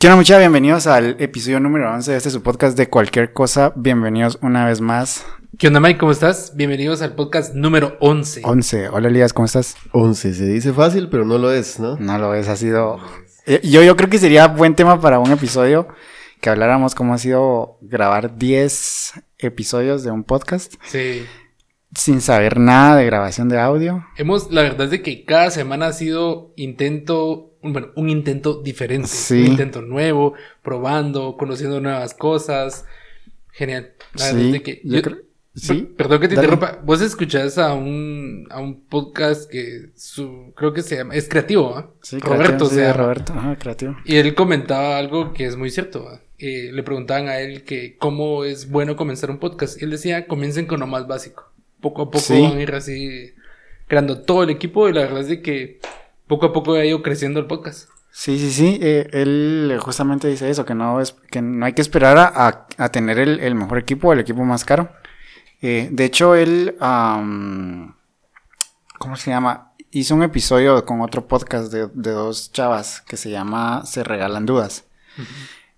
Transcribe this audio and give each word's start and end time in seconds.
Quiero 0.00 0.16
mucha 0.16 0.38
bienvenidos 0.38 0.86
al 0.86 1.16
episodio 1.20 1.60
número 1.60 1.92
11 1.92 2.12
de 2.12 2.16
este 2.16 2.30
su 2.30 2.42
podcast 2.42 2.74
de 2.74 2.88
cualquier 2.88 3.34
cosa. 3.34 3.74
Bienvenidos 3.76 4.38
una 4.40 4.64
vez 4.64 4.80
más. 4.80 5.26
¿Qué 5.58 5.66
onda, 5.66 5.78
Mike? 5.78 5.98
¿Cómo 5.98 6.10
estás? 6.10 6.56
Bienvenidos 6.56 7.02
al 7.02 7.14
podcast 7.14 7.54
número 7.54 7.98
11. 8.00 8.40
11. 8.42 8.88
Hola, 8.88 9.08
Elías, 9.08 9.34
¿cómo 9.34 9.44
estás? 9.44 9.76
11. 9.92 10.32
Se 10.32 10.46
dice 10.46 10.72
fácil, 10.72 11.10
pero 11.10 11.26
no 11.26 11.36
lo 11.36 11.52
es, 11.52 11.78
¿no? 11.78 11.98
No 11.98 12.16
lo 12.18 12.32
es, 12.32 12.48
ha 12.48 12.56
sido... 12.56 12.98
Eh, 13.44 13.60
Yo, 13.62 13.82
yo 13.82 13.94
creo 13.94 14.08
que 14.08 14.16
sería 14.16 14.48
buen 14.48 14.74
tema 14.74 14.98
para 15.02 15.18
un 15.18 15.32
episodio 15.32 15.86
que 16.40 16.48
habláramos 16.48 16.94
cómo 16.94 17.12
ha 17.12 17.18
sido 17.18 17.76
grabar 17.82 18.38
10 18.38 19.12
episodios 19.36 20.02
de 20.02 20.12
un 20.12 20.24
podcast 20.24 20.72
Sí. 20.86 21.26
Sin 21.94 22.20
saber 22.20 22.58
nada 22.58 22.96
de 22.96 23.06
grabación 23.06 23.48
de 23.48 23.58
audio. 23.58 24.04
Hemos, 24.16 24.50
la 24.52 24.62
verdad 24.62 24.84
es 24.86 24.90
de 24.90 25.02
que 25.02 25.24
cada 25.24 25.50
semana 25.50 25.88
ha 25.88 25.92
sido 25.92 26.52
intento, 26.56 27.52
bueno, 27.62 27.88
un 27.96 28.08
intento 28.08 28.60
diferente. 28.62 29.08
Sí. 29.08 29.42
Un 29.42 29.46
intento 29.52 29.82
nuevo, 29.82 30.34
probando, 30.62 31.36
conociendo 31.36 31.80
nuevas 31.80 32.14
cosas. 32.14 32.84
Genial. 33.52 33.92
La 34.14 34.26
verdad 34.26 34.38
Sí, 34.40 34.46
es 34.46 34.52
de 34.52 34.62
que 34.62 34.80
yo 34.84 35.02
creo- 35.02 35.18
sí. 35.54 35.74
Per- 35.82 35.96
Perdón 35.96 36.20
que 36.20 36.28
te 36.28 36.34
Dale. 36.36 36.46
interrumpa. 36.48 36.80
Vos 36.84 37.00
escuchás 37.00 37.58
a 37.58 37.74
un, 37.74 38.46
a 38.50 38.60
un 38.60 38.82
podcast 38.86 39.50
que 39.50 39.90
su, 39.96 40.52
creo 40.56 40.72
que 40.72 40.82
se 40.82 40.96
llama, 40.96 41.14
es 41.14 41.28
creativo, 41.28 41.76
¿ah? 41.76 41.90
Sí, 42.02 42.18
Roberto 42.20 42.44
creativo, 42.44 42.68
sí, 42.70 42.74
se 42.76 42.80
de 42.82 42.86
llama. 42.86 43.02
Roberto, 43.02 43.32
ajá, 43.34 43.56
creativo. 43.56 43.96
Y 44.04 44.16
él 44.16 44.34
comentaba 44.34 44.96
algo 44.96 45.32
que 45.32 45.46
es 45.46 45.56
muy 45.56 45.70
cierto. 45.70 46.04
¿va? 46.04 46.20
Eh, 46.38 46.70
le 46.72 46.82
preguntaban 46.84 47.28
a 47.28 47.38
él 47.40 47.64
que 47.64 47.96
cómo 47.98 48.44
es 48.44 48.70
bueno 48.70 48.96
comenzar 48.96 49.30
un 49.30 49.38
podcast. 49.38 49.80
Y 49.80 49.84
él 49.84 49.90
decía, 49.90 50.26
comiencen 50.26 50.66
con 50.66 50.80
lo 50.80 50.86
más 50.86 51.06
básico. 51.06 51.49
Poco 51.80 52.02
a 52.02 52.06
poco 52.06 52.18
Sí. 52.20 52.42
van 52.42 52.58
a 52.58 52.62
ir 52.62 52.74
así 52.74 53.32
creando 53.88 54.20
todo 54.22 54.42
el 54.44 54.50
equipo 54.50 54.88
y 54.88 54.92
la 54.92 55.00
verdad 55.02 55.20
es 55.20 55.28
de 55.28 55.42
que 55.42 55.80
poco 56.26 56.46
a 56.46 56.52
poco 56.52 56.74
ha 56.74 56.84
ido 56.84 57.02
creciendo 57.02 57.40
el 57.40 57.46
podcast. 57.46 57.88
Sí, 58.12 58.38
sí, 58.38 58.50
sí. 58.50 58.78
eh, 58.82 59.08
él 59.12 59.78
justamente 59.80 60.28
dice 60.28 60.50
eso, 60.50 60.64
que 60.64 60.74
no 60.74 61.00
es, 61.00 61.12
que 61.30 61.40
no 61.42 61.64
hay 61.66 61.72
que 61.74 61.82
esperar 61.82 62.18
a, 62.18 62.66
a- 62.76 62.88
tener 62.90 63.18
el, 63.18 63.38
el 63.40 63.54
mejor 63.54 63.78
equipo 63.78 64.08
o 64.08 64.12
el 64.12 64.20
equipo 64.20 64.44
más 64.44 64.64
caro. 64.64 64.90
Eh, 65.62 65.88
de 65.92 66.04
hecho, 66.04 66.34
él, 66.34 66.76
¿cómo 68.98 69.16
se 69.16 69.30
llama? 69.30 69.72
Hizo 69.92 70.14
un 70.14 70.22
episodio 70.22 70.84
con 70.84 71.00
otro 71.00 71.26
podcast 71.26 71.72
de, 71.72 71.88
de 71.94 72.10
dos 72.12 72.52
chavas 72.52 73.00
que 73.02 73.16
se 73.16 73.30
llama 73.30 73.84
Se 73.84 74.04
Regalan 74.04 74.46
Dudas. 74.46 74.84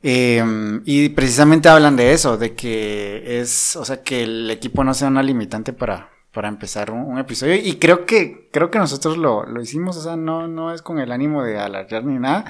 Eh, 0.03 0.81
y 0.85 1.09
precisamente 1.11 1.69
hablan 1.69 1.97
de 1.97 2.13
eso, 2.13 2.37
de 2.37 2.55
que 2.55 3.41
es, 3.41 3.77
o 3.77 3.85
sea, 3.85 4.03
que 4.03 4.25
el 4.25 4.51
equipo 4.51 4.83
no 4.83 4.95
sea 4.95 5.09
una 5.09 5.23
limitante 5.23 5.73
para, 5.73 6.11
para 6.33 6.49
empezar 6.49 6.91
un, 6.91 7.01
un 7.01 7.19
episodio. 7.19 7.55
Y 7.55 7.77
creo 7.77 8.07
que, 8.07 8.49
creo 8.53 8.71
que 8.71 8.79
nosotros 8.79 9.17
lo, 9.17 9.45
lo 9.47 9.61
hicimos, 9.61 9.97
o 9.97 10.03
sea, 10.03 10.17
no, 10.17 10.49
no 10.49 10.73
es 10.73 10.83
con 10.83 10.99
el 10.99 11.13
ánimo 11.13 11.43
de 11.45 11.59
alargar 11.59 12.05
ni 12.05 12.19
nada, 12.19 12.45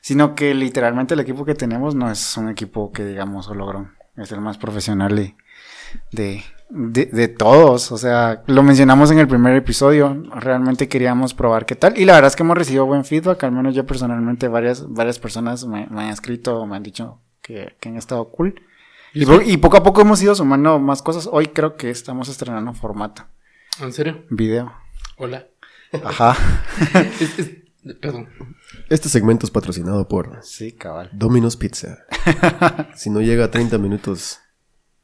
sino 0.00 0.34
que 0.34 0.54
literalmente 0.54 1.14
el 1.14 1.20
equipo 1.20 1.44
que 1.44 1.54
tenemos 1.54 1.94
no 1.94 2.10
es 2.10 2.36
un 2.36 2.48
equipo 2.48 2.92
que 2.92 3.04
digamos 3.04 3.48
logró, 3.48 3.90
es 4.16 4.32
el 4.32 4.40
más 4.40 4.58
profesional 4.58 5.16
de, 5.16 5.34
de, 6.12 6.44
de, 6.70 7.06
de 7.06 7.28
todos. 7.28 7.92
O 7.92 7.98
sea, 7.98 8.42
lo 8.46 8.62
mencionamos 8.62 9.10
en 9.10 9.18
el 9.18 9.28
primer 9.28 9.54
episodio. 9.56 10.22
Realmente 10.34 10.88
queríamos 10.88 11.34
probar 11.34 11.66
qué 11.66 11.74
tal. 11.76 11.98
Y 11.98 12.04
la 12.04 12.14
verdad 12.14 12.28
es 12.28 12.36
que 12.36 12.42
hemos 12.42 12.56
recibido 12.58 12.86
buen 12.86 13.04
feedback. 13.04 13.44
Al 13.44 13.52
menos 13.52 13.74
yo 13.74 13.86
personalmente, 13.86 14.48
varias, 14.48 14.88
varias 14.92 15.18
personas 15.18 15.64
me, 15.66 15.86
me 15.88 16.02
han 16.04 16.10
escrito, 16.10 16.64
me 16.66 16.76
han 16.76 16.82
dicho 16.82 17.20
que, 17.42 17.76
que 17.80 17.88
han 17.88 17.96
estado 17.96 18.28
cool. 18.30 18.60
Y, 19.14 19.24
po- 19.24 19.40
y 19.40 19.56
poco 19.56 19.76
a 19.78 19.82
poco 19.82 20.02
hemos 20.02 20.22
ido 20.22 20.34
sumando 20.34 20.78
más 20.78 21.02
cosas. 21.02 21.28
Hoy 21.32 21.46
creo 21.48 21.76
que 21.76 21.88
estamos 21.90 22.28
estrenando 22.28 22.74
formato, 22.74 23.24
¿En 23.80 23.92
serio? 23.92 24.24
video. 24.30 24.72
Hola. 25.16 25.46
Ajá. 26.04 26.36
Es- 27.20 27.38
es- 27.38 27.50
perdón. 28.00 28.28
Este 28.90 29.08
segmento 29.08 29.46
es 29.46 29.50
patrocinado 29.50 30.06
por 30.08 30.40
Sí, 30.42 30.72
cabal. 30.72 31.08
Domino's 31.14 31.56
Pizza. 31.56 32.00
si 32.94 33.08
no 33.08 33.22
llega 33.22 33.46
a 33.46 33.50
30 33.50 33.78
minutos, 33.78 34.40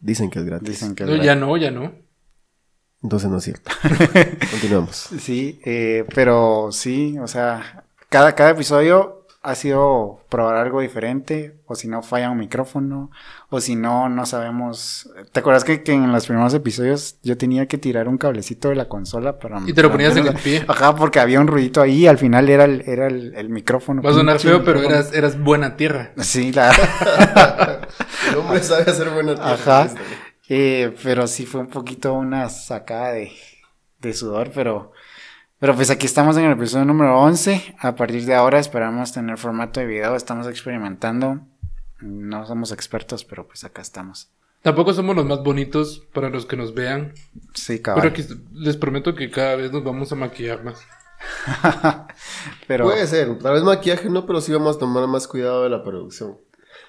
dicen 0.05 0.31
que 0.31 0.39
es 0.39 0.45
gratis. 0.45 0.69
Dicen 0.69 0.95
que 0.95 1.03
es 1.05 1.09
No, 1.09 1.13
verdad. 1.13 1.25
ya 1.25 1.35
no, 1.35 1.57
ya 1.57 1.71
no. 1.71 1.93
Entonces 3.03 3.31
no 3.31 3.39
es 3.39 3.45
cierto. 3.45 3.71
Continuamos. 4.51 5.09
Sí, 5.19 5.61
eh, 5.65 6.05
pero 6.15 6.69
sí, 6.73 7.19
o 7.19 7.27
sea, 7.27 7.85
cada, 8.09 8.35
cada 8.35 8.51
episodio 8.51 9.27
ha 9.43 9.55
sido 9.57 10.21
probar 10.31 10.57
algo 10.57 10.81
diferente, 10.81 11.61
o 11.67 11.75
si 11.75 11.87
no 11.87 12.03
falla 12.03 12.31
un 12.31 12.39
micrófono, 12.39 13.11
o 13.51 13.61
si 13.61 13.77
no, 13.77 14.09
no 14.09 14.25
sabemos. 14.25 15.11
¿Te 15.33 15.41
acuerdas 15.41 15.65
que, 15.65 15.83
que 15.83 15.93
en 15.93 16.11
los 16.13 16.25
primeros 16.27 16.55
episodios 16.55 17.17
yo 17.23 17.37
tenía 17.37 17.67
que 17.69 17.77
tirar 17.77 18.09
un 18.09 18.17
cablecito 18.17 18.71
de 18.71 18.75
la 18.77 18.89
consola 18.89 19.39
para... 19.39 19.61
Y 19.67 19.75
te 19.75 19.83
lo 19.83 19.93
ponías 19.93 20.17
en 20.17 20.29
el 20.29 20.35
pie. 20.37 20.65
Ajá, 20.67 20.97
porque 20.97 21.21
había 21.21 21.41
un 21.41 21.47
ruidito 21.47 21.83
ahí 21.83 22.05
y 22.05 22.07
al 22.07 22.17
final 22.17 22.49
era 22.49 22.65
el, 22.65 22.85
era 22.87 23.07
el, 23.07 23.35
el 23.35 23.51
micrófono. 23.51 24.01
Va 24.01 24.13
a 24.13 24.15
sonar 24.15 24.39
feo, 24.41 24.65
pero 24.65 24.81
eras, 24.81 25.13
eras 25.13 25.39
buena 25.39 25.77
tierra. 25.77 26.13
Sí, 26.23 26.51
la... 26.51 26.73
El 28.35 28.41
hombre 28.41 28.63
sabe 28.63 28.91
hacer 28.91 29.11
buena 29.11 29.35
tierra. 29.35 29.53
Ajá. 29.83 29.95
Eh, 30.49 30.95
pero 31.03 31.27
sí 31.27 31.47
fue 31.47 31.61
un 31.61 31.69
poquito 31.69 32.13
una 32.15 32.49
sacada 32.49 33.13
de, 33.13 33.33
de 34.01 34.13
sudor, 34.13 34.51
pero, 34.53 34.93
pero 35.59 35.75
pues 35.75 35.91
aquí 35.91 36.07
estamos 36.07 36.37
en 36.37 36.45
el 36.45 36.53
episodio 36.53 36.85
número 36.85 37.19
11. 37.21 37.77
A 37.79 37.95
partir 37.95 38.25
de 38.25 38.35
ahora 38.35 38.59
esperamos 38.59 39.13
tener 39.13 39.39
formato 39.39 39.81
de 39.81 39.87
video. 39.87 40.17
Estamos 40.17 40.47
experimentando. 40.49 41.41
No 42.01 42.45
somos 42.45 42.73
expertos, 42.73 43.25
pero 43.25 43.47
pues 43.47 43.65
acá 43.65 43.81
estamos. 43.81 44.31
Tampoco 44.63 44.93
somos 44.93 45.15
los 45.15 45.27
más 45.27 45.43
bonitos 45.43 46.03
para 46.13 46.29
los 46.29 46.45
que 46.47 46.57
nos 46.57 46.75
vean. 46.75 47.13
Sí, 47.55 47.75
Pero 47.75 47.83
cabrón. 47.83 48.07
aquí 48.09 48.25
les 48.53 48.77
prometo 48.77 49.15
que 49.15 49.31
cada 49.31 49.57
vez 49.57 49.71
nos 49.71 49.85
vamos 49.85 50.11
a 50.11 50.17
maquillar 50.17 50.65
más. 50.65 50.83
Pero, 52.67 52.85
Puede 52.85 53.07
ser. 53.07 53.39
Tal 53.39 53.55
vez 53.55 53.63
maquillaje 53.63 54.11
no, 54.11 54.27
pero 54.27 54.41
sí 54.41 54.53
vamos 54.53 54.77
a 54.77 54.79
tomar 54.79 55.07
más 55.07 55.27
cuidado 55.29 55.63
de 55.63 55.71
la 55.71 55.83
producción. 55.83 56.39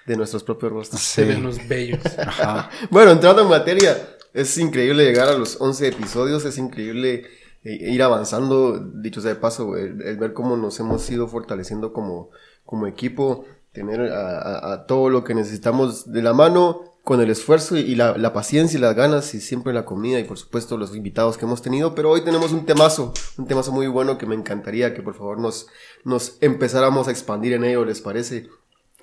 De 0.05 0.15
nuestros 0.15 0.43
propios 0.43 0.71
rostros. 0.71 1.01
sí. 1.01 1.21
Se 1.21 1.25
ven 1.25 1.43
los 1.43 1.67
bellos. 1.67 2.01
Ajá. 2.19 2.69
Bueno, 2.91 3.11
entrando 3.11 3.41
en 3.41 3.49
materia, 3.49 3.97
es 4.33 4.57
increíble 4.57 5.03
llegar 5.05 5.27
a 5.29 5.33
los 5.37 5.59
11 5.59 5.87
episodios, 5.87 6.45
es 6.45 6.57
increíble 6.57 7.25
eh, 7.63 7.91
ir 7.91 8.03
avanzando, 8.03 8.77
dicho 8.79 9.21
sea 9.21 9.33
de 9.33 9.39
paso, 9.39 9.75
el, 9.77 10.01
el 10.03 10.17
ver 10.17 10.33
cómo 10.33 10.57
nos 10.57 10.79
hemos 10.79 11.09
ido 11.09 11.27
fortaleciendo 11.27 11.91
como, 11.93 12.29
como 12.65 12.85
equipo, 12.87 13.45
tener 13.71 14.01
a, 14.11 14.37
a- 14.39 14.73
a 14.73 14.85
todo 14.85 15.09
lo 15.09 15.23
que 15.23 15.33
necesitamos 15.33 16.11
de 16.11 16.21
la 16.21 16.33
mano, 16.33 16.83
con 17.03 17.21
el 17.21 17.29
esfuerzo 17.29 17.77
y 17.77 17.93
la, 17.93 18.17
la 18.17 18.33
paciencia 18.33 18.77
y 18.77 18.81
las 18.81 18.95
ganas 18.95 19.35
y 19.35 19.39
siempre 19.41 19.73
la 19.73 19.85
comida 19.85 20.19
y 20.19 20.23
por 20.23 20.39
supuesto 20.39 20.75
los 20.75 20.95
invitados 20.95 21.37
que 21.37 21.45
hemos 21.45 21.61
tenido, 21.61 21.93
pero 21.93 22.09
hoy 22.09 22.23
tenemos 22.23 22.51
un 22.51 22.65
temazo, 22.65 23.13
un 23.37 23.45
temazo 23.45 23.71
muy 23.71 23.85
bueno 23.85 24.17
que 24.17 24.25
me 24.25 24.33
encantaría 24.33 24.95
que 24.95 25.03
por 25.03 25.13
favor 25.13 25.37
nos, 25.39 25.67
nos 26.03 26.37
empezáramos 26.41 27.07
a 27.07 27.11
expandir 27.11 27.53
en 27.53 27.63
ello, 27.63 27.85
¿les 27.85 28.01
parece? 28.01 28.47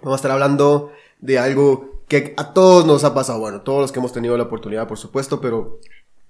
Vamos 0.03 0.15
a 0.15 0.17
estar 0.17 0.31
hablando 0.33 0.91
de 1.21 1.39
algo 1.39 2.03
que 2.09 2.35
a 2.37 2.53
todos 2.53 2.85
nos 2.85 3.05
ha 3.05 3.15
pasado. 3.15 3.39
Bueno, 3.39 3.61
todos 3.61 3.81
los 3.81 3.93
que 3.93 4.01
hemos 4.01 4.13
tenido 4.13 4.37
la 4.37 4.45
oportunidad, 4.45 4.89
por 4.89 4.99
supuesto, 4.99 5.41
pero 5.41 5.79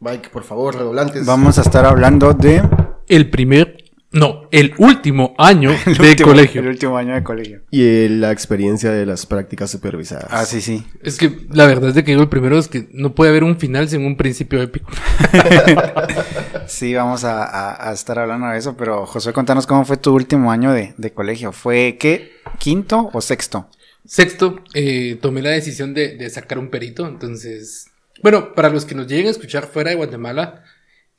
Mike, 0.00 0.28
por 0.30 0.44
favor, 0.44 0.74
redoblantes. 0.74 1.24
Vamos 1.26 1.58
a 1.58 1.62
estar 1.62 1.86
hablando 1.86 2.34
de... 2.34 2.62
El 3.08 3.30
primer, 3.30 3.81
no, 4.12 4.48
el 4.50 4.74
último 4.78 5.34
año 5.38 5.70
el 5.86 5.96
de 5.96 6.10
último- 6.10 6.28
colegio. 6.28 6.60
El 6.60 6.68
último 6.68 6.96
año 6.96 7.14
de 7.14 7.22
colegio. 7.22 7.62
Y 7.70 8.08
la 8.08 8.30
experiencia 8.32 8.90
de 8.90 9.06
las 9.06 9.26
prácticas 9.26 9.70
supervisadas. 9.70 10.26
Ah, 10.30 10.44
sí, 10.44 10.60
sí. 10.60 10.84
Es 11.02 11.16
que 11.18 11.46
la 11.50 11.66
verdad 11.66 11.88
es 11.90 11.94
de 11.94 12.04
que 12.04 12.12
digo 12.12 12.22
el 12.22 12.28
primero 12.28 12.58
es 12.58 12.68
que 12.68 12.88
no 12.92 13.14
puede 13.14 13.30
haber 13.30 13.44
un 13.44 13.58
final 13.58 13.88
sin 13.88 14.04
un 14.04 14.16
principio 14.16 14.60
épico. 14.62 14.90
Sí, 16.66 16.94
vamos 16.94 17.24
a, 17.24 17.44
a- 17.44 17.90
a 17.90 17.92
estar 17.92 18.18
hablando 18.18 18.46
de 18.48 18.58
eso, 18.58 18.76
pero 18.76 19.04
Josué, 19.06 19.32
contanos 19.32 19.66
cómo 19.66 19.84
fue 19.84 19.96
tu 19.96 20.14
último 20.14 20.50
año 20.52 20.72
de, 20.72 20.94
de 20.96 21.12
colegio. 21.12 21.52
¿Fue 21.52 21.96
qué? 21.98 22.32
¿Quinto 22.58 23.10
o 23.12 23.20
sexto? 23.20 23.68
Sexto, 24.04 24.60
eh, 24.74 25.18
tomé 25.20 25.42
la 25.42 25.50
decisión 25.50 25.94
de, 25.94 26.16
de 26.16 26.30
sacar 26.30 26.58
un 26.58 26.70
perito, 26.70 27.06
entonces, 27.06 27.88
bueno, 28.22 28.54
para 28.54 28.68
los 28.68 28.84
que 28.84 28.94
nos 28.94 29.06
lleguen 29.06 29.26
a 29.28 29.30
escuchar 29.30 29.66
fuera 29.66 29.90
de 29.90 29.96
Guatemala, 29.96 30.64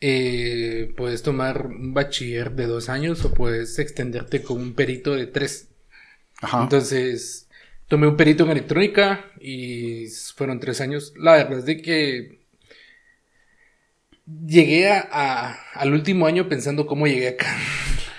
eh, 0.05 0.93
puedes 0.97 1.23
tomar 1.23 1.67
un 1.67 1.93
bachiller 1.93 2.51
de 2.51 2.65
dos 2.67 2.89
años 2.89 3.23
o 3.23 3.33
puedes 3.33 3.79
extenderte 3.79 4.41
con 4.43 4.59
un 4.59 4.73
perito 4.73 5.15
de 5.15 5.27
tres. 5.27 5.69
Ajá. 6.41 6.63
Entonces, 6.63 7.47
tomé 7.87 8.07
un 8.07 8.17
perito 8.17 8.43
en 8.43 8.49
electrónica 8.51 9.23
y 9.39 10.07
fueron 10.35 10.59
tres 10.59 10.81
años. 10.81 11.13
La 11.17 11.33
verdad 11.37 11.59
es 11.59 11.65
de 11.65 11.81
que 11.81 12.39
llegué 14.45 14.89
a, 14.89 15.07
a- 15.09 15.53
al 15.73 15.93
último 15.93 16.27
año 16.27 16.49
pensando 16.49 16.85
cómo 16.85 17.07
llegué 17.07 17.29
acá. 17.29 17.57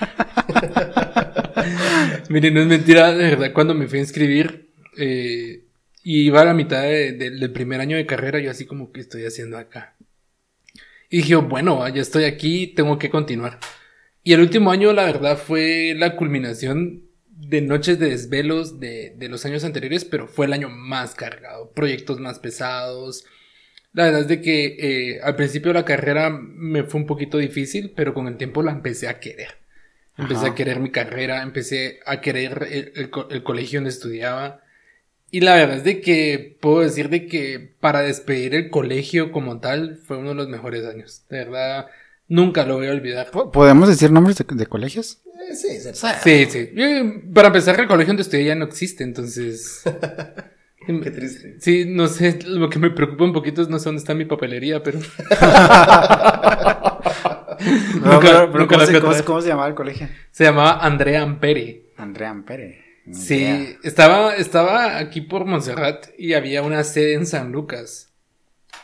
Miren, 2.30 2.54
no 2.54 2.60
es 2.60 2.66
mentira, 2.66 3.12
de 3.12 3.24
verdad, 3.30 3.52
cuando 3.52 3.74
me 3.74 3.88
fui 3.88 3.98
a 3.98 4.02
inscribir 4.02 4.70
eh, 4.96 5.64
y 6.02 6.20
iba 6.26 6.40
a 6.40 6.44
la 6.46 6.54
mitad 6.54 6.82
de- 6.82 7.12
de- 7.12 7.30
del 7.30 7.52
primer 7.52 7.80
año 7.80 7.96
de 7.96 8.06
carrera, 8.06 8.38
yo 8.40 8.50
así 8.50 8.64
como 8.66 8.92
que 8.92 9.00
estoy 9.00 9.24
haciendo 9.26 9.58
acá. 9.58 9.94
Y 11.14 11.18
dije, 11.18 11.36
bueno, 11.36 11.86
ya 11.90 12.02
estoy 12.02 12.24
aquí, 12.24 12.66
tengo 12.66 12.98
que 12.98 13.08
continuar. 13.08 13.60
Y 14.24 14.32
el 14.32 14.40
último 14.40 14.72
año, 14.72 14.92
la 14.92 15.04
verdad, 15.04 15.38
fue 15.38 15.94
la 15.96 16.16
culminación 16.16 17.04
de 17.28 17.60
noches 17.60 18.00
de 18.00 18.08
desvelos 18.08 18.80
de, 18.80 19.14
de 19.16 19.28
los 19.28 19.44
años 19.46 19.62
anteriores, 19.62 20.04
pero 20.04 20.26
fue 20.26 20.46
el 20.46 20.52
año 20.52 20.68
más 20.70 21.14
cargado, 21.14 21.70
proyectos 21.70 22.18
más 22.18 22.40
pesados. 22.40 23.26
La 23.92 24.06
verdad 24.06 24.22
es 24.22 24.26
de 24.26 24.40
que 24.40 24.64
eh, 24.76 25.20
al 25.22 25.36
principio 25.36 25.72
de 25.72 25.78
la 25.78 25.84
carrera 25.84 26.30
me 26.30 26.82
fue 26.82 27.02
un 27.02 27.06
poquito 27.06 27.38
difícil, 27.38 27.92
pero 27.94 28.12
con 28.12 28.26
el 28.26 28.36
tiempo 28.36 28.64
la 28.64 28.72
empecé 28.72 29.06
a 29.06 29.20
querer. 29.20 29.58
Empecé 30.18 30.48
a 30.48 30.54
querer 30.56 30.80
mi 30.80 30.90
carrera, 30.90 31.44
empecé 31.44 32.00
a 32.06 32.20
querer 32.20 32.66
el, 32.72 32.92
el, 32.96 33.10
el, 33.30 33.42
colegio 33.44 33.78
donde 33.78 33.90
estudiaba. 33.90 34.63
Y 35.34 35.40
la 35.40 35.56
verdad 35.56 35.78
es 35.78 35.82
de 35.82 36.00
que 36.00 36.56
puedo 36.60 36.78
decir 36.78 37.08
de 37.08 37.26
que 37.26 37.74
para 37.80 38.02
despedir 38.02 38.54
el 38.54 38.70
colegio 38.70 39.32
como 39.32 39.58
tal 39.58 39.96
fue 39.96 40.16
uno 40.16 40.28
de 40.28 40.36
los 40.36 40.48
mejores 40.48 40.86
años. 40.86 41.24
De 41.28 41.38
verdad, 41.38 41.86
nunca 42.28 42.64
lo 42.64 42.76
voy 42.76 42.86
a 42.86 42.92
olvidar. 42.92 43.32
¿Podemos 43.32 43.88
decir 43.88 44.12
nombres 44.12 44.36
de, 44.38 44.44
de 44.48 44.66
colegios? 44.66 45.22
Eh, 45.50 45.56
sí, 45.56 45.80
sí, 45.80 46.46
sí, 46.46 46.70
para 47.34 47.48
empezar, 47.48 47.80
el 47.80 47.88
colegio 47.88 48.10
donde 48.10 48.22
estudié 48.22 48.44
ya 48.44 48.54
no 48.54 48.64
existe, 48.64 49.02
entonces... 49.02 49.82
Qué 50.86 51.10
triste. 51.10 51.56
Sí, 51.58 51.84
no 51.84 52.06
sé, 52.06 52.38
lo 52.46 52.70
que 52.70 52.78
me 52.78 52.90
preocupa 52.90 53.24
un 53.24 53.32
poquito 53.32 53.60
es 53.60 53.68
no 53.68 53.80
sé 53.80 53.86
dónde 53.86 53.98
está 53.98 54.14
mi 54.14 54.26
papelería, 54.26 54.84
pero... 54.84 55.00
no, 58.04 58.12
nunca, 58.12 58.20
pero, 58.20 58.46
nunca 58.52 58.76
¿cómo, 58.76 58.86
se, 58.86 59.00
¿cómo, 59.00 59.14
¿cómo, 59.24 59.40
se, 59.40 59.48
llamaba 59.48 59.66
el 59.66 59.74
colegio? 59.74 60.06
Se 60.30 60.44
llamaba 60.44 60.78
Andrea 60.78 61.22
Ampere. 61.22 61.86
Andrea 61.96 62.30
Ampere. 62.30 62.83
Sí, 63.12 63.76
estaba, 63.82 64.34
estaba 64.34 64.98
aquí 64.98 65.20
por 65.20 65.44
Montserrat 65.44 66.06
y 66.18 66.32
había 66.32 66.62
una 66.62 66.84
sede 66.84 67.14
en 67.14 67.26
San 67.26 67.52
Lucas. 67.52 68.08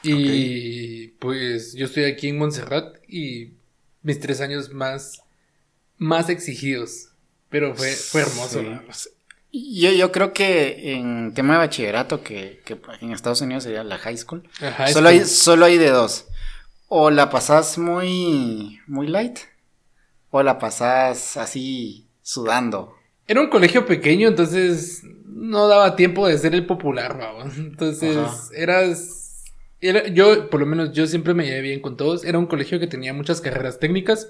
Y 0.02 0.12
okay. 0.12 1.08
pues 1.18 1.72
yo 1.74 1.86
estoy 1.86 2.04
aquí 2.04 2.28
en 2.28 2.38
Montserrat 2.38 2.96
y 3.08 3.54
mis 4.02 4.20
tres 4.20 4.40
años 4.40 4.72
más, 4.72 5.22
más 5.96 6.28
exigidos. 6.28 7.08
Pero 7.48 7.74
fue, 7.74 7.92
fue 7.92 8.20
hermoso. 8.22 8.62
Sí. 8.92 9.10
Yo, 9.52 9.90
yo 9.90 10.12
creo 10.12 10.32
que 10.32 10.92
en 10.94 11.34
tema 11.34 11.54
de 11.54 11.58
bachillerato, 11.58 12.22
que, 12.22 12.60
que 12.64 12.78
en 13.00 13.12
Estados 13.12 13.40
Unidos 13.40 13.64
sería 13.64 13.82
la 13.82 13.98
high 13.98 14.16
school, 14.16 14.48
high 14.60 14.92
solo, 14.92 15.08
school. 15.08 15.20
Hay, 15.20 15.26
solo 15.26 15.64
hay 15.64 15.78
de 15.78 15.90
dos. 15.90 16.26
O 16.86 17.10
la 17.10 17.30
pasas 17.30 17.78
muy, 17.78 18.80
muy 18.86 19.08
light, 19.08 19.38
o 20.30 20.42
la 20.42 20.58
pasas 20.58 21.36
así 21.36 22.06
sudando. 22.22 22.99
Era 23.30 23.42
un 23.42 23.48
colegio 23.48 23.86
pequeño, 23.86 24.26
entonces 24.26 25.04
no 25.24 25.68
daba 25.68 25.94
tiempo 25.94 26.26
de 26.26 26.36
ser 26.36 26.52
el 26.52 26.66
popular, 26.66 27.16
¿no? 27.16 27.44
Entonces 27.56 28.16
Ajá. 28.16 28.36
eras... 28.56 29.44
Era, 29.80 30.08
yo, 30.08 30.50
por 30.50 30.58
lo 30.58 30.66
menos 30.66 30.90
yo 30.90 31.06
siempre 31.06 31.32
me 31.32 31.46
llevé 31.46 31.60
bien 31.60 31.80
con 31.80 31.96
todos. 31.96 32.24
Era 32.24 32.40
un 32.40 32.46
colegio 32.46 32.80
que 32.80 32.88
tenía 32.88 33.14
muchas 33.14 33.40
carreras 33.40 33.78
técnicas. 33.78 34.26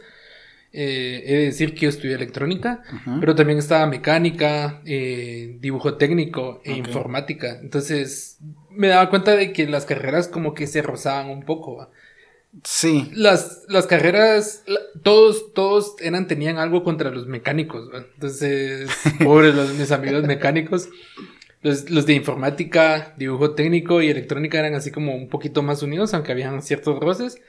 Eh, 0.74 1.22
he 1.24 1.32
de 1.32 1.44
decir 1.46 1.74
que 1.74 1.80
yo 1.80 1.88
estudié 1.88 2.14
electrónica, 2.14 2.82
pero 3.20 3.34
también 3.34 3.58
estaba 3.58 3.86
mecánica, 3.86 4.82
eh, 4.84 5.56
dibujo 5.60 5.94
técnico 5.94 6.60
e 6.62 6.72
okay. 6.72 6.82
informática. 6.82 7.58
Entonces 7.62 8.38
me 8.68 8.88
daba 8.88 9.08
cuenta 9.08 9.34
de 9.34 9.54
que 9.54 9.66
las 9.66 9.86
carreras 9.86 10.28
como 10.28 10.52
que 10.52 10.66
se 10.66 10.82
rozaban 10.82 11.30
un 11.30 11.44
poco. 11.44 11.78
¿va? 11.78 11.90
Sí. 12.64 13.10
Las, 13.14 13.64
las 13.68 13.86
carreras, 13.86 14.64
todos, 15.02 15.52
todos 15.54 15.94
eran, 16.00 16.26
tenían 16.26 16.58
algo 16.58 16.82
contra 16.82 17.10
los 17.10 17.26
mecánicos. 17.26 17.90
¿va? 17.92 18.04
Entonces, 18.14 18.90
pobres 19.24 19.54
los, 19.54 19.74
mis 19.74 19.92
amigos 19.92 20.24
mecánicos. 20.24 20.88
Los, 21.62 21.90
los, 21.90 22.06
de 22.06 22.14
informática, 22.14 23.14
dibujo 23.18 23.54
técnico 23.54 24.00
y 24.00 24.08
electrónica 24.08 24.58
eran 24.58 24.74
así 24.74 24.90
como 24.90 25.14
un 25.14 25.28
poquito 25.28 25.62
más 25.62 25.82
unidos, 25.82 26.14
aunque 26.14 26.32
habían 26.32 26.62
ciertos 26.62 26.98
roces. 26.98 27.40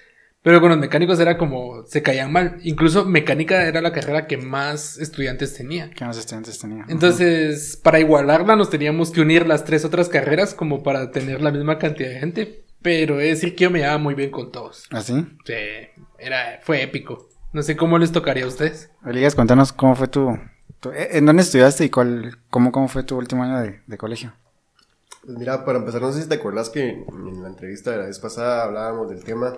Pero 0.43 0.59
con 0.59 0.69
los 0.69 0.79
mecánicos 0.79 1.19
era 1.19 1.37
como, 1.37 1.85
se 1.85 2.01
caían 2.01 2.31
mal. 2.31 2.57
Incluso 2.63 3.05
mecánica 3.05 3.67
era 3.67 3.79
la 3.79 3.91
carrera 3.91 4.25
que 4.25 4.37
más 4.37 4.97
estudiantes 4.97 5.53
tenía. 5.53 5.91
Que 5.91 6.03
más 6.03 6.17
estudiantes 6.17 6.57
tenía. 6.57 6.85
Entonces, 6.89 7.75
uh 7.75 7.77
-huh. 7.77 7.83
para 7.83 7.99
igualarla 7.99 8.55
nos 8.55 8.71
teníamos 8.71 9.11
que 9.11 9.21
unir 9.21 9.45
las 9.47 9.65
tres 9.65 9.85
otras 9.85 10.09
carreras 10.09 10.55
como 10.55 10.81
para 10.81 11.11
tener 11.11 11.41
la 11.41 11.51
misma 11.51 11.77
cantidad 11.77 12.09
de 12.09 12.19
gente. 12.19 12.65
Pero 12.81 13.19
es 13.19 13.41
decir 13.41 13.55
que 13.55 13.65
yo 13.65 13.71
me 13.71 13.79
llevaba 13.79 13.97
muy 13.97 14.15
bien 14.15 14.31
con 14.31 14.51
todos. 14.51 14.87
¿Ah, 14.91 15.01
sí? 15.01 15.25
Sí, 15.45 15.53
era, 16.17 16.59
fue 16.63 16.81
épico. 16.81 17.29
No 17.53 17.63
sé 17.63 17.75
cómo 17.75 17.97
les 17.97 18.11
tocaría 18.11 18.45
a 18.45 18.47
ustedes. 18.47 18.89
Elías, 19.05 19.35
cuéntanos 19.35 19.73
cómo 19.73 19.95
fue 19.95 20.07
tu, 20.07 20.37
tu, 20.79 20.91
¿En 20.93 21.25
dónde 21.25 21.43
estudiaste 21.43 21.85
y 21.85 21.89
cuál, 21.89 22.37
cómo, 22.49 22.71
cómo 22.71 22.87
fue 22.87 23.03
tu 23.03 23.17
último 23.17 23.43
año 23.43 23.59
de, 23.59 23.81
de 23.85 23.97
colegio? 23.97 24.33
Pues 25.25 25.37
mira, 25.37 25.65
para 25.65 25.79
empezar, 25.79 26.01
no 26.01 26.11
sé 26.11 26.23
si 26.23 26.29
te 26.29 26.35
acuerdas 26.35 26.69
que 26.69 26.89
en 26.89 27.43
la 27.43 27.49
entrevista 27.49 27.91
de 27.91 27.97
la 27.97 28.05
vez 28.05 28.19
pasada 28.19 28.63
hablábamos 28.63 29.09
del 29.09 29.23
tema 29.23 29.53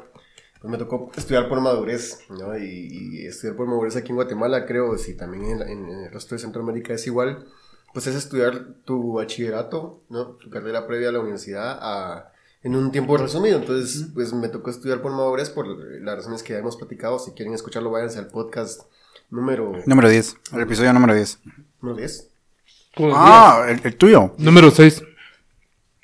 pues 0.64 0.72
me 0.72 0.78
tocó 0.78 1.12
estudiar 1.18 1.50
por 1.50 1.60
madurez, 1.60 2.20
¿no? 2.30 2.58
Y, 2.58 2.88
y, 2.90 3.28
estudiar 3.28 3.58
por 3.58 3.68
madurez 3.68 3.98
aquí 3.98 4.12
en 4.12 4.16
Guatemala, 4.16 4.66
creo, 4.66 4.98
si 4.98 5.14
también 5.14 5.44
en, 5.44 5.62
en, 5.62 5.90
el 5.90 6.10
resto 6.10 6.36
de 6.36 6.40
Centroamérica 6.40 6.94
es 6.94 7.06
igual, 7.06 7.46
pues 7.94 8.08
es 8.08 8.16
estudiar 8.16 8.76
tu 8.86 9.12
bachillerato, 9.12 10.04
¿no? 10.10 10.38
Tu 10.38 10.50
carrera 10.50 10.88
previa 10.88 11.10
a 11.10 11.12
la 11.12 11.20
universidad 11.20 11.80
a, 11.82 12.32
en 12.64 12.76
un 12.76 12.92
tiempo 12.92 13.18
resumido. 13.18 13.60
Entonces, 13.60 14.08
pues 14.14 14.34
me 14.34 14.50
tocó 14.50 14.70
estudiar 14.70 15.02
por 15.02 15.12
madurez 15.12 15.50
por 15.50 15.68
las 15.68 16.16
razones 16.16 16.44
que 16.44 16.54
ya 16.54 16.60
hemos 16.60 16.78
platicado. 16.78 17.20
Si 17.20 17.32
quieren 17.32 17.54
escucharlo, 17.54 17.92
váyanse 17.92 18.20
al 18.20 18.28
podcast 18.28 18.82
número... 19.30 19.74
Número 19.86 20.10
10, 20.10 20.38
el 20.54 20.62
episodio 20.62 20.94
número 20.94 21.14
10. 21.14 21.40
¿Número 21.82 21.98
10? 21.98 22.30
Ah, 23.14 23.66
el, 23.68 23.82
el, 23.84 23.96
tuyo. 23.98 24.34
Número 24.38 24.72
6. 24.72 25.04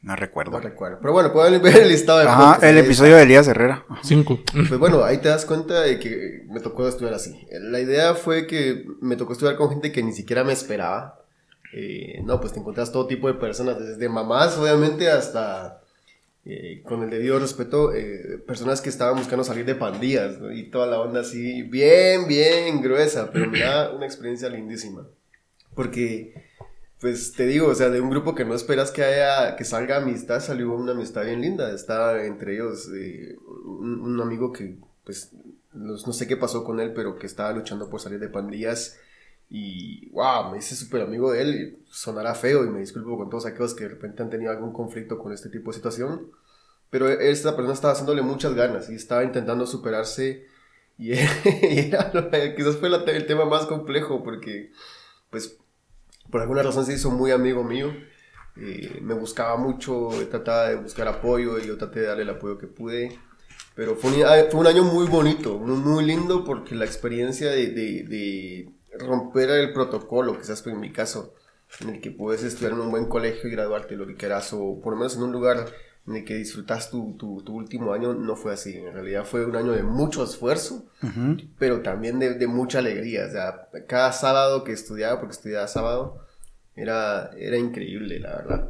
No 0.01 0.15
recuerdo. 0.15 0.51
No 0.51 0.59
recuerdo. 0.59 0.97
Pero 1.01 1.13
bueno, 1.13 1.31
pueden 1.33 1.61
ver 1.61 1.75
el 1.77 1.89
listado 1.89 2.19
de 2.19 2.27
Ajá, 2.27 2.57
el 2.67 2.77
episodio 2.77 3.15
de 3.17 3.23
Elías 3.23 3.47
Herrera. 3.47 3.85
Cinco. 4.01 4.39
Pues 4.53 4.79
bueno, 4.79 5.03
ahí 5.03 5.17
te 5.17 5.27
das 5.27 5.45
cuenta 5.45 5.81
de 5.81 5.99
que 5.99 6.45
me 6.49 6.61
tocó 6.61 6.87
estudiar 6.87 7.13
así. 7.13 7.45
La 7.51 7.79
idea 7.79 8.15
fue 8.15 8.47
que 8.47 8.85
me 9.01 9.17
tocó 9.17 9.33
estudiar 9.33 9.57
con 9.57 9.69
gente 9.69 9.91
que 9.91 10.01
ni 10.01 10.13
siquiera 10.13 10.43
me 10.43 10.53
esperaba. 10.53 11.19
Eh, 11.73 12.21
no, 12.23 12.39
pues 12.39 12.53
te 12.53 12.59
encuentras 12.59 12.91
todo 12.91 13.07
tipo 13.07 13.27
de 13.27 13.35
personas, 13.35 13.77
desde 13.77 14.09
mamás, 14.09 14.57
obviamente, 14.57 15.09
hasta, 15.09 15.78
eh, 16.51 16.81
con 16.83 17.03
el 17.03 17.09
debido 17.09 17.39
respeto, 17.39 17.93
eh, 17.93 18.41
personas 18.45 18.81
que 18.81 18.89
estaban 18.89 19.17
buscando 19.17 19.43
salir 19.43 19.65
de 19.65 19.75
pandillas. 19.75 20.37
Y 20.53 20.63
toda 20.71 20.87
la 20.87 20.99
onda 20.99 21.21
así, 21.21 21.63
bien, 21.63 22.27
bien 22.27 22.81
gruesa, 22.81 23.31
pero 23.31 23.49
me 23.49 23.59
da 23.59 23.91
una 23.93 24.05
experiencia 24.05 24.49
lindísima. 24.49 25.07
Porque 25.75 26.33
pues 26.99 27.31
te 27.31 27.45
digo, 27.45 27.67
o 27.67 27.75
sea, 27.75 27.89
de 27.89 28.01
un 28.01 28.09
grupo 28.09 28.35
que 28.35 28.43
no 28.43 28.53
esperas 28.53 28.91
que 28.91 29.03
haya, 29.03 29.55
que 29.55 29.63
salga 29.63 29.97
amistad, 29.97 30.41
salió 30.41 30.73
una 30.73 30.91
amistad 30.91 31.23
bien 31.23 31.41
linda. 31.41 31.73
Estaba 31.73 32.25
entre 32.25 32.55
ellos 32.55 32.89
eh, 32.93 33.37
un, 33.65 34.19
amigo 34.21 34.51
que, 34.51 34.75
pues, 35.05 35.31
no 35.73 35.97
sé 35.97 36.27
qué 36.27 36.35
pasó 36.35 36.65
con 36.65 36.81
él, 36.81 36.93
pero 36.93 37.17
que 37.17 37.25
estaba 37.25 37.53
luchando 37.53 37.89
por 37.89 38.01
salir 38.01 38.19
de 38.19 38.27
pandillas. 38.27 38.97
Y, 39.49 40.09
wow, 40.11 40.51
me 40.51 40.59
hice 40.59 40.75
súper 40.75 41.01
amigo 41.01 41.31
de 41.31 41.41
él. 41.41 41.79
Sonará 41.89 42.35
feo 42.35 42.65
y 42.65 42.69
me 42.69 42.79
disculpo 42.79 43.17
con 43.17 43.29
todos 43.29 43.45
aquellos 43.45 43.73
que 43.73 43.85
de 43.85 43.89
repente 43.91 44.21
han 44.21 44.29
tenido 44.29 44.51
algún 44.51 44.73
conflicto 44.73 45.17
con 45.17 45.33
este 45.33 45.49
tipo 45.49 45.71
de 45.71 45.77
situación. 45.77 46.31
Pero 46.89 47.09
esta 47.09 47.55
persona 47.55 47.73
estaba 47.73 47.93
haciéndole 47.93 48.21
muchas 48.21 48.53
ganas 48.53 48.89
y 48.89 48.95
estaba 48.95 49.23
intentando 49.23 49.65
superarse. 49.65 50.45
Y, 50.97 51.13
era, 51.43 52.11
quizás 52.55 52.77
fue 52.77 52.89
la, 52.89 52.97
el 52.97 53.25
tema 53.25 53.45
más 53.45 53.65
complejo 53.65 54.23
porque, 54.23 54.71
pues, 55.29 55.57
por 56.29 56.41
alguna 56.41 56.63
razón 56.63 56.85
se 56.85 56.93
hizo 56.93 57.09
muy 57.11 57.31
amigo 57.31 57.63
mío. 57.63 57.91
Eh, 58.55 58.99
me 59.01 59.13
buscaba 59.13 59.55
mucho, 59.57 60.09
trataba 60.29 60.69
de 60.69 60.75
buscar 60.75 61.07
apoyo 61.07 61.57
y 61.59 61.67
yo 61.67 61.77
traté 61.77 62.01
de 62.01 62.07
darle 62.07 62.23
el 62.23 62.29
apoyo 62.29 62.57
que 62.57 62.67
pude. 62.67 63.17
Pero 63.75 63.95
fue 63.95 64.11
un, 64.11 64.51
fue 64.51 64.59
un 64.59 64.67
año 64.67 64.83
muy 64.83 65.07
bonito, 65.07 65.57
muy, 65.57 65.77
muy, 65.77 66.03
lindo 66.03 66.43
porque 66.43 66.75
la 66.75 66.85
experiencia 66.85 67.49
de, 67.49 67.67
de, 67.67 68.03
de, 68.03 68.69
romper 68.97 69.49
el 69.49 69.73
protocolo, 69.73 70.37
quizás 70.37 70.61
fue 70.61 70.71
en 70.71 70.79
mi 70.79 70.91
caso, 70.91 71.33
en 71.81 71.89
el 71.89 72.01
que 72.01 72.11
puedes 72.11 72.43
estudiar 72.43 72.73
en 72.73 72.79
un 72.79 72.91
buen 72.91 73.05
colegio 73.05 73.47
y 73.47 73.51
graduarte 73.51 73.95
lo 73.95 74.07
que 74.07 74.15
quieras, 74.15 74.51
o 74.53 74.79
por 74.81 74.93
lo 74.93 74.99
menos 74.99 75.15
en 75.15 75.23
un 75.23 75.31
lugar 75.31 75.67
en 76.07 76.15
el 76.15 76.25
que 76.25 76.35
disfrutas 76.35 76.89
tu, 76.89 77.15
tu, 77.17 77.43
tu, 77.43 77.53
último 77.53 77.93
año, 77.93 78.13
no 78.13 78.35
fue 78.35 78.53
así. 78.53 78.75
En 78.75 78.93
realidad 78.93 79.25
fue 79.25 79.45
un 79.45 79.55
año 79.55 79.73
de 79.73 79.83
mucho 79.83 80.23
esfuerzo, 80.23 80.85
uh 81.03 81.05
-huh. 81.05 81.49
pero 81.59 81.81
también 81.81 82.17
de, 82.17 82.33
de, 82.33 82.47
mucha 82.47 82.79
alegría. 82.79 83.27
O 83.27 83.31
sea, 83.31 83.69
cada 83.87 84.11
sábado 84.11 84.63
que 84.63 84.71
estudiaba, 84.71 85.19
porque 85.19 85.35
estudiaba 85.35 85.67
sábado, 85.67 86.25
era, 86.75 87.29
era 87.37 87.57
increíble, 87.57 88.19
la 88.19 88.37
verdad. 88.37 88.69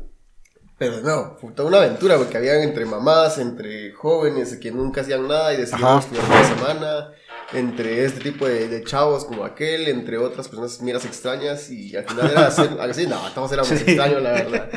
Pero 0.78 1.02
no, 1.02 1.38
fue 1.40 1.52
toda 1.52 1.68
una 1.68 1.78
aventura, 1.80 2.18
porque 2.18 2.38
habían 2.38 2.62
entre 2.62 2.86
mamás, 2.86 3.38
entre 3.38 3.92
jóvenes 3.92 4.56
que 4.58 4.72
nunca 4.72 5.02
hacían 5.02 5.28
nada 5.28 5.54
y 5.54 5.58
decidían 5.58 6.00
estudiar 6.00 6.26
una 6.26 6.44
semana, 6.44 7.12
entre 7.54 8.06
este 8.06 8.20
tipo 8.20 8.48
de, 8.48 8.68
de, 8.68 8.84
chavos 8.84 9.26
como 9.26 9.44
aquel, 9.44 9.88
entre 9.88 10.18
otras 10.18 10.48
personas 10.48 10.82
miras 10.82 11.06
extrañas, 11.06 11.70
y 11.70 11.96
al 11.96 12.06
final 12.06 12.32
era 12.32 12.48
hacer, 12.48 12.80
así, 12.80 13.08
no, 13.08 13.20
todos 13.34 13.52
éramos 13.52 13.70
sí. 13.70 13.76
extraños, 13.76 14.22
la 14.22 14.32
verdad. 14.32 14.70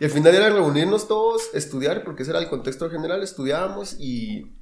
Y 0.00 0.04
al 0.04 0.10
final 0.10 0.34
era 0.34 0.50
reunirnos 0.50 1.08
todos, 1.08 1.50
estudiar, 1.54 2.04
porque 2.04 2.22
ese 2.22 2.32
era 2.32 2.40
el 2.40 2.48
contexto 2.48 2.90
general, 2.90 3.22
estudiábamos 3.22 3.96
y 3.98 4.52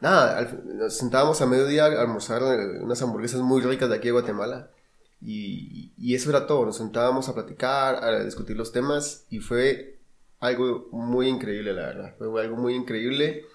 nada, 0.00 0.38
al, 0.38 0.78
nos 0.78 0.96
sentábamos 0.96 1.40
a 1.40 1.46
mediodía 1.46 1.86
a 1.86 2.02
almorzar 2.02 2.42
unas 2.42 3.00
hamburguesas 3.02 3.40
muy 3.40 3.62
ricas 3.62 3.88
de 3.88 3.96
aquí 3.96 4.06
de 4.06 4.12
Guatemala. 4.12 4.70
Y, 5.22 5.92
y, 5.96 6.14
eso 6.14 6.28
era 6.28 6.46
todo, 6.46 6.66
nos 6.66 6.76
sentábamos 6.76 7.28
a 7.28 7.34
platicar, 7.34 8.04
a 8.04 8.22
discutir 8.22 8.54
los 8.54 8.70
temas 8.70 9.24
y 9.30 9.38
fue 9.38 9.98
algo 10.40 10.88
muy 10.92 11.28
increíble, 11.28 11.72
la 11.72 11.86
verdad. 11.86 12.14
Fue 12.18 12.42
algo 12.42 12.56
muy 12.56 12.74
increíble. 12.74 13.46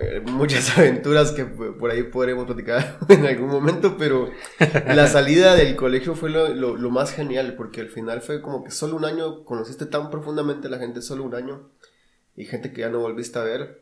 Eh, 0.00 0.20
muchas 0.20 0.76
aventuras 0.78 1.32
que 1.32 1.44
por 1.44 1.90
ahí 1.90 2.02
podremos 2.04 2.46
platicar 2.46 2.98
en 3.08 3.26
algún 3.26 3.48
momento, 3.48 3.96
pero 3.96 4.30
la 4.58 5.06
salida 5.06 5.54
del 5.54 5.76
colegio 5.76 6.14
fue 6.14 6.30
lo, 6.30 6.76
más 6.90 7.12
genial, 7.12 7.54
porque 7.56 7.80
al 7.80 7.88
final 7.88 8.20
fue 8.20 8.42
como 8.42 8.62
que 8.64 8.70
solo 8.70 8.96
un 8.96 9.04
año 9.04 9.44
conociste 9.44 9.86
tan 9.86 10.10
profundamente 10.10 10.68
a 10.68 10.70
la 10.70 10.78
gente, 10.78 11.02
solo 11.02 11.24
un 11.24 11.34
año, 11.34 11.70
y 12.36 12.44
gente 12.44 12.72
que 12.72 12.82
ya 12.82 12.90
no 12.90 13.00
volviste 13.00 13.38
a 13.38 13.44
ver, 13.44 13.80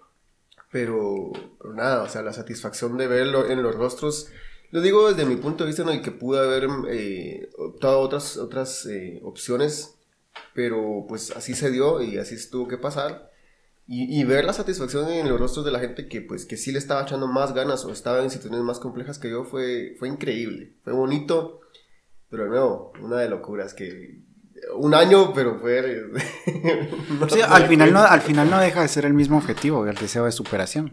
pero, 0.71 1.33
pero 1.61 1.75
nada, 1.75 2.03
o 2.03 2.09
sea, 2.09 2.23
la 2.23 2.33
satisfacción 2.33 2.97
de 2.97 3.07
verlo 3.07 3.49
en 3.49 3.63
los 3.63 3.75
rostros 3.75 4.29
Lo 4.71 4.83
digo 4.83 5.11
desde 5.11 5.29
mi 5.29 5.37
punto 5.37 5.65
de 5.65 5.69
vista 5.69 5.83
en 5.83 5.89
el 5.89 6.03
que 6.03 6.11
pude 6.11 6.39
haber 6.41 6.69
eh, 6.91 7.51
optado 7.57 8.01
otras, 8.01 8.37
otras 8.37 8.87
eh, 8.87 9.21
opciones, 9.25 9.97
pero 10.55 11.07
pues 11.09 11.31
así 11.33 11.55
se 11.55 11.71
dio 11.71 12.03
y 12.03 12.19
así 12.19 12.37
tuvo 12.51 12.69
que 12.69 12.79
pasar. 12.79 13.31
Y, 13.91 14.21
y, 14.21 14.25
ver 14.25 14.45
la 14.45 14.53
satisfacción 14.53 15.09
en 15.09 15.31
los 15.31 15.41
rostros 15.41 15.65
de 15.65 15.73
la 15.73 15.81
gente 15.81 16.09
que 16.09 16.21
pues 16.21 16.45
que 16.45 16.59
sí 16.59 16.73
le 16.73 16.79
estaba 16.79 17.03
echando 17.03 17.27
más 17.27 17.55
ganas 17.55 17.87
o 17.87 17.91
estaba 17.91 18.23
en 18.23 18.29
situaciones 18.29 18.63
más 18.63 18.81
complejas 18.81 19.19
que 19.19 19.31
yo 19.31 19.45
fue, 19.45 19.97
fue 19.99 20.09
increíble, 20.09 20.77
fue 20.85 20.93
bonito, 20.93 21.61
pero 22.29 22.45
de 22.45 22.51
nuevo, 22.51 22.93
una 23.01 23.17
de 23.17 23.31
locuras 23.31 23.73
que 23.73 24.29
un 24.77 24.95
año, 24.95 25.33
pero 25.33 25.59
fue... 25.59 26.11
no, 27.21 27.29
sí, 27.29 27.41
al, 27.41 27.67
final 27.67 27.93
no, 27.93 28.01
al 28.01 28.21
final 28.21 28.51
no 28.51 28.59
deja 28.59 28.83
de 28.83 28.89
ser 28.89 29.05
el 29.05 29.15
mismo 29.15 29.39
objetivo, 29.39 29.87
el 29.87 29.95
deseo 29.95 30.25
de 30.25 30.33
superación. 30.33 30.93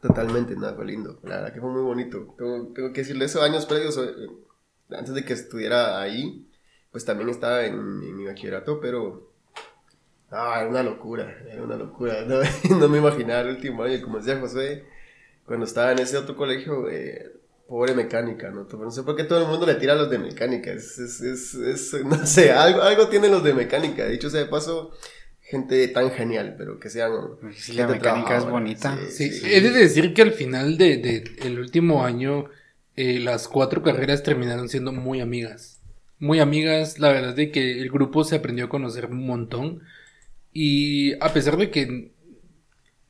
Totalmente, 0.00 0.56
nada, 0.56 0.74
fue 0.74 0.84
lindo. 0.84 1.20
La 1.22 1.36
verdad 1.36 1.52
que 1.52 1.60
fue 1.60 1.70
muy 1.70 1.82
bonito. 1.82 2.34
Tengo, 2.36 2.72
tengo 2.74 2.92
que 2.92 3.00
decirle, 3.00 3.24
esos 3.24 3.42
años 3.42 3.66
previos, 3.66 3.96
eh, 3.98 4.10
antes 4.90 5.14
de 5.14 5.24
que 5.24 5.32
estuviera 5.32 6.00
ahí, 6.00 6.48
pues 6.90 7.04
también 7.04 7.28
estaba 7.30 7.64
en, 7.64 8.16
mi 8.16 8.24
bachillerato, 8.24 8.80
pero... 8.80 9.33
Ah, 10.36 10.58
era 10.60 10.68
una 10.68 10.82
locura, 10.82 11.32
era 11.50 11.62
una 11.62 11.76
locura. 11.76 12.26
No, 12.70 12.88
me 12.88 12.98
imaginaba 12.98 13.42
el 13.42 13.56
último 13.56 13.84
año, 13.84 14.02
como 14.02 14.18
decía 14.18 14.40
José, 14.40 14.84
cuando 15.46 15.64
estaba 15.64 15.92
en 15.92 16.00
ese 16.00 16.16
otro 16.16 16.36
colegio, 16.36 16.90
eh, 16.90 17.30
pobre 17.68 17.94
mecánica, 17.94 18.50
¿no? 18.50 18.64
No 18.64 18.90
sé 18.90 19.04
por 19.04 19.16
qué 19.16 19.24
todo 19.24 19.42
el 19.42 19.48
mundo 19.48 19.64
le 19.66 19.76
tira 19.76 19.92
a 19.92 19.96
los 19.96 20.10
de 20.10 20.18
mecánica. 20.18 20.72
Es, 20.72 20.98
es, 20.98 21.20
es, 21.20 21.54
es 21.54 21.94
no 22.04 22.26
sé, 22.26 22.52
algo, 22.52 22.82
algo 22.82 23.08
tienen 23.08 23.30
los 23.30 23.44
de 23.44 23.54
mecánica. 23.54 24.06
Dicho 24.06 24.28
sea 24.28 24.40
de 24.40 24.46
paso, 24.46 24.90
gente 25.40 25.86
tan 25.88 26.10
genial, 26.10 26.56
pero 26.58 26.80
que 26.80 26.90
sean... 26.90 27.12
Sí, 27.52 27.74
la 27.74 27.86
mecánica 27.86 28.36
es 28.36 28.44
bonita. 28.44 28.98
Sí, 29.08 29.30
he 29.44 29.60
de 29.60 29.70
decir 29.70 30.14
que 30.14 30.22
al 30.22 30.32
final 30.32 30.76
del 30.76 31.02
de, 31.02 31.24
el 31.42 31.60
último 31.60 32.04
año, 32.04 32.46
eh, 32.96 33.20
las 33.20 33.46
cuatro 33.46 33.82
carreras 33.82 34.22
terminaron 34.22 34.68
siendo 34.68 34.90
muy 34.92 35.20
amigas. 35.20 35.80
Muy 36.18 36.40
amigas, 36.40 36.98
la 36.98 37.08
verdad 37.10 37.38
es 37.38 37.52
que 37.52 37.80
el 37.80 37.90
grupo 37.90 38.24
se 38.24 38.36
aprendió 38.36 38.64
a 38.64 38.68
conocer 38.68 39.06
un 39.06 39.26
montón. 39.26 39.82
Y 40.54 41.14
a 41.20 41.32
pesar 41.32 41.56
de 41.56 41.70
que 41.70 42.12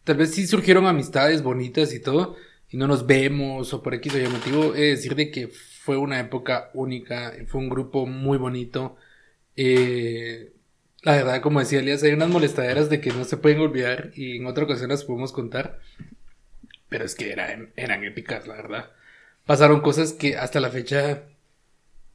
tal 0.03 0.17
vez 0.17 0.33
sí 0.35 0.47
surgieron 0.47 0.87
amistades 0.87 1.43
bonitas 1.43 1.93
y 1.95 2.01
todo, 2.01 2.37
y 2.71 2.79
no 2.79 2.89
nos 2.89 3.07
vemos 3.07 3.73
o 3.75 3.83
por 3.83 3.95
X 3.95 4.15
o 4.15 4.19
Y 4.19 4.27
motivo, 4.27 4.75
he 4.75 4.81
de 4.81 4.89
decir 4.89 5.15
de 5.15 5.31
que 5.31 5.49
fue 5.49 5.99
una 5.99 6.19
época 6.19 6.71
única, 6.73 7.35
fue 7.47 7.61
un 7.61 7.69
grupo 7.69 8.07
muy 8.07 8.39
bonito. 8.39 8.97
Eh, 9.57 10.53
la 11.03 11.13
verdad, 11.13 11.43
como 11.43 11.61
decía 11.61 11.81
Elias, 11.81 12.03
hay 12.03 12.13
unas 12.13 12.31
molestaderas 12.31 12.89
de 12.89 13.01
que 13.01 13.13
no 13.13 13.25
se 13.25 13.37
pueden 13.37 13.61
olvidar 13.61 14.11
y 14.15 14.39
en 14.39 14.47
otra 14.47 14.65
ocasión 14.65 14.89
las 14.89 15.05
podemos 15.05 15.31
contar. 15.31 15.81
Pero 16.89 17.05
es 17.05 17.15
que 17.15 17.31
eran, 17.31 17.73
eran 17.77 18.05
épicas, 18.05 18.47
la 18.47 18.55
verdad. 18.55 18.91
Pasaron 19.45 19.83
cosas 19.83 20.13
que 20.13 20.37
hasta 20.37 20.61
la 20.61 20.71
fecha... 20.71 21.25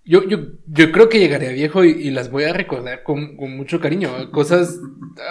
Yo, 0.10 0.28
yo, 0.28 0.40
yo 0.68 0.92
creo 0.92 1.08
que 1.08 1.20
llegaré 1.20 1.50
a 1.50 1.54
viejo 1.54 1.84
y, 1.86 2.10
las 2.10 2.32
voy 2.32 2.46
a 2.46 2.54
recordar 2.54 3.04
con, 3.04 3.38
con, 3.38 3.56
mucho 3.56 3.80
cariño. 3.80 4.32
Cosas 4.32 4.80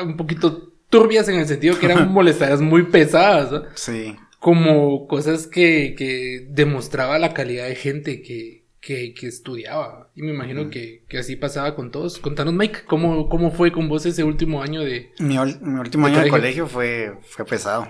un 0.02 0.16
poquito 0.16 0.72
turbias 0.88 1.28
en 1.28 1.40
el 1.40 1.46
sentido 1.46 1.78
que 1.78 1.86
eran 1.86 2.12
molestaderas 2.12 2.60
muy 2.60 2.84
pesadas. 2.84 3.64
Sí 3.74 4.16
como 4.38 5.06
cosas 5.08 5.46
que, 5.46 5.94
que 5.96 6.46
demostraba 6.50 7.18
la 7.18 7.34
calidad 7.34 7.66
de 7.66 7.74
gente 7.74 8.22
que, 8.22 8.64
que, 8.80 9.12
que 9.14 9.26
estudiaba. 9.26 10.10
Y 10.14 10.22
me 10.22 10.32
imagino 10.32 10.70
que, 10.70 11.04
que, 11.08 11.18
así 11.18 11.36
pasaba 11.36 11.74
con 11.74 11.90
todos. 11.90 12.18
Contanos, 12.18 12.54
Mike, 12.54 12.80
¿cómo, 12.86 13.28
cómo 13.28 13.50
fue 13.50 13.72
con 13.72 13.88
vos 13.88 14.06
ese 14.06 14.24
último 14.24 14.62
año 14.62 14.82
de... 14.82 15.12
Mi, 15.18 15.38
último 15.38 16.06
año 16.06 16.20
de 16.20 16.30
colegio 16.30 16.66
fue, 16.66 17.14
fue 17.22 17.44
pesado. 17.44 17.88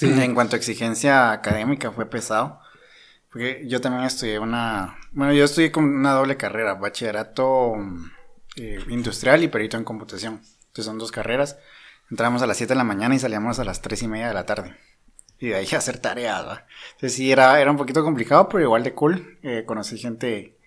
En 0.00 0.34
cuanto 0.34 0.56
a 0.56 0.58
exigencia 0.58 1.32
académica 1.32 1.90
fue 1.90 2.08
pesado. 2.08 2.59
Porque 3.30 3.64
yo 3.66 3.80
también 3.80 4.04
estudié 4.04 4.38
una... 4.38 4.98
Bueno, 5.12 5.32
yo 5.32 5.44
estudié 5.44 5.70
con 5.70 5.84
una 5.84 6.12
doble 6.12 6.36
carrera, 6.36 6.74
bachillerato 6.74 7.74
eh, 8.56 8.80
industrial 8.88 9.42
y 9.42 9.48
perito 9.48 9.76
en 9.76 9.84
computación. 9.84 10.40
Entonces 10.68 10.84
son 10.86 10.98
dos 10.98 11.12
carreras. 11.12 11.58
Entramos 12.10 12.42
a 12.42 12.46
las 12.46 12.56
7 12.56 12.72
de 12.72 12.78
la 12.78 12.84
mañana 12.84 13.14
y 13.14 13.18
salíamos 13.18 13.58
a 13.60 13.64
las 13.64 13.82
3 13.82 14.02
y 14.02 14.08
media 14.08 14.28
de 14.28 14.34
la 14.34 14.46
tarde 14.46 14.74
y 15.40 15.48
de 15.48 15.56
ahí 15.56 15.66
hacer 15.74 15.98
tareas. 15.98 16.44
Entonces 16.92 17.14
sí, 17.14 17.32
era, 17.32 17.60
era 17.60 17.70
un 17.70 17.76
poquito 17.76 18.04
complicado, 18.04 18.48
pero 18.48 18.62
igual 18.62 18.84
de 18.84 18.92
cool. 18.92 19.38
Eh, 19.42 19.64
conocí 19.66 19.98
gente, 19.98 20.58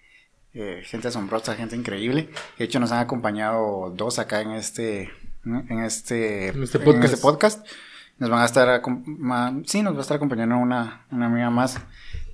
eh, 0.53 0.81
gente 0.83 1.07
asombrosa, 1.07 1.55
gente 1.55 1.75
increíble. 1.75 2.29
De 2.57 2.65
hecho, 2.65 2.79
nos 2.79 2.91
han 2.91 2.99
acompañado 2.99 3.93
dos 3.95 4.19
acá 4.19 4.41
en 4.41 4.51
este, 4.51 5.11
en 5.45 5.83
este, 5.83 6.47
en 6.47 6.63
este, 6.63 6.79
este 7.05 7.17
podcast. 7.17 7.65
Nos 8.17 8.29
van 8.29 8.41
a 8.41 8.45
estar, 8.45 8.81
sí, 9.65 9.81
nos 9.81 9.93
va 9.93 9.99
a 9.99 10.01
estar 10.01 10.17
acompañando 10.17 10.57
una, 10.57 11.05
una 11.11 11.27
amiga 11.27 11.49
más. 11.49 11.79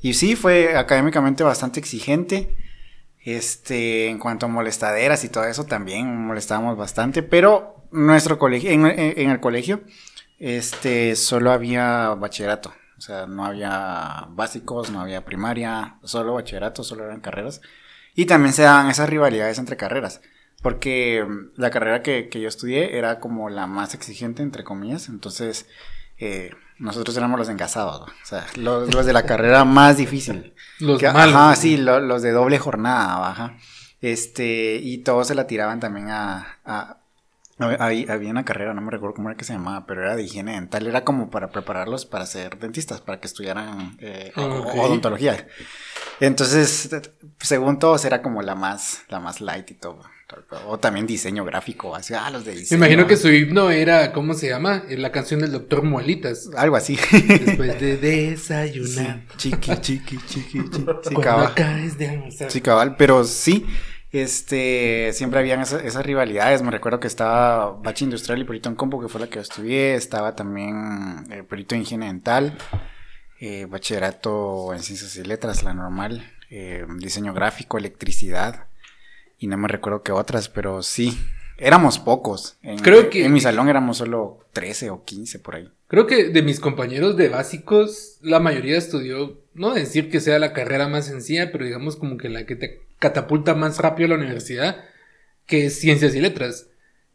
Y 0.02 0.14
sí, 0.14 0.36
fue 0.36 0.78
académicamente 0.78 1.44
bastante 1.44 1.80
exigente. 1.80 2.56
Este, 3.24 4.08
en 4.08 4.18
cuanto 4.18 4.46
a 4.46 4.50
molestaderas 4.50 5.24
y 5.24 5.30
todo 5.30 5.44
eso, 5.44 5.66
también 5.66 6.26
molestábamos 6.26 6.78
bastante, 6.78 7.22
pero 7.22 7.86
nuestro 7.92 8.40
colegio, 8.40 8.72
en, 8.72 8.86
el 8.86 9.40
colegio, 9.40 9.82
este, 10.40 11.16
solo 11.16 11.52
había 11.52 12.10
bachillerato. 12.16 12.74
O 12.98 13.02
sea, 13.02 13.28
no 13.28 13.46
había 13.46 14.28
básicos, 14.30 14.90
no 14.92 15.02
había 15.02 15.26
primaria, 15.26 15.98
solo 16.04 16.34
bachillerato, 16.34 16.84
solo 16.84 17.06
eran 17.06 17.22
carreras. 17.22 17.62
Y 18.16 18.26
también 18.26 18.54
se 18.54 18.64
daban 18.64 18.90
esas 18.90 19.10
rivalidades 19.10 19.60
entre 19.60 19.78
carreras. 19.78 20.22
Porque 20.62 21.26
mm, 21.26 21.52
la 21.56 21.70
carrera 21.70 22.04
que, 22.04 22.30
yo 22.32 22.48
estudié 22.48 22.98
era 22.98 23.20
como 23.20 23.50
la 23.50 23.68
más 23.68 23.94
exigente, 23.94 24.44
entre 24.44 24.64
comillas. 24.64 25.10
Entonces, 25.10 25.68
eh, 26.18 26.52
nosotros 26.80 27.16
éramos 27.18 27.40
los 27.40 27.50
engasados, 27.50 28.02
o 28.02 28.26
sea, 28.26 28.46
los, 28.56 29.06
de 29.06 29.14
la 29.14 29.24
carrera 29.24 29.66
más 29.66 29.98
difícil. 29.98 30.54
Los 30.80 31.02
malos. 31.04 31.36
Ajá, 31.36 31.56
sí, 31.58 31.76
los 31.76 32.22
de 32.22 32.32
doble 32.32 32.58
jornada, 32.58 33.18
baja. 33.20 33.58
Este, 34.02 34.80
y 34.82 35.00
todos 35.00 35.28
se 35.28 35.36
la 35.36 35.46
tiraban 35.46 35.82
también 35.82 36.10
a, 36.10 36.58
había 37.60 38.32
una 38.32 38.46
carrera, 38.46 38.74
no 38.74 38.82
me 38.82 38.92
recuerdo 38.92 39.16
cómo 39.16 39.30
era 39.30 39.38
que 39.38 39.44
se 39.44 39.52
llamaba, 39.52 39.86
pero 39.86 40.04
era 40.04 40.16
de 40.16 40.24
higiene 40.24 40.54
dental. 40.54 40.88
Era 40.88 41.04
como 41.04 41.30
para 41.30 41.50
prepararlos 41.50 42.06
para 42.06 42.26
ser 42.26 42.58
dentistas, 42.58 43.02
para 43.02 43.20
que 43.20 43.28
estudiaran 43.28 43.98
eh, 44.00 44.32
odontología. 44.36 45.46
Entonces, 46.22 46.90
según 47.40 47.78
todos, 47.80 48.06
era 48.06 48.22
como 48.22 48.42
la 48.42 48.56
más, 48.56 49.04
la 49.10 49.20
más 49.20 49.42
light 49.42 49.70
y 49.72 49.74
todo. 49.74 50.04
O 50.68 50.78
también 50.78 51.08
diseño 51.08 51.44
gráfico, 51.44 51.96
así, 51.96 52.14
ah, 52.14 52.30
los 52.30 52.46
de 52.46 52.54
diseño. 52.54 52.80
Me 52.80 52.86
imagino 52.86 53.08
que 53.08 53.18
su 53.18 53.30
himno 53.30 53.72
era, 53.72 54.12
¿cómo 54.12 54.34
se 54.36 54.50
llama? 54.50 54.84
La 54.90 55.12
canción 55.12 55.40
del 55.40 55.52
doctor 55.52 55.84
Muelitas. 55.84 56.50
Algo 56.56 56.76
así. 56.76 56.98
Después 57.28 57.80
de 57.80 57.98
desayunar. 58.02 59.24
chiqui, 59.38 59.76
chiqui, 59.78 60.18
chiqui, 60.28 60.70
chiqui. 60.70 60.86
Sí, 61.04 61.16
cabal. 61.16 61.54
de 61.98 62.48
Sí, 62.50 62.62
cabal, 62.62 62.96
pero 62.96 63.24
sí. 63.24 63.66
Este, 64.12 65.12
siempre 65.14 65.40
habían 65.40 65.62
esas, 65.62 66.06
rivalidades. 66.06 66.62
Me 66.62 66.72
recuerdo 66.72 67.00
que 67.00 67.08
estaba 67.08 67.72
Bachi 67.72 68.06
Industrial 68.06 68.40
y 68.40 68.44
Perito 68.44 68.70
en 68.70 68.76
Compo, 68.76 69.00
que 69.02 69.08
fue 69.08 69.22
la 69.22 69.28
que 69.28 69.36
yo 69.36 69.42
estudié. 69.42 69.96
Estaba 69.96 70.36
también 70.36 71.26
eh, 71.32 71.44
Perito 71.44 71.76
en 71.76 71.82
Higiene 71.82 72.08
Dental, 72.08 72.58
eh, 73.40 73.66
Bachillerato 73.66 74.74
en 74.74 74.82
Ciencias 74.82 75.16
y 75.16 75.24
Letras, 75.24 75.64
la 75.64 75.74
normal, 75.74 76.32
eh, 76.50 76.86
Diseño 76.98 77.34
Gráfico, 77.34 77.78
Electricidad. 77.78 78.69
Y 79.40 79.48
no 79.48 79.58
me 79.58 79.68
recuerdo 79.68 80.04
qué 80.04 80.12
otras, 80.12 80.50
pero 80.50 80.84
sí, 80.84 81.18
éramos 81.58 81.98
pocos. 81.98 82.58
En, 82.62 82.78
Creo 82.80 83.10
que. 83.10 83.26
En 83.26 83.34
mi 83.34 83.40
salón 83.40 83.70
éramos 83.70 83.98
solo 83.98 84.46
13 84.54 84.90
o 84.90 85.04
15 85.06 85.40
por 85.40 85.56
ahí. 85.56 85.72
Creo 85.88 86.06
que 86.06 86.26
de 86.26 86.44
mis 86.44 86.60
compañeros 86.60 87.18
de 87.18 87.30
básicos, 87.30 88.20
la 88.22 88.40
mayoría 88.40 88.78
estudió, 88.78 89.42
no 89.56 89.74
decir 89.74 90.12
que 90.12 90.20
sea 90.20 90.38
la 90.38 90.54
carrera 90.54 90.88
más 90.88 91.08
sencilla, 91.08 91.52
pero 91.52 91.66
digamos 91.66 91.96
como 91.96 92.18
que 92.18 92.30
la 92.30 92.46
que 92.46 92.56
te 92.56 92.82
catapulta 93.00 93.56
más 93.56 93.80
rápido 93.80 94.06
a 94.06 94.10
la 94.10 94.24
universidad, 94.24 94.84
que 95.48 95.66
es 95.66 95.80
ciencias 95.80 96.14
y 96.14 96.22
letras. 96.22 96.68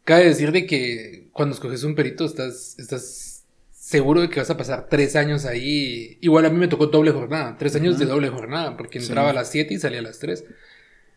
Cabe 0.03 0.25
decir 0.25 0.51
de 0.51 0.65
que 0.65 1.29
cuando 1.31 1.55
escoges 1.55 1.83
un 1.83 1.95
perito 1.95 2.25
estás, 2.25 2.75
estás 2.77 3.45
seguro 3.71 4.21
de 4.21 4.29
que 4.29 4.39
vas 4.39 4.49
a 4.49 4.57
pasar 4.57 4.87
tres 4.89 5.15
años 5.15 5.45
ahí. 5.45 6.17
Igual 6.19 6.45
a 6.45 6.49
mí 6.49 6.57
me 6.57 6.67
tocó 6.67 6.87
doble 6.87 7.11
jornada, 7.11 7.55
tres 7.57 7.75
años 7.75 7.97
de 7.97 8.05
doble 8.05 8.29
jornada, 8.29 8.75
porque 8.75 8.99
entraba 8.99 9.29
a 9.29 9.33
las 9.33 9.51
siete 9.51 9.73
y 9.73 9.79
salía 9.79 9.99
a 9.99 10.03
las 10.03 10.19
tres. 10.19 10.43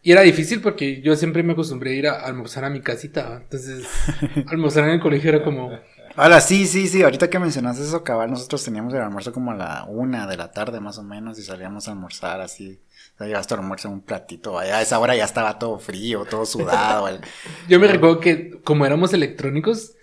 Y 0.02 0.12
era 0.12 0.22
difícil 0.22 0.60
porque 0.60 1.00
yo 1.00 1.16
siempre 1.16 1.42
me 1.42 1.52
acostumbré 1.52 1.92
a 1.92 1.94
ir 1.94 2.08
a 2.08 2.20
almorzar 2.20 2.64
a 2.64 2.70
mi 2.70 2.80
casita. 2.80 3.40
Entonces, 3.42 3.86
almorzar 4.46 4.84
en 4.84 4.90
el 4.90 5.00
colegio 5.00 5.30
era 5.30 5.42
como... 5.42 5.78
Hola, 6.16 6.40
sí, 6.40 6.66
sí, 6.66 6.88
sí. 6.88 7.02
Ahorita 7.02 7.30
que 7.30 7.38
mencionaste 7.38 7.82
eso, 7.82 8.02
cabal, 8.02 8.30
nosotros 8.30 8.64
teníamos 8.64 8.92
el 8.92 9.00
almuerzo 9.00 9.32
como 9.32 9.52
a 9.52 9.54
la 9.54 9.84
una 9.88 10.26
de 10.26 10.36
la 10.36 10.50
tarde 10.50 10.80
más 10.80 10.98
o 10.98 11.02
menos 11.04 11.38
y 11.38 11.42
salíamos 11.42 11.86
a 11.86 11.92
almorzar 11.92 12.40
así. 12.40 12.80
O 13.14 13.18
sea, 13.18 13.26
llegaste 13.28 13.54
a 13.54 13.58
almorzar 13.58 13.92
un 13.92 14.00
platito. 14.00 14.58
Allá 14.58 14.78
a 14.78 14.82
esa 14.82 14.98
hora 14.98 15.14
ya 15.14 15.24
estaba 15.24 15.58
todo 15.58 15.78
frío, 15.78 16.24
todo 16.24 16.44
sudado. 16.44 17.08
Yo 17.68 17.78
me 17.78 17.86
recuerdo 17.86 18.18
que 18.18 18.60
como 18.64 18.84
éramos 18.84 19.12
electrónicos, 19.12 19.94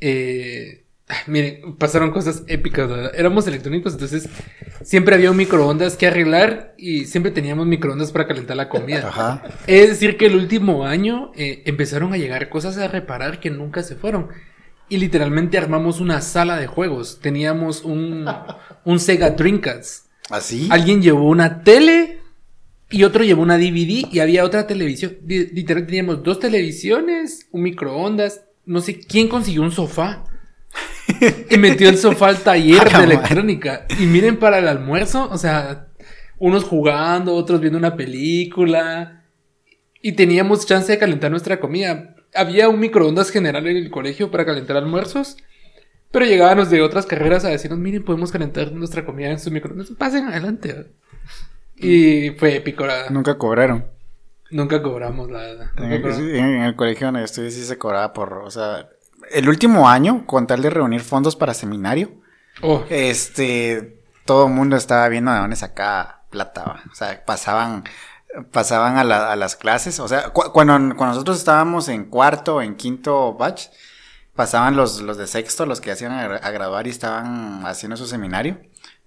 eh, 0.00 0.83
miren, 1.26 1.76
pasaron 1.76 2.10
cosas 2.10 2.44
épicas. 2.46 2.88
¿verdad? 2.88 3.12
Éramos 3.14 3.46
electrónicos, 3.46 3.92
entonces 3.94 4.28
siempre 4.82 5.14
había 5.14 5.30
un 5.30 5.36
microondas 5.36 5.96
que 5.96 6.06
arreglar 6.06 6.74
y 6.78 7.04
siempre 7.06 7.30
teníamos 7.32 7.66
microondas 7.66 8.12
para 8.12 8.26
calentar 8.26 8.56
la 8.56 8.68
comida. 8.68 9.08
Ajá. 9.08 9.42
Es 9.66 9.88
decir, 9.90 10.16
que 10.16 10.26
el 10.26 10.36
último 10.36 10.86
año 10.86 11.32
eh, 11.36 11.62
empezaron 11.66 12.12
a 12.12 12.16
llegar 12.16 12.48
cosas 12.48 12.76
a 12.78 12.88
reparar 12.88 13.40
que 13.40 13.50
nunca 13.50 13.82
se 13.82 13.96
fueron 13.96 14.28
y 14.88 14.98
literalmente 14.98 15.56
armamos 15.58 16.00
una 16.00 16.20
sala 16.20 16.56
de 16.58 16.66
juegos. 16.66 17.18
Teníamos 17.20 17.84
un, 17.84 18.26
un 18.84 18.98
Sega 19.00 19.30
Dreamcast. 19.30 20.06
¿Así? 20.30 20.68
Alguien 20.70 21.02
llevó 21.02 21.28
una 21.28 21.62
tele 21.64 22.20
y 22.90 23.04
otro 23.04 23.24
llevó 23.24 23.42
una 23.42 23.58
DVD 23.58 24.06
y 24.10 24.20
había 24.20 24.44
otra 24.44 24.66
televisión. 24.66 25.16
Li- 25.26 25.48
Literal 25.52 25.84
teníamos 25.84 26.22
dos 26.22 26.38
televisiones, 26.40 27.46
un 27.50 27.62
microondas, 27.62 28.42
no 28.64 28.80
sé 28.80 28.98
quién 29.00 29.28
consiguió 29.28 29.60
un 29.62 29.70
sofá. 29.72 30.24
Y 31.50 31.58
metió 31.58 31.88
el 31.88 31.98
sofá 31.98 32.28
al 32.28 32.38
taller 32.38 32.90
de 32.98 33.04
electrónica. 33.04 33.86
Y 33.98 34.06
miren 34.06 34.38
para 34.38 34.58
el 34.58 34.68
almuerzo, 34.68 35.28
o 35.30 35.38
sea, 35.38 35.88
unos 36.38 36.64
jugando, 36.64 37.34
otros 37.34 37.60
viendo 37.60 37.78
una 37.78 37.96
película. 37.96 39.24
Y 40.00 40.12
teníamos 40.12 40.66
chance 40.66 40.92
de 40.92 40.98
calentar 40.98 41.30
nuestra 41.30 41.60
comida. 41.60 42.14
Había 42.34 42.68
un 42.68 42.80
microondas 42.80 43.30
general 43.30 43.66
en 43.66 43.76
el 43.76 43.90
colegio 43.90 44.30
para 44.30 44.44
calentar 44.44 44.76
almuerzos. 44.76 45.36
Pero 46.10 46.26
llegaban 46.26 46.58
los 46.58 46.70
de 46.70 46.80
otras 46.82 47.06
carreras 47.06 47.44
a 47.44 47.48
decirnos, 47.48 47.80
miren, 47.80 48.04
podemos 48.04 48.30
calentar 48.30 48.70
nuestra 48.72 49.04
comida 49.04 49.30
en 49.30 49.38
su 49.40 49.50
microondas. 49.50 49.90
Pasen 49.98 50.26
adelante. 50.28 50.92
Y 51.76 52.30
fue 52.38 52.56
épico, 52.56 52.86
la- 52.86 53.10
Nunca 53.10 53.36
cobraron. 53.36 53.86
Nunca 54.50 54.80
cobramos 54.80 55.30
la... 55.30 55.72
En 55.76 56.62
el 56.62 56.76
colegio 56.76 57.08
donde 57.08 57.20
yo 57.20 57.24
estudié 57.24 57.50
sí 57.50 57.64
se 57.64 57.76
cobraba 57.78 58.12
por, 58.12 58.34
o 58.44 58.50
sea, 58.50 58.88
el 59.32 59.48
último 59.48 59.88
año, 59.88 60.26
con 60.26 60.46
tal 60.46 60.62
de 60.62 60.70
reunir 60.70 61.00
fondos 61.02 61.36
para 61.36 61.54
seminario, 61.54 62.10
Oh, 62.62 62.84
este, 62.88 64.00
todo 64.24 64.46
el 64.46 64.52
mundo 64.52 64.76
estaba 64.76 65.08
viendo 65.08 65.32
de 65.32 65.38
dónde 65.40 65.56
sacaba 65.56 66.22
plata, 66.30 66.82
o 66.90 66.94
sea, 66.94 67.24
pasaban, 67.24 67.84
pasaban 68.52 68.96
a, 68.96 69.04
la- 69.04 69.32
a 69.32 69.36
las 69.36 69.56
clases, 69.56 69.98
o 70.00 70.06
sea, 70.08 70.30
cu- 70.30 70.52
cuando, 70.52 70.74
cuando 70.96 71.14
nosotros 71.14 71.38
estábamos 71.38 71.88
en 71.88 72.04
cuarto, 72.04 72.62
en 72.62 72.76
quinto 72.76 73.34
batch, 73.34 73.66
pasaban 74.34 74.76
los, 74.76 75.00
los 75.00 75.16
de 75.16 75.26
sexto, 75.26 75.66
los 75.66 75.80
que 75.80 75.90
hacían 75.92 76.12
a, 76.12 76.24
a 76.36 76.50
graduar 76.50 76.86
y 76.86 76.90
estaban 76.90 77.66
haciendo 77.66 77.96
su 77.96 78.06
seminario, 78.06 78.58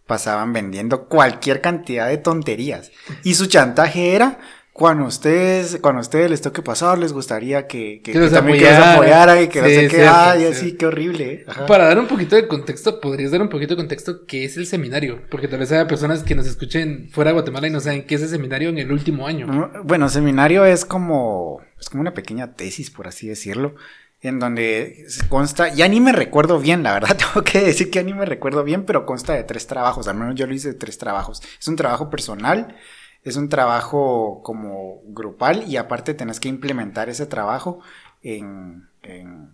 pasaban 0.05 0.53
vendiendo 0.53 1.07
cualquier 1.07 1.61
cantidad 1.61 2.07
de 2.07 2.17
tonterías. 2.17 2.91
Y 3.23 3.35
su 3.35 3.47
chantaje 3.47 4.15
era, 4.15 4.39
cuando 4.77 5.05
ustedes, 5.05 5.79
cuando 5.81 5.97
a 5.97 6.01
ustedes 6.01 6.29
les 6.29 6.39
toque 6.39 6.61
pasar, 6.61 6.99
les 6.99 7.11
gustaría 7.11 7.65
que, 7.65 7.99
que, 8.03 8.11
Que 8.11 8.19
también 8.29 8.59
que 8.59 8.65
los 8.65 8.73
apoyaran. 8.73 8.93
apoyaran 8.93 9.43
y 9.43 9.47
que 9.47 9.59
no 9.59 9.67
Sí, 9.67 9.73
sé 9.73 9.87
qué, 9.87 10.07
ay, 10.07 10.45
así, 10.45 10.77
qué 10.77 10.85
horrible. 10.85 11.45
Ajá. 11.47 11.65
Para 11.65 11.85
dar 11.85 11.97
un 11.97 12.05
poquito 12.05 12.35
de 12.35 12.47
contexto, 12.47 13.01
podrías 13.01 13.31
dar 13.31 13.41
un 13.41 13.49
poquito 13.49 13.73
de 13.73 13.77
contexto 13.77 14.27
qué 14.27 14.45
es 14.45 14.55
el 14.55 14.67
seminario. 14.67 15.19
Porque 15.31 15.47
tal 15.47 15.57
vez 15.57 15.71
haya 15.71 15.87
personas 15.87 16.21
que 16.21 16.35
nos 16.35 16.45
escuchen 16.45 17.09
fuera 17.11 17.31
de 17.31 17.33
Guatemala 17.33 17.65
y 17.65 17.71
no 17.71 17.79
saben 17.79 18.05
qué 18.05 18.13
es 18.13 18.21
el 18.21 18.29
seminario 18.29 18.69
en 18.69 18.77
el 18.77 18.91
último 18.91 19.25
año. 19.25 19.71
Bueno, 19.83 20.09
seminario 20.09 20.63
es 20.63 20.85
como, 20.85 21.59
es 21.79 21.89
como 21.89 22.01
una 22.01 22.13
pequeña 22.13 22.53
tesis, 22.53 22.91
por 22.91 23.07
así 23.07 23.27
decirlo, 23.27 23.73
en 24.21 24.37
donde 24.37 25.05
se 25.07 25.27
consta, 25.27 25.69
ya 25.73 25.87
ni 25.87 25.99
me 26.01 26.11
recuerdo 26.11 26.59
bien, 26.59 26.83
la 26.83 26.93
verdad, 26.93 27.17
tengo 27.33 27.43
que 27.43 27.61
decir 27.61 27.89
que 27.89 27.95
ya 27.97 28.03
ni 28.03 28.13
me 28.13 28.25
recuerdo 28.25 28.63
bien, 28.63 28.83
pero 28.85 29.07
consta 29.07 29.33
de 29.33 29.43
tres 29.43 29.65
trabajos, 29.65 30.07
al 30.07 30.17
menos 30.17 30.35
yo 30.35 30.45
lo 30.45 30.53
hice 30.53 30.67
de 30.67 30.73
tres 30.75 30.99
trabajos. 30.99 31.41
Es 31.59 31.67
un 31.67 31.75
trabajo 31.75 32.11
personal, 32.11 32.75
es 33.23 33.35
un 33.35 33.49
trabajo 33.49 34.41
como 34.43 35.01
grupal 35.05 35.63
y 35.67 35.77
aparte 35.77 36.13
tenés 36.13 36.39
que 36.39 36.49
implementar 36.49 37.09
ese 37.09 37.25
trabajo 37.25 37.79
en, 38.23 38.87
en, 39.03 39.51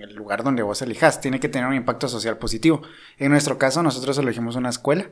el 0.00 0.14
lugar 0.14 0.44
donde 0.44 0.62
vos 0.62 0.82
elijas. 0.82 1.20
Tiene 1.20 1.40
que 1.40 1.48
tener 1.48 1.68
un 1.68 1.74
impacto 1.74 2.08
social 2.08 2.38
positivo. 2.38 2.82
En 3.18 3.30
nuestro 3.30 3.58
caso, 3.58 3.82
nosotros 3.82 4.16
elegimos 4.18 4.54
una 4.56 4.68
escuela 4.68 5.06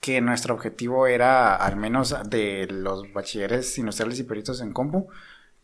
que 0.00 0.20
nuestro 0.20 0.54
objetivo 0.54 1.06
era, 1.06 1.56
al 1.56 1.76
menos 1.76 2.14
de 2.28 2.66
los 2.70 3.12
bachilleres 3.12 3.78
industriales 3.78 4.18
y 4.18 4.24
peritos 4.24 4.60
en 4.60 4.72
compu, 4.72 5.08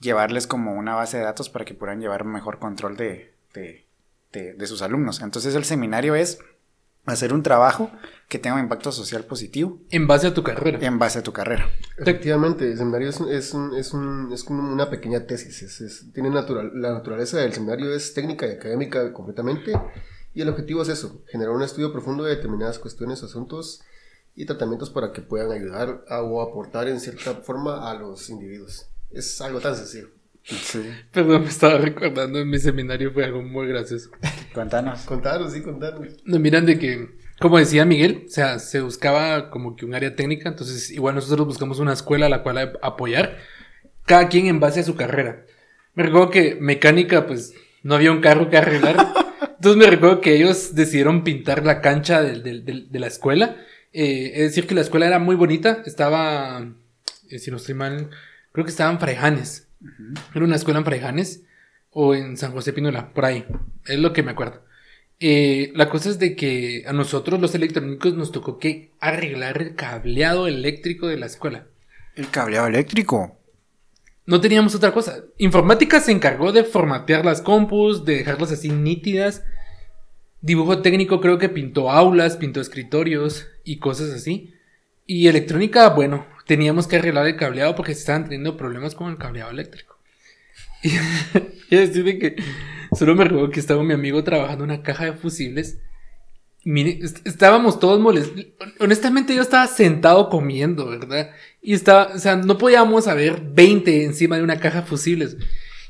llevarles 0.00 0.46
como 0.46 0.72
una 0.74 0.94
base 0.94 1.18
de 1.18 1.24
datos 1.24 1.50
para 1.50 1.64
que 1.64 1.74
puedan 1.74 2.00
llevar 2.00 2.24
mejor 2.24 2.58
control 2.58 2.96
de, 2.96 3.34
de- 3.52 3.84
de 4.32 4.66
sus 4.66 4.80
alumnos. 4.80 5.20
Entonces 5.20 5.54
el 5.54 5.64
seminario 5.64 6.14
es 6.14 6.38
hacer 7.04 7.34
un 7.34 7.42
trabajo 7.42 7.90
que 8.32 8.38
tenga 8.38 8.56
un 8.56 8.62
impacto 8.62 8.90
social 8.92 9.24
positivo 9.24 9.78
En 9.90 10.06
base 10.06 10.26
a 10.26 10.32
tu 10.32 10.42
carrera. 10.42 10.78
en 10.80 10.98
base 10.98 11.18
a 11.18 11.22
tu 11.22 11.34
carrera. 11.34 11.68
Efectivamente, 11.98 12.70
el 12.72 12.78
seminario 12.78 13.10
es, 13.10 13.20
un- 13.20 13.30
es, 13.30 13.52
un- 13.52 13.76
es, 13.76 13.92
un- 13.92 14.32
es 14.32 14.42
como 14.42 14.72
una 14.72 14.88
pequeña 14.88 15.26
tesis. 15.26 15.62
es- 15.62 15.80
es- 15.82 16.12
tiene 16.14 16.30
natural, 16.30 16.70
la 16.74 16.94
naturaleza 16.94 17.36
del 17.38 17.52
seminario 17.52 17.94
es 17.94 18.14
técnica 18.14 18.46
y 18.46 18.52
académica 18.52 19.12
completamente. 19.12 19.72
Y 20.32 20.40
el 20.40 20.48
objetivo 20.48 20.80
es 20.80 20.88
eso: 20.88 21.22
generar 21.30 21.52
un 21.52 21.62
estudio 21.62 21.92
profundo 21.92 22.24
de 22.24 22.34
determinadas 22.36 22.78
cuestiones, 22.78 23.22
asuntos 23.22 23.82
y 24.34 24.46
tratamientos 24.46 24.88
para 24.88 25.12
que 25.12 25.20
puedan 25.20 25.52
ayudar 25.52 26.02
a- 26.08 26.22
o 26.22 26.40
aportar 26.40 26.88
en 26.88 27.00
cierta 27.00 27.34
forma 27.34 27.90
a 27.90 27.94
los 27.94 28.30
individuos. 28.30 28.86
Es 29.10 29.42
algo 29.42 29.60
tan 29.60 29.76
sencillo. 29.76 30.08
Sí. 30.42 30.82
Perdón, 31.12 31.42
me 31.42 31.48
estaba 31.48 31.76
recordando 31.78 32.38
en 32.40 32.48
mi 32.48 32.58
seminario 32.58 33.12
fue 33.12 33.26
algo 33.26 33.42
muy 33.42 33.68
gracioso. 33.68 34.10
Cuéntanos. 34.54 35.02
Contaros, 35.02 35.52
sí, 35.52 35.60
contaros. 35.62 36.08
No, 36.24 36.38
miran 36.38 36.64
de 36.64 36.78
que, 36.78 37.08
como 37.40 37.58
decía 37.58 37.84
Miguel, 37.84 38.24
o 38.26 38.30
sea, 38.30 38.58
se 38.58 38.80
buscaba 38.80 39.50
como 39.50 39.76
que 39.76 39.84
un 39.84 39.94
área 39.94 40.14
técnica, 40.14 40.48
entonces 40.48 40.90
igual 40.90 41.14
nosotros 41.14 41.46
buscamos 41.46 41.78
una 41.78 41.92
escuela 41.92 42.26
a 42.26 42.28
la 42.28 42.42
cual 42.42 42.78
apoyar, 42.82 43.38
cada 44.06 44.28
quien 44.28 44.46
en 44.46 44.60
base 44.60 44.80
a 44.80 44.84
su 44.84 44.94
carrera. 44.96 45.44
Me 45.94 46.04
recuerdo 46.04 46.30
que 46.30 46.56
mecánica, 46.60 47.26
pues, 47.26 47.54
no 47.82 47.94
había 47.94 48.12
un 48.12 48.20
carro 48.20 48.48
que 48.48 48.58
arreglar, 48.58 48.96
entonces 49.56 49.76
me 49.76 49.90
recuerdo 49.90 50.20
que 50.20 50.34
ellos 50.34 50.74
decidieron 50.74 51.24
pintar 51.24 51.64
la 51.64 51.80
cancha 51.80 52.22
de, 52.22 52.88
la 52.92 53.06
escuela, 53.06 53.56
Eh, 53.94 54.32
es 54.36 54.42
decir, 54.48 54.66
que 54.66 54.74
la 54.74 54.80
escuela 54.80 55.06
era 55.06 55.18
muy 55.18 55.36
bonita, 55.36 55.82
estaba, 55.84 56.66
eh, 57.28 57.38
si 57.38 57.50
no 57.50 57.58
estoy 57.58 57.74
mal, 57.74 58.08
creo 58.52 58.64
que 58.64 58.70
estaba 58.70 58.90
en 58.90 58.98
Fraijanes, 58.98 59.68
era 60.34 60.44
una 60.46 60.56
escuela 60.56 60.78
en 60.78 60.86
Fraijanes, 60.86 61.42
o 61.90 62.14
en 62.14 62.36
San 62.36 62.52
José 62.52 62.72
Pinola, 62.72 63.12
por 63.12 63.26
ahí, 63.26 63.44
es 63.84 63.98
lo 63.98 64.12
que 64.12 64.22
me 64.22 64.30
acuerdo. 64.32 64.62
Eh, 65.24 65.70
la 65.76 65.88
cosa 65.88 66.10
es 66.10 66.18
de 66.18 66.34
que 66.34 66.82
a 66.84 66.92
nosotros 66.92 67.40
los 67.40 67.54
electrónicos 67.54 68.14
nos 68.14 68.32
tocó 68.32 68.58
que 68.58 68.90
arreglar 68.98 69.62
el 69.62 69.76
cableado 69.76 70.48
eléctrico 70.48 71.06
de 71.06 71.16
la 71.16 71.26
escuela. 71.26 71.68
El 72.16 72.28
cableado 72.28 72.66
eléctrico. 72.66 73.38
No 74.26 74.40
teníamos 74.40 74.74
otra 74.74 74.90
cosa. 74.90 75.22
Informática 75.38 76.00
se 76.00 76.10
encargó 76.10 76.50
de 76.50 76.64
formatear 76.64 77.24
las 77.24 77.40
compus, 77.40 78.04
de 78.04 78.16
dejarlas 78.16 78.50
así 78.50 78.70
nítidas. 78.70 79.44
Dibujo 80.40 80.82
técnico 80.82 81.20
creo 81.20 81.38
que 81.38 81.48
pintó 81.48 81.92
aulas, 81.92 82.36
pintó 82.36 82.60
escritorios 82.60 83.46
y 83.62 83.78
cosas 83.78 84.10
así. 84.10 84.52
Y 85.06 85.28
electrónica, 85.28 85.88
bueno, 85.90 86.26
teníamos 86.48 86.88
que 86.88 86.96
arreglar 86.96 87.28
el 87.28 87.36
cableado 87.36 87.76
porque 87.76 87.94
se 87.94 88.00
estaban 88.00 88.24
teniendo 88.24 88.56
problemas 88.56 88.96
con 88.96 89.08
el 89.08 89.18
cableado 89.18 89.52
eléctrico. 89.52 89.98
Y, 90.84 90.96
y 91.70 91.78
decir 91.78 92.02
de 92.02 92.18
que 92.18 92.36
solo 92.96 93.14
me 93.14 93.24
recuerdo 93.24 93.50
que 93.50 93.60
estaba 93.60 93.82
mi 93.82 93.94
amigo 93.94 94.22
trabajando 94.24 94.64
en 94.64 94.70
una 94.70 94.82
caja 94.82 95.04
de 95.06 95.12
fusibles. 95.14 95.78
Mire, 96.64 96.98
est- 97.02 97.26
estábamos 97.26 97.80
todos 97.80 97.98
molestos. 98.00 98.46
Honestamente, 98.78 99.34
yo 99.34 99.42
estaba 99.42 99.66
sentado 99.66 100.28
comiendo, 100.28 100.86
¿verdad? 100.88 101.30
Y 101.60 101.74
estaba, 101.74 102.12
o 102.14 102.18
sea, 102.18 102.36
no 102.36 102.56
podíamos 102.58 103.08
haber 103.08 103.40
20 103.40 104.04
encima 104.04 104.36
de 104.36 104.42
una 104.44 104.60
caja 104.60 104.82
de 104.82 104.86
fusibles. 104.86 105.36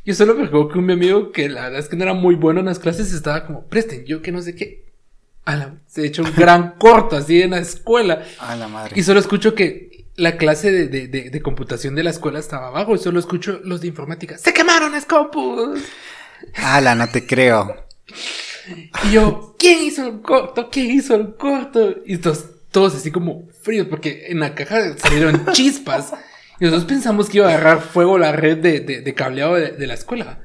Yo 0.05 0.15
solo 0.15 0.35
me 0.35 0.45
recuerdo 0.45 0.69
que 0.69 0.79
un 0.79 0.87
mi 0.87 0.95
amigo, 0.95 1.31
que 1.31 1.49
la 1.49 1.63
verdad 1.65 1.79
es 1.79 1.89
que 1.89 1.97
no 1.97 2.05
era 2.05 2.15
muy 2.15 2.35
bueno 2.37 2.61
en 2.61 2.67
las 2.67 2.79
clases, 2.79 3.13
estaba 3.13 3.47
como, 3.47 3.67
presten, 3.67 4.05
yo 4.07 4.23
que 4.23 4.33
no 4.33 4.41
sé 4.41 4.55
qué. 4.55 4.91
A 5.45 5.57
la- 5.57 5.75
se 5.87 6.07
echó 6.07 6.23
un 6.23 6.33
gran 6.35 6.75
corto 6.79 7.17
así 7.17 7.43
en 7.43 7.51
la 7.51 7.59
escuela. 7.59 8.23
A 8.39 8.57
la 8.57 8.67
madre. 8.69 8.99
Y 8.99 9.03
solo 9.03 9.21
escucho 9.21 9.55
que 9.55 10.07
la 10.17 10.37
clase 10.39 10.73
de, 10.73 10.89
de- 10.89 11.09
de- 11.09 11.31
de 11.31 11.43
computación 11.43 11.95
de 11.95 12.03
la 12.05 12.11
escuela 12.11 12.39
estaba 12.39 12.69
abajo. 12.69 12.95
Y 12.95 12.99
solo 12.99 13.19
escucho 13.21 13.61
los 13.63 13.83
de 13.83 13.89
informática. 13.89 14.39
¡Se 14.39 14.55
quemaron 14.55 14.93
las 14.93 15.05
compus! 15.05 15.81
Ala, 16.55 16.95
no 16.95 17.09
te 17.09 17.27
creo. 17.27 17.87
Y 19.09 19.13
yo, 19.13 19.57
¿quién 19.59 19.83
hizo 19.83 20.07
el 20.07 20.21
corto? 20.21 20.69
¿Quién 20.71 20.91
hizo 20.91 21.15
el 21.15 21.35
corto? 21.37 21.97
Y 22.07 22.19
todos, 22.19 22.47
todos 22.71 22.95
así 22.95 23.11
como 23.11 23.49
fríos, 23.63 23.87
porque 23.89 24.27
en 24.29 24.41
la 24.41 24.55
caja 24.55 24.97
salieron 24.99 25.47
chispas. 25.53 26.13
Y 26.61 26.65
nosotros 26.65 26.87
pensamos 26.89 27.29
que 27.29 27.39
iba 27.39 27.47
a 27.47 27.51
agarrar 27.51 27.81
fuego 27.83 28.19
la 28.19 28.33
red 28.33 28.59
de, 28.59 28.81
de- 28.81 29.01
de 29.01 29.15
cableado 29.15 29.55
de, 29.55 29.73
de 29.73 29.87
la 29.87 29.95
escuela. 29.95 30.41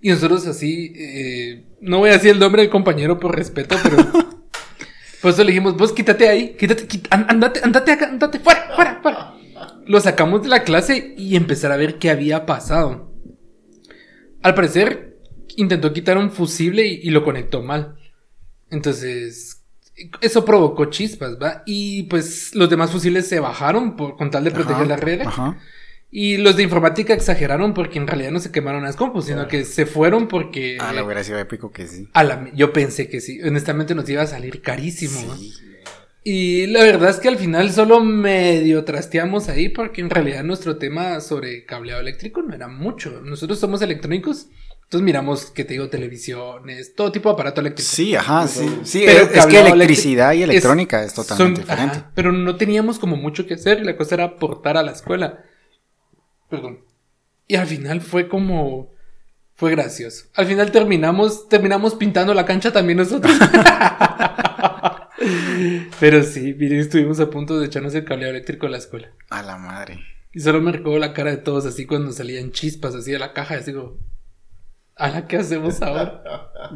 Y 0.00 0.10
nosotros 0.10 0.46
así, 0.46 0.92
eh, 0.96 1.64
no 1.80 1.98
voy 1.98 2.10
a 2.10 2.12
decir 2.12 2.30
el 2.30 2.38
nombre 2.38 2.62
del 2.62 2.70
compañero 2.70 3.18
por 3.18 3.34
respeto, 3.36 3.76
pero... 3.82 3.96
Por 5.20 5.32
eso 5.32 5.42
le 5.42 5.50
dijimos, 5.50 5.76
vos 5.76 5.92
quítate 5.92 6.28
ahí, 6.28 6.54
quítate, 6.56 6.86
quít- 6.86 7.08
an- 7.10 7.26
andate, 7.28 7.58
andate 7.64 7.90
acá, 7.90 8.06
andate, 8.06 8.38
fuera, 8.38 8.70
fuera, 8.76 9.00
fuera. 9.02 9.34
Lo 9.84 9.98
sacamos 10.00 10.42
de 10.44 10.48
la 10.48 10.62
clase 10.62 11.14
y 11.18 11.34
empezar 11.34 11.72
a 11.72 11.76
ver 11.76 11.98
qué 11.98 12.08
había 12.10 12.46
pasado. 12.46 13.12
Al 14.42 14.54
parecer, 14.54 15.07
intentó 15.60 15.92
quitar 15.92 16.16
un 16.18 16.30
fusible 16.30 16.86
y, 16.86 17.00
y 17.02 17.10
lo 17.10 17.24
conectó 17.24 17.62
mal. 17.62 17.96
Entonces, 18.70 19.62
eso 20.20 20.44
provocó 20.44 20.86
chispas, 20.86 21.36
¿va? 21.42 21.62
Y 21.66 22.04
pues 22.04 22.54
los 22.54 22.68
demás 22.70 22.90
fusibles 22.90 23.26
se 23.28 23.40
bajaron 23.40 23.96
por, 23.96 24.16
con 24.16 24.30
tal 24.30 24.44
de 24.44 24.50
proteger 24.50 24.76
Ajá, 24.82 24.86
la 24.86 24.96
red. 24.96 25.20
Ajá. 25.22 25.58
Y 26.10 26.38
los 26.38 26.56
de 26.56 26.62
informática 26.62 27.12
exageraron 27.12 27.74
porque 27.74 27.98
en 27.98 28.06
realidad 28.06 28.30
no 28.30 28.38
se 28.40 28.50
quemaron 28.50 28.82
las 28.82 28.96
compus, 28.96 29.26
sino 29.26 29.46
que 29.46 29.64
se 29.66 29.84
fueron 29.84 30.26
porque... 30.26 30.78
Ah, 30.80 30.92
la 30.94 31.04
hubiera 31.04 31.22
sido 31.22 31.38
épico 31.38 31.70
que 31.70 31.86
sí. 31.86 32.08
a 32.14 32.24
la- 32.24 32.50
yo 32.54 32.72
pensé 32.72 33.08
que 33.08 33.20
sí. 33.20 33.40
Honestamente 33.42 33.94
nos 33.94 34.08
iba 34.08 34.22
a 34.22 34.26
salir 34.26 34.62
carísimo. 34.62 35.36
Sí. 35.36 35.52
Y 36.24 36.66
la 36.66 36.82
verdad 36.82 37.10
es 37.10 37.16
que 37.20 37.28
al 37.28 37.36
final 37.36 37.70
solo 37.72 38.00
medio 38.00 38.84
trasteamos 38.84 39.48
ahí 39.48 39.68
porque 39.68 40.00
en 40.00 40.10
realidad 40.10 40.44
nuestro 40.44 40.76
tema 40.76 41.20
sobre 41.20 41.64
cableado 41.64 42.00
eléctrico 42.00 42.42
no 42.42 42.54
era 42.54 42.68
mucho. 42.68 43.20
Nosotros 43.22 43.58
somos 43.58 43.82
electrónicos 43.82 44.48
Entonces 44.88 45.04
miramos, 45.04 45.50
que 45.50 45.64
te 45.64 45.74
digo, 45.74 45.90
televisiones, 45.90 46.94
todo 46.94 47.12
tipo 47.12 47.28
de 47.28 47.34
aparato 47.34 47.60
eléctrico. 47.60 47.90
Sí, 47.90 48.14
ajá, 48.16 48.48
sí. 48.48 48.66
Sí, 48.84 49.02
Pero 49.04 49.24
es, 49.26 49.36
es 49.36 49.46
que 49.46 49.60
electricidad 49.60 50.32
y 50.32 50.38
es- 50.42 50.48
electrónica 50.48 51.04
es, 51.04 51.12
totalmente 51.12 51.60
Son- 51.60 51.70
ajá, 51.70 51.82
diferente. 51.84 52.08
pero 52.14 52.32
no 52.32 52.56
teníamos 52.56 52.98
como 52.98 53.16
mucho 53.16 53.46
que 53.46 53.52
hacer 53.54 53.80
y 53.80 53.84
la 53.84 53.98
cosa 53.98 54.14
era 54.14 54.24
aportar 54.24 54.78
a 54.78 54.82
la 54.82 54.92
escuela. 54.92 55.44
Perdón. 56.48 56.80
Y 57.46 57.56
al 57.56 57.66
final 57.66 58.00
fue 58.00 58.28
como... 58.28 58.90
Fue 59.56 59.72
gracioso. 59.72 60.24
Al 60.34 60.46
final 60.46 60.70
terminamos, 60.72 61.48
terminamos 61.48 61.94
pintando 61.96 62.32
la 62.32 62.46
cancha 62.46 62.72
también 62.72 62.96
nosotros. 62.98 63.36
pero 66.00 66.22
sí, 66.22 66.54
miren, 66.54 66.78
estuvimos 66.80 67.18
a 67.20 67.28
punto 67.30 67.58
de 67.58 67.66
echarnos 67.66 67.94
el 67.94 68.04
cableado 68.04 68.30
eléctrico 68.34 68.66
a 68.66 68.70
la 68.70 68.78
escuela. 68.78 69.10
A 69.30 69.42
la 69.42 69.56
madre. 69.58 69.98
Y 70.32 70.40
solo 70.40 70.60
me 70.60 70.72
recuerdo 70.72 70.98
la 70.98 71.12
cara 71.12 71.30
de 71.30 71.38
todos 71.38 71.66
así 71.66 71.86
cuando 71.86 72.12
salían 72.12 72.52
chispas 72.52 72.94
así 72.94 73.10
de 73.12 73.18
la 73.18 73.32
caja 73.32 73.56
así 73.56 73.72
como... 73.72 73.96
¿A 74.98 75.08
la 75.10 75.26
qué 75.26 75.36
hacemos 75.38 75.80
ahora? 75.82 76.22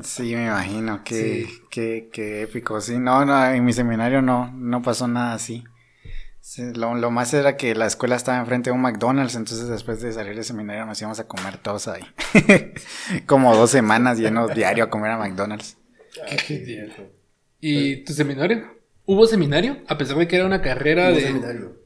Sí, 0.03 0.35
me 0.35 0.47
imagino. 0.47 1.03
Qué, 1.05 1.47
Sí. 1.47 1.59
qué, 1.71 2.09
qué 2.13 2.43
épico. 2.43 2.81
Sí, 2.81 2.99
no, 2.99 3.25
no, 3.25 3.47
en 3.51 3.65
mi 3.65 3.73
seminario 3.73 4.23
no, 4.23 4.53
no 4.55 4.81
pasó 4.83 5.09
nada 5.09 5.35
así. 5.35 5.65
Sí, 6.41 6.73
lo, 6.75 6.95
lo 6.95 7.11
más 7.11 7.33
era 7.35 7.57
que 7.57 7.75
la 7.75 7.87
escuela 7.87 8.17
estaba 8.17 8.39
enfrente 8.39 8.71
de 8.71 8.75
un 8.75 8.83
McDonald's, 8.83 9.37
entonces 9.37 9.69
después 9.69 10.01
de 10.03 10.13
salir 10.13 10.35
del 10.35 10.45
seminario 10.45 10.85
nos 10.87 11.01
íbamos 11.01 11.21
a 11.21 11.29
comer 11.29 11.59
todos 11.59 11.87
ahí. 11.89 12.03
Como 13.27 13.55
dos 13.57 13.71
semanas 13.71 14.19
llenos 14.19 14.53
diario 14.55 14.85
a 14.85 14.91
comer 14.91 15.13
a 15.13 15.19
McDonald's. 15.19 15.77
Qué 16.29 16.39
genial. 16.39 17.13
¿Y 17.61 18.05
tu 18.05 18.13
seminario? 18.13 18.65
¿Hubo 19.05 19.27
seminario? 19.27 19.79
A 19.89 19.97
pesar 19.99 20.17
de 20.17 20.27
que 20.29 20.37
era 20.37 20.47
una 20.47 20.63
carrera 20.63 21.09
Hubo 21.11 21.17
de... 21.17 21.23
seminario. 21.23 21.77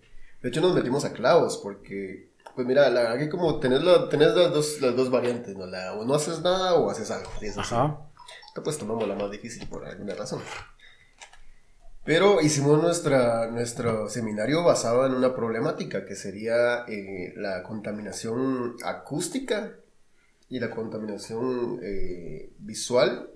De 0.43 0.49
hecho, 0.49 0.61
nos 0.61 0.75
metimos 0.75 1.05
a 1.05 1.13
clavos 1.13 1.61
porque, 1.63 2.31
pues 2.57 2.67
mira, 2.67 2.91
la 2.91 3.03
verdad 3.03 3.19
que 3.19 3.29
como 3.29 3.61
tenés, 3.61 3.83
la- 3.85 4.09
tenés 4.09 4.35
las, 4.35 4.53
dos, 4.53 4.81
las 4.81 4.97
dos 4.97 5.11
variantes, 5.11 5.55
¿no? 5.57 5.67
La, 5.67 5.93
o 5.95 6.05
no 6.05 6.15
haces 6.15 6.41
nada 6.41 6.75
o 6.75 6.91
haces 6.91 7.11
algo. 7.13 7.31
Ajá. 7.61 7.99
Entonces, 8.49 8.65
pues 8.65 8.79
tomamos 8.79 9.07
la 9.07 9.15
más 9.15 9.31
difícil 9.31 9.69
por 9.69 9.85
alguna 9.87 10.15
razón. 10.15 10.41
Pero 12.05 12.41
hicimos 12.41 12.81
nuestra, 12.81 13.51
nuestro 13.51 14.09
seminario 14.09 14.63
basado 14.63 15.07
en 15.07 15.13
una 15.15 15.35
problemática 15.35 16.05
que 16.05 16.15
sería 16.15 16.85
eh, 16.87 17.33
la 17.37 17.63
contaminación 17.65 18.77
acústica 18.85 19.73
y 20.49 20.61
la 20.61 20.71
contaminación 20.71 21.81
eh, 21.83 22.53
visual 22.59 23.31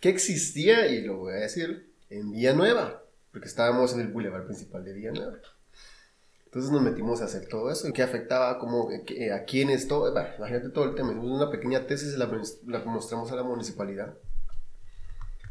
que 0.00 0.08
existía, 0.08 0.86
y 0.88 1.02
lo 1.02 1.18
voy 1.18 1.34
a 1.34 1.36
decir, 1.36 1.92
en 2.08 2.30
Villanueva, 2.30 3.02
porque 3.30 3.48
estábamos 3.48 3.92
en 3.92 4.00
el 4.00 4.08
bulevar 4.08 4.44
principal 4.46 4.84
de 4.84 4.92
Villanueva. 4.94 5.36
Entonces 6.56 6.72
nos 6.72 6.80
metimos 6.80 7.20
a 7.20 7.26
hacer 7.26 7.48
todo 7.48 7.70
eso, 7.70 7.92
que 7.92 8.02
afectaba 8.02 8.58
como, 8.58 8.88
eh, 8.90 9.30
a 9.30 9.44
quiénes, 9.44 9.88
todo, 9.88 10.10
bueno, 10.10 10.26
imagínate 10.38 10.70
todo 10.70 10.84
el 10.84 10.94
tema. 10.94 11.12
Hicimos 11.12 11.30
una 11.30 11.50
pequeña 11.50 11.86
tesis 11.86 12.16
la, 12.16 12.30
la 12.66 12.78
mostramos 12.86 13.30
a 13.30 13.36
la 13.36 13.42
municipalidad. 13.42 14.16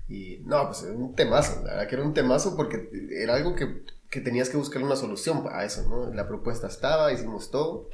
Y 0.09 0.39
no, 0.45 0.65
pues 0.65 0.81
era 0.81 0.93
un 0.93 1.13
temazo, 1.13 1.61
la 1.63 1.73
verdad 1.73 1.87
que 1.89 1.95
era 1.95 2.03
un 2.03 2.15
temazo 2.15 2.55
porque 2.55 2.89
era 3.11 3.35
algo 3.35 3.53
que, 3.53 3.83
que 4.09 4.19
tenías 4.19 4.49
que 4.49 4.57
buscar 4.57 4.81
una 4.81 4.95
solución 4.95 5.43
a 5.51 5.63
eso, 5.63 5.87
¿no? 5.87 6.11
La 6.11 6.27
propuesta 6.27 6.65
estaba, 6.65 7.13
hicimos 7.13 7.51
todo. 7.51 7.87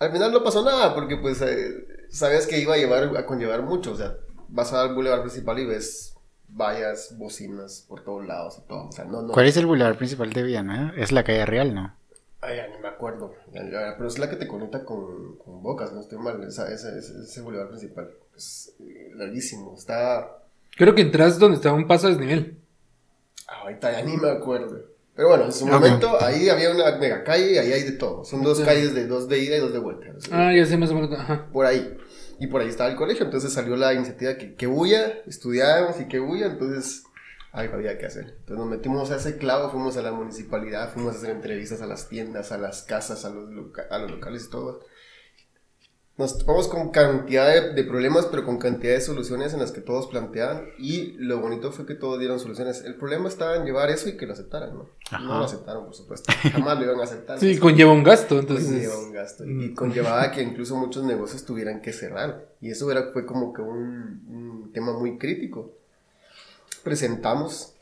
Al 0.00 0.10
final 0.10 0.32
no 0.32 0.42
pasó 0.42 0.64
nada 0.64 0.96
porque 0.96 1.16
pues 1.16 1.40
eh, 1.42 2.08
sabías 2.10 2.48
que 2.48 2.58
iba 2.58 2.74
a 2.74 2.78
llevar 2.78 3.16
a 3.16 3.24
conllevar 3.24 3.62
mucho, 3.62 3.92
o 3.92 3.96
sea, 3.96 4.16
vas 4.48 4.72
al 4.72 4.96
bulevar 4.96 5.20
principal 5.20 5.60
y 5.60 5.66
ves 5.66 6.09
vallas, 6.52 7.16
bocinas 7.18 7.84
por 7.88 8.02
todos 8.04 8.26
lados 8.26 8.58
y 8.58 8.68
todo, 8.68 8.88
o 8.88 8.92
sea, 8.92 9.04
no, 9.04 9.22
no. 9.22 9.32
¿Cuál 9.32 9.46
es 9.46 9.56
el 9.56 9.66
bulevar 9.66 9.96
principal 9.96 10.32
de 10.32 10.42
Villanueva? 10.42 10.92
Es 10.96 11.12
la 11.12 11.24
calle 11.24 11.46
Real, 11.46 11.74
¿no? 11.74 11.94
Ay, 12.42 12.56
ya 12.56 12.68
ni 12.68 12.78
me 12.78 12.88
acuerdo. 12.88 13.34
Ya, 13.52 13.62
ya, 13.70 13.94
Pero 13.96 14.08
es 14.08 14.18
la 14.18 14.30
que 14.30 14.36
te 14.36 14.48
conecta 14.48 14.82
con, 14.84 15.36
con 15.36 15.62
Bocas, 15.62 15.92
no 15.92 16.00
estoy 16.00 16.18
mal. 16.18 16.42
Esa, 16.42 16.72
esa, 16.72 16.96
ese, 16.96 17.20
ese 17.22 17.40
bulevar 17.42 17.68
principal. 17.68 18.10
Es 18.34 18.72
eh, 18.80 19.10
larguísimo. 19.14 19.74
Está. 19.76 20.38
Creo 20.74 20.94
que 20.94 21.02
entras 21.02 21.38
donde 21.38 21.56
estaba 21.56 21.76
un 21.76 21.86
paso 21.86 22.06
a 22.06 22.10
desnivel. 22.10 22.56
ah, 23.46 23.60
Ahorita 23.64 23.92
ya 23.92 24.02
ni 24.02 24.16
me 24.16 24.30
acuerdo. 24.30 24.78
Pero 25.14 25.28
bueno, 25.28 25.44
en 25.44 25.52
su 25.52 25.66
momento 25.66 26.16
ahí 26.22 26.48
había 26.48 26.70
una 26.70 26.96
mega 26.96 27.22
calle 27.24 27.52
y 27.52 27.58
ahí 27.58 27.72
hay 27.72 27.82
de 27.82 27.92
todo. 27.92 28.24
Son 28.24 28.42
dos 28.42 28.58
calles 28.60 28.94
de 28.94 29.06
dos 29.06 29.28
de 29.28 29.38
ida 29.38 29.56
y 29.56 29.60
dos 29.60 29.74
de 29.74 29.78
vuelta. 29.78 30.06
Ah, 30.32 30.50
ya 30.56 30.64
sé 30.64 30.78
más 30.78 30.88
o 30.90 30.94
menos. 30.94 31.12
Ajá. 31.12 31.46
Por 31.52 31.66
ahí. 31.66 31.94
Y 32.40 32.48
por 32.48 32.62
ahí 32.62 32.68
estaba 32.68 32.90
el 32.90 32.96
colegio. 32.96 33.24
Entonces 33.24 33.52
salió 33.52 33.76
la 33.76 33.94
iniciativa 33.94 34.36
que, 34.36 34.54
que 34.54 34.66
huya, 34.66 35.22
estudiábamos 35.26 36.00
y 36.00 36.08
que 36.08 36.18
huya. 36.18 36.46
Entonces 36.46 37.04
algo 37.52 37.74
había 37.74 37.98
que 37.98 38.06
hacer. 38.06 38.24
Entonces 38.40 38.56
nos 38.58 38.68
metimos 38.68 39.10
a 39.10 39.16
ese 39.16 39.36
clavo, 39.36 39.70
fuimos 39.70 39.96
a 39.96 40.02
la 40.02 40.12
municipalidad, 40.12 40.92
fuimos 40.92 41.14
a 41.14 41.18
hacer 41.18 41.30
entrevistas 41.30 41.82
a 41.82 41.86
las 41.86 42.08
tiendas, 42.08 42.52
a 42.52 42.58
las 42.58 42.82
casas, 42.82 43.24
a 43.24 43.30
los, 43.30 43.48
a 43.90 43.98
los 43.98 44.10
locales 44.10 44.46
y 44.46 44.50
todo. 44.50 44.80
Nos 46.20 46.36
topamos 46.36 46.68
con 46.68 46.90
cantidad 46.90 47.48
de, 47.48 47.72
de 47.72 47.82
problemas, 47.82 48.26
pero 48.26 48.44
con 48.44 48.58
cantidad 48.58 48.92
de 48.92 49.00
soluciones 49.00 49.54
en 49.54 49.60
las 49.60 49.72
que 49.72 49.80
todos 49.80 50.06
planteaban. 50.06 50.66
Y 50.78 51.12
lo 51.12 51.40
bonito 51.40 51.72
fue 51.72 51.86
que 51.86 51.94
todos 51.94 52.18
dieron 52.18 52.38
soluciones. 52.38 52.84
El 52.84 52.96
problema 52.96 53.26
estaba 53.26 53.56
en 53.56 53.64
llevar 53.64 53.88
eso 53.88 54.10
y 54.10 54.18
que 54.18 54.26
lo 54.26 54.34
aceptaran, 54.34 54.74
¿no? 54.74 54.90
Ajá. 55.10 55.24
No 55.24 55.38
lo 55.38 55.44
aceptaron, 55.46 55.86
por 55.86 55.94
supuesto. 55.94 56.30
Jamás 56.52 56.78
lo 56.78 56.84
iban 56.84 57.00
a 57.00 57.04
aceptar. 57.04 57.40
Sí, 57.40 57.56
conlleva 57.58 57.92
un 57.92 58.02
gasto, 58.02 58.38
entonces. 58.38 58.66
Conlleva 58.68 58.98
un 58.98 59.12
gasto. 59.12 59.46
Y 59.46 59.72
conllevaba 59.72 60.30
que 60.30 60.42
incluso 60.42 60.76
muchos 60.76 61.04
negocios 61.04 61.46
tuvieran 61.46 61.80
que 61.80 61.94
cerrar. 61.94 62.48
Y 62.60 62.70
eso 62.70 62.90
era, 62.92 63.12
fue 63.14 63.24
como 63.24 63.54
que 63.54 63.62
un, 63.62 64.22
un 64.28 64.70
tema 64.74 64.92
muy 64.92 65.16
crítico. 65.16 65.72
Presentamos. 66.84 67.72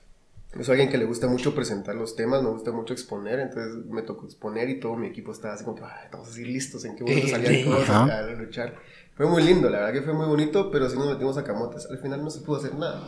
Soy 0.54 0.72
alguien 0.72 0.88
que 0.90 0.96
le 0.98 1.04
gusta 1.04 1.28
mucho 1.28 1.54
presentar 1.54 1.94
los 1.94 2.16
temas, 2.16 2.42
me 2.42 2.48
gusta 2.48 2.72
mucho 2.72 2.94
exponer, 2.94 3.38
entonces 3.38 3.84
me 3.86 4.02
tocó 4.02 4.24
exponer 4.24 4.70
y 4.70 4.80
todo 4.80 4.96
mi 4.96 5.06
equipo 5.06 5.30
estaba 5.30 5.54
así 5.54 5.62
como 5.62 5.76
que, 5.76 5.84
"Ay, 5.84 6.04
estamos 6.06 6.28
así 6.28 6.44
listos, 6.44 6.84
en 6.86 6.96
qué 6.96 7.04
momento 7.04 7.28
salían 7.28 7.64
todos 7.64 7.88
a, 7.90 8.22
luchar. 8.32 8.74
Fue 9.14 9.26
muy 9.26 9.42
lindo, 9.42 9.68
la 9.68 9.80
verdad 9.80 9.92
que 9.92 10.02
fue 10.02 10.14
muy 10.14 10.26
bonito, 10.26 10.70
pero 10.70 10.88
sí 10.88 10.96
nos 10.96 11.08
metimos 11.08 11.36
a 11.36 11.44
camotes. 11.44 11.86
Al 11.90 11.98
final 11.98 12.22
no 12.24 12.30
se 12.30 12.40
pudo 12.40 12.56
hacer 12.56 12.74
nada. 12.76 13.02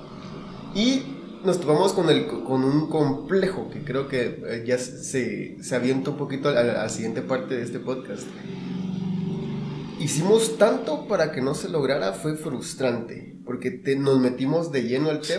Y 0.75 1.03
nos 1.45 1.59
topamos 1.61 1.93
con, 1.95 2.11
el, 2.11 2.27
con 2.27 2.63
un 2.63 2.89
complejo 2.91 3.71
que 3.71 3.85
creo 3.85 4.07
que 4.07 4.43
eh, 4.47 4.65
ya 4.67 4.77
se, 4.77 5.63
se 5.63 5.75
avienta 5.77 6.11
un 6.11 6.17
poquito 6.19 6.51
a 6.51 6.53
la, 6.53 6.89
siguiente 6.89 7.23
parte 7.23 7.57
de 7.57 7.63
este 7.63 7.79
podcast. 7.79 8.27
Hicimos 9.99 10.59
tanto 10.59 11.07
para 11.09 11.33
que 11.33 11.41
no 11.41 11.55
se 11.55 11.69
lograra, 11.69 12.13
fue 12.13 12.37
frustrante, 12.37 13.37
porque 13.45 13.71
te- 13.71 13.97
nos 13.97 14.19
metimos 14.19 14.73
de 14.73 14.83
lleno 14.83 15.11
al 15.11 15.25
Sí. 15.25 15.35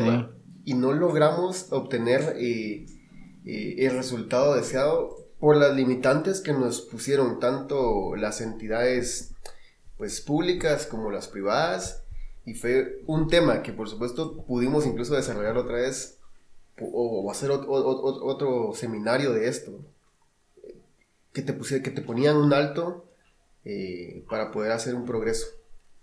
Y 0.66 0.74
no 0.76 0.94
logramos 0.94 1.68
obtener 1.72 2.36
eh, 2.38 2.86
eh, 3.46 3.76
el 3.80 3.94
resultado 3.96 4.56
deseado 4.56 5.18
por 5.40 5.58
las 5.58 5.76
limitantes 5.76 6.42
que 6.42 6.54
nos 6.54 6.82
pusieron 6.82 7.40
tanto 7.40 8.16
las 8.16 8.42
entidades 8.42 9.34
pues 9.98 10.22
públicas 10.22 10.86
como 10.86 11.10
las 11.12 11.28
privadas 11.28 12.04
y 12.46 12.54
fue 12.54 13.02
un 13.08 13.28
tema 13.28 13.64
que 13.64 13.74
por 13.74 13.90
supuesto 13.90 14.44
pudimos 14.46 14.86
incluso 14.86 15.16
desarrollar 15.16 15.58
otra 15.58 15.76
vez 15.78 16.18
o, 16.80 17.30
hacer 17.30 17.50
ot- 17.52 17.66
ot- 17.68 18.02
ot- 18.02 18.20
otro 18.24 18.74
seminario 18.74 19.34
de 19.34 19.48
esto 19.48 19.80
que 21.34 21.42
te, 21.42 21.58
pusie- 21.58 21.82
que 21.82 21.92
te 21.92 22.02
ponían 22.02 22.38
un 22.38 22.54
alto 22.54 23.06
eh, 23.64 24.24
para 24.30 24.52
poder 24.52 24.72
hacer 24.72 24.96
un 24.96 25.06
progreso. 25.06 25.48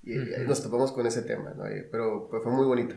Y 0.08 0.46
nos 0.46 0.62
topamos 0.62 0.92
con 0.92 1.06
ese 1.06 1.22
tema, 1.22 1.52
¿no? 1.56 1.64
Pero, 1.92 2.28
pero 2.30 2.42
fue 2.42 2.52
muy 2.52 2.64
bonito, 2.66 2.94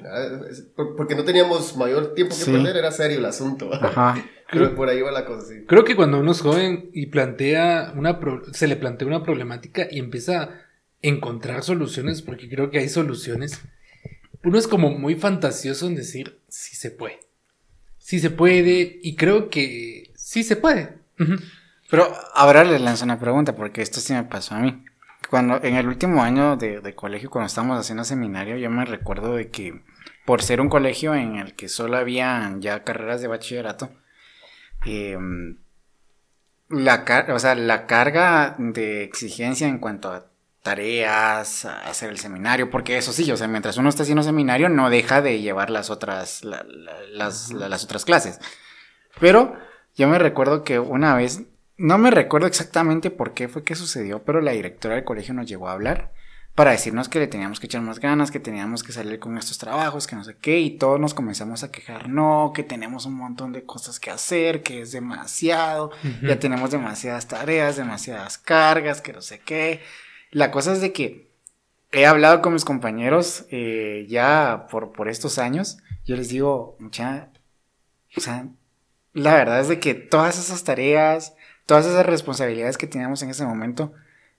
porque 0.97 1.15
no 1.15 1.23
teníamos 1.23 1.75
mayor 1.75 2.13
tiempo 2.13 2.35
que 2.35 2.41
Sí. 2.43 2.51
perder, 2.51 2.77
era 2.77 2.91
serio 2.91 3.17
el 3.19 3.25
asunto. 3.25 3.73
Ajá. 3.73 4.15
pero 4.51 4.73
por 4.75 4.89
ahí 4.89 5.01
va 5.01 5.11
la 5.11 5.25
cosa, 5.25 5.47
sí. 5.47 5.65
Creo 5.67 5.83
que 5.83 5.95
cuando 5.95 6.19
uno 6.19 6.31
es 6.31 6.41
joven 6.41 6.89
y 6.93 7.07
plantea 7.07 7.93
una 7.95 8.19
pro- 8.19 8.41
se 8.53 8.67
le 8.67 8.75
plantea 8.75 9.07
una 9.07 9.23
problemática 9.23 9.87
y 9.89 9.99
empieza 9.99 10.41
a 10.43 10.49
encontrar 11.01 11.63
soluciones, 11.63 12.21
porque 12.21 12.49
creo 12.49 12.69
que 12.69 12.79
hay 12.79 12.89
soluciones, 12.89 13.59
uno 14.43 14.57
es 14.57 14.67
como 14.67 14.89
muy 14.91 15.15
fantasioso 15.15 15.87
en 15.87 15.95
decir 15.95 16.39
sí 16.47 16.75
se 16.75 16.91
puede. 16.91 17.19
Sí 17.97 18.19
se 18.19 18.29
puede, 18.29 18.99
y 19.01 19.15
creo 19.15 19.49
que 19.49 20.11
sí 20.15 20.43
se 20.43 20.55
puede. 20.55 20.95
Pero 21.89 22.07
ahora 22.33 22.63
les 22.63 22.81
lanzo 22.81 23.03
una 23.05 23.19
pregunta, 23.19 23.55
porque 23.55 23.81
esto 23.81 23.99
sí 23.99 24.13
me 24.13 24.23
pasó 24.23 24.55
a 24.55 24.59
mí. 24.59 24.83
Cuando 25.31 25.59
en 25.63 25.75
el 25.75 25.87
último 25.87 26.21
año 26.21 26.57
de, 26.57 26.81
de 26.81 26.93
colegio, 26.93 27.31
cuando 27.31 27.47
estábamos 27.47 27.79
haciendo 27.79 28.03
seminario, 28.03 28.57
yo 28.57 28.69
me 28.69 28.85
recuerdo 28.85 29.35
de 29.35 29.49
que 29.49 29.81
por 30.25 30.43
ser 30.43 30.61
un 30.61 30.69
colegio 30.69 31.15
en 31.15 31.37
el 31.37 31.55
que 31.55 31.69
solo 31.69 31.97
había 31.97 32.53
ya 32.59 32.83
carreras 32.83 33.21
de 33.21 33.27
bachillerato, 33.27 33.89
eh, 34.85 35.17
la, 36.69 37.03
car- 37.05 37.31
o 37.31 37.39
sea, 37.39 37.55
la 37.55 37.85
carga 37.87 38.55
de 38.57 39.03
exigencia 39.03 39.67
en 39.67 39.79
cuanto 39.79 40.11
a 40.11 40.27
tareas, 40.63 41.65
a 41.65 41.87
hacer 41.89 42.09
el 42.11 42.19
seminario, 42.19 42.69
porque 42.69 42.97
eso 42.97 43.11
sí, 43.13 43.29
o 43.31 43.37
sea, 43.37 43.47
mientras 43.47 43.77
uno 43.77 43.89
está 43.89 44.03
haciendo 44.03 44.21
seminario 44.23 44.69
no 44.69 44.89
deja 44.89 45.21
de 45.21 45.41
llevar 45.41 45.69
las 45.69 45.89
otras, 45.89 46.43
la- 46.43 46.63
la- 46.67 47.01
las, 47.11 47.51
la- 47.51 47.67
las 47.69 47.83
otras 47.83 48.05
clases. 48.05 48.39
Pero 49.19 49.55
yo 49.95 50.07
me 50.07 50.19
recuerdo 50.19 50.63
que 50.63 50.79
una 50.79 51.15
vez, 51.15 51.41
no 51.81 51.97
me 51.97 52.11
recuerdo 52.11 52.45
exactamente 52.45 53.09
por 53.09 53.33
qué 53.33 53.47
fue 53.47 53.63
que 53.63 53.73
sucedió, 53.73 54.23
pero 54.23 54.39
la 54.39 54.51
directora 54.51 54.95
del 54.95 55.03
colegio 55.03 55.33
nos 55.33 55.47
llegó 55.47 55.67
a 55.67 55.73
hablar 55.73 56.11
para 56.53 56.71
decirnos 56.71 57.09
que 57.09 57.17
le 57.17 57.27
teníamos 57.27 57.59
que 57.59 57.65
echar 57.65 57.81
más 57.81 57.99
ganas, 57.99 58.29
que 58.29 58.39
teníamos 58.39 58.83
que 58.83 58.91
salir 58.91 59.17
con 59.17 59.35
estos 59.35 59.57
trabajos, 59.57 60.05
que 60.05 60.15
no 60.15 60.23
sé 60.23 60.35
qué, 60.39 60.59
y 60.59 60.77
todos 60.77 60.99
nos 60.99 61.15
comenzamos 61.15 61.63
a 61.63 61.71
quejar, 61.71 62.07
no, 62.07 62.51
que 62.53 62.61
tenemos 62.61 63.07
un 63.07 63.15
montón 63.15 63.51
de 63.51 63.63
cosas 63.63 63.99
que 63.99 64.11
hacer, 64.11 64.61
que 64.61 64.81
es 64.81 64.91
demasiado, 64.91 65.91
ya 66.21 66.39
tenemos 66.39 66.69
demasiadas 66.69 67.27
tareas, 67.27 67.77
demasiadas 67.77 68.37
cargas, 68.37 69.01
que 69.01 69.13
no 69.13 69.21
sé 69.23 69.39
qué. 69.39 69.81
La 70.29 70.51
cosa 70.51 70.73
es 70.73 70.81
de 70.81 70.93
que 70.93 71.31
he 71.91 72.05
hablado 72.05 72.43
con 72.43 72.53
mis 72.53 72.65
compañeros 72.65 73.45
eh, 73.49 74.05
ya 74.07 74.67
por, 74.69 74.91
por 74.91 75.09
estos 75.09 75.39
años. 75.39 75.79
Yo 76.05 76.15
les 76.15 76.29
digo, 76.29 76.75
mucha, 76.79 77.29
o 78.15 78.21
sea, 78.21 78.45
la 79.13 79.33
verdad 79.33 79.61
es 79.61 79.67
de 79.67 79.79
que 79.79 79.95
todas 79.95 80.37
esas 80.37 80.63
tareas, 80.63 81.33
todas 81.71 81.85
esas 81.85 82.05
responsabilidades 82.05 82.77
que 82.77 82.85
teníamos 82.85 83.23
en 83.23 83.29
ese 83.29 83.45
momento, 83.45 83.93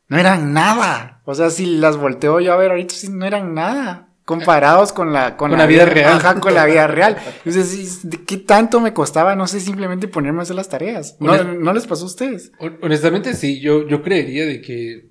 no 0.07 0.19
eran 0.19 0.53
nada. 0.53 1.23
O 1.25 1.35
sea, 1.35 1.49
si 1.49 1.65
las 1.65 1.97
volteo 1.97 2.41
yo 2.41 2.53
a 2.53 2.59
ver 2.59 2.73
ahorita, 2.73 2.95
sí, 2.95 3.09
no 3.09 3.25
eran 3.25 3.55
nada. 3.55 4.11
Comparados 4.27 4.93
con 4.93 5.15
la, 5.15 5.39
con, 5.39 5.51
la, 5.51 5.65
vida, 5.65 5.87
real. 5.87 6.19
Ajá, 6.19 6.39
con 6.41 6.53
la 6.53 6.67
vida 6.67 6.87
real. 6.89 7.17
Entonces, 7.47 8.03
¿qué 8.27 8.37
tanto 8.37 8.81
me 8.81 8.93
costaba? 8.93 9.35
No 9.35 9.47
sé, 9.47 9.61
simplemente 9.61 10.09
ponerme 10.09 10.41
a 10.41 10.43
hacer 10.43 10.57
las 10.57 10.69
tareas. 10.69 11.17
¿No, 11.21 11.43
¿no 11.43 11.73
les 11.73 11.87
pasó 11.87 12.03
a 12.03 12.09
ustedes? 12.09 12.53
Honestamente, 12.83 13.33
sí. 13.33 13.61
Yo, 13.61 13.89
yo 13.89 14.03
creería 14.03 14.45
de 14.45 14.61
que 14.61 15.09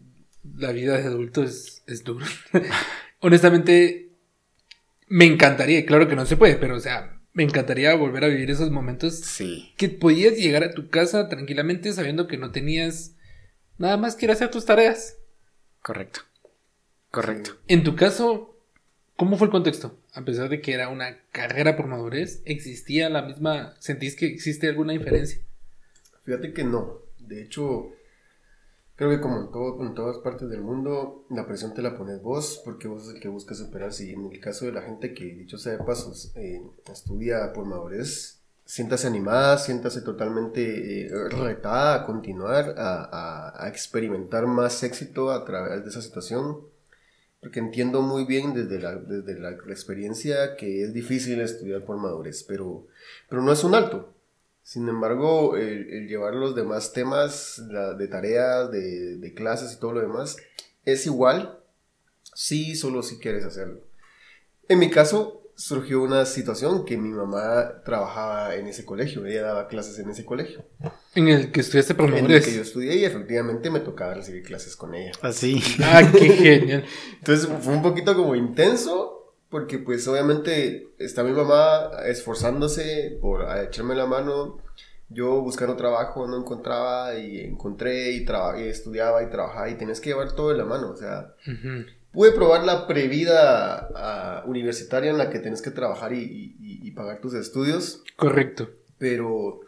la 0.58 0.72
vida 0.74 1.00
de 1.00 1.06
adulto 1.06 1.42
es, 1.42 1.82
es 1.88 2.04
dura. 2.04 2.28
Honestamente, 3.20 4.12
me 5.08 5.26
encantaría, 5.26 5.88
claro 5.88 6.08
que 6.08 6.16
no 6.16 6.28
se 6.28 6.38
puede, 6.38 6.58
pero 6.58 6.76
o 6.76 6.80
sea, 6.80 7.20
me 7.34 7.44
encantaría 7.44 7.96
volver 7.96 8.24
a 8.24 8.28
vivir 8.28 8.52
esos 8.52 8.72
momentos. 8.72 9.16
Sí. 9.20 9.74
Que 9.78 9.90
podías 9.90 10.36
llegar 10.36 10.64
a 10.64 10.74
tu 10.74 10.90
casa 10.90 11.30
tranquilamente 11.30 11.94
sabiendo 11.94 12.28
que 12.28 12.38
no 12.38 12.52
tenías 12.52 13.16
nada 13.78 13.98
más 13.98 14.16
que 14.16 14.26
ir 14.26 14.32
a 14.32 14.34
hacer 14.34 14.52
tus 14.52 14.66
tareas. 14.66 15.18
Correcto. 15.82 16.22
Correcto. 17.10 17.58
En 17.68 17.84
tu 17.84 17.96
caso, 17.96 18.58
¿cómo 19.16 19.38
fue 19.38 19.48
el 19.48 19.52
contexto? 19.52 20.00
A 20.14 20.24
pesar 20.24 20.50
de 20.50 20.62
que 20.62 20.74
era 20.74 20.90
una 20.90 21.18
carrera 21.32 21.76
por 21.76 21.88
madurez, 21.88 22.42
¿existía 22.46 23.10
la 23.10 23.22
misma, 23.22 23.76
sentís 23.80 24.16
que 24.16 24.28
existe 24.28 24.68
alguna 24.68 24.94
diferencia? 24.94 25.42
Fíjate 26.24 26.54
que 26.54 26.64
no. 26.64 27.00
De 27.20 27.42
hecho, 27.42 27.94
Creo 28.96 29.10
que 29.10 29.20
como 29.20 29.40
en, 29.40 29.52
todo, 29.52 29.82
en 29.82 29.96
todas 29.96 30.18
partes 30.20 30.50
del 30.50 30.62
mundo, 30.62 31.26
la 31.30 31.48
presión 31.48 31.74
te 31.74 31.82
la 31.82 31.98
pones 31.98 32.22
vos, 32.22 32.62
porque 32.64 32.88
vos 32.88 33.08
es 33.08 33.16
el 33.16 33.20
que 33.20 33.30
busca 33.30 33.56
superarse. 33.56 34.06
Y 34.06 34.14
en 34.14 34.32
el 34.32 34.40
caso 34.40 34.66
de 34.66 34.74
la 34.74 34.82
gente 34.82 35.14
que, 35.14 35.26
dicho 35.26 35.58
sea 35.58 35.74
de 35.74 35.84
pasos, 35.84 36.32
eh, 36.36 36.62
estudia 36.92 37.52
por 37.54 37.66
madurez, 37.66 38.42
siéntase 38.64 39.08
animada, 39.08 39.58
siéntase 39.58 40.02
totalmente 40.02 41.08
eh, 41.08 41.30
retada 41.30 41.96
a 41.96 42.06
continuar, 42.06 42.76
a, 42.78 43.66
a, 43.66 43.68
experimentar 43.68 44.48
más 44.48 44.82
éxito 44.84 45.32
a 45.32 45.44
través 45.46 45.84
de 45.84 45.90
esa 45.90 46.02
situación. 46.02 46.60
Porque 47.42 47.60
entiendo 47.60 48.02
muy 48.04 48.26
bien 48.26 48.54
desde 48.54 48.80
la, 48.80 48.96
desde 48.96 49.40
la, 49.40 49.52
experiencia 49.52 50.56
que 50.56 50.84
es 50.84 50.94
difícil 50.94 51.42
estudiar 51.42 51.84
por 51.84 51.98
madurez, 51.98 52.46
pero, 52.48 52.86
pero 53.28 53.42
no 53.42 53.52
es 53.52 53.64
un 53.64 53.74
alto. 53.74 54.14
Sin 54.64 54.88
embargo, 54.88 55.58
el, 55.58 56.08
llevar 56.08 56.36
los 56.36 56.56
demás 56.56 56.94
temas 56.94 57.62
de 57.98 58.08
tareas, 58.08 58.72
de, 58.72 59.34
clases 59.36 59.74
y 59.74 59.80
todo 59.80 59.94
lo 59.94 60.02
demás 60.02 60.38
es 60.86 61.06
igual 61.06 61.60
si 62.34 62.76
solo 62.76 63.04
si 63.04 63.18
quieres 63.18 63.46
hacerlo. 63.46 63.82
En 64.68 64.80
mi 64.80 64.90
caso, 64.90 65.42
surgió 65.56 66.02
una 66.02 66.26
situación 66.26 66.86
que 66.86 66.98
mi 66.98 67.10
mamá 67.10 67.84
trabajaba 67.84 68.56
en 68.56 68.68
ese 68.68 68.86
colegio, 68.86 69.26
ella 69.26 69.44
daba 69.44 69.68
clases 69.68 70.00
en 70.00 70.10
ese 70.10 70.26
colegio. 70.26 70.66
En 71.14 71.28
el 71.28 71.52
que 71.52 71.60
estudiaste 71.60 71.94
por 71.94 72.14
En 72.14 72.32
el 72.32 72.44
que 72.44 72.56
yo 72.56 72.62
estudié 72.62 72.96
y 72.96 73.06
efectivamente 73.06 73.70
me 73.70 73.82
tocaba 73.82 74.14
recibir 74.14 74.44
clases 74.44 74.76
con 74.76 74.96
ella. 74.96 75.12
Así. 75.22 75.62
Ah, 75.82 76.10
qué 76.12 76.30
genial. 76.30 76.86
Entonces 77.20 77.50
fue 77.62 77.74
un 77.74 77.82
poquito 77.82 78.16
como 78.16 78.36
intenso, 78.36 79.21
porque 79.52 79.78
pues 79.78 80.08
obviamente 80.08 80.88
está 80.98 81.24
mi 81.24 81.34
mamá 81.34 81.92
esforzándose 82.06 83.18
por 83.22 83.46
echarme 83.60 83.96
la 83.96 84.06
mano. 84.08 84.60
Yo 85.10 85.42
buscando 85.42 85.76
trabajo 85.76 86.26
no 86.26 86.38
encontraba 86.38 87.16
y 87.16 87.42
encontré 87.42 88.12
y, 88.12 88.26
y 88.26 88.68
estudiaba 88.70 89.22
y 89.22 89.30
trabajaba 89.30 89.70
y 89.70 89.76
tenías 89.76 90.00
que 90.00 90.12
llevar 90.12 90.32
todo 90.32 90.50
de 90.52 90.58
la 90.58 90.64
mano. 90.64 90.92
O 90.92 90.96
sea, 90.96 91.36
pude 92.14 92.32
probar 92.32 92.64
la 92.64 92.88
previda 92.88 94.44
uh, 94.46 94.50
universitaria 94.50 95.12
en 95.12 95.18
la 95.18 95.30
que 95.30 95.40
tienes 95.40 95.62
que 95.62 95.72
trabajar 95.72 96.14
y, 96.14 96.56
y, 96.58 96.92
pagar 96.92 97.20
tus 97.20 97.34
estudios. 97.34 98.04
Correcto. 98.16 98.70
Pero, 98.98 99.60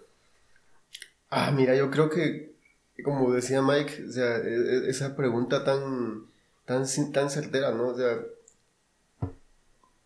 ah, 1.29 1.51
mira, 1.51 1.75
yo 1.75 1.91
creo 1.91 2.09
que, 2.09 2.55
como 3.03 3.33
decía 3.33 3.61
Mike, 3.61 4.05
o 4.07 4.11
sea, 4.13 4.37
e, 4.37 4.55
e, 4.55 4.89
esa 4.89 5.17
pregunta 5.17 5.65
tan, 5.65 6.27
tan, 6.63 6.85
tan 7.11 7.29
certera, 7.29 7.71
¿no? 7.71 7.89
O 7.89 7.97
sea, 7.97 8.17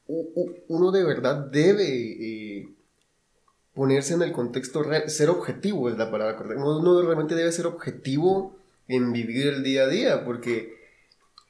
uno 0.07 0.91
de 0.91 1.03
verdad 1.03 1.35
debe 1.51 1.83
eh, 1.85 2.69
ponerse 3.73 4.13
en 4.13 4.21
el 4.21 4.31
contexto 4.31 4.83
real, 4.83 5.09
ser 5.09 5.29
objetivo 5.29 5.89
es 5.89 5.97
la 5.97 6.09
palabra 6.09 6.37
correcta. 6.37 6.63
Uno 6.63 7.01
realmente 7.01 7.35
debe 7.35 7.51
ser 7.51 7.67
objetivo 7.67 8.57
en 8.87 9.11
vivir 9.11 9.47
el 9.47 9.63
día 9.63 9.83
a 9.83 9.87
día, 9.87 10.25
porque 10.25 10.75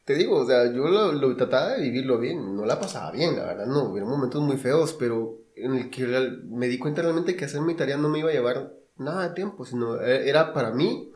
te 0.06 0.16
digo, 0.16 0.38
o 0.38 0.46
sea, 0.46 0.72
yo 0.72 0.88
lo, 0.88 1.36
trataba 1.36 1.74
de 1.74 1.82
vivirlo 1.82 2.20
bien, 2.20 2.56
no 2.56 2.66
la 2.66 2.80
pasaba 2.80 3.12
bien, 3.12 3.36
la 3.36 3.46
verdad, 3.46 3.68
no, 3.68 3.86
hubo 3.86 4.06
momentos 4.06 4.42
muy 4.42 4.58
feos, 4.58 4.94
pero 4.98 5.38
en 5.56 5.76
el 5.76 5.90
que 5.90 6.06
me 6.46 6.68
di 6.68 6.78
cuenta 6.78 7.02
realmente 7.02 7.36
que 7.36 7.46
hacer 7.46 7.62
mi 7.62 7.76
tarea 7.76 7.98
no 7.98 8.10
me 8.10 8.20
iba 8.20 8.30
a 8.30 8.34
llevar 8.34 8.74
nada 8.98 9.30
de 9.30 9.36
tiempo, 9.36 9.66
sino 9.66 10.02
e, 10.02 10.30
era 10.30 10.54
para 10.54 10.72
mí 10.72 11.12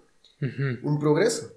un 0.83 0.99
progreso. 0.99 1.53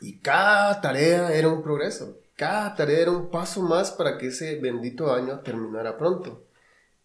Y 0.00 0.18
cada 0.18 0.80
tarea 0.80 1.32
era 1.34 1.48
un 1.48 1.62
progreso 1.62 2.21
cada 2.42 2.74
tarea 2.74 3.02
era 3.02 3.12
un 3.12 3.30
paso 3.30 3.62
más 3.62 3.92
para 3.92 4.18
que 4.18 4.26
ese 4.26 4.56
bendito 4.56 5.14
año 5.14 5.38
terminara 5.42 5.96
pronto. 5.96 6.44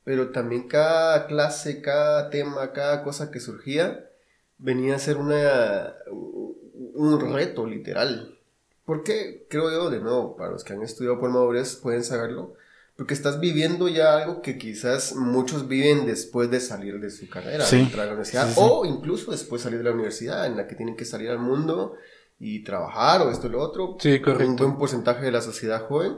Pero 0.03 0.31
también 0.31 0.67
cada 0.67 1.27
clase, 1.27 1.79
cada 1.79 2.31
tema, 2.31 2.73
cada 2.73 3.03
cosa 3.03 3.29
que 3.29 3.39
surgía 3.39 4.09
venía 4.57 4.95
a 4.95 4.99
ser 4.99 5.17
una, 5.17 5.93
un 6.09 7.35
reto 7.35 7.67
literal. 7.67 8.39
Porque 8.83 9.45
creo 9.47 9.69
yo, 9.69 9.91
de 9.91 9.99
nuevo, 9.99 10.35
para 10.35 10.49
los 10.49 10.63
que 10.63 10.73
han 10.73 10.81
estudiado 10.81 11.19
por 11.19 11.29
madurez 11.29 11.75
pueden 11.75 12.03
saberlo, 12.03 12.55
porque 12.95 13.13
estás 13.13 13.39
viviendo 13.39 13.89
ya 13.89 14.17
algo 14.17 14.41
que 14.41 14.57
quizás 14.57 15.13
muchos 15.15 15.67
viven 15.67 16.07
después 16.07 16.49
de 16.49 16.61
salir 16.61 16.99
de 16.99 17.11
su 17.11 17.29
carrera, 17.29 17.63
de 17.63 17.95
la 17.95 18.07
universidad, 18.07 18.51
o 18.55 18.85
incluso 18.85 19.29
después 19.29 19.61
de 19.61 19.65
salir 19.65 19.77
de 19.77 19.83
la 19.83 19.93
universidad, 19.93 20.47
en 20.47 20.57
la 20.57 20.65
que 20.67 20.73
tienen 20.73 20.95
que 20.95 21.05
salir 21.05 21.29
al 21.29 21.37
mundo 21.37 21.95
y 22.39 22.63
trabajar 22.63 23.21
o 23.21 23.31
esto 23.31 23.47
y 23.47 23.51
lo 23.51 23.61
otro. 23.61 23.97
Sí, 23.99 24.19
correcto. 24.21 24.45
Un 24.47 24.55
buen 24.55 24.77
porcentaje 24.77 25.25
de 25.25 25.31
la 25.31 25.41
sociedad 25.41 25.87
joven. 25.87 26.17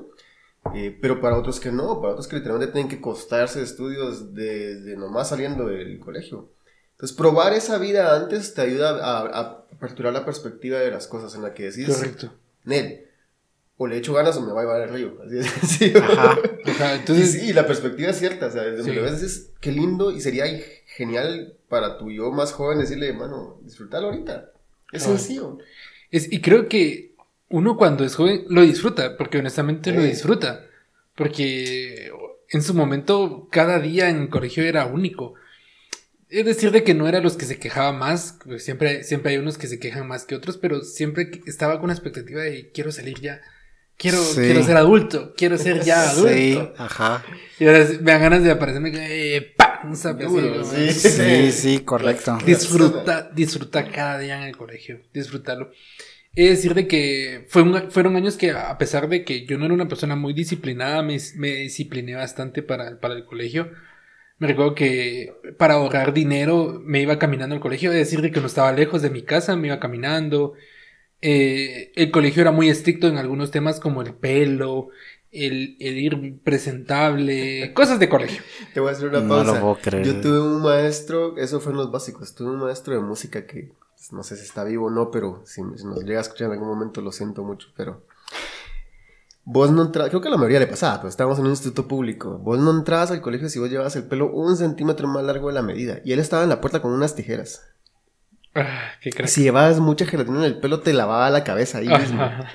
Eh, 0.76 0.98
pero 1.02 1.22
para 1.22 1.38
otros 1.38 1.60
que 1.60 1.72
no, 1.72 2.02
para 2.02 2.14
otros 2.14 2.28
que 2.28 2.36
literalmente 2.36 2.74
tienen 2.74 2.90
que 2.90 3.00
costarse 3.00 3.62
estudios 3.62 4.34
desde 4.34 4.98
nomás 4.98 5.30
saliendo 5.30 5.68
del 5.68 6.00
colegio. 6.00 6.50
Entonces, 6.92 7.16
probar 7.16 7.54
esa 7.54 7.78
vida 7.78 8.16
antes 8.16 8.54
te 8.54 8.62
ayuda 8.62 8.90
a, 9.02 9.66
aperturar 9.72 10.12
la 10.12 10.26
perspectiva 10.26 10.80
de 10.80 10.92
las 10.92 11.08
cosas 11.08 11.34
en 11.36 11.44
la 11.44 11.54
que 11.54 11.72
decís. 11.72 11.88
Correcto. 11.88 12.34
Nel, 12.66 13.06
o 13.78 13.88
le 13.88 13.98
echo 13.98 14.14
ganas 14.14 14.36
o 14.36 14.42
me 14.42 14.52
va 14.52 14.60
a 14.60 14.64
llevar 14.64 14.82
el 14.82 14.90
río. 14.90 15.18
Así 15.26 15.38
es. 15.38 15.48
Sí. 15.70 15.94
Ajá. 15.96 16.38
Entonces, 16.96 17.32
sí, 17.32 17.54
la 17.54 17.66
perspectiva 17.66 18.10
es 18.10 18.20
cierta. 18.20 18.48
O 18.48 18.52
sea, 18.52 18.64
desde 18.64 18.84
sí. 18.84 19.00
veces 19.00 19.52
qué 19.62 19.72
lindo 19.72 20.12
y 20.12 20.20
sería 20.20 20.46
genial 20.98 21.56
para 21.70 21.98
tu 21.98 22.12
yo 22.12 22.32
más 22.32 22.52
joven 22.52 22.80
decirle, 22.80 23.14
mano, 23.14 23.58
disfrútalo 23.64 24.08
ahorita. 24.08 24.52
Es 24.92 25.04
sencillo 25.04 25.58
y 26.12 26.42
creo 26.42 26.68
que 26.68 27.10
uno 27.50 27.78
cuando 27.78 28.06
es 28.06 28.16
joven 28.16 28.46
lo 28.48 28.62
disfruta, 28.62 29.18
porque 29.18 29.40
honestamente 29.40 29.92
lo 29.92 30.04
disfruta. 30.04 30.66
Porque 31.16 32.12
en 32.50 32.62
su 32.64 32.74
momento 32.74 33.48
cada 33.52 33.80
día 33.80 34.10
en 34.10 34.22
el 34.22 34.30
colegio 34.30 34.64
era 34.64 34.86
único. 34.86 35.34
Es 36.30 36.46
decir, 36.46 36.72
de 36.72 36.84
que 36.84 36.94
no 36.94 37.08
era 37.08 37.22
los 37.22 37.38
que 37.38 37.46
se 37.46 37.58
quejaban 37.58 37.98
más, 37.98 38.38
pues 38.44 38.64
siempre, 38.64 39.04
siempre 39.04 39.32
hay 39.32 39.38
unos 39.40 39.58
que 39.58 39.68
se 39.68 39.80
quejan 39.80 40.08
más 40.08 40.26
que 40.26 40.36
otros, 40.36 40.58
pero 40.58 40.84
siempre 40.84 41.32
estaba 41.48 41.80
con 41.80 41.88
la 41.88 41.96
expectativa 41.96 42.44
de 42.44 42.72
quiero 42.72 42.92
salir 42.92 43.20
ya. 43.20 43.42
Quiero, 44.00 44.18
quiero 44.34 44.64
ser 44.64 44.78
adulto, 44.78 45.34
quiero 45.36 45.58
ser 45.58 45.84
ya 45.84 46.12
adulto. 46.12 46.30
Sí, 46.34 46.58
ajá. 46.78 47.26
Y 47.60 47.68
ahora 47.68 47.86
me 48.00 48.12
dan 48.14 48.22
ganas 48.22 48.44
de 48.44 48.52
aparecerme, 48.52 48.92
eh, 48.96 49.54
¡pa! 49.58 49.82
Un 49.84 49.98
sí, 49.98 50.90
sí, 50.92 51.52
sí, 51.52 51.80
correcto. 51.80 52.38
Disfruta, 52.46 53.30
disfruta 53.34 53.92
cada 53.92 54.18
día 54.18 54.38
en 54.38 54.48
el 54.48 54.56
colegio, 54.56 55.02
disfrutarlo. 55.14 55.72
Es 56.34 56.50
decir, 56.50 56.76
de 56.76 56.88
que 56.88 57.46
fue 57.50 57.90
fueron 57.90 58.16
años 58.16 58.38
que, 58.38 58.52
a 58.52 58.78
pesar 58.78 59.10
de 59.10 59.26
que 59.26 59.46
yo 59.46 59.58
no 59.58 59.66
era 59.66 59.74
una 59.74 59.90
persona 59.90 60.16
muy 60.16 60.32
disciplinada, 60.32 61.04
me, 61.04 61.18
me 61.36 61.56
discipliné 61.56 62.16
bastante 62.16 62.64
para, 62.64 63.02
para 63.02 63.16
el 63.16 63.26
colegio. 63.26 63.70
Me 64.38 64.48
recuerdo 64.48 64.76
que 64.76 65.34
para 65.58 65.74
ahorrar 65.74 66.14
dinero 66.14 66.82
me 66.86 67.02
iba 67.02 67.20
caminando 67.20 67.54
al 67.54 67.62
colegio, 67.62 67.92
es 67.92 67.98
decir, 67.98 68.22
de 68.22 68.32
que 68.32 68.40
no 68.40 68.48
estaba 68.48 68.72
lejos 68.72 69.02
de 69.02 69.10
mi 69.10 69.24
casa, 69.24 69.58
me 69.58 69.68
iba 69.68 69.82
caminando. 69.82 70.54
Eh, 71.22 71.92
el 71.96 72.12
colegio 72.12 72.42
era 72.42 72.52
muy 72.52 72.70
estricto 72.70 73.08
en 73.08 73.18
algunos 73.18 73.52
temas 73.52 73.80
como 73.80 74.02
el 74.02 74.14
pelo, 74.14 74.90
el, 75.32 75.76
el, 75.80 75.98
ir 75.98 76.40
presentable, 76.44 77.74
cosas 77.76 78.00
de 78.00 78.10
colegio. 78.10 78.42
Te 78.74 78.80
voy 78.80 78.90
a 78.90 78.92
hacer 78.94 79.10
una 79.10 79.28
pausa. 79.28 79.60
Yo 80.02 80.22
tuve 80.22 80.40
un 80.40 80.62
maestro, 80.62 81.38
eso 81.38 81.60
fue 81.60 81.74
en 81.74 81.78
los 81.78 81.92
básicos, 81.92 82.36
tuve 82.36 82.52
un 82.52 82.60
maestro 82.60 82.94
de 82.94 83.02
música 83.02 83.46
que 83.46 83.72
pues, 84.00 84.14
no 84.14 84.24
sé 84.24 84.38
si 84.38 84.44
está 84.44 84.64
vivo 84.64 84.88
o 84.88 84.90
no, 84.90 85.12
pero 85.12 85.42
si, 85.46 85.62
nos 85.62 86.04
llega 86.04 86.20
a 86.20 86.22
escuchar 86.22 86.48
en 86.48 86.54
algún 86.54 86.70
momento 86.70 87.02
lo 87.02 87.12
siento 87.12 87.44
mucho, 87.44 87.68
pero 87.76 88.02
vos 89.44 89.72
no 89.72 89.82
entras, 89.82 90.10
creo 90.10 90.22
que 90.22 90.30
a 90.30 90.32
la 90.32 90.38
mayoría 90.38 90.60
le 90.60 90.68
pasaba, 90.68 90.98
pero 90.98 91.10
estábamos 91.10 91.38
en 91.40 91.46
un 91.46 91.52
instituto 91.52 91.88
público, 91.88 92.38
vos 92.38 92.60
no 92.60 92.72
entrabas 92.72 93.12
al 93.12 93.22
colegio 93.22 93.50
si 93.50 93.60
vos 93.60 93.70
llevabas 93.70 93.96
el 93.98 94.04
pelo 94.04 94.32
un 94.32 94.56
centímetro 94.56 95.08
más 95.10 95.24
largo 95.24 95.50
de 95.50 95.54
la 95.54 95.62
medida, 95.62 96.00
y 96.06 96.14
él 96.14 96.20
estaba 96.20 96.44
en 96.44 96.50
la 96.50 96.62
puerta 96.62 96.82
con 96.82 96.94
unas 96.94 97.16
tijeras. 97.16 97.64
Ah, 98.56 98.94
qué 99.02 99.12
crack. 99.12 99.28
Si 99.30 99.44
llevabas 99.44 99.80
mucha 99.80 100.06
gelatina 100.06 100.40
en 100.40 100.44
el 100.46 100.60
pelo, 100.60 100.80
te 100.80 100.92
lavaba 100.92 101.30
la 101.30 101.44
cabeza 101.44 101.78
ahí 101.78 101.88
mismo. 101.88 102.22
Ajá. 102.24 102.48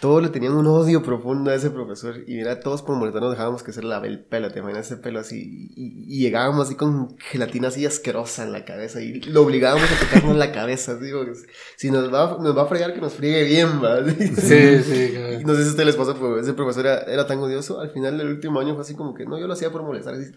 Todos 0.00 0.22
le 0.22 0.28
tenían 0.28 0.52
un 0.52 0.66
odio 0.66 1.02
profundo 1.02 1.50
a 1.50 1.54
ese 1.54 1.70
profesor. 1.70 2.16
Y 2.26 2.34
mira, 2.34 2.60
todos 2.60 2.82
por 2.82 2.96
molestarnos 2.96 3.30
dejábamos 3.30 3.62
que 3.62 3.72
se 3.72 3.82
lave 3.82 4.08
el 4.08 4.20
pelo. 4.20 4.50
Te 4.50 4.58
imaginas 4.58 4.86
ese 4.86 4.98
pelo 4.98 5.20
así. 5.20 5.72
Y, 5.74 6.04
y 6.06 6.20
llegábamos 6.20 6.66
así 6.66 6.74
con 6.76 7.16
gelatina 7.18 7.68
así 7.68 7.86
asquerosa 7.86 8.44
en 8.44 8.52
la 8.52 8.66
cabeza. 8.66 9.00
Y 9.00 9.20
lo 9.22 9.42
obligábamos 9.42 9.90
a 9.90 10.04
tocarnos 10.04 10.36
la 10.36 10.52
cabeza. 10.52 10.92
Así, 10.92 11.10
porque 11.10 11.32
si 11.76 11.90
nos 11.90 12.12
va, 12.12 12.36
nos 12.40 12.56
va 12.56 12.62
a 12.62 12.66
fregar, 12.66 12.92
que 12.92 13.00
nos 13.00 13.14
friegue 13.14 13.44
bien, 13.44 13.82
¿va? 13.82 14.04
Sí, 14.18 14.82
sí, 14.82 15.12
claro. 15.14 15.40
no 15.44 15.54
sé 15.54 15.62
si 15.62 15.68
a 15.68 15.70
ustedes 15.70 15.86
les 15.86 15.96
pasó, 15.96 16.14
pero 16.14 16.38
ese 16.38 16.52
profesor 16.52 16.86
era, 16.86 17.00
era 17.02 17.26
tan 17.26 17.38
odioso. 17.38 17.80
Al 17.80 17.90
final 17.90 18.18
del 18.18 18.28
último 18.28 18.60
año 18.60 18.74
fue 18.74 18.82
así 18.82 18.94
como 18.94 19.14
que 19.14 19.24
no, 19.24 19.38
yo 19.38 19.46
lo 19.46 19.54
hacía 19.54 19.70
por 19.70 19.82
molestar. 19.82 20.14
Así, 20.14 20.30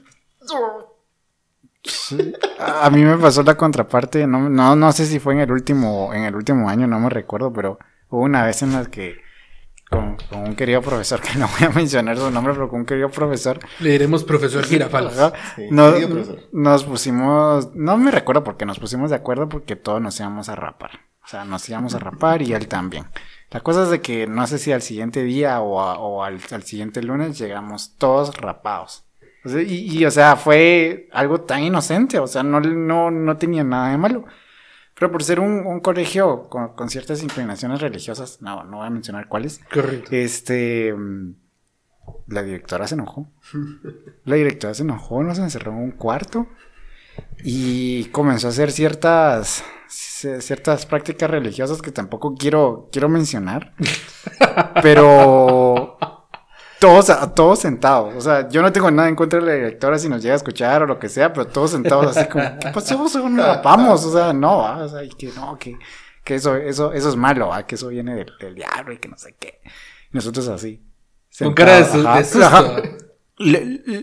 A 2.60 2.86
a 2.86 2.89
mí 2.91 3.04
me 3.04 3.17
pasó 3.17 3.41
la 3.44 3.56
contraparte, 3.56 4.28
no, 4.28 4.50
no, 4.50 4.76
no 4.76 4.91
sé 4.91 5.06
si 5.06 5.20
fue 5.20 5.34
en 5.34 5.39
el 5.39 5.52
último, 5.52 6.13
en 6.13 6.24
el 6.24 6.36
último 6.36 6.70
año, 6.70 6.86
no 6.88 7.00
me 7.00 7.10
recuerdo, 7.10 7.52
pero 7.52 7.80
hubo 8.10 8.22
una 8.22 8.46
vez 8.46 8.62
en 8.62 8.74
la 8.74 8.86
que 8.86 9.15
con, 9.89 10.15
con 10.30 10.41
un 10.41 10.56
querido 10.56 10.82
profesor, 10.82 11.20
que 11.24 11.38
no 11.39 11.48
voy 11.48 11.67
a 11.67 11.72
mencionar 11.72 12.17
su 12.17 12.30
nombre, 12.32 12.54
pero 12.54 12.70
con 12.70 12.82
un 12.82 12.86
querido 12.86 13.10
profesor, 13.10 13.60
Le 13.80 13.89
diremos 13.91 14.24
profesor 14.24 14.63
Girafalos. 14.65 15.17
ajá, 15.17 15.34
Sí, 15.56 15.67
nos, 15.72 15.94
nos 16.52 16.84
pusimos, 16.84 17.74
no 17.76 17.98
me 17.98 18.12
recuerdo 18.12 18.44
porque 18.44 18.65
nos 18.65 18.80
pusimos 18.80 19.10
de 19.10 19.15
acuerdo 19.17 19.50
porque 19.50 19.76
todos 19.76 20.02
nos 20.02 20.20
íbamos 20.20 20.50
a 20.50 20.56
rapar. 20.56 20.91
O 21.24 21.28
sea, 21.28 21.46
nos 21.46 21.67
íbamos 21.70 21.94
a 21.94 22.00
rapar 22.00 22.41
y 22.41 22.54
él 22.54 22.67
también. 22.67 23.06
La 23.52 23.60
cosa 23.62 23.84
es 23.84 23.89
de 23.89 24.02
que 24.02 24.28
no 24.28 24.48
sé 24.48 24.58
si 24.58 24.72
al 24.72 24.82
siguiente 24.82 25.24
día 25.24 25.60
o, 25.62 25.82
a- 25.82 26.00
o 26.00 26.24
al, 26.24 26.39
al 26.52 26.63
siguiente 26.63 27.02
lunes 27.04 27.38
llegamos 27.38 27.96
todos 27.98 28.36
rapados. 28.38 29.04
Y, 29.45 29.97
y, 29.99 30.06
o 30.06 30.12
sea, 30.12 30.36
fue 30.36 31.10
algo 31.12 31.41
tan 31.41 31.63
inocente, 31.63 32.19
o 32.19 32.27
sea, 32.27 32.43
no, 32.43 32.60
no, 32.60 33.10
no 33.12 33.38
tenía 33.38 33.63
nada 33.63 33.89
de 33.91 33.97
malo. 33.97 34.25
Pero 34.93 35.12
por 35.12 35.23
ser 35.23 35.39
un, 35.39 35.65
un 35.65 35.80
colegio 35.80 36.47
con, 36.49 36.75
con 36.75 36.89
ciertas 36.89 37.23
inclinaciones 37.23 37.82
religiosas, 37.82 38.39
no, 38.41 38.63
no 38.65 38.77
voy 38.77 38.88
a 38.88 38.91
mencionar 38.91 39.27
cuáles, 39.27 39.60
Correcto. 39.73 40.10
este. 40.12 40.93
mm, 40.93 41.34
La 42.27 42.43
directora 42.43 42.88
se 42.88 42.93
enojó. 42.95 43.27
La 44.25 44.36
directora 44.36 44.73
se 44.75 44.84
enojó, 44.84 45.23
nos 45.23 45.39
encerró 45.39 45.71
en 45.71 45.77
un 45.80 45.91
cuarto 45.91 46.47
y 47.43 48.06
comenzó 48.06 48.47
a 48.47 48.51
hacer 48.51 48.71
ciertas 48.71 49.63
ciertas 49.88 50.86
prácticas 50.86 51.30
religiosas 51.30 51.82
que 51.82 51.91
tampoco 51.91 52.36
quiero 52.36 52.88
quiero 52.91 53.10
mencionar. 53.10 53.73
Pero 54.84 55.81
todos 56.82 57.10
a- 57.10 57.34
todos 57.34 57.60
sentados, 57.60 58.13
o 58.15 58.20
sea, 58.22 58.50
yo 58.50 58.62
no 58.62 58.72
tengo 58.74 58.91
nada 58.91 59.08
en 59.08 59.15
contra 59.15 59.39
de 59.39 59.46
la 59.46 59.54
directora 59.54 59.98
si 60.00 60.10
nos 60.10 60.22
llega 60.22 60.34
a 60.34 60.38
escuchar 60.38 60.82
o 60.84 60.86
lo 60.88 61.00
que 61.00 61.08
sea, 61.08 61.32
pero 61.32 61.48
todos 61.48 61.72
sentados 61.72 62.17
así 62.17 62.28
como, 62.28 62.44
¿qué 62.60 62.70
pasó? 62.74 63.08
Solo 63.08 63.30
nos 63.30 63.46
rapamos, 63.46 64.04
o 64.06 64.12
sea, 64.12 64.34
no, 64.34 64.58
¿va? 64.58 64.78
o 64.84 64.89
sea, 64.89 65.04
y 65.04 65.10
que 65.10 65.32
no, 65.36 65.58
que 65.58 65.78
que 66.24 66.36
eso 66.36 66.56
eso 66.56 66.91
eso 66.91 67.10
es 67.10 67.15
malo, 67.15 67.48
¿va? 67.50 67.65
que 67.65 67.76
eso 67.76 67.88
viene 67.88 68.15
del, 68.15 68.32
del 68.39 68.56
diablo 68.56 68.94
y 68.94 68.98
que 68.98 69.08
no 69.08 69.17
sé 69.17 69.36
qué. 69.39 69.62
Y 70.12 70.15
nosotros 70.15 70.48
así. 70.50 70.84
Con 71.39 71.54
cara 71.54 71.78
de, 71.78 71.86
sentados, 71.86 72.28
su- 72.28 72.44
ajá, 72.44 72.62
de 72.63 72.72
susto. 72.74 72.88
ajá. 72.88 72.98
Lo, 73.38 73.60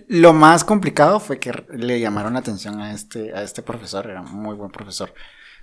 lo 0.08 0.32
más 0.32 0.64
complicado 0.64 1.20
fue 1.20 1.38
que 1.38 1.52
le 1.70 2.00
llamaron 2.00 2.32
la 2.32 2.40
atención 2.40 2.80
a 2.80 2.92
este, 2.92 3.32
a 3.34 3.42
este 3.42 3.62
profesor, 3.62 4.08
era 4.08 4.20
un 4.22 4.32
muy 4.32 4.56
buen 4.56 4.70
profesor. 4.70 5.12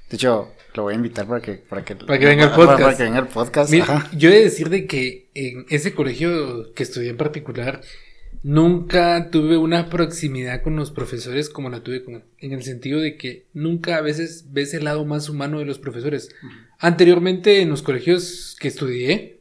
De 0.10 0.18
hecho, 0.18 0.52
lo 0.76 0.84
voy 0.84 0.94
a 0.94 0.98
invitar 0.98 1.28
para 1.28 1.42
que, 1.42 1.54
para 1.54 1.84
que, 1.84 1.96
Para 1.96 2.20
que 2.20 2.26
venga 2.26 2.46
el 2.46 2.52
podcast. 2.52 2.82
Para 2.82 2.98
que 2.98 3.04
venga 3.04 3.20
el 3.20 3.28
podcast. 3.28 3.72
Mira, 3.72 4.10
yo 4.14 4.30
he 4.30 4.34
de 4.34 4.44
decir 4.44 4.70
de 4.70 4.86
que 4.86 5.30
en 5.34 5.66
ese 5.70 5.94
colegio 5.94 6.74
que 6.74 6.84
estudié 6.84 7.10
en 7.10 7.18
particular, 7.18 7.82
nunca 8.44 9.32
tuve 9.32 9.58
una 9.58 9.90
proximidad 9.90 10.62
con 10.62 10.76
los 10.76 10.92
profesores 10.92 11.50
como 11.50 11.70
la 11.70 11.82
tuve 11.82 12.04
con, 12.04 12.24
en 12.38 12.52
el 12.52 12.64
sentido 12.64 13.00
de 13.00 13.18
que 13.18 13.48
nunca 13.54 13.98
a 13.98 14.02
veces 14.02 14.52
ves 14.52 14.74
el 14.74 14.84
lado 14.84 15.06
más 15.06 15.30
humano 15.30 15.60
de 15.60 15.66
los 15.66 15.80
profesores. 15.80 16.30
Anteriormente 16.78 17.62
en 17.62 17.70
los 17.70 17.82
colegios 17.82 18.56
que 18.60 18.68
estudié, 18.68 19.40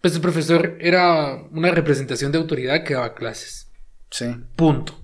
pues 0.00 0.14
el 0.16 0.20
profesor 0.20 0.76
era 0.80 1.44
una 1.52 1.70
representación 1.70 2.32
de 2.32 2.38
autoridad 2.38 2.84
que 2.84 2.94
daba 2.94 3.14
clases. 3.14 3.68
Sí. 4.10 4.26
Punto. 4.56 5.00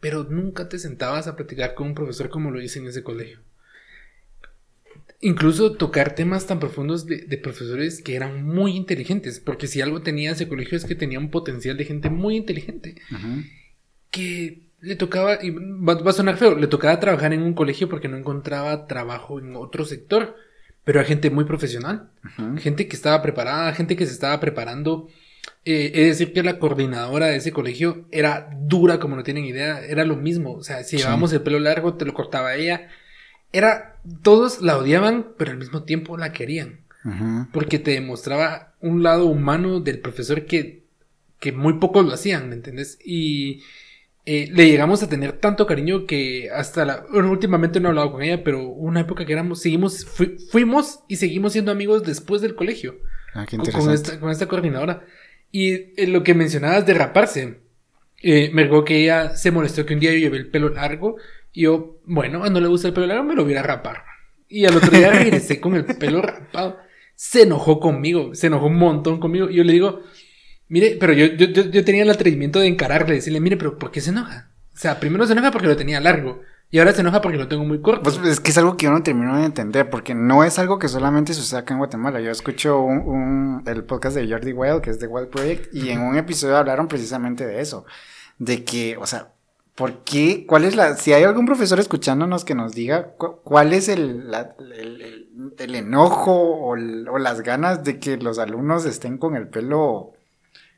Pero 0.00 0.24
nunca 0.24 0.68
te 0.68 0.78
sentabas 0.78 1.26
a 1.26 1.34
platicar 1.34 1.74
con 1.74 1.88
un 1.88 1.94
profesor 1.94 2.28
como 2.28 2.50
lo 2.50 2.60
hice 2.60 2.78
en 2.78 2.86
ese 2.86 3.02
colegio. 3.02 3.40
Incluso 5.20 5.72
tocar 5.72 6.14
temas 6.14 6.46
tan 6.46 6.60
profundos 6.60 7.04
de, 7.06 7.18
de 7.22 7.38
profesores 7.38 8.02
que 8.02 8.14
eran 8.14 8.44
muy 8.46 8.76
inteligentes. 8.76 9.40
Porque 9.40 9.66
si 9.66 9.80
algo 9.80 10.00
tenía 10.02 10.30
ese 10.32 10.46
colegio 10.48 10.76
es 10.76 10.84
que 10.84 10.94
tenía 10.94 11.18
un 11.18 11.30
potencial 11.30 11.76
de 11.76 11.84
gente 11.84 12.08
muy 12.08 12.36
inteligente. 12.36 12.94
Que 14.10 14.62
le 14.80 14.94
tocaba, 14.96 15.38
y 15.42 15.50
va, 15.50 15.94
va 15.94 16.10
a 16.10 16.14
sonar 16.14 16.36
feo, 16.36 16.54
le 16.54 16.68
tocaba 16.68 17.00
trabajar 17.00 17.32
en 17.32 17.42
un 17.42 17.54
colegio 17.54 17.88
porque 17.88 18.08
no 18.08 18.16
encontraba 18.16 18.86
trabajo 18.86 19.38
en 19.40 19.56
otro 19.56 19.84
sector. 19.84 20.36
Pero 20.84 21.00
a 21.00 21.04
gente 21.04 21.30
muy 21.30 21.44
profesional. 21.44 22.08
Gente 22.58 22.88
que 22.88 22.96
estaba 22.96 23.20
preparada, 23.20 23.74
gente 23.74 23.96
que 23.96 24.06
se 24.06 24.12
estaba 24.12 24.40
preparando. 24.40 25.08
Eh, 25.64 25.90
es 25.94 26.18
decir, 26.18 26.32
que 26.32 26.42
la 26.42 26.58
coordinadora 26.58 27.26
de 27.26 27.36
ese 27.36 27.52
colegio 27.52 28.06
era 28.10 28.48
dura, 28.58 28.98
como 28.98 29.14
no 29.16 29.22
tienen 29.22 29.44
idea. 29.44 29.84
Era 29.84 30.04
lo 30.04 30.16
mismo. 30.16 30.54
O 30.54 30.62
sea, 30.62 30.84
si 30.84 30.90
Sí. 30.96 30.98
llevábamos 30.98 31.32
el 31.34 31.42
pelo 31.42 31.58
largo, 31.58 31.94
te 31.94 32.06
lo 32.06 32.14
cortaba 32.14 32.54
ella. 32.54 32.88
Era. 33.52 33.96
Todos 34.22 34.62
la 34.62 34.78
odiaban, 34.78 35.28
pero 35.36 35.50
al 35.50 35.58
mismo 35.58 35.82
tiempo 35.82 36.16
la 36.16 36.32
querían. 36.32 36.80
Porque 37.52 37.78
te 37.78 37.92
demostraba 37.92 38.74
un 38.80 39.02
lado 39.02 39.26
humano 39.26 39.80
del 39.80 40.00
profesor 40.00 40.44
que, 40.44 40.82
que 41.40 41.52
muy 41.52 41.74
pocos 41.78 42.04
lo 42.04 42.12
hacían, 42.12 42.48
¿me 42.50 42.54
entiendes? 42.54 42.98
Y 43.04 43.62
eh, 44.26 44.48
le 44.52 44.66
llegamos 44.66 45.02
a 45.02 45.08
tener 45.08 45.32
tanto 45.32 45.66
cariño 45.66 46.04
que 46.06 46.50
hasta 46.50 46.84
la. 46.84 47.04
Bueno, 47.10 47.30
últimamente 47.30 47.80
no 47.80 47.88
he 47.88 47.90
hablado 47.90 48.12
con 48.12 48.22
ella, 48.22 48.44
pero 48.44 48.66
una 48.68 49.00
época 49.00 49.24
que 49.24 49.32
éramos. 49.32 49.60
Seguimos, 49.62 50.04
fui- 50.04 50.36
fuimos 50.50 51.00
y 51.08 51.16
seguimos 51.16 51.52
siendo 51.52 51.70
amigos 51.72 52.02
después 52.02 52.42
del 52.42 52.54
colegio 52.54 52.96
Ah, 53.34 53.46
qué 53.48 53.56
con 53.56 53.66
interesante. 53.66 53.94
esta, 53.94 54.20
con 54.20 54.30
esta 54.30 54.46
coordinadora. 54.46 55.04
Y 55.50 55.70
eh, 55.96 56.06
lo 56.08 56.22
que 56.22 56.34
mencionabas 56.34 56.84
de 56.84 56.94
raparse, 56.94 57.60
eh, 58.22 58.50
me 58.52 58.64
recuerdo 58.64 58.84
que 58.84 59.02
ella 59.02 59.34
se 59.36 59.50
molestó 59.50 59.86
que 59.86 59.94
un 59.94 60.00
día 60.00 60.12
yo 60.12 60.18
llevé 60.18 60.36
el 60.38 60.48
pelo 60.50 60.68
largo 60.70 61.16
y 61.58 61.62
yo, 61.62 61.98
bueno, 62.04 62.48
no 62.48 62.60
le 62.60 62.68
gusta 62.68 62.86
el 62.88 62.94
pelo 62.94 63.06
largo, 63.08 63.24
me 63.24 63.34
lo 63.34 63.42
voy 63.42 63.56
a 63.56 63.62
rapar. 63.64 64.04
Y 64.48 64.64
al 64.64 64.76
otro 64.76 64.96
día 64.96 65.10
regresé 65.10 65.60
con 65.60 65.74
el 65.74 65.84
pelo 65.84 66.22
rapado. 66.22 66.76
Se 67.16 67.42
enojó 67.42 67.80
conmigo, 67.80 68.32
se 68.34 68.46
enojó 68.46 68.66
un 68.66 68.76
montón 68.76 69.18
conmigo. 69.18 69.50
Y 69.50 69.56
yo 69.56 69.64
le 69.64 69.72
digo, 69.72 70.00
mire, 70.68 70.96
pero 71.00 71.12
yo, 71.12 71.26
yo, 71.26 71.46
yo, 71.48 71.84
tenía 71.84 72.04
el 72.04 72.10
atrevimiento 72.10 72.60
de 72.60 72.68
encararle, 72.68 73.16
decirle, 73.16 73.40
mire, 73.40 73.56
pero 73.56 73.76
¿por 73.76 73.90
qué 73.90 74.00
se 74.00 74.10
enoja? 74.10 74.52
O 74.72 74.78
sea, 74.78 75.00
primero 75.00 75.26
se 75.26 75.32
enoja 75.32 75.50
porque 75.50 75.66
lo 75.66 75.76
tenía 75.76 76.00
largo 76.00 76.42
y 76.70 76.78
ahora 76.78 76.92
se 76.92 77.00
enoja 77.00 77.20
porque 77.20 77.38
lo 77.38 77.48
tengo 77.48 77.64
muy 77.64 77.80
corto. 77.82 78.02
Pues 78.04 78.18
es 78.24 78.38
que 78.38 78.52
es 78.52 78.58
algo 78.58 78.76
que 78.76 78.84
yo 78.84 78.92
no 78.92 79.02
termino 79.02 79.36
de 79.36 79.44
entender, 79.46 79.90
porque 79.90 80.14
no 80.14 80.44
es 80.44 80.60
algo 80.60 80.78
que 80.78 80.86
solamente 80.86 81.34
sucede 81.34 81.58
acá 81.58 81.74
en 81.74 81.78
Guatemala. 81.78 82.20
Yo 82.20 82.30
escucho 82.30 82.78
un, 82.80 82.98
un- 82.98 83.62
el 83.66 83.82
podcast 83.82 84.14
de 84.16 84.28
Jordi 84.30 84.52
Wild, 84.52 84.80
que 84.80 84.90
es 84.90 85.00
de 85.00 85.08
Wild 85.08 85.28
Project, 85.30 85.74
y 85.74 85.90
en 85.90 86.02
un 86.02 86.16
episodio 86.16 86.56
hablaron 86.56 86.86
precisamente 86.86 87.44
de 87.46 87.60
eso. 87.60 87.84
De 88.38 88.62
que, 88.62 88.96
o 88.96 89.06
sea, 89.06 89.32
¿por 89.78 90.02
qué? 90.04 90.44
¿Cuál 90.46 90.64
es 90.64 90.74
la. 90.76 90.96
Si 90.96 91.12
hay 91.12 91.22
algún 91.22 91.46
profesor 91.46 91.78
escuchándonos 91.80 92.44
que 92.44 92.54
nos 92.54 92.72
diga 92.74 93.12
cu- 93.16 93.36
cuál 93.44 93.72
es 93.72 93.88
el, 93.88 94.30
la- 94.30 94.54
el, 94.58 95.00
el- 95.00 95.54
el 95.58 95.74
enojo 95.74 96.32
o, 96.34 96.74
el- 96.76 97.08
o 97.08 97.18
las 97.18 97.40
ganas 97.42 97.84
de 97.84 97.98
que 98.00 98.16
los 98.18 98.38
alumnos 98.38 98.84
estén 98.84 99.16
con 99.18 99.36
el 99.36 99.48
pelo 99.48 100.12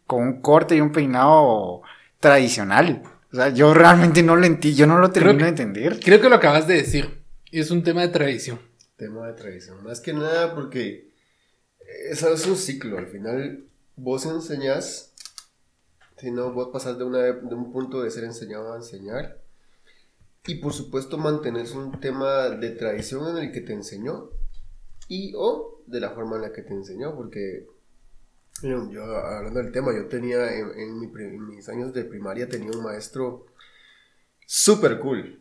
con 0.06 0.22
un 0.22 0.40
corte 0.40 0.76
y 0.76 0.80
un 0.80 0.92
peinado 0.92 1.82
tradicional. 2.20 3.02
O 3.32 3.36
sea, 3.36 3.48
yo 3.50 3.72
realmente 3.74 4.22
no 4.22 4.36
lo 4.36 4.44
entiendo, 4.44 4.78
yo 4.78 4.86
no 4.86 4.98
lo 4.98 5.10
Creo 5.12 5.24
termino 5.24 5.38
que- 5.38 5.44
de 5.44 5.48
entender. 5.50 6.00
Creo 6.00 6.20
que 6.20 6.28
lo 6.28 6.36
acabas 6.36 6.66
de 6.66 6.74
decir. 6.74 7.20
Es 7.52 7.70
un 7.70 7.82
tema 7.82 8.02
de 8.02 8.08
tradición. 8.08 8.58
Tema 8.96 9.26
de 9.28 9.32
tradición. 9.34 9.82
Más 9.82 10.00
que 10.00 10.12
nada 10.12 10.54
porque 10.54 11.10
eso 12.10 12.32
es 12.32 12.46
un 12.46 12.56
ciclo. 12.56 12.98
Al 12.98 13.06
final 13.06 13.64
vos 13.96 14.26
enseñás, 14.26 15.09
si 16.20 16.30
no, 16.30 16.52
vos 16.52 16.68
pasás 16.72 16.98
de, 16.98 17.04
una, 17.04 17.18
de 17.20 17.54
un 17.54 17.72
punto 17.72 18.02
de 18.02 18.10
ser 18.10 18.24
enseñado 18.24 18.72
a 18.72 18.76
enseñar. 18.76 19.38
Y 20.46 20.56
por 20.56 20.72
supuesto 20.72 21.18
mantenés 21.18 21.72
un 21.74 22.00
tema 22.00 22.48
de 22.50 22.70
tradición 22.70 23.28
en 23.36 23.44
el 23.44 23.52
que 23.52 23.60
te 23.60 23.72
enseñó 23.72 24.30
y 25.08 25.32
o 25.36 25.82
de 25.86 26.00
la 26.00 26.10
forma 26.10 26.36
en 26.36 26.42
la 26.42 26.52
que 26.52 26.62
te 26.62 26.72
enseñó. 26.72 27.14
Porque 27.14 27.66
miren, 28.62 28.90
yo 28.90 29.04
hablando 29.04 29.62
del 29.62 29.72
tema, 29.72 29.92
yo 29.94 30.06
tenía 30.08 30.52
en, 30.54 30.70
en 30.78 30.98
mi 31.00 31.06
pri- 31.08 31.34
en 31.36 31.46
mis 31.46 31.68
años 31.68 31.92
de 31.92 32.04
primaria 32.04 32.48
tenía 32.48 32.70
un 32.70 32.82
maestro 32.82 33.46
súper 34.46 34.98
cool. 35.00 35.40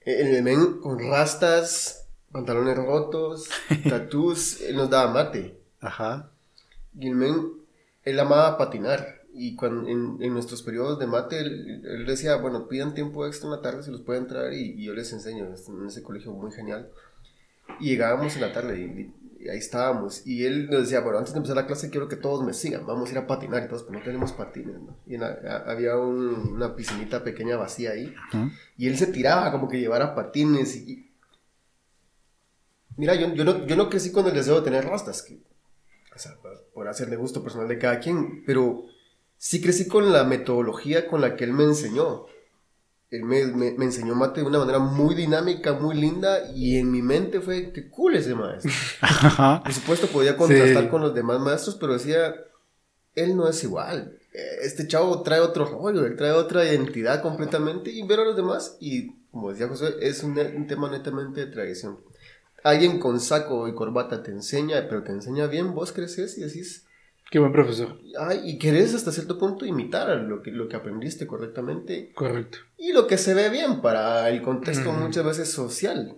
El 0.00 0.36
el 0.36 0.42
men 0.42 0.80
con 0.80 0.98
rastas, 0.98 2.06
pantalones 2.32 2.76
rotos, 2.76 3.48
tatús, 3.88 4.60
él 4.62 4.76
nos 4.76 4.88
daba 4.90 5.12
mate. 5.12 5.60
Ajá. 5.80 6.30
Y 6.98 7.08
el 7.08 7.14
men, 7.14 7.52
él 8.04 8.20
amaba 8.20 8.56
patinar. 8.56 9.17
Y 9.38 9.54
cuando, 9.56 9.88
en, 9.88 10.18
en 10.20 10.32
nuestros 10.32 10.62
periodos 10.62 10.98
de 10.98 11.06
mate, 11.06 11.38
él, 11.40 11.82
él 11.84 12.06
decía, 12.06 12.36
bueno, 12.36 12.66
pidan 12.68 12.94
tiempo 12.94 13.26
extra 13.26 13.46
en 13.48 13.56
la 13.56 13.62
tarde, 13.62 13.82
se 13.82 13.90
los 13.92 14.00
pueden 14.00 14.26
traer 14.26 14.52
y, 14.54 14.72
y 14.80 14.84
yo 14.84 14.94
les 14.94 15.12
enseño 15.12 15.46
en 15.46 15.86
ese 15.86 16.02
colegio 16.02 16.32
muy 16.32 16.50
genial. 16.52 16.90
Y 17.80 17.90
llegábamos 17.90 18.34
en 18.34 18.40
la 18.42 18.52
tarde 18.52 18.80
y, 18.80 19.44
y 19.44 19.48
ahí 19.48 19.58
estábamos. 19.58 20.26
Y 20.26 20.44
él 20.44 20.68
nos 20.70 20.82
decía, 20.82 21.00
bueno, 21.00 21.18
antes 21.18 21.32
de 21.32 21.38
empezar 21.38 21.56
la 21.56 21.66
clase 21.66 21.90
quiero 21.90 22.08
que 22.08 22.16
todos 22.16 22.44
me 22.44 22.52
sigan, 22.54 22.84
vamos 22.86 23.08
a 23.08 23.12
ir 23.12 23.18
a 23.18 23.26
patinar 23.26 23.62
y 23.64 23.68
todos, 23.68 23.84
pero 23.84 23.98
no 23.98 24.04
tenemos 24.04 24.32
patines, 24.32 24.80
¿no? 24.80 24.96
Y 25.06 25.16
la- 25.16 25.38
a- 25.48 25.70
había 25.70 25.96
un- 25.96 26.52
una 26.54 26.74
piscinita 26.74 27.22
pequeña 27.22 27.56
vacía 27.56 27.90
ahí. 27.92 28.12
Y 28.76 28.88
él 28.88 28.96
se 28.98 29.06
tiraba 29.06 29.52
como 29.52 29.68
que 29.68 29.78
llevara 29.78 30.14
patines 30.14 30.74
y, 30.76 31.04
Mira, 32.96 33.14
yo, 33.14 33.32
yo, 33.32 33.44
no, 33.44 33.64
yo 33.64 33.76
no 33.76 33.88
crecí 33.88 34.10
con 34.10 34.26
el 34.26 34.34
deseo 34.34 34.56
de 34.56 34.62
tener 34.62 34.84
rastas, 34.84 35.22
que, 35.22 35.38
o 36.14 36.18
sea, 36.18 36.34
por- 36.42 36.64
por 36.74 36.88
hacer 36.88 37.08
de 37.08 37.14
gusto 37.16 37.42
personal 37.44 37.68
de 37.68 37.78
cada 37.78 38.00
quien, 38.00 38.42
pero 38.44 38.86
sí 39.38 39.60
crecí 39.60 39.88
con 39.88 40.12
la 40.12 40.24
metodología 40.24 41.06
con 41.08 41.20
la 41.20 41.36
que 41.36 41.44
él 41.44 41.52
me 41.52 41.64
enseñó. 41.64 42.26
Él 43.10 43.24
me, 43.24 43.46
me, 43.46 43.72
me 43.72 43.86
enseñó 43.86 44.14
mate 44.14 44.40
de 44.42 44.46
una 44.46 44.58
manera 44.58 44.78
muy 44.80 45.14
dinámica, 45.14 45.72
muy 45.72 45.96
linda, 45.96 46.50
y 46.54 46.76
en 46.76 46.90
mi 46.90 47.00
mente 47.00 47.40
fue, 47.40 47.72
qué 47.72 47.88
cool 47.88 48.16
ese 48.16 48.34
maestro. 48.34 48.70
Por 49.64 49.72
supuesto, 49.72 50.06
podía 50.08 50.36
contrastar 50.36 50.82
Sí. 50.84 50.88
con 50.90 51.00
los 51.00 51.14
demás 51.14 51.40
maestros, 51.40 51.76
pero 51.76 51.94
decía, 51.94 52.34
él 53.14 53.34
no 53.34 53.48
es 53.48 53.64
igual. 53.64 54.18
Este 54.62 54.86
chavo 54.86 55.22
trae 55.22 55.40
otro 55.40 55.64
rollo, 55.64 56.04
él 56.04 56.16
trae 56.16 56.32
otra 56.32 56.66
identidad 56.66 57.22
completamente 57.22 57.90
y 57.90 58.06
ver 58.06 58.20
a 58.20 58.24
los 58.24 58.36
demás. 58.36 58.76
Y 58.78 59.12
como 59.30 59.50
decía 59.50 59.68
José, 59.68 59.94
es 60.02 60.22
un, 60.22 60.38
un 60.38 60.66
tema 60.66 60.90
netamente 60.90 61.40
de 61.40 61.50
tradición. 61.50 61.98
Alguien 62.62 62.98
con 63.00 63.20
saco 63.20 63.68
y 63.68 63.74
corbata 63.74 64.22
te 64.22 64.32
enseña, 64.32 64.86
pero 64.88 65.02
te 65.02 65.12
enseña 65.12 65.46
bien, 65.46 65.74
vos 65.74 65.92
creces 65.92 66.36
y 66.36 66.42
decís, 66.42 66.84
Qué 67.30 67.38
buen 67.38 67.52
profesor. 67.52 68.00
ay, 68.18 68.40
y 68.44 68.58
querés 68.58 68.94
hasta 68.94 69.12
cierto 69.12 69.38
punto 69.38 69.66
imitar 69.66 70.08
lo 70.16 70.42
que, 70.42 70.50
lo 70.50 70.68
que 70.68 70.76
aprendiste 70.76 71.26
correctamente 71.26 72.10
Correcto. 72.14 72.58
y 72.78 72.92
lo 72.92 73.06
que 73.06 73.18
se 73.18 73.34
ve 73.34 73.50
bien 73.50 73.80
para 73.82 74.28
el 74.30 74.40
contexto 74.42 74.92
muchas 74.92 75.24
veces 75.24 75.50
social. 75.50 76.16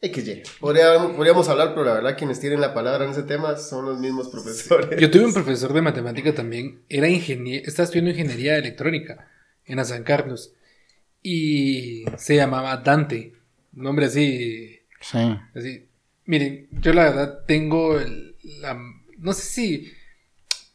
XY. 0.00 0.42
Podríamos, 0.60 1.16
podríamos 1.16 1.48
hablar, 1.48 1.70
pero 1.70 1.84
la 1.86 1.94
verdad 1.94 2.16
quienes 2.16 2.38
tienen 2.38 2.60
la 2.60 2.72
palabra 2.72 3.04
en 3.04 3.10
ese 3.10 3.24
tema 3.24 3.56
son 3.56 3.84
los 3.86 3.98
mismos 3.98 4.28
profesores. 4.28 5.00
Yo 5.00 5.10
tuve 5.10 5.24
un 5.24 5.34
profesor 5.34 5.72
de 5.72 5.82
matemática 5.82 6.32
también. 6.32 6.82
Era 6.88 7.08
ingeniero, 7.08 7.66
estaba 7.66 7.84
estudiando 7.84 8.10
ingeniería 8.12 8.56
electrónica 8.58 9.28
en 9.64 9.84
San 9.84 10.04
Carlos. 10.04 10.52
Y 11.22 12.04
se 12.16 12.36
llamaba 12.36 12.76
Dante. 12.76 13.32
Un 13.74 13.82
nombre 13.82 14.06
así. 14.06 14.78
Sí. 15.00 15.18
así. 15.54 15.88
Miren, 16.26 16.68
yo 16.80 16.92
la 16.92 17.04
verdad 17.04 17.40
tengo 17.46 17.98
el- 17.98 18.36
la. 18.60 18.78
No 19.18 19.32
sé 19.32 19.42
si 19.42 19.92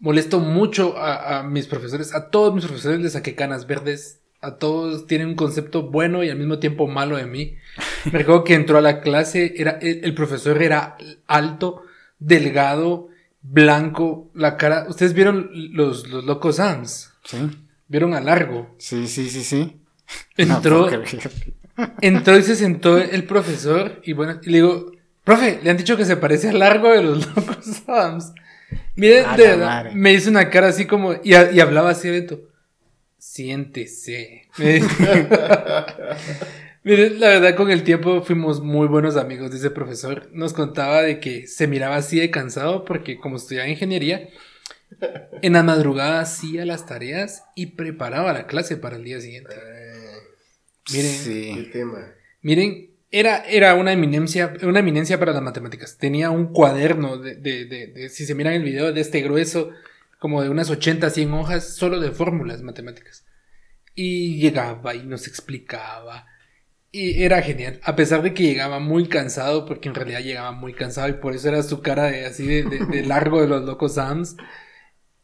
molesto 0.03 0.41
mucho 0.41 0.97
a, 0.97 1.39
a 1.39 1.43
mis 1.43 1.65
profesores. 1.65 2.13
A 2.13 2.29
todos 2.29 2.53
mis 2.53 2.65
profesores 2.65 2.99
les 2.99 3.13
saqué 3.13 3.35
canas 3.35 3.65
verdes. 3.67 4.19
A 4.41 4.57
todos 4.57 5.07
tienen 5.07 5.29
un 5.29 5.35
concepto 5.35 5.83
bueno 5.83 6.25
y 6.25 6.29
al 6.29 6.37
mismo 6.37 6.59
tiempo 6.59 6.87
malo 6.87 7.15
de 7.15 7.25
mí. 7.25 7.55
Me 8.11 8.19
recuerdo 8.19 8.43
que 8.43 8.53
entró 8.53 8.77
a 8.77 8.81
la 8.81 8.99
clase, 8.99 9.53
era, 9.55 9.79
el, 9.81 10.03
el 10.03 10.13
profesor 10.13 10.61
era 10.61 10.97
alto, 11.25 11.83
delgado, 12.19 13.07
blanco, 13.41 14.29
la 14.33 14.57
cara. 14.57 14.85
¿Ustedes 14.89 15.13
vieron 15.13 15.49
los, 15.53 16.09
los 16.09 16.25
locos 16.25 16.57
Sams? 16.57 17.13
Sí. 17.23 17.37
¿Vieron 17.87 18.13
a 18.13 18.19
largo? 18.19 18.75
Sí, 18.79 19.07
sí, 19.07 19.29
sí, 19.29 19.41
sí. 19.41 19.79
Entró, 20.35 20.89
entró 22.01 22.37
y 22.37 22.43
se 22.43 22.57
sentó 22.57 22.97
el 22.97 23.23
profesor 23.23 24.01
y 24.03 24.11
bueno, 24.11 24.41
y 24.43 24.49
le 24.49 24.57
digo, 24.57 24.91
profe, 25.23 25.61
le 25.63 25.69
han 25.69 25.77
dicho 25.77 25.95
que 25.95 26.03
se 26.03 26.17
parece 26.17 26.49
a 26.49 26.53
largo 26.53 26.89
de 26.89 27.03
los 27.03 27.25
locos 27.33 27.65
Sams. 27.85 28.33
Miren, 28.95 29.25
de 29.37 29.91
me 29.93 30.13
hizo 30.13 30.29
una 30.29 30.49
cara 30.49 30.67
así 30.67 30.85
como, 30.85 31.15
y, 31.23 31.33
a- 31.33 31.51
y 31.51 31.59
hablaba 31.59 31.89
así, 31.91 32.09
Beto. 32.09 32.41
Siéntese. 33.17 34.47
Miren, 36.83 37.19
la 37.19 37.27
verdad, 37.29 37.55
con 37.55 37.71
el 37.71 37.83
tiempo 37.83 38.21
fuimos 38.21 38.61
muy 38.61 38.87
buenos 38.87 39.15
amigos 39.15 39.51
de 39.51 39.57
ese 39.57 39.71
profesor. 39.71 40.27
Nos 40.33 40.51
contaba 40.53 41.01
de 41.01 41.19
que 41.21 41.47
se 41.47 41.65
miraba 41.67 41.95
así 41.95 42.19
de 42.19 42.29
cansado 42.29 42.83
porque 42.83 43.17
como 43.17 43.37
estudiaba 43.37 43.69
ingeniería, 43.69 44.27
en 45.41 45.53
la 45.53 45.63
madrugada 45.63 46.19
hacía 46.19 46.65
las 46.65 46.85
tareas 46.85 47.45
y 47.55 47.67
preparaba 47.67 48.33
la 48.33 48.47
clase 48.47 48.75
para 48.75 48.97
el 48.97 49.05
día 49.05 49.21
siguiente. 49.21 49.55
Miren, 50.91 51.23
Qué 51.23 51.63
Sí. 51.63 51.69
tema. 51.71 52.11
Miren, 52.41 52.89
era, 53.13 53.37
era 53.45 53.75
una 53.75 53.93
eminencia, 53.93 54.53
una 54.63 54.79
eminencia 54.79 55.19
para 55.19 55.31
las 55.33 55.41
matemáticas. 55.43 55.97
Tenía 55.97 56.31
un 56.31 56.47
cuaderno 56.51 57.17
de, 57.17 57.35
de- 57.35 57.65
de- 57.65 57.87
de- 57.87 58.09
si 58.09 58.25
se 58.25 58.33
miran 58.35 58.53
el 58.53 58.63
video, 58.63 58.91
de 58.91 58.99
este 59.01 59.21
grueso, 59.21 59.69
como 60.19 60.41
de 60.41 60.49
unas 60.49 60.69
80, 60.69 61.09
100 61.09 61.31
hojas, 61.33 61.75
solo 61.75 61.99
de 61.99 62.11
fórmulas 62.11 62.61
matemáticas. 62.63 63.25
Y 63.95 64.37
llegaba 64.39 64.95
y 64.95 65.03
nos 65.05 65.27
explicaba. 65.27 66.25
Y 66.91 67.23
era 67.23 67.41
genial, 67.41 67.79
a 67.83 67.95
pesar 67.95 68.21
de 68.23 68.33
que 68.33 68.43
llegaba 68.43 68.79
muy 68.79 69.07
cansado, 69.07 69.65
porque 69.65 69.89
en 69.89 69.95
realidad 69.95 70.21
llegaba 70.21 70.51
muy 70.51 70.73
cansado 70.73 71.09
y 71.09 71.13
por 71.13 71.33
eso 71.35 71.49
era 71.49 71.61
su 71.63 71.81
cara 71.81 72.05
de, 72.05 72.25
así 72.25 72.45
de, 72.47 72.63
de- 72.63 72.85
de 72.85 73.05
largo 73.05 73.41
de 73.41 73.47
los 73.47 73.63
locos 73.63 73.93
Sams, 73.95 74.35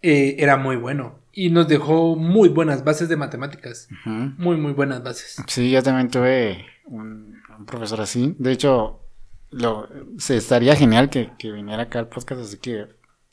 eh, 0.01 0.35
era 0.39 0.57
muy 0.57 0.75
bueno. 0.75 1.19
Y 1.31 1.49
nos 1.51 1.67
dejó 1.67 2.15
muy 2.15 2.49
buenas 2.49 2.83
bases 2.83 3.07
de 3.09 3.15
matemáticas. 3.17 3.87
Muy, 4.05 4.57
muy 4.57 4.73
buenas 4.73 5.03
bases. 5.03 5.37
Sí, 5.47 5.69
yo 5.71 5.81
también 5.83 6.09
tuve 6.09 6.65
un, 6.85 7.39
un 7.59 7.65
profesor 7.65 8.01
así. 8.01 8.35
De 8.39 8.51
hecho, 8.51 9.01
lo, 9.51 9.87
se 10.17 10.37
estaría 10.37 10.75
genial 10.75 11.09
que, 11.09 11.31
que 11.37 11.51
viniera 11.51 11.83
acá 11.83 11.99
al 11.99 12.07
podcast, 12.07 12.41
así 12.41 12.57
que 12.57 12.87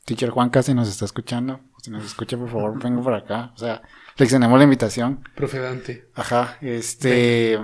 Teacher 0.05 0.29
Juan 0.29 0.49
casi 0.49 0.73
nos 0.73 0.87
está 0.87 1.05
escuchando. 1.05 1.59
Si 1.81 1.89
nos 1.91 2.05
escucha, 2.05 2.37
por 2.37 2.49
favor, 2.49 2.79
venga 2.83 3.01
por 3.01 3.13
acá. 3.13 3.51
O 3.55 3.57
sea, 3.57 3.81
le 4.17 4.23
extendemos 4.25 4.57
la 4.57 4.63
invitación. 4.65 5.23
Profe 5.35 5.59
Dante. 5.59 6.09
Ajá, 6.15 6.57
este... 6.61 7.57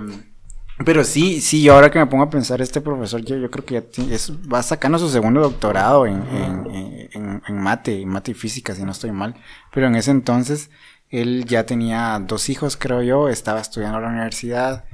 Pero 0.84 1.04
sí, 1.04 1.40
sí, 1.40 1.62
yo 1.62 1.72
ahora 1.74 1.88
que 1.88 2.00
me 2.00 2.06
pongo 2.06 2.24
a 2.24 2.30
pensar, 2.30 2.60
este 2.60 2.80
profesor, 2.80 3.20
yo, 3.24 3.36
yo 3.36 3.48
creo 3.48 3.64
que 3.64 3.74
ya 3.74 4.12
es, 4.12 4.32
va 4.52 4.60
sacando 4.60 4.98
su 4.98 5.08
segundo 5.08 5.40
doctorado 5.40 6.04
en, 6.04 6.16
en, 6.34 6.66
en- 6.74 7.08
en- 7.12 7.42
en 7.46 7.58
mate, 7.62 8.00
en 8.02 8.08
mate 8.08 8.32
y 8.32 8.34
física, 8.34 8.74
si 8.74 8.82
no 8.82 8.90
estoy 8.90 9.12
mal. 9.12 9.36
Pero 9.72 9.86
en 9.86 9.94
ese 9.94 10.10
entonces, 10.10 10.70
él 11.10 11.44
ya 11.44 11.64
tenía 11.64 12.18
dos 12.26 12.48
hijos, 12.48 12.76
creo 12.76 13.02
yo, 13.02 13.28
estaba 13.28 13.60
estudiando 13.60 13.98
en 13.98 14.04
la 14.04 14.10
universidad, 14.10 14.84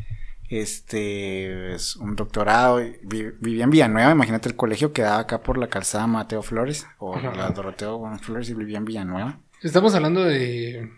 este, 0.51 1.75
es 1.75 1.97
un 1.97 2.17
doctorado, 2.17 2.81
vivía 3.03 3.65
en 3.65 3.71
Villanueva, 3.71 4.11
imagínate 4.13 4.49
el 4.49 4.57
colegio 4.57 4.93
quedaba 4.93 5.21
acá 5.21 5.43
por 5.43 5.57
la 5.59 5.69
calzada 5.69 6.07
Mateo 6.07 6.43
Flores, 6.43 6.87
o 6.99 7.17
Ajá. 7.17 7.33
la 7.35 7.51
Doroteo 7.51 8.01
Flores, 8.21 8.51
y 8.51 8.55
vivía 8.55 8.79
en 8.79 8.85
Villanueva. 8.85 9.41
Estamos 9.63 9.95
hablando 9.95 10.25
de 10.25 10.91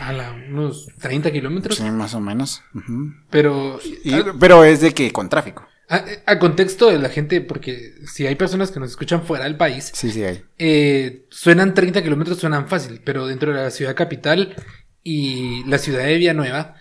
a 0.00 0.12
la- 0.12 0.32
unos 0.32 0.88
30 1.00 1.30
kilómetros, 1.30 1.76
Sí, 1.78 1.84
más 1.90 2.14
o 2.14 2.20
menos. 2.20 2.62
pero 3.30 3.78
Y- 4.04 4.12
a, 4.14 4.24
pero 4.38 4.64
es 4.64 4.80
de 4.80 4.92
que 4.92 5.12
con 5.12 5.28
tráfico. 5.28 5.66
a- 5.88 6.04
a 6.26 6.38
contexto 6.38 6.90
de 6.90 6.98
la 6.98 7.08
gente, 7.08 7.40
porque 7.40 7.94
si 8.06 8.26
hay 8.26 8.34
personas 8.34 8.70
que 8.72 8.80
nos 8.80 8.90
escuchan 8.90 9.22
fuera 9.22 9.44
del 9.44 9.56
país, 9.56 9.90
Sí, 9.94 10.10
sí, 10.10 10.22
hay. 10.24 10.42
eh, 10.58 11.26
suenan 11.30 11.74
30 11.74 12.02
kilómetros, 12.02 12.38
suenan 12.38 12.68
fácil, 12.68 13.00
pero 13.04 13.26
dentro 13.26 13.52
de 13.52 13.62
la 13.62 13.70
ciudad 13.70 13.94
capital 13.94 14.54
y 15.04 15.64
la 15.66 15.78
ciudad 15.78 16.04
de 16.04 16.16
Villanueva, 16.18 16.74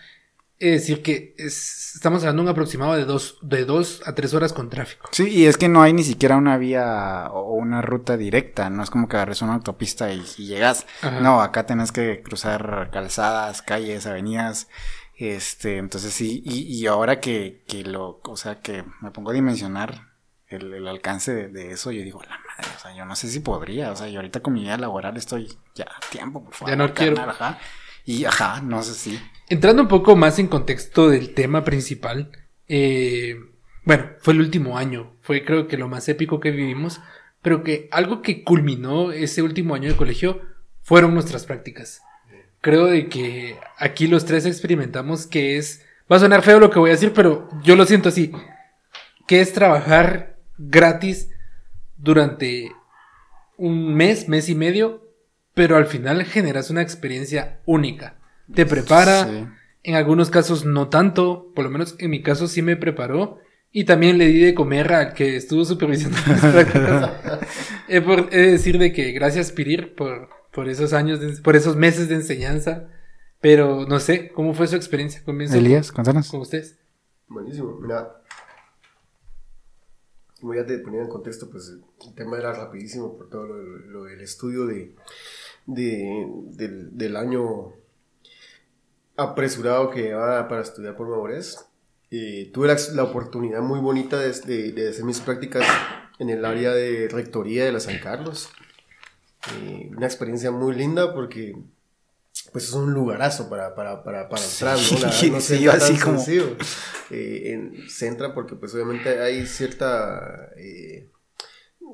es 0.60 0.72
decir 0.82 1.02
que 1.04 1.36
es- 1.38 1.94
estamos 1.96 2.22
hablando 2.24 2.42
de 2.44 2.46
un 2.48 2.52
aproximado 2.52 2.94
de 2.96 3.06
dos, 3.06 3.38
de 3.42 3.66
dos 3.66 4.02
a 4.06 4.16
tres 4.16 4.34
horas 4.34 4.54
con 4.54 4.70
tráfico. 4.70 5.08
Sí, 5.12 5.28
y 5.30 5.46
es 5.46 5.58
que 5.58 5.68
no 5.70 5.82
hay 5.82 5.94
ni 5.94 6.04
siquiera 6.04 6.36
una 6.38 6.58
vía 6.58 7.30
o 7.32 7.54
una 7.54 7.82
ruta 7.82 8.18
directa, 8.18 8.70
no 8.70 8.84
es 8.84 8.90
como 8.90 9.08
que 9.08 9.16
agarres 9.18 9.42
una 9.42 9.54
autopista 9.56 10.12
y, 10.12 10.24
y 10.38 10.48
llegas. 10.48 10.86
Ajá. 11.02 11.20
No, 11.20 11.42
acá 11.42 11.66
tenés 11.66 11.92
que 11.92 12.22
cruzar 12.24 12.90
calzadas, 12.92 13.62
calles, 13.62 14.06
avenidas, 14.08 14.68
este, 15.18 15.78
entonces 15.78 16.14
sí, 16.14 16.42
y, 16.46 16.62
y 16.64 16.86
ahora 16.88 17.20
que, 17.20 17.64
que 17.68 17.84
lo, 17.84 18.22
o 18.24 18.38
sea, 18.38 18.60
que 18.62 18.84
me 19.02 19.12
pongo 19.12 19.32
a 19.32 19.34
dimensionar 19.34 20.14
el, 20.48 20.74
el 20.74 20.88
alcance 20.88 21.34
de, 21.34 21.48
de 21.50 21.72
eso, 21.72 21.92
yo 21.92 22.04
digo, 22.04 22.22
la 22.22 22.38
madre, 22.38 22.72
o 22.76 22.80
sea, 22.80 22.96
yo 22.96 23.04
no 23.06 23.16
sé 23.16 23.28
si 23.28 23.40
podría, 23.40 23.92
o 23.92 23.96
sea, 23.96 24.08
yo 24.08 24.20
ahorita 24.20 24.42
con 24.42 24.54
mi 24.54 24.62
vida 24.62 24.78
laboral 24.78 25.18
estoy 25.18 25.58
ya 25.76 25.86
a 25.86 26.00
tiempo, 26.12 26.44
por 26.44 26.54
favor. 26.54 26.70
Ya 26.72 26.76
no 26.76 26.94
quiero. 26.94 27.20
ajá. 27.22 27.58
Y 28.06 28.24
ajá, 28.26 28.62
no 28.62 28.82
sé 28.84 28.94
si. 28.94 29.20
Entrando 29.50 29.82
un 29.82 29.88
poco 29.88 30.18
más 30.18 30.40
en 30.40 30.48
contexto 30.48 31.10
del 31.10 31.34
tema 31.34 31.64
principal, 31.64 32.32
eh, 32.68 33.38
bueno, 33.86 34.10
fue 34.20 34.34
el 34.34 34.42
último 34.42 34.78
año, 34.78 35.14
fue 35.22 35.46
creo 35.46 35.70
que 35.70 35.78
lo 35.78 35.88
más 35.88 36.10
épico 36.10 36.42
que 36.42 36.52
vivimos, 36.52 37.00
pero 37.42 37.64
que 37.64 37.88
algo 37.92 38.22
que 38.22 38.44
culminó 38.44 39.14
ese 39.14 39.42
último 39.42 39.74
año 39.74 39.88
de 39.88 39.96
colegio 39.96 40.42
fueron 40.82 41.14
nuestras 41.14 41.46
prácticas. 41.46 42.02
Creo 42.60 42.88
de 42.88 43.08
que 43.08 43.56
aquí 43.78 44.08
los 44.08 44.26
tres 44.26 44.46
experimentamos 44.46 45.28
que 45.28 45.56
es, 45.56 45.86
va 46.12 46.18
a 46.18 46.20
sonar 46.20 46.42
feo 46.42 46.60
lo 46.60 46.70
que 46.70 46.80
voy 46.80 46.90
a 46.90 46.94
decir, 46.94 47.14
pero 47.14 47.48
yo 47.64 47.78
lo 47.78 47.86
siento 47.86 48.10
así, 48.10 48.34
que 49.28 49.40
es 49.40 49.54
trabajar 49.54 50.36
gratis 50.58 51.30
durante 51.96 52.74
un 53.56 53.96
mes, 53.96 54.28
mes 54.28 54.50
y 54.50 54.56
medio, 54.56 55.10
pero 55.54 55.78
al 55.78 55.86
final 55.86 56.26
generas 56.26 56.70
una 56.70 56.82
experiencia 56.82 57.62
única. 57.66 58.17
Te 58.54 58.66
prepara, 58.66 59.26
Sí. 59.28 59.46
en 59.84 59.96
algunos 59.96 60.30
casos 60.30 60.66
no 60.66 60.90
tanto, 60.90 61.52
por 61.56 61.66
lo 61.66 61.72
menos 61.72 61.96
en 62.00 62.10
mi 62.10 62.22
caso 62.22 62.48
sí 62.48 62.62
me 62.62 62.76
preparó. 62.78 63.40
Y 63.72 63.84
también 63.84 64.18
le 64.18 64.28
di 64.28 64.40
de 64.40 64.54
comer 64.56 64.92
al 64.94 65.14
que 65.14 65.36
estuvo 65.36 65.66
supervisando 65.66 66.18
las 66.28 66.40
prácticas. 66.42 67.12
He 67.90 68.02
por- 68.02 68.30
he 68.34 68.38
de 68.38 68.52
decir 68.52 68.80
de 68.80 68.92
que 68.94 69.12
gracias 69.12 69.52
Pirir 69.52 69.94
por, 69.96 70.30
por 70.54 70.68
esos 70.70 70.94
años, 70.94 71.20
de- 71.20 71.42
por 71.42 71.56
esos 71.56 71.76
meses 71.76 72.08
de 72.10 72.16
enseñanza. 72.16 72.88
Pero 73.42 73.86
no 73.86 74.00
sé, 74.00 74.32
¿cómo 74.32 74.54
fue 74.54 74.68
su 74.68 74.76
experiencia? 74.76 75.22
Comienzo 75.24 75.58
Elías, 75.58 75.92
contanos. 75.92 76.30
con 76.32 76.40
ustedes. 76.42 76.80
Buenísimo. 77.28 77.78
Mira, 77.82 78.22
como 80.40 80.54
ya 80.56 80.66
te 80.66 80.78
ponía 80.80 81.02
en 81.02 81.10
contexto, 81.10 81.50
pues 81.50 81.70
el 81.70 82.14
tema 82.16 82.38
era 82.38 82.54
rapidísimo 82.54 83.18
por 83.18 83.30
todo 83.30 83.46
lo, 83.48 83.58
lo 83.58 84.04
del 84.06 84.22
estudio 84.22 84.66
de, 84.66 84.96
de- 85.66 86.26
del, 86.54 86.98
del 86.98 87.16
año 87.16 87.74
apresurado 89.18 89.90
que 89.90 90.04
llevaba 90.04 90.48
para 90.48 90.62
estudiar 90.62 90.96
por 90.96 91.08
madurez. 91.10 91.66
eh, 92.12 92.50
tuve 92.54 92.68
la, 92.70 92.78
la 92.94 93.04
oportunidad 93.04 93.62
muy 93.62 93.80
bonita 93.82 94.18
de, 94.18 94.32
de- 94.32 94.72
de 94.72 94.90
hacer 94.90 95.04
mis 95.04 95.20
prácticas 95.20 95.66
en 96.20 96.30
el 96.30 96.46
área 96.46 96.72
de 96.72 97.10
rectoría 97.12 97.66
de 97.66 97.72
la 97.74 97.80
San 97.82 98.00
Carlos. 98.00 98.50
Eh, 99.62 99.90
una 99.96 100.06
experiencia 100.06 100.52
muy 100.52 100.74
linda 100.76 101.14
porque 101.14 101.56
pues 102.54 102.66
es 102.66 102.74
un 102.74 102.94
lugarazo 102.94 103.50
para, 103.50 103.76
para, 103.76 104.04
para, 104.04 104.30
para 104.30 104.44
entrar, 104.44 104.78
¿no? 104.78 105.00
La- 105.00 105.10
no 105.32 105.42
sí, 105.42 105.60
yo 105.62 105.72
así 105.72 105.94
como-. 106.06 106.20
Eh, 107.10 107.42
en- 107.54 107.90
se 107.90 108.08
entra 108.08 108.34
porque 108.34 108.56
pues 108.56 108.74
obviamente 108.74 109.20
hay 109.22 109.46
cierta... 109.46 110.50
eh, 110.58 111.10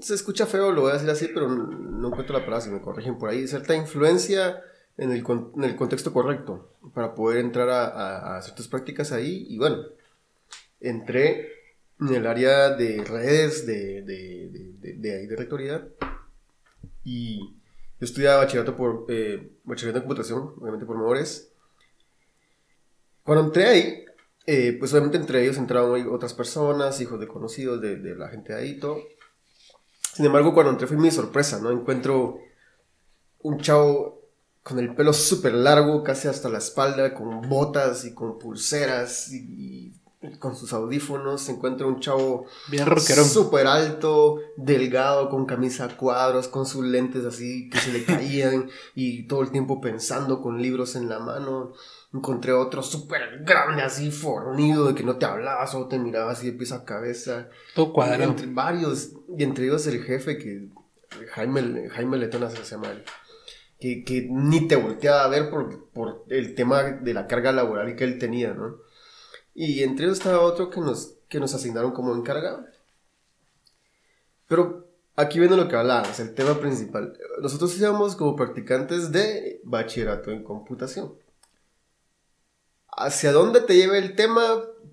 se 0.02 0.16
escucha 0.16 0.46
feo, 0.46 0.72
lo 0.72 0.82
voy 0.82 0.92
a 0.92 0.94
decir 0.96 1.10
así, 1.10 1.28
pero 1.34 1.48
no, 1.48 1.66
no 1.68 2.08
encuentro 2.10 2.34
la 2.38 2.44
palabra, 2.44 2.62
si 2.66 2.70
me 2.72 2.82
corrigen 2.82 3.18
por 3.18 3.30
ahí, 3.30 3.48
cierta 3.48 3.76
influencia 3.76 4.62
en 4.98 5.12
el, 5.12 5.24
en 5.56 5.64
el 5.64 5.76
contexto 5.76 6.14
correcto 6.14 6.70
para 6.94 7.16
poder 7.16 7.40
entrar 7.40 7.70
a, 7.70 7.86
a- 7.88 8.38
a 8.38 8.42
ciertas 8.42 8.68
prácticas 8.68 9.12
ahí. 9.12 9.46
Y 9.50 9.58
bueno, 9.58 9.78
entré 10.80 11.52
en 12.00 12.14
el 12.14 12.28
área 12.28 12.70
de 12.72 13.04
redes 13.04 13.66
de, 13.66 14.02
de, 14.02 14.50
de, 14.50 14.74
de- 14.80 14.94
de 14.94 15.16
ahí 15.18 15.28
de 15.28 15.36
rectoría 15.36 15.88
y 17.04 17.40
yo 18.00 18.06
estudiaba 18.06 18.38
bachillerato 18.44 18.76
por 18.76 19.06
eh, 19.10 19.52
bachillerato 19.64 20.00
en 20.00 20.04
computación, 20.04 20.54
obviamente 20.60 20.86
por 20.86 20.98
Memores. 20.98 21.52
Cuando 23.24 23.46
entré 23.46 23.66
ahí, 23.66 24.06
eh, 24.46 24.76
pues 24.78 24.92
obviamente 24.94 25.18
entre 25.18 25.42
ellos 25.44 25.58
entraban 25.58 25.94
ahí 25.96 26.02
otras 26.10 26.34
personas, 26.34 27.00
hijos 27.00 27.20
de 27.20 27.28
conocidos 27.28 27.80
de, 27.82 27.96
de 27.98 28.16
la 28.16 28.28
gente 28.30 28.54
ahí 28.54 28.72
y 28.72 28.80
todo. 28.80 28.98
Sin 30.14 30.26
embargo, 30.26 30.54
cuando 30.54 30.72
entré 30.74 30.86
fue 30.88 30.98
mi 30.98 31.10
sorpresa, 31.12 31.60
¿no? 31.62 31.72
Encuentro 31.72 32.40
un 33.40 33.60
chavo 33.62 34.23
con 34.64 34.80
el 34.80 34.96
pelo 34.96 35.14
súper 35.14 35.54
largo, 35.54 36.04
casi 36.04 36.28
hasta 36.28 36.50
la 36.50 36.58
espalda, 36.60 37.14
con 37.14 37.42
botas 37.50 38.06
y 38.06 38.14
con 38.14 38.40
pulseras 38.40 39.32
y, 39.32 39.92
y 40.22 40.38
con 40.40 40.56
sus 40.56 40.72
audífonos. 40.72 41.50
Encuentro 41.50 41.88
un 41.90 42.00
chavo 42.00 42.46
Bien 42.70 42.86
súper 42.98 43.68
alto, 43.68 44.40
delgado, 44.56 45.30
con 45.30 45.46
camisa 45.46 45.86
a 45.86 45.98
cuadros, 45.98 46.48
con 46.48 46.66
sus 46.66 46.86
lentes 46.86 47.26
así 47.26 47.70
que 47.70 47.78
se 47.78 47.92
le 47.92 48.04
caían 48.06 48.70
y 48.96 49.24
todo 49.28 49.42
el 49.42 49.52
tiempo 49.52 49.82
pensando 49.82 50.42
con 50.42 50.62
libros 50.62 50.96
en 50.96 51.10
la 51.10 51.20
mano. 51.20 51.74
Encontré 52.14 52.54
otro 52.54 52.84
súper 52.84 53.44
grande, 53.44 53.82
así 53.82 54.12
fornido, 54.12 54.86
de 54.86 54.94
que 54.96 55.04
no 55.04 55.18
te 55.18 55.26
hablaba, 55.26 55.66
solo 55.68 55.88
te 55.88 55.98
miraba 55.98 56.32
así 56.32 56.46
de 56.46 56.54
pies 56.54 56.72
a 56.72 56.86
cabeza. 56.86 57.50
Todo 57.76 57.88
Y 57.88 57.92
cuadrado. 57.92 58.24
entre 58.24 58.46
varios, 58.48 59.10
y 59.36 59.44
entre 59.44 59.66
ellos 59.66 59.88
el 59.88 60.04
jefe, 60.04 60.38
que 60.38 60.70
Jaime, 61.32 61.90
Jaime 61.90 62.18
Letona 62.18 62.50
se 62.52 62.64
llama 62.64 62.92
él, 62.92 63.04
que, 63.80 64.04
que 64.04 64.28
ni 64.30 64.68
te 64.68 64.76
volteaba 64.76 65.24
a 65.24 65.28
ver 65.28 65.50
por, 65.50 65.90
por 65.90 66.26
el 66.30 66.56
tema 66.56 66.84
de 66.84 67.14
la 67.14 67.28
carga 67.28 67.52
laboral 67.52 67.96
que 67.96 68.04
él 68.06 68.18
tenía, 68.20 68.54
¿no? 68.54 68.78
Y 69.56 69.84
entre 69.84 70.06
ellos 70.06 70.18
estaba 70.20 70.40
otro 70.42 70.70
que 70.70 70.80
nos, 70.80 71.16
que 71.30 71.40
nos 71.40 71.54
asignaron 71.54 71.92
como 71.92 72.16
encargado. 72.16 72.66
Pero 74.48 74.88
aquí 75.16 75.40
viene 75.40 75.56
lo 75.58 75.68
que 75.68 75.76
hablábamos, 75.76 76.20
el 76.20 76.34
tema 76.34 76.60
principal. 76.60 77.18
Nosotros 77.42 77.78
íbamos 77.78 78.16
como 78.16 78.36
practicantes 78.36 79.12
de 79.12 79.62
bachillerato 79.64 80.32
en 80.32 80.44
computación. 80.44 81.14
Hacia 82.96 83.32
dónde 83.32 83.62
te 83.62 83.76
lleve 83.76 83.98
el 83.98 84.16
tema, 84.16 84.42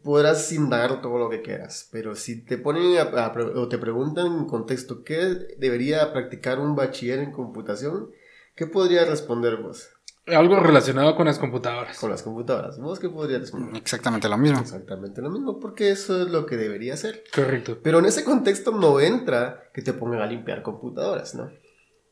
podrás 0.03 0.51
indagar 0.53 1.03
todo 1.03 1.19
lo 1.19 1.29
que 1.29 1.43
quieras. 1.43 1.89
Pero 1.93 2.17
si 2.17 2.43
te 2.43 2.57
ponen 2.57 2.97
a- 2.99 3.03
a 3.03 3.33
o 3.57 3.69
te 3.69 3.77
preguntan 3.79 4.27
en 4.27 4.47
contexto 4.47 5.05
qué 5.05 5.17
debería 5.59 6.13
practicar 6.13 6.59
un 6.61 6.75
bachiller 6.75 7.19
en 7.19 7.33
computación, 7.33 8.11
¿qué 8.55 8.67
podrías 8.67 9.09
responder 9.09 9.57
vos? 9.57 9.89
Algo 10.27 10.61
relacionado 10.61 11.17
con 11.17 11.27
las 11.27 11.39
computadoras. 11.39 11.99
Con 11.99 12.11
las 12.11 12.23
computadoras. 12.23 12.79
¿Vos 12.79 13.01
qué 13.01 13.09
podrías 13.09 13.41
responder? 13.41 13.77
Exactamente 13.77 14.29
lo 14.29 14.39
mismo. 14.39 14.61
Exactamente 14.61 15.21
lo 15.21 15.31
mismo, 15.31 15.59
porque 15.59 15.91
eso 15.91 16.23
es 16.23 16.31
lo 16.31 16.47
que 16.47 16.57
debería 16.57 16.97
ser. 16.97 17.25
Correcto. 17.35 17.79
Pero 17.83 17.99
en 17.99 18.07
ese 18.07 18.23
contexto 18.23 18.71
no 18.71 19.01
entra 19.01 19.71
que 19.75 19.83
te 19.83 19.93
pongan 19.93 20.21
a 20.21 20.27
limpiar 20.27 20.63
computadoras, 20.63 21.35
¿no? 21.35 21.51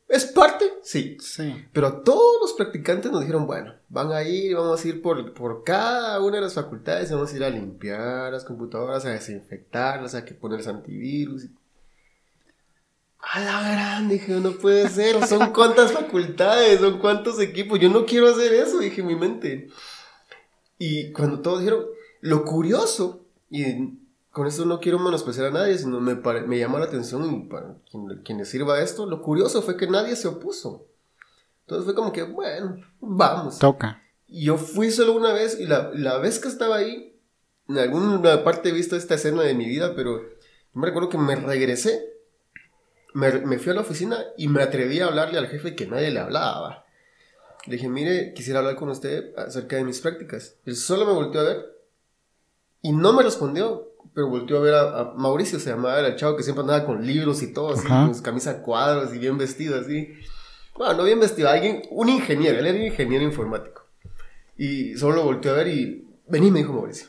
¿Es 0.09 0.25
parte? 0.25 0.65
Sí. 0.83 1.19
Sí. 1.21 1.67
Pero 1.73 2.01
todos 2.01 2.41
los 2.41 2.55
practicantes 2.55 3.13
nos 3.13 3.21
dijeron, 3.21 3.47
bueno, 3.47 3.75
van 3.91 4.11
a 4.11 4.23
ir, 4.23 4.57
vamos 4.57 4.83
a 4.83 4.89
ir 4.89 5.03
por, 5.03 5.35
por 5.35 5.63
cada 5.63 6.21
una 6.21 6.37
de 6.37 6.43
las 6.43 6.55
facultades, 6.55 7.13
vamos 7.13 7.33
a 7.33 7.37
ir 7.37 7.45
a 7.45 7.51
limpiar 7.51 8.33
las 8.33 8.45
computadoras, 8.45 9.05
a 9.05 9.11
desinfectarlas, 9.11 10.15
a 10.15 10.25
que 10.25 10.35
ponerles 10.35 10.67
antivirus. 10.67 11.47
A 13.21 13.41
la 13.41 13.73
gran, 13.73 14.09
dije, 14.09 14.33
no 14.41 14.53
puede 14.53 14.89
ser, 14.89 15.27
son 15.27 15.53
cuántas 15.53 15.93
facultades, 15.93 16.81
son 16.81 16.99
cuántos 16.99 17.41
equipos, 17.41 17.79
yo 17.81 17.91
no 17.91 18.07
quiero 18.07 18.29
hacer 18.29 18.53
eso, 18.55 18.79
dije 18.79 19.01
en 19.01 19.07
mi 19.07 19.17
mente. 19.17 19.69
Y 20.79 21.13
cuando 21.13 21.41
todos 21.41 21.61
dijeron, 21.61 21.85
lo 22.21 22.45
curioso, 22.45 23.27
y 23.51 23.99
con 24.31 24.47
esto 24.47 24.65
no 24.65 24.81
quiero 24.81 24.99
menospreciar 24.99 25.47
a 25.47 25.51
nadie, 25.51 25.79
sino 25.79 26.01
me, 26.01 26.15
me 26.15 26.59
llama 26.59 26.79
la 26.79 26.85
atención 26.85 27.25
y 27.25 27.49
para 27.49 27.75
quien, 27.91 28.23
quien 28.25 28.39
le 28.39 28.45
sirva 28.45 28.81
esto, 28.81 29.05
lo 29.07 29.21
curioso 29.21 29.63
fue 29.63 29.77
que 29.77 29.89
nadie 29.89 30.15
se 30.15 30.29
opuso. 30.29 30.87
Entonces 31.63 31.85
fue 31.85 31.95
como 31.95 32.13
que, 32.13 32.23
bueno, 32.23 32.81
vamos. 33.01 33.59
Toca. 33.59 34.03
Y 34.27 34.45
yo 34.45 34.57
fui 34.57 34.91
solo 34.91 35.15
una 35.15 35.33
vez 35.33 35.59
y 35.59 35.67
la, 35.67 35.91
la 35.93 36.19
vez 36.19 36.39
que 36.39 36.49
estaba 36.49 36.77
ahí, 36.77 37.19
en 37.69 37.79
alguna 37.79 38.45
parte 38.45 38.69
he 38.69 38.73
visto 38.73 38.97
esta 38.97 39.17
escena 39.17 39.43
de 39.43 39.55
mi 39.55 39.67
vida, 39.67 39.95
pero 39.95 40.23
yo 40.23 40.29
me 40.75 40.87
recuerdo 40.87 41.09
que 41.09 41.19
me 41.19 41.35
regresé, 41.35 42.18
me, 43.15 43.33
me 43.41 43.59
fui 43.59 43.73
a 43.73 43.75
la 43.75 43.81
oficina 43.81 44.19
y 44.37 44.49
me 44.49 44.63
atreví 44.63 45.01
a 45.01 45.07
hablarle 45.07 45.39
al 45.39 45.49
jefe 45.49 45.75
que 45.75 45.87
nadie 45.87 46.11
le 46.11 46.21
hablaba. 46.21 46.85
Le 47.67 47.77
dije, 47.77 47.89
mire, 47.89 48.33
quisiera 48.35 48.61
hablar 48.61 48.77
con 48.77 48.89
usted 48.89 49.37
acerca 49.37 49.77
de 49.77 49.85
mis 49.85 50.01
prácticas. 50.01 50.57
Él 50.65 50.77
solo 50.77 51.05
me 51.07 51.13
volteó 51.13 51.41
a 51.41 51.45
ver 51.45 51.67
y 52.83 52.93
no 52.93 53.13
me 53.13 53.23
respondió, 53.23 53.93
pero 54.15 54.29
volteó 54.29 54.59
a 54.59 54.61
ver 54.61 54.75
a, 54.75 55.01
a 55.01 55.05
Mauricio, 55.15 55.59
se 55.59 55.71
llamaba, 55.71 56.01
el 56.01 56.17
chavo 56.17 56.37
que 56.37 56.43
siempre 56.43 56.63
andaba 56.63 56.85
con 56.87 57.05
libros 57.07 57.43
y 57.43 57.53
todo, 57.53 57.75
así, 57.75 57.87
Ajá. 57.87 58.07
con 58.07 58.15
su 58.15 58.23
camisa 58.23 58.51
a 58.51 58.63
cuadros 58.63 59.13
y 59.15 59.19
bien 59.19 59.37
vestido, 59.37 59.79
así. 59.79 60.15
Bueno, 60.77 60.95
no 60.95 61.05
bien 61.05 61.21
vestido, 61.21 61.49
alguien, 61.49 61.83
un 61.91 62.09
ingeniero, 62.09 62.59
él 62.59 62.67
era 62.67 62.79
ingeniero 62.79 63.25
informático. 63.25 63.83
Y 64.57 64.97
solo 64.97 65.17
lo 65.17 65.25
volteó 65.25 65.53
a 65.53 65.57
ver 65.57 65.69
y, 65.69 66.07
vení, 66.27 66.51
me 66.51 66.61
dijo 66.61 66.73
Mauricio. 66.73 67.09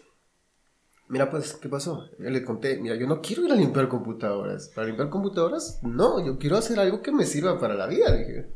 Mira, 1.10 1.32
pues, 1.32 1.53
¿qué 1.55 1.68
pasó? 1.68 2.07
Yo 2.20 2.30
le 2.30 2.45
conté, 2.45 2.78
mira, 2.78 2.95
yo 2.95 3.07
no 3.07 3.20
quiero 3.20 3.43
ir 3.43 3.51
a 3.51 3.55
limpiar 3.55 3.88
computadoras. 3.88 4.70
Para 4.76 4.86
limpiar 4.86 5.10
computadoras, 5.10 5.80
no, 5.82 6.24
yo 6.24 6.38
quiero 6.38 6.55
hacer 6.55 6.80
algo 6.80 7.01
que 7.01 7.12
me 7.12 7.26
sirva 7.26 7.60
para 7.60 7.74
la 7.74 7.88
vida, 7.88 8.16
dije. 8.16 8.53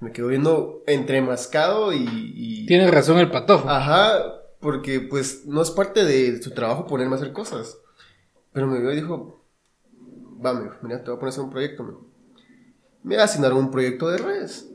Me 0.00 0.12
quedo 0.12 0.28
viendo 0.28 0.82
entremascado 0.86 1.92
y... 1.92 2.06
y... 2.08 2.66
Tienes 2.66 2.90
razón 2.90 3.18
el 3.18 3.30
patojo. 3.30 3.68
Ajá, 3.68 4.14
porque 4.60 5.00
pues 5.00 5.44
no 5.44 5.60
es 5.60 5.70
parte 5.70 6.06
de 6.06 6.42
su 6.42 6.52
trabajo 6.52 6.86
ponerme 6.86 7.16
a 7.16 7.18
hacer 7.18 7.34
cosas. 7.34 7.78
Pero 8.54 8.66
me 8.66 8.80
vio 8.80 8.90
y 8.92 8.96
dijo, 8.96 9.44
va, 10.44 10.54
mira, 10.80 11.04
te 11.04 11.10
voy 11.10 11.16
a 11.16 11.20
poner 11.20 11.26
a 11.26 11.28
hacer 11.28 11.44
un 11.44 11.50
proyecto. 11.50 11.82
Me, 11.82 11.90
dijo. 11.90 12.06
me 13.02 13.16
asignaron 13.18 13.58
un 13.58 13.70
proyecto 13.70 14.08
de 14.08 14.16
redes. 14.16 14.70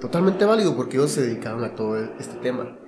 Totalmente 0.00 0.44
válido 0.44 0.76
porque 0.76 0.96
ellos 0.96 1.10
se 1.10 1.22
dedicaban 1.22 1.64
a 1.64 1.74
todo 1.74 1.98
este 2.20 2.36
tema. 2.36 2.78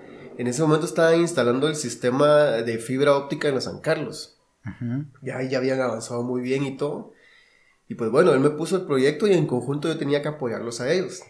En 0.41 0.47
ese 0.47 0.62
momento 0.62 0.86
estaban 0.86 1.20
instalando 1.20 1.68
el 1.68 1.76
sistema 1.76 2.45
de 2.62 2.78
fibra 2.78 3.14
óptica 3.14 3.49
en 3.49 3.57
la 3.57 3.61
San 3.61 3.80
Carlos. 3.80 4.41
Ujú. 4.64 5.05
Ya, 5.20 5.43
ya 5.43 5.59
habían 5.59 5.82
avanzado 5.82 6.22
muy 6.22 6.41
bien 6.41 6.64
y 6.64 6.78
todo. 6.78 7.12
Y 7.88 7.95
pues 7.95 8.11
bueno, 8.11 8.32
él 8.32 8.41
me 8.41 8.49
puso 8.49 8.76
el 8.76 8.86
proyecto 8.86 9.26
y 9.26 9.34
en 9.34 9.47
conjunto 9.47 9.88
yo 9.88 9.99
tenía 9.99 10.22
que 10.22 10.28
apoyarlos 10.28 10.80
a 10.80 10.91
ellos. 10.91 11.20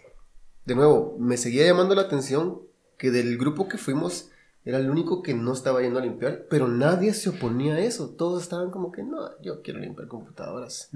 De 0.64 0.76
nuevo, 0.76 1.16
me 1.18 1.38
seguía 1.38 1.66
llamando 1.66 1.96
la 1.96 2.02
atención 2.02 2.60
que 2.98 3.10
del 3.10 3.36
grupo 3.36 3.66
que 3.66 3.78
fuimos 3.78 4.30
era 4.64 4.78
el 4.78 4.88
único 4.88 5.24
que 5.24 5.34
no 5.34 5.54
estaba 5.54 5.82
yendo 5.82 5.98
a 5.98 6.02
limpiar, 6.02 6.46
pero 6.48 6.68
nadie 6.68 7.12
se 7.12 7.30
oponía 7.30 7.74
a 7.74 7.80
eso. 7.80 8.10
Todos 8.10 8.44
estaban 8.44 8.70
como 8.70 8.92
que 8.92 9.02
no, 9.02 9.42
yo 9.42 9.60
quiero 9.62 9.80
limpiar 9.80 10.06
computadoras. 10.06 10.88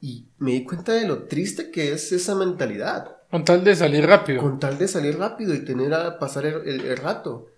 Y 0.00 0.30
me 0.38 0.52
di 0.52 0.64
cuenta 0.64 0.92
de 0.92 1.06
lo 1.06 1.24
triste 1.24 1.70
que 1.70 1.92
es 1.92 2.12
esa 2.12 2.34
mentalidad. 2.34 3.18
Con 3.36 3.44
tal 3.44 3.64
de 3.64 3.76
salir 3.76 4.06
rápido. 4.06 4.40
Con 4.40 4.58
tal 4.58 4.78
de 4.78 4.88
salir 4.88 5.18
rápido 5.18 5.52
y 5.54 5.62
tener 5.64 5.92
a 5.92 6.18
pasar 6.18 6.46
el, 6.46 6.66
el- 6.66 6.80
el 6.86 6.96
rato. 6.96 7.48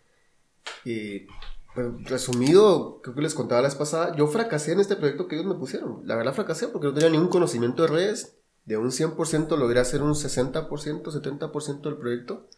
Pues, 1.74 1.86
resumido, 2.10 3.00
creo 3.02 3.14
que 3.14 3.22
les 3.22 3.34
contaba 3.34 3.60
la 3.62 3.68
vez 3.68 3.76
pasada, 3.76 4.16
yo 4.16 4.26
fracasé 4.26 4.72
en 4.72 4.80
este 4.80 4.96
proyecto 4.96 5.28
que 5.28 5.36
ellos 5.36 5.46
me 5.46 5.54
pusieron. 5.54 6.00
La 6.04 6.16
verdad 6.16 6.34
fracasé 6.34 6.66
porque 6.68 6.88
no 6.88 6.94
tenía 6.94 7.10
ningún 7.10 7.28
conocimiento 7.28 7.82
de 7.82 7.88
redes. 7.88 8.34
De 8.64 8.76
un 8.76 8.90
100% 8.90 9.56
logré 9.56 9.78
hacer 9.80 10.02
un 10.02 10.14
60%, 10.14 10.68
70% 10.68 11.80
del 11.82 11.96
proyecto. 11.96 12.48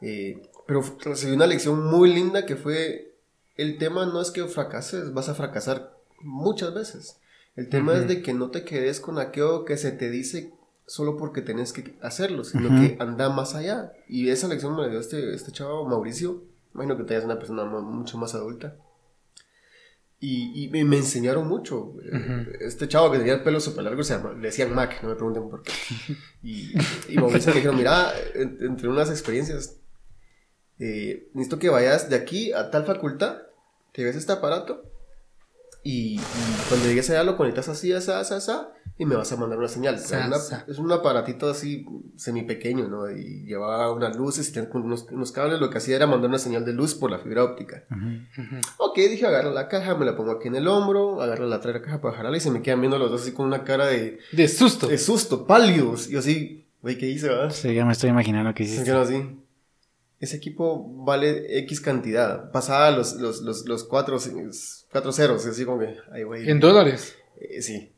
Eh, 0.00 0.40
pero 0.66 0.82
recibí 1.04 1.32
una 1.34 1.46
lección 1.46 1.84
muy 1.84 2.12
linda 2.12 2.46
que 2.46 2.56
fue, 2.56 3.14
el 3.56 3.76
tema 3.76 4.06
no 4.06 4.20
es 4.22 4.30
que 4.30 4.46
fracases, 4.46 5.12
vas 5.12 5.28
a 5.28 5.34
fracasar 5.34 5.94
muchas 6.22 6.72
veces. 6.72 7.18
El 7.54 7.68
tema 7.68 7.92
Ujú. 7.92 8.00
es 8.02 8.08
de 8.08 8.22
que 8.22 8.32
no 8.32 8.50
te 8.50 8.64
quedes 8.64 8.98
con 9.00 9.18
aquello 9.18 9.66
que 9.66 9.76
se 9.76 9.92
te 9.92 10.08
dice 10.08 10.54
solo 10.90 11.16
porque 11.16 11.40
tenés 11.40 11.72
que 11.72 11.96
hacerlo, 12.02 12.42
sino 12.42 12.66
Ujú. 12.68 12.80
que 12.80 12.96
anda 12.98 13.28
más 13.30 13.54
allá. 13.54 13.92
Y 14.08 14.28
esa 14.30 14.48
lección 14.48 14.74
me 14.74 14.82
la 14.82 14.88
dio 14.88 14.98
este, 14.98 15.32
este 15.34 15.52
chavo 15.52 15.86
Mauricio, 15.88 16.42
imagino 16.74 16.96
que 16.96 17.04
te 17.04 17.16
es 17.16 17.24
una 17.24 17.38
persona 17.38 17.64
mu- 17.64 17.80
mucho 17.80 18.18
más 18.18 18.34
adulta. 18.34 18.76
Y, 20.22 20.64
y 20.64 20.68
me, 20.68 20.84
me 20.84 20.96
enseñaron 20.98 21.46
mucho. 21.48 21.78
Ujú. 21.94 22.50
Este 22.60 22.88
chavo 22.88 23.10
que 23.12 23.18
tenía 23.18 23.34
el 23.34 23.42
pelo 23.42 23.60
súper 23.60 23.84
largo 23.84 24.02
se 24.02 24.14
llama, 24.16 24.32
le 24.32 24.48
decían 24.48 24.74
Mac, 24.74 25.00
no 25.02 25.10
me 25.10 25.14
pregunten 25.14 25.48
por 25.48 25.62
qué. 25.62 25.72
Y, 26.42 26.72
y 27.08 27.16
Mauricio 27.16 27.50
me 27.50 27.56
dijeron, 27.56 27.76
mira, 27.76 28.12
en- 28.34 28.58
entre 28.60 28.88
unas 28.88 29.10
experiencias, 29.10 29.76
eh, 30.80 31.28
necesito 31.34 31.58
que 31.58 31.68
vayas 31.68 32.10
de 32.10 32.16
aquí 32.16 32.52
a 32.52 32.70
tal 32.70 32.84
facultad 32.84 33.38
te 33.92 34.02
ves 34.04 34.16
este 34.16 34.32
aparato 34.32 34.82
y, 35.82 36.16
y 36.18 36.20
cuando 36.68 36.86
llegues 36.86 37.08
allá 37.10 37.22
lo 37.24 37.36
conectas 37.36 37.68
así, 37.68 37.92
así, 37.92 38.10
así, 38.10 38.34
así, 38.34 38.52
y 39.00 39.06
me 39.06 39.16
vas 39.16 39.32
a 39.32 39.36
mandar 39.36 39.58
una 39.58 39.66
señal. 39.68 39.94
O 39.94 39.98
sea, 39.98 40.26
una- 40.26 40.36
es 40.68 40.78
un 40.78 40.92
aparatito 40.92 41.48
así 41.48 41.86
semi 42.16 42.42
pequeño, 42.42 42.86
¿no? 42.86 43.10
Y 43.10 43.44
llevaba 43.46 43.90
unas 43.92 44.14
luces 44.14 44.48
y 44.48 44.52
tenía 44.52 44.68
unos, 44.74 45.06
unos 45.10 45.32
cables. 45.32 45.58
Lo 45.58 45.70
que 45.70 45.78
hacía 45.78 45.96
era 45.96 46.06
mandar 46.06 46.28
una 46.28 46.38
señal 46.38 46.64
de 46.66 46.74
luz 46.74 46.94
por 46.94 47.10
la 47.10 47.18
fibra 47.18 47.42
óptica. 47.44 47.84
Ujú. 47.90 48.56
Ok, 48.76 48.96
dije, 48.98 49.26
agarro 49.26 49.52
la 49.52 49.68
caja, 49.68 49.94
me 49.96 50.04
la 50.04 50.14
pongo 50.16 50.32
aquí 50.32 50.48
en 50.48 50.56
el 50.56 50.68
hombro, 50.68 51.22
agarro 51.22 51.46
la 51.46 51.56
otra 51.56 51.80
caja 51.80 52.00
para 52.02 52.14
jalarla 52.16 52.36
y 52.36 52.40
se 52.40 52.50
me 52.50 52.60
quedan 52.60 52.80
viendo 52.80 52.98
los 52.98 53.10
dos 53.10 53.22
así 53.22 53.32
con 53.32 53.46
una 53.46 53.64
cara 53.64 53.86
de, 53.86 54.18
De 54.32 54.48
susto. 54.48 54.86
de 54.86 54.98
susto, 54.98 55.46
pálidos. 55.46 56.06
Y 56.08 56.12
yo 56.12 56.18
así, 56.18 56.68
güey, 56.82 56.98
¿qué 56.98 57.06
hice, 57.08 57.28
verdad? 57.28 57.50
Sí, 57.50 57.72
ya 57.74 57.86
me 57.86 57.92
estoy 57.92 58.10
imaginando 58.10 58.52
Se 58.54 58.62
hiciste. 58.64 58.90
así. 58.92 59.36
Ese 60.18 60.36
equipo 60.36 60.86
vale 61.06 61.58
X 61.60 61.80
cantidad. 61.80 62.50
Pasaba 62.52 62.90
los, 62.90 63.14
los, 63.14 63.40
los, 63.40 63.64
los 63.66 63.84
cuatro, 63.84 64.18
cuatro 64.92 65.12
ceros, 65.12 65.46
así 65.46 65.64
como 65.64 65.78
que, 65.80 65.96
ay, 66.12 66.24
güey. 66.24 66.50
En 66.50 66.60
dólares. 66.60 67.16
Eh, 67.40 67.62
sí. 67.62 67.94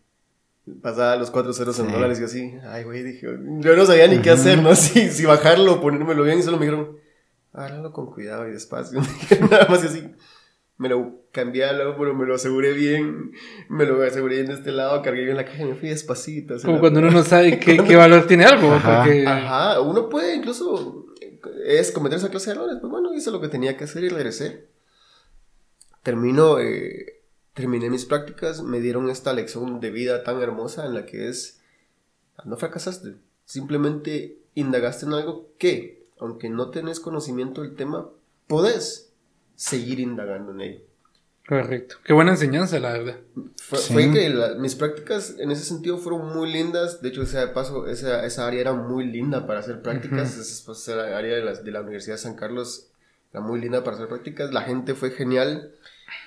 Pasaba 0.81 1.17
los 1.17 1.31
cuatro 1.31 1.53
ceros 1.53 1.79
en 1.81 1.87
Sí. 1.87 1.93
dólares 1.93 2.21
y 2.21 2.25
así, 2.25 2.55
ay, 2.69 2.85
güey, 2.85 3.03
dije, 3.03 3.27
yo 3.61 3.77
no 3.77 3.85
sabía 3.85 4.07
ni 4.07 4.19
qué 4.19 4.31
hacer, 4.31 4.63
¿no? 4.63 4.75
Si, 4.77 5.11
si 5.11 5.25
bajarlo, 5.25 5.81
ponérmelo 5.81 6.23
bien, 6.23 6.39
y 6.39 6.43
solo 6.43 6.57
me 6.59 6.67
dijeron, 6.67 6.97
hágalo 7.53 7.93
con 7.93 8.07
cuidado 8.13 8.49
y 8.49 8.53
despacio. 8.53 9.01
Nada 9.51 9.67
más 9.69 9.83
y 9.83 9.87
así. 9.89 10.11
Me 10.79 10.89
lo 10.89 11.21
cambié 11.33 11.65
al 11.65 11.81
hombro, 11.81 12.15
me 12.15 12.27
lo 12.27 12.35
aseguré 12.35 12.73
bien, 12.73 13.33
me 13.69 13.85
lo 13.87 14.03
aseguré 14.03 14.37
bien 14.37 14.47
de 14.49 14.55
este 14.55 14.73
lado, 14.73 15.03
cargué 15.03 15.25
bien 15.25 15.37
la 15.37 15.45
caja 15.45 15.63
y 15.63 15.67
me 15.67 15.75
fui 15.75 15.89
despacito. 15.91 16.57
Como 16.65 16.81
cuando 16.81 17.01
uno 17.01 17.11
no 17.11 17.23
sabe 17.25 17.59
qué, 17.61 17.77
qué 17.77 17.95
valor 17.97 18.27
tiene 18.27 18.45
algo. 18.45 18.73
Ajá. 18.73 19.03
Porque 19.05 19.27
Ajá, 19.27 19.81
uno 19.81 20.09
puede 20.09 20.35
incluso 20.35 21.07
es 21.67 21.93
cometer 21.93 22.19
esa 22.19 22.31
clase 22.31 22.51
de 22.51 22.57
errores. 22.57 22.79
Pues 22.81 22.91
bueno, 22.91 23.13
hice 23.15 23.31
lo 23.31 23.41
que 23.41 23.49
tenía 23.49 23.77
que 23.77 23.85
hacer 23.85 24.03
y 24.05 24.09
regresé. 24.09 24.67
Termino, 26.03 26.59
eh, 26.59 27.12
terminé 27.55 27.91
mis 27.91 28.05
prácticas, 28.05 28.63
me 28.63 28.81
dieron 28.81 29.11
esta 29.11 29.33
lección 29.33 29.81
de 29.81 29.91
vida 29.91 30.25
tan 30.25 30.41
hermosa 30.41 30.87
en 30.87 30.95
la 30.95 31.07
que 31.07 31.29
es, 31.29 31.61
no 32.45 32.57
fracasaste, 32.57 33.17
simplemente 33.45 34.39
indagaste 34.55 35.07
en 35.07 35.13
algo 35.15 35.51
que, 35.59 36.07
aunque 36.19 36.49
no 36.49 36.71
tenés 36.71 37.01
conocimiento 37.01 37.63
del 37.63 37.75
tema, 37.77 38.09
podés 38.47 39.13
seguir 39.55 40.01
indagando 40.01 40.53
en 40.53 40.61
ello. 40.61 40.81
Correcto. 41.47 41.97
Qué 42.05 42.13
buena 42.13 42.31
enseñanza, 42.31 42.79
la 42.79 42.93
verdad. 42.93 43.17
Fue, 43.57 43.79
Sí. 43.79 43.93
fue 43.93 44.11
que 44.13 44.29
la- 44.31 44.55
mis 44.55 44.77
prácticas 44.77 45.35
en 45.39 45.51
ese 45.51 45.65
sentido 45.65 45.99
fueron 45.99 46.33
muy 46.33 46.51
lindas. 46.53 47.03
De 47.03 47.09
hecho, 47.09 47.23
ese 47.23 47.39
de 47.39 47.49
paso, 47.49 47.87
esa, 47.89 48.25
esa 48.25 48.47
área 48.47 48.61
era 48.61 48.73
muy 48.75 49.05
linda 49.07 49.45
para 49.47 49.59
hacer 49.61 49.83
prácticas. 49.83 50.37
Esa, 50.39 50.73
esa 50.73 51.19
área 51.19 51.35
de 51.37 51.43
la, 51.43 51.55
de 51.55 51.71
la 51.73 51.81
Universidad 51.81 52.15
de 52.15 52.23
San 52.23 52.37
Carlos 52.37 52.91
era 53.33 53.41
muy 53.43 53.61
linda 53.61 53.83
para 53.83 53.97
hacer 53.97 54.09
prácticas. 54.09 54.53
La 54.53 54.63
gente 54.63 54.95
fue 54.95 55.11
genial. 55.11 55.75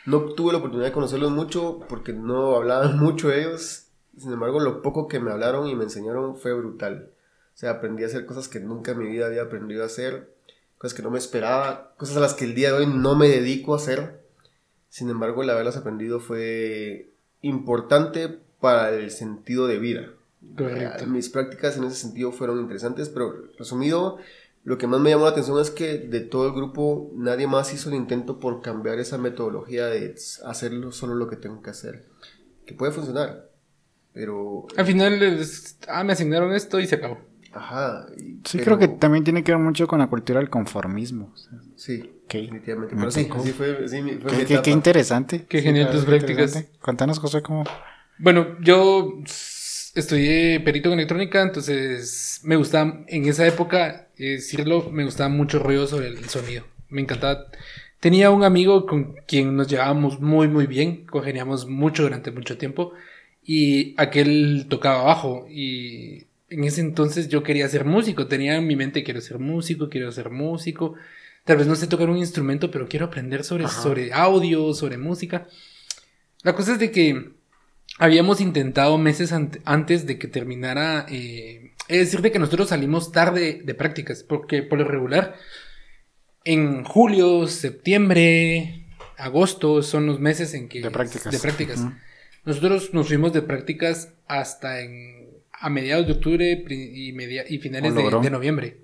No 0.06 0.22
tuve 0.22 0.52
la 0.52 0.60
oportunidad 0.60 0.88
de 0.88 0.94
conocerlos 0.94 1.32
mucho 1.32 1.80
porque 1.88 2.14
no 2.14 2.56
hablaban 2.56 3.00
mucho 3.00 3.32
ellos. 3.32 3.88
Sin 4.18 4.32
embargo, 4.32 4.60
lo 4.60 4.82
poco 4.82 5.08
que 5.08 5.20
me 5.20 5.32
hablaron 5.32 5.68
y 5.68 5.76
me 5.76 5.84
enseñaron 5.84 6.38
fue 6.38 6.54
brutal. 6.54 7.12
O 7.54 7.58
sea, 7.58 7.72
aprendí 7.72 8.04
a 8.04 8.08
hacer 8.08 8.26
cosas 8.26 8.48
que 8.48 8.60
nunca 8.60 8.92
en 8.92 9.00
mi 9.00 9.08
vida 9.08 9.26
había 9.26 9.44
aprendido 9.44 9.84
a 9.84 9.88
hacer. 9.88 10.34
Cosas 10.78 10.96
que 10.96 11.04
no 11.04 11.12
me 11.12 11.18
esperaba. 11.18 11.94
Cosas 11.98 12.18
a 12.18 12.20
las 12.20 12.34
que 12.34 12.46
el 12.46 12.56
día 12.56 12.72
de 12.72 12.80
hoy 12.80 12.88
no 12.88 13.16
me 13.16 13.28
dedico 13.28 13.74
a 13.74 13.78
hacer. 13.78 14.22
Sin 14.90 15.10
embargo, 15.10 15.44
el 15.44 15.50
haberlas 15.50 15.78
aprendido 15.78 16.20
fue 16.20 17.12
importante 17.42 18.40
para 18.60 18.90
el 18.90 19.12
sentido 19.12 19.68
de 19.68 19.80
vida. 19.80 20.10
Correcto. 20.58 21.06
Mis 21.08 21.30
prácticas 21.30 21.78
en 21.78 21.86
ese 21.86 21.96
sentido 21.96 22.32
fueron 22.32 22.60
interesantes, 22.60 23.10
pero 23.10 23.50
resumido, 23.58 24.18
lo 24.66 24.78
que 24.78 24.88
más 24.88 25.00
me 25.00 25.12
llamó 25.12 25.24
la 25.24 25.30
atención 25.32 25.60
es 25.62 25.72
que 25.72 25.98
de 26.00 26.20
todo 26.20 26.48
el 26.48 26.54
grupo 26.54 27.12
nadie 27.16 27.48
más 27.48 27.74
hizo 27.74 27.88
el 27.90 27.96
intento 27.96 28.40
por 28.40 28.62
cambiar 28.62 29.00
esa 29.00 29.18
metodología 29.18 29.86
de 29.86 30.16
hacerlo 30.46 30.92
solo 30.92 31.16
lo 31.16 31.30
que 31.30 31.38
tengo 31.38 31.62
que 31.62 31.70
hacer. 31.70 32.08
Que 32.66 32.74
puede 32.74 32.92
funcionar, 32.92 33.52
pero... 34.12 34.66
Al 34.76 34.86
final, 34.86 35.22
es- 35.24 35.78
ah, 35.88 36.04
me 36.04 36.14
asignaron 36.14 36.52
esto 36.54 36.80
y 36.80 36.88
se 36.88 36.96
acabó. 36.96 37.20
Ajá. 37.54 38.08
y- 38.18 38.42
Sí, 38.44 38.58
pero- 38.58 38.64
creo 38.66 38.80
que 38.80 38.88
también 38.90 39.24
tiene 39.24 39.44
que 39.44 39.54
ver 39.54 39.62
mucho 39.62 39.88
con 39.88 40.00
la 40.00 40.08
cultura 40.08 40.40
del 40.42 40.50
conformismo. 40.50 41.32
o 41.34 41.38
sea, 41.38 41.58
Sí, 41.78 42.02
Ok. 42.26 42.34
definitivamente. 42.34 42.96
Me 42.96 43.02
Pero 43.02 43.12
sí, 43.12 43.30
así 43.34 43.52
fue, 43.54 43.88
sí, 43.88 44.02
fue 44.02 44.02
mi 44.02 44.18
Qué, 44.18 44.46
qué- 44.46 44.62
qué 44.62 44.72
interesante. 44.72 45.46
Qué 45.48 45.62
genial 45.62 45.90
tus 45.92 46.02
qué 46.02 46.08
prácticas. 46.10 46.66
Cuéntanos, 46.82 47.20
José, 47.20 47.42
cómo. 47.42 47.64
Bueno, 48.18 48.58
yo 48.62 49.20
estudié 49.96 50.60
perito 50.60 50.90
en 50.90 50.96
electrónica, 51.00 51.42
entonces 51.42 52.42
me 52.44 52.58
gustaba, 52.58 53.04
en 53.08 53.26
esa 53.26 53.48
época, 53.48 54.10
eh, 54.18 54.32
decirlo, 54.32 54.90
me 54.92 55.06
gustaba 55.06 55.30
mucho 55.30 55.58
el 55.58 55.64
rollo 55.64 55.88
sobre 55.88 56.08
el 56.08 56.30
sonido. 56.30 56.66
Me 56.90 57.02
encantaba. 57.02 57.48
Tenía 58.00 58.30
un 58.30 58.44
amigo 58.44 58.86
con 58.86 59.16
quien 59.26 59.56
nos 59.56 59.68
llevábamos 59.68 60.20
muy, 60.20 60.48
muy 60.48 60.68
bien, 60.68 61.06
congeniamos 61.06 61.68
mucho 61.68 62.04
durante 62.04 62.30
mucho 62.32 62.58
tiempo, 62.58 62.92
y 63.42 63.96
aquel 63.98 64.68
tocaba 64.70 65.04
bajo, 65.04 65.48
y 65.50 66.26
en 66.50 66.64
ese 66.66 66.82
entonces 66.82 67.30
yo 67.30 67.42
quería 67.42 67.68
ser 67.70 67.86
músico, 67.86 68.28
tenía 68.28 68.58
en 68.58 68.68
mi 68.68 68.76
mente 68.76 69.04
quiero 69.04 69.22
ser 69.22 69.40
músico, 69.40 69.90
quiero 69.90 70.12
ser 70.12 70.30
músico, 70.30 70.96
tal 71.46 71.58
vez 71.58 71.68
no 71.68 71.76
sé 71.76 71.88
tocar 71.88 72.10
un 72.10 72.18
instrumento, 72.18 72.70
pero 72.70 72.88
quiero 72.88 73.06
aprender 73.06 73.44
sobre, 73.44 73.66
Ajá. 73.66 73.82
sobre 73.82 74.14
audio, 74.14 74.74
sobre 74.74 74.98
música. 74.98 75.48
La 76.44 76.54
cosa 76.54 76.74
es 76.74 76.80
de 76.80 76.92
que 76.92 77.35
habíamos 77.98 78.42
intentado 78.42 78.98
meses 78.98 79.32
ant- 79.34 79.62
antes 79.66 80.06
de 80.06 80.18
que 80.20 80.28
terminara. 80.28 81.06
eh, 81.10 81.72
es 81.88 82.00
decir, 82.00 82.22
de 82.22 82.32
que 82.32 82.40
nosotros 82.40 82.70
salimos 82.70 83.12
tarde 83.12 83.62
de 83.64 83.74
prácticas, 83.76 84.24
porque 84.24 84.64
por 84.64 84.80
lo 84.80 84.86
regular, 84.86 85.36
en 86.44 86.84
julio, 86.84 87.48
septiembre, 87.48 88.86
agosto 89.18 89.82
son 89.84 90.06
los 90.08 90.20
meses 90.20 90.54
en 90.54 90.68
que. 90.68 90.82
De 90.82 90.92
prácticas. 90.92 91.32
De 91.32 91.40
prácticas. 91.40 91.86
Nosotros 92.44 92.94
nos 92.94 93.08
fuimos 93.08 93.34
de 93.34 93.42
prácticas 93.42 94.14
hasta 94.28 94.82
en, 94.82 95.30
a 95.52 95.70
mediados 95.70 96.06
de 96.06 96.14
octubre 96.14 96.64
y, 96.70 97.12
media- 97.14 97.46
y 97.48 97.58
finales 97.60 97.94
de, 97.96 98.30
noviembre. 98.30 98.78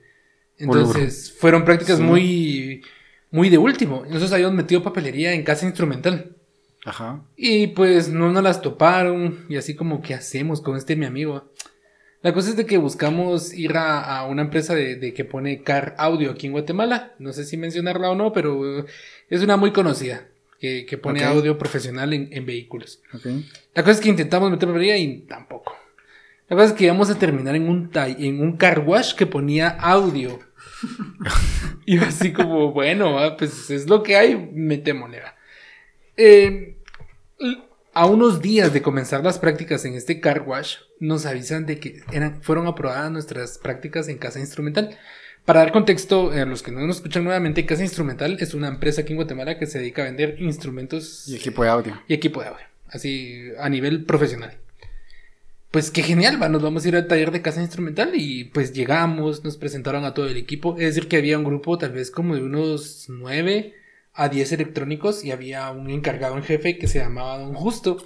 Entonces, 0.58 1.36
fueron 1.40 1.66
prácticas 1.66 1.98
Sí. 1.98 2.04
muy, 2.04 2.82
muy 3.32 3.50
de 3.50 3.58
último. 3.58 4.04
Nosotros 4.08 4.34
habíamos 4.34 4.56
metido 4.56 4.82
papelería 4.84 5.34
en 5.34 5.44
casa 5.44 5.66
instrumental. 5.66 6.36
Ajá. 6.86 7.24
Y 7.36 7.68
pues 7.68 8.10
no 8.10 8.32
nos 8.32 8.44
las 8.44 8.62
toparon. 8.62 9.46
Y 9.50 9.58
así 9.58 9.76
como, 9.76 10.02
¿qué 10.02 10.14
hacemos 10.14 10.62
con 10.62 10.78
este 10.78 10.96
mi 10.96 11.06
amigo? 11.06 11.52
La 12.22 12.34
cosa 12.34 12.50
es 12.52 12.56
de 12.56 12.66
que 12.66 12.78
buscamos 12.78 13.54
ir 13.54 13.76
a, 13.78 14.18
a 14.18 14.26
una 14.28 14.44
empresa 14.44 14.76
de, 14.76 14.96
de 14.96 15.14
que 15.14 15.26
pone 15.26 15.64
car 15.64 15.96
audio 15.98 16.32
aquí 16.32 16.48
en 16.48 16.54
Guatemala. 16.54 17.14
No 17.18 17.34
sé 17.34 17.46
si 17.46 17.58
mencionarla 17.58 18.12
o 18.12 18.16
no, 18.16 18.32
pero 18.32 18.80
eh, 18.80 18.86
es 19.30 19.42
una 19.42 19.58
muy 19.58 19.72
conocida. 19.72 20.28
Que, 20.60 20.86
que 20.86 20.96
pone 21.00 21.24
audio 21.24 21.58
profesional 21.58 22.14
en, 22.14 22.30
en 22.32 22.46
vehículos. 22.46 23.02
Ok. 23.16 23.26
La 23.74 23.82
cosa 23.82 23.94
es 23.94 24.00
que 24.00 24.10
intentamos 24.10 24.52
meter 24.52 24.70
y 25.00 25.22
tampoco. 25.22 25.76
La 26.48 26.56
cosa 26.56 26.68
es 26.68 26.74
que 26.74 26.84
íbamos 26.84 27.10
a 27.10 27.18
terminar 27.18 27.56
en 27.56 27.68
un, 27.68 27.90
en 27.96 28.42
un 28.42 28.58
car 28.58 28.82
wash 28.82 29.16
que 29.16 29.26
ponía 29.26 29.70
audio. 29.70 30.38
y 31.88 31.98
así 31.98 32.32
como, 32.32 32.74
bueno, 32.74 33.18
ah, 33.18 33.38
pues 33.38 33.72
es 33.72 33.90
lo 33.90 34.04
que 34.04 34.18
hay, 34.18 34.36
metémosle. 34.54 35.22
Eh, 36.24 36.76
l- 37.40 37.58
a 37.94 38.06
unos 38.06 38.42
días 38.42 38.72
de 38.74 38.82
comenzar 38.84 39.24
las 39.24 39.40
prácticas 39.40 39.84
en 39.86 39.96
este 39.96 40.20
car 40.22 40.44
wash, 40.48 40.76
nos 41.00 41.26
avisan 41.26 41.66
de 41.66 41.80
que 41.80 42.02
eran, 42.14 42.42
fueron 42.44 42.68
aprobadas 42.68 43.12
nuestras 43.12 43.58
prácticas 43.58 44.08
en 44.08 44.18
Casa 44.20 44.40
Instrumental. 44.40 44.98
Para 45.46 45.62
dar 45.62 45.72
contexto, 45.72 46.30
a 46.32 46.46
los 46.46 46.62
que 46.62 46.72
no 46.72 46.86
nos 46.86 46.98
escuchan 46.98 47.24
nuevamente, 47.24 47.66
Casa 47.66 47.82
Instrumental 47.82 48.38
es 48.40 48.54
una 48.54 48.68
empresa 48.68 49.02
aquí 49.02 49.14
en 49.14 49.18
Guatemala 49.18 49.58
que 49.58 49.66
se 49.66 49.80
dedica 49.80 50.04
a 50.04 50.06
vender 50.06 50.40
instrumentos 50.40 51.28
Y 51.28 51.36
equipo 51.36 51.64
de 51.64 51.70
audio. 51.70 52.02
y 52.08 52.14
equipo 52.14 52.42
de 52.42 52.48
audio, 52.50 52.66
así 52.88 53.50
a 53.60 53.68
nivel 53.68 54.06
profesional. 54.06 54.58
Pues 55.72 55.90
qué 55.90 56.04
genial, 56.04 56.40
va, 56.42 56.50
nos 56.50 56.62
vamos 56.62 56.86
a 56.86 56.88
ir 56.90 56.96
al 56.98 57.08
taller 57.08 57.32
de 57.32 57.42
casa 57.42 57.62
instrumental 57.62 58.12
y 58.14 58.44
pues 58.46 58.74
llegamos, 58.74 59.44
nos 59.44 59.58
presentaron 59.58 60.06
a 60.06 60.14
todo 60.14 60.28
el 60.28 60.38
equipo, 60.38 60.76
es 60.78 60.94
decir 60.96 61.08
que 61.08 61.18
había 61.18 61.38
un 61.38 61.46
grupo 61.46 61.78
tal 61.78 61.94
vez 61.94 62.12
como 62.12 62.36
de 62.36 62.44
unos 62.44 63.06
9 63.10 63.74
a 64.22 64.30
10 64.30 64.52
electrónicos 64.52 65.24
y 65.24 65.32
había 65.32 65.70
un 65.72 65.90
encargado 65.90 66.38
en 66.38 66.44
jefe 66.44 66.78
que 66.78 66.88
se 66.88 67.00
llamaba 67.00 67.40
Don 67.40 67.54
Justo. 67.54 67.98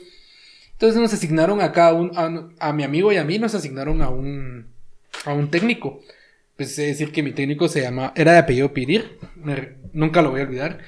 Entonces 0.74 1.00
nos 1.00 1.14
asignaron 1.14 1.62
a 1.62 1.72
cada 1.72 1.94
un, 1.94 2.12
a, 2.16 2.68
a 2.70 2.74
mi 2.74 2.84
amigo 2.84 3.12
y 3.12 3.18
a 3.18 3.24
mí 3.24 3.38
nos 3.40 3.56
asignaron 3.56 4.02
a 4.02 4.10
un, 4.10 4.68
a 5.26 5.34
un 5.34 5.50
técnico. 5.50 6.02
Pues 6.56 6.70
es 6.80 6.98
decir 6.98 7.12
que 7.12 7.24
mi 7.24 7.34
técnico 7.34 7.68
se 7.68 7.82
llama, 7.82 8.14
era 8.16 8.32
de 8.32 8.38
apellido 8.40 8.74
Pirir, 8.74 9.20
nunca 9.92 10.22
lo 10.22 10.32
voy 10.32 10.42
a 10.42 10.44
olvidar. 10.44 10.80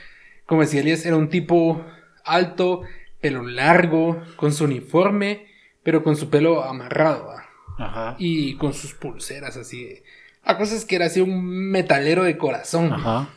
Como 0.45 0.61
decía 0.61 0.80
Elias, 0.80 1.05
era 1.05 1.17
un 1.17 1.28
tipo 1.30 1.86
alto, 2.23 2.84
pelo 3.19 3.43
largo, 3.43 4.21
con 4.38 4.53
su 4.53 4.63
uniforme, 4.63 5.47
pero 5.84 6.03
con 6.03 6.15
su 6.15 6.30
pelo 6.30 6.63
amarrado. 6.63 7.32
Ajá. 7.80 8.15
y 8.17 8.55
con 8.55 8.73
sus 8.73 8.95
pulseras 8.95 9.55
así. 9.55 10.01
La 10.48 10.58
cosa 10.58 10.76
es 10.76 10.86
que 10.86 10.95
era 10.95 11.06
así 11.08 11.20
un 11.22 11.45
metalero 11.72 12.24
de 12.24 12.38
corazón. 12.38 12.93
Ajá. 12.93 13.30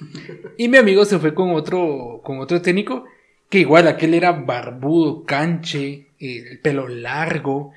Y 0.57 0.69
mi 0.69 0.77
amigo 0.77 1.05
se 1.05 1.19
fue 1.19 1.35
con 1.35 1.51
otro, 1.51 2.21
con 2.23 2.39
otro 2.39 2.63
técnico, 2.63 3.05
que 3.49 3.59
igual 3.59 3.89
aquel 3.89 4.15
era 4.15 4.33
barbudo, 4.33 5.25
canche, 5.25 6.07
eh, 6.21 6.45
el 6.51 6.61
pelo 6.61 6.89
largo. 6.89 7.73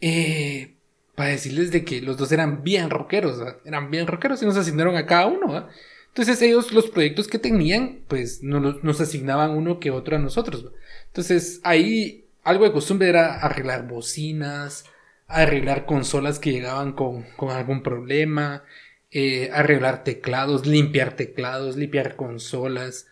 eh, 0.00 0.70
para 1.14 1.30
decirles 1.30 1.70
de 1.70 1.84
que 1.84 2.00
los 2.00 2.16
dos 2.16 2.32
eran 2.32 2.64
bien 2.64 2.90
rockeros, 2.90 3.40
eran 3.64 3.90
bien 3.90 4.06
rockeros 4.06 4.42
y 4.42 4.46
nos 4.46 4.56
asignaron 4.56 4.96
a 4.96 5.06
cada 5.06 5.26
uno. 5.26 5.52
¿va? 5.52 5.68
Entonces 6.08 6.42
ellos 6.42 6.72
los 6.72 6.88
proyectos 6.90 7.28
que 7.28 7.38
tenían, 7.38 8.00
pues 8.08 8.42
nos, 8.42 8.82
nos 8.82 9.00
asignaban 9.00 9.50
uno 9.50 9.78
que 9.78 9.90
otro 9.90 10.16
a 10.16 10.18
nosotros. 10.18 10.66
Entonces 11.06 11.60
ahí 11.62 12.24
algo 12.42 12.64
de 12.64 12.72
costumbre 12.72 13.08
era 13.08 13.36
arreglar 13.40 13.86
bocinas, 13.86 14.84
arreglar 15.34 15.86
consolas 15.86 16.38
que 16.38 16.52
llegaban 16.52 16.92
con, 16.92 17.24
con 17.36 17.50
algún 17.50 17.82
problema, 17.82 18.64
eh, 19.10 19.50
arreglar 19.52 20.04
teclados, 20.04 20.66
limpiar 20.66 21.16
teclados, 21.16 21.76
limpiar 21.76 22.16
consolas. 22.16 23.06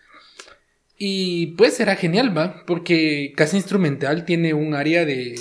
Y 0.99 1.49
pues 1.57 1.81
era 1.81 1.97
genial, 1.97 2.37
¿va? 2.37 2.65
Porque 2.67 3.33
Casa 3.37 3.57
Instrumental 3.57 4.25
tiene 4.25 4.55
un 4.55 4.75
área 4.75 5.05
de... 5.05 5.35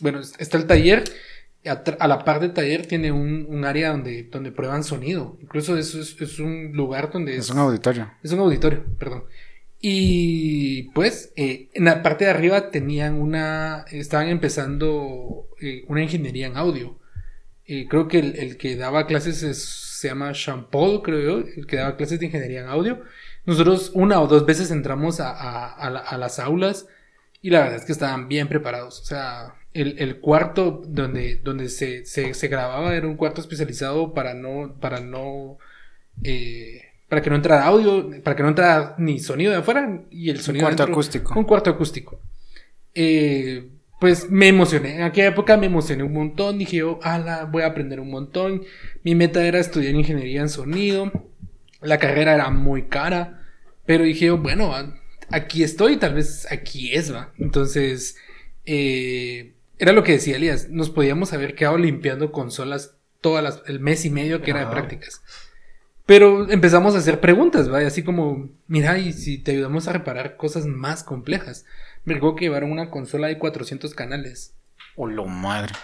Bueno, 0.00 0.20
está 0.20 0.58
el 0.58 0.66
taller, 0.66 1.04
a, 1.64 2.06
la 2.08 2.24
par 2.24 2.40
del 2.40 2.52
taller 2.52 2.86
tiene 2.86 3.12
un, 3.12 3.46
un, 3.48 3.64
área 3.64 3.90
donde, 3.90 4.24
donde 4.24 4.52
prueban 4.52 4.84
sonido. 4.84 5.36
Incluso 5.40 5.76
eso 5.76 6.00
es, 6.00 6.20
es 6.20 6.38
un 6.38 6.72
lugar 6.72 7.10
donde... 7.10 7.36
Es, 7.36 7.50
un 7.50 7.58
auditorio. 7.58 8.12
Es 8.22 8.32
un 8.32 8.40
auditorio, 8.40 8.84
perdón. 8.98 9.24
Y 9.80 10.84
pues 10.94 11.32
eh, 11.36 11.68
en 11.74 11.84
la 11.84 12.02
parte 12.02 12.24
de 12.24 12.30
arriba 12.30 12.70
tenían 12.70 13.14
una... 13.14 13.84
Estaban 13.90 14.28
empezando 14.28 15.48
eh, 15.60 15.84
una 15.88 16.02
ingeniería 16.02 16.46
en 16.46 16.56
audio. 16.56 16.98
Eh, 17.66 17.86
creo 17.88 18.06
que 18.06 18.20
el, 18.20 18.36
el, 18.36 18.56
que 18.56 18.76
daba 18.76 19.06
clases 19.06 19.38
se 19.38 20.08
llama 20.08 20.32
Paul, 20.70 21.02
creo 21.02 21.20
yo, 21.20 21.48
el 21.56 21.66
que 21.66 21.76
daba 21.76 21.96
clases 21.96 22.20
de 22.20 22.26
ingeniería 22.26 22.60
en 22.60 22.68
audio. 22.68 23.02
Nosotros 23.44 23.90
una 23.94 24.20
o 24.20 24.28
dos 24.28 24.46
veces 24.46 24.70
entramos 24.70 25.20
a, 25.20 25.30
a, 25.30 26.18
las 26.18 26.38
aulas 26.38 26.86
y 27.42 27.50
la 27.50 27.60
verdad 27.60 27.76
es 27.76 27.84
que 27.84 27.92
estaban 27.92 28.28
bien 28.28 28.48
preparados. 28.48 29.00
O 29.00 29.04
sea, 29.04 29.54
el, 29.72 29.98
el 29.98 30.20
cuarto 30.20 30.82
donde, 30.86 31.36
donde 31.36 31.68
se, 31.68 32.04
se, 32.06 32.34
se, 32.34 32.48
grababa 32.48 32.94
era 32.94 33.06
un 33.06 33.16
cuarto 33.16 33.40
especializado 33.40 34.14
para 34.14 34.34
no, 34.34 34.76
para 34.80 35.00
no, 35.00 35.58
eh, 36.22 36.85
para 37.08 37.22
que 37.22 37.30
no 37.30 37.36
entrara 37.36 37.64
audio, 37.66 38.10
para 38.22 38.36
que 38.36 38.42
no 38.42 38.48
entrara 38.48 38.94
ni 38.98 39.18
sonido 39.20 39.52
de 39.52 39.58
afuera 39.58 40.02
y 40.10 40.30
el 40.30 40.40
sonido 40.40 40.66
Un 40.66 40.74
cuarto 40.74 40.92
acústico. 40.92 41.38
Un 41.38 41.44
cuarto 41.44 41.70
acústico. 41.70 42.20
Eh, 42.94 43.68
pues 44.00 44.30
me 44.30 44.48
emocioné. 44.48 44.96
En 44.96 45.02
aquella 45.02 45.28
época 45.28 45.56
me 45.56 45.66
emocioné 45.66 46.02
un 46.02 46.12
montón. 46.12 46.58
Dije 46.58 46.78
yo, 46.78 46.98
ala, 47.02 47.44
voy 47.44 47.62
a 47.62 47.66
aprender 47.66 48.00
un 48.00 48.10
montón. 48.10 48.64
Mi 49.04 49.14
meta 49.14 49.46
era 49.46 49.58
estudiar 49.58 49.94
ingeniería 49.94 50.40
en 50.40 50.48
sonido. 50.48 51.12
La 51.80 51.98
carrera 51.98 52.34
era 52.34 52.50
muy 52.50 52.88
cara. 52.88 53.42
Pero 53.86 54.04
dije 54.04 54.26
yo, 54.26 54.38
bueno, 54.38 54.74
aquí 55.30 55.62
estoy, 55.62 55.96
tal 55.96 56.14
vez 56.14 56.50
aquí 56.50 56.92
es, 56.92 57.14
va. 57.14 57.32
Entonces, 57.38 58.16
eh, 58.64 59.54
era 59.78 59.92
lo 59.92 60.02
que 60.02 60.12
decía 60.12 60.36
Elías. 60.36 60.68
Nos 60.68 60.90
podíamos 60.90 61.32
haber 61.32 61.54
quedado 61.54 61.78
limpiando 61.78 62.32
consolas 62.32 62.96
todas 63.20 63.42
las, 63.42 63.62
el 63.66 63.80
mes 63.80 64.04
y 64.04 64.10
medio 64.10 64.42
que 64.42 64.50
era 64.50 64.60
de 64.60 64.66
prácticas. 64.66 65.22
Pero 66.06 66.48
empezamos 66.48 66.94
a 66.94 66.98
hacer 66.98 67.20
preguntas, 67.20 67.70
¿va? 67.70 67.80
Así 67.80 68.04
como, 68.04 68.48
mira, 68.68 68.96
y 68.98 69.12
si 69.12 69.38
te 69.38 69.50
ayudamos 69.50 69.88
a 69.88 69.92
reparar 69.92 70.36
cosas 70.36 70.64
más 70.64 71.02
complejas. 71.02 71.64
Me 72.04 72.14
recuerdo 72.14 72.36
que 72.36 72.44
llevaron 72.44 72.70
una 72.70 72.90
consola 72.90 73.26
de 73.26 73.38
400 73.38 73.92
canales. 73.92 74.54
Oh, 74.94 75.08
lo 75.08 75.26
madre. 75.26 75.74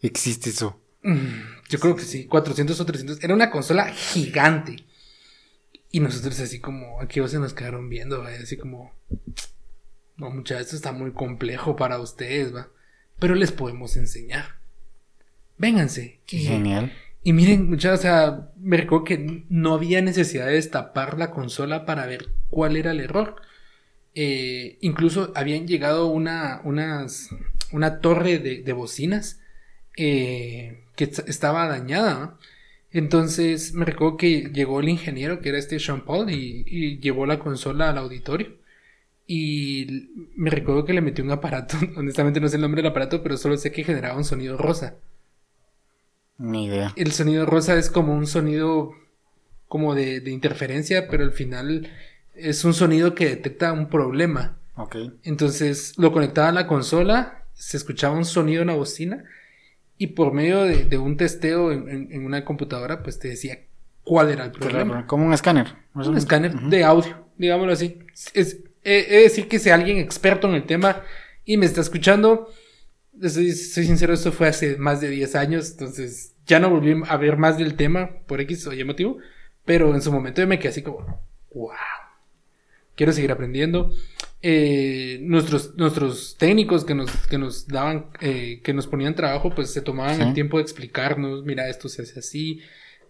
¿Existe 0.00 0.50
eso? 0.50 0.80
Mm, 1.02 1.66
yo 1.68 1.80
creo 1.80 1.96
que 1.96 2.04
sí, 2.04 2.26
400 2.26 2.80
o 2.80 2.86
300. 2.86 3.24
Era 3.24 3.34
una 3.34 3.50
consola 3.50 3.88
gigante. 3.88 4.76
Y 5.90 5.98
nosotros 5.98 6.38
así 6.38 6.60
como, 6.60 7.00
aquí 7.00 7.20
se 7.26 7.40
nos 7.40 7.52
quedaron 7.52 7.88
viendo, 7.88 8.22
¿va? 8.22 8.28
así 8.28 8.56
como, 8.56 8.92
no, 10.16 10.30
muchachos, 10.30 10.62
esto 10.62 10.76
está 10.76 10.92
muy 10.92 11.10
complejo 11.10 11.74
para 11.74 11.98
ustedes, 11.98 12.54
¿va? 12.54 12.68
Pero 13.18 13.34
les 13.34 13.50
podemos 13.50 13.96
enseñar. 13.96 14.56
Vénganse. 15.58 16.20
Genial. 16.26 16.92
Y 17.24 17.32
miren, 17.32 17.70
muchachos, 17.70 18.00
o 18.00 18.02
sea, 18.02 18.52
me 18.56 18.76
recuerdo 18.76 19.04
que 19.04 19.44
no 19.48 19.74
había 19.74 20.02
necesidad 20.02 20.46
de 20.46 20.54
destapar 20.54 21.18
la 21.18 21.30
consola 21.30 21.84
para 21.86 22.06
ver 22.06 22.28
cuál 22.50 22.76
era 22.76 22.90
el 22.90 23.00
error. 23.00 23.36
Eh, 24.14 24.78
incluso 24.80 25.32
habían 25.34 25.66
llegado 25.66 26.06
una, 26.06 26.60
unas, 26.64 27.30
una 27.72 28.00
torre 28.00 28.38
de, 28.38 28.62
de 28.62 28.72
bocinas 28.72 29.40
eh, 29.96 30.84
que 30.96 31.04
estaba 31.04 31.68
dañada. 31.68 32.38
Entonces 32.90 33.72
me 33.74 33.84
recuerdo 33.84 34.16
que 34.16 34.50
llegó 34.52 34.80
el 34.80 34.88
ingeniero, 34.88 35.40
que 35.40 35.50
era 35.50 35.58
este 35.58 35.78
Sean 35.78 36.04
Paul, 36.04 36.30
y, 36.30 36.64
y, 36.66 36.98
llevó 37.00 37.26
la 37.26 37.38
consola 37.38 37.90
al 37.90 37.98
auditorio. 37.98 38.56
Y 39.26 40.10
me 40.36 40.50
recuerdo 40.50 40.84
que 40.84 40.92
le 40.92 41.00
metió 41.00 41.24
un 41.24 41.30
aparato, 41.30 41.76
honestamente 41.96 42.40
no 42.40 42.48
sé 42.48 42.56
el 42.56 42.62
nombre 42.62 42.82
del 42.82 42.90
aparato, 42.90 43.22
pero 43.22 43.36
solo 43.36 43.56
sé 43.56 43.72
que 43.72 43.84
generaba 43.84 44.16
un 44.16 44.24
sonido 44.24 44.56
rosa. 44.58 44.98
Ni 46.38 46.66
idea. 46.66 46.92
El 46.96 47.12
sonido 47.12 47.46
rosa 47.46 47.76
es 47.76 47.90
como 47.90 48.14
un 48.14 48.26
sonido 48.26 48.92
como 49.68 49.94
de, 49.94 50.20
de 50.20 50.30
interferencia, 50.30 51.08
pero 51.08 51.24
al 51.24 51.32
final 51.32 51.88
es 52.34 52.64
un 52.64 52.74
sonido 52.74 53.14
que 53.14 53.26
detecta 53.26 53.72
un 53.72 53.88
problema. 53.88 54.58
Ok. 54.76 54.96
Entonces 55.22 55.94
lo 55.98 56.12
conectaba 56.12 56.48
a 56.48 56.52
la 56.52 56.66
consola, 56.66 57.44
se 57.54 57.76
escuchaba 57.76 58.16
un 58.16 58.24
sonido 58.24 58.62
en 58.62 58.68
la 58.68 58.74
bocina 58.74 59.24
y 59.98 60.08
por 60.08 60.32
medio 60.32 60.64
de, 60.64 60.84
de 60.84 60.98
un 60.98 61.16
testeo 61.16 61.70
en, 61.70 61.88
en, 61.88 62.08
en, 62.12 62.24
una 62.24 62.44
computadora, 62.44 63.02
pues 63.02 63.18
te 63.18 63.28
decía 63.28 63.58
cuál 64.02 64.30
era 64.30 64.44
el 64.44 64.50
problema. 64.50 65.06
Como 65.06 65.26
un 65.26 65.32
escáner. 65.32 65.74
Un 65.94 66.16
escáner 66.16 66.54
uh 66.54 66.58
-huh. 66.58 66.68
de 66.68 66.84
audio, 66.84 67.26
digámoslo 67.36 67.72
así. 67.72 67.98
Es, 68.34 68.58
es, 68.82 69.08
decir 69.08 69.48
que 69.48 69.58
sea 69.58 69.76
alguien 69.76 69.98
experto 69.98 70.48
en 70.48 70.54
el 70.54 70.64
tema 70.64 71.02
y 71.44 71.56
me 71.56 71.66
está 71.66 71.80
escuchando, 71.80 72.48
soy, 73.28 73.52
soy, 73.52 73.86
sincero, 73.86 74.14
esto 74.14 74.32
fue 74.32 74.48
hace 74.48 74.76
más 74.76 75.00
de 75.00 75.08
10 75.08 75.34
años, 75.36 75.70
entonces 75.70 76.34
ya 76.46 76.58
no 76.58 76.70
volví 76.70 76.94
a 77.06 77.16
ver 77.16 77.36
más 77.36 77.58
del 77.58 77.74
tema 77.74 78.10
por 78.26 78.40
X 78.40 78.66
o 78.66 78.72
Y 78.72 78.84
motivo, 78.84 79.18
pero 79.64 79.94
en 79.94 80.02
su 80.02 80.12
momento 80.12 80.40
yo 80.40 80.46
me 80.46 80.58
quedé 80.58 80.70
así 80.70 80.82
como, 80.82 81.22
wow, 81.54 81.70
quiero 82.96 83.12
seguir 83.12 83.32
aprendiendo. 83.32 83.92
Eh, 84.44 85.18
nuestros, 85.22 85.76
nuestros 85.76 86.36
técnicos 86.36 86.84
que 86.84 86.94
nos, 86.94 87.10
que 87.28 87.38
nos 87.38 87.68
daban, 87.68 88.06
eh, 88.20 88.60
que 88.64 88.74
nos 88.74 88.88
ponían 88.88 89.14
trabajo, 89.14 89.50
pues 89.54 89.72
se 89.72 89.82
tomaban 89.82 90.16
¿Sí? 90.16 90.22
el 90.22 90.34
tiempo 90.34 90.56
de 90.56 90.64
explicarnos, 90.64 91.44
mira, 91.44 91.68
esto 91.68 91.88
se 91.88 92.02
hace 92.02 92.18
así. 92.18 92.60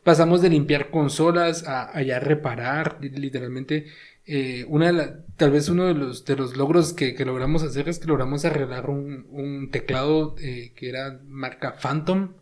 Pasamos 0.05 0.43
de 0.43 0.51
limpiar 0.51 0.91
consolas 0.91 1.67
a, 1.67 1.97
a 1.97 2.03
ya 2.03 2.19
reparar, 2.21 2.99
literalmente. 3.01 3.87
Eh, 4.25 4.65
una 4.69 4.87
de 4.87 4.93
la, 4.93 5.25
tal 5.37 5.51
vez 5.51 5.69
uno 5.69 5.87
de 5.87 5.95
los, 5.95 6.25
de 6.25 6.37
los 6.37 6.57
logros 6.57 6.93
que, 6.93 7.15
que 7.15 7.25
logramos 7.25 7.63
hacer 7.63 7.89
es 7.89 7.99
que 7.99 8.07
logramos 8.07 8.45
arreglar 8.45 8.89
un, 8.89 9.27
un 9.31 9.71
teclado 9.71 10.37
eh, 10.41 10.73
que 10.77 10.89
era 10.89 11.21
marca 11.27 11.75
Phantom. 11.75 12.33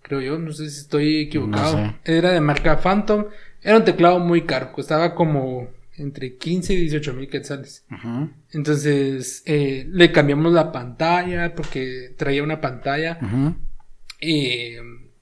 Creo 0.00 0.20
yo, 0.20 0.38
no 0.38 0.52
sé 0.52 0.68
si 0.70 0.80
estoy 0.80 1.20
equivocado. 1.22 1.76
No 1.78 1.90
sé. 1.90 2.16
Era 2.16 2.32
de 2.32 2.40
marca 2.40 2.78
Phantom. 2.78 3.26
Era 3.60 3.76
un 3.76 3.84
teclado 3.84 4.18
muy 4.18 4.42
caro, 4.42 4.72
costaba 4.72 5.14
como 5.14 5.68
entre 5.96 6.36
15 6.36 6.72
y 6.72 6.76
18 6.76 7.14
mil 7.14 7.28
quetzales. 7.28 7.84
Uh 7.90 7.94
-huh. 7.94 8.32
Entonces 8.50 9.42
eh, 9.46 9.86
le 9.88 10.10
cambiamos 10.10 10.52
la 10.52 10.72
pantalla 10.72 11.54
porque 11.54 12.14
traía 12.16 12.42
una 12.42 12.60
pantalla. 12.60 13.18
Uh 13.20 13.26
-huh. 13.26 13.56
eh, 14.20 14.78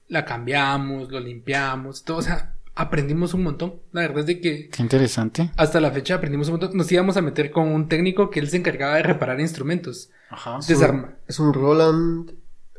la 0.07 0.25
cambiamos, 0.25 1.11
lo 1.11 1.19
limpiamos, 1.19 2.03
todo. 2.03 2.17
O 2.17 2.21
sea, 2.21 2.55
aprendimos 2.75 3.33
un 3.33 3.43
montón. 3.43 3.75
La 3.91 4.01
verdad 4.01 4.19
es 4.19 4.25
de 4.25 4.41
que. 4.41 4.69
Qué 4.69 4.81
interesante. 4.81 5.51
Hasta 5.57 5.79
la 5.79 5.91
fecha 5.91 6.15
aprendimos 6.15 6.47
un 6.47 6.53
montón. 6.53 6.75
Nos 6.75 6.91
íbamos 6.91 7.17
a 7.17 7.21
meter 7.21 7.51
con 7.51 7.67
un 7.67 7.87
técnico 7.87 8.29
que 8.29 8.39
él 8.39 8.49
se 8.49 8.57
encargaba 8.57 8.95
de 8.95 9.03
reparar 9.03 9.39
instrumentos. 9.39 10.09
Ajá. 10.29 10.59
Desarma. 10.67 11.15
Es 11.27 11.39
un 11.39 11.53
Roland 11.53 12.31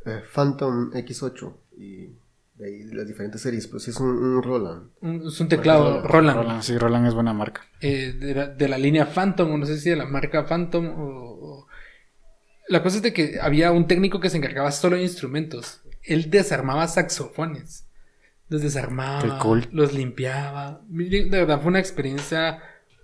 eh, 0.06 0.22
Phantom 0.32 0.90
X8. 0.92 1.52
Y 1.78 2.06
de 2.56 2.66
ahí 2.66 2.84
las 2.92 3.06
diferentes 3.06 3.40
series, 3.40 3.66
pues 3.66 3.88
es 3.88 3.96
un, 3.98 4.08
un 4.08 4.42
Roland. 4.42 4.90
Un, 5.00 5.26
es 5.26 5.40
un 5.40 5.48
teclado 5.48 6.02
Roland. 6.02 6.10
Roland. 6.10 6.36
Roland. 6.36 6.62
Sí, 6.62 6.78
Roland 6.78 7.06
es 7.06 7.14
buena 7.14 7.32
marca. 7.32 7.62
Eh, 7.80 8.12
de, 8.12 8.34
la, 8.34 8.46
de, 8.48 8.68
la, 8.68 8.78
línea 8.78 9.06
Phantom, 9.06 9.50
o 9.50 9.58
no 9.58 9.66
sé 9.66 9.78
si 9.78 9.90
de 9.90 9.96
la 9.96 10.06
marca 10.06 10.46
Phantom 10.46 10.86
o, 10.86 11.38
o... 11.40 11.66
La 12.68 12.82
cosa 12.82 12.96
es 12.96 13.02
de 13.02 13.12
que 13.12 13.38
había 13.40 13.72
un 13.72 13.86
técnico 13.86 14.20
que 14.20 14.30
se 14.30 14.36
encargaba 14.36 14.70
solo 14.70 14.96
de 14.96 15.02
instrumentos. 15.02 15.82
Él 16.02 16.30
desarmaba 16.30 16.86
saxofones. 16.88 17.86
Los 18.52 18.60
desarmaba, 18.60 19.38
cool. 19.38 19.66
los 19.72 19.94
limpiaba. 19.94 20.82
De 20.88 21.26
verdad 21.30 21.58
fue 21.60 21.70
una 21.70 21.80
experiencia 21.80 22.58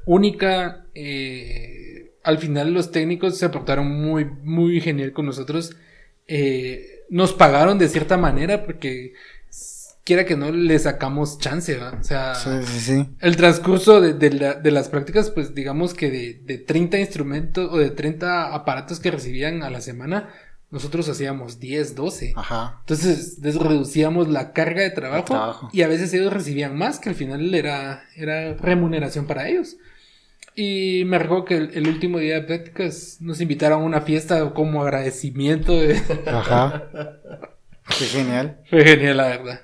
única. 0.04 0.84
Eh, 0.94 2.12
al 2.22 2.36
final 2.36 2.74
los 2.74 2.90
técnicos 2.90 3.38
se 3.38 3.48
portaron 3.48 3.90
muy, 3.90 4.26
muy 4.42 4.80
genial 4.82 5.12
con 5.12 5.24
nosotros. 5.24 5.74
Eh, 6.26 7.04
nos 7.08 7.32
pagaron 7.32 7.78
de 7.78 7.88
cierta 7.88 8.18
manera 8.18 8.66
porque 8.66 9.14
quiera 10.04 10.26
que 10.26 10.36
no 10.36 10.50
le 10.50 10.78
sacamos 10.78 11.38
chance, 11.38 11.76
¿va? 11.76 11.98
O 11.98 12.04
sea, 12.04 12.34
sí, 12.34 12.50
sí, 12.64 12.80
sí. 12.80 13.06
el 13.20 13.36
transcurso 13.36 14.00
de, 14.00 14.12
de, 14.14 14.30
la, 14.30 14.54
de, 14.54 14.70
las 14.70 14.88
prácticas, 14.88 15.30
pues 15.30 15.54
digamos 15.54 15.94
que 15.94 16.10
de, 16.10 16.40
de 16.44 16.58
30 16.58 16.98
instrumentos 16.98 17.68
o 17.72 17.78
de 17.78 17.90
30 17.90 18.54
aparatos 18.54 19.00
que 19.00 19.10
recibían 19.10 19.62
a 19.62 19.70
la 19.70 19.80
semana, 19.80 20.28
nosotros 20.70 21.08
hacíamos 21.08 21.58
10, 21.60 21.94
12. 21.94 22.32
Ajá. 22.36 22.76
Entonces 22.80 23.38
reducíamos 23.42 24.28
la 24.28 24.52
carga 24.52 24.82
de 24.82 24.90
trabajo, 24.90 25.24
trabajo, 25.24 25.70
y 25.72 25.82
a 25.82 25.88
veces 25.88 26.12
ellos 26.12 26.32
recibían 26.32 26.76
más, 26.76 26.98
que 26.98 27.08
al 27.08 27.14
final 27.14 27.54
era, 27.54 28.04
era 28.16 28.54
remuneración 28.54 29.26
para 29.26 29.48
ellos. 29.48 29.76
Y 30.54 31.04
me 31.06 31.18
recuerdo 31.18 31.44
que 31.44 31.56
el, 31.56 31.70
el, 31.74 31.86
último 31.86 32.18
día 32.18 32.34
de 32.34 32.42
prácticas 32.42 33.18
nos 33.20 33.40
invitaron 33.40 33.82
a 33.82 33.84
una 33.84 34.00
fiesta 34.00 34.52
como 34.54 34.82
agradecimiento. 34.82 35.72
De... 35.72 36.02
Ajá. 36.26 36.90
Qué 37.96 38.04
genial. 38.06 38.60
Fue 38.68 38.84
genial, 38.84 39.18
la 39.18 39.28
verdad. 39.28 39.60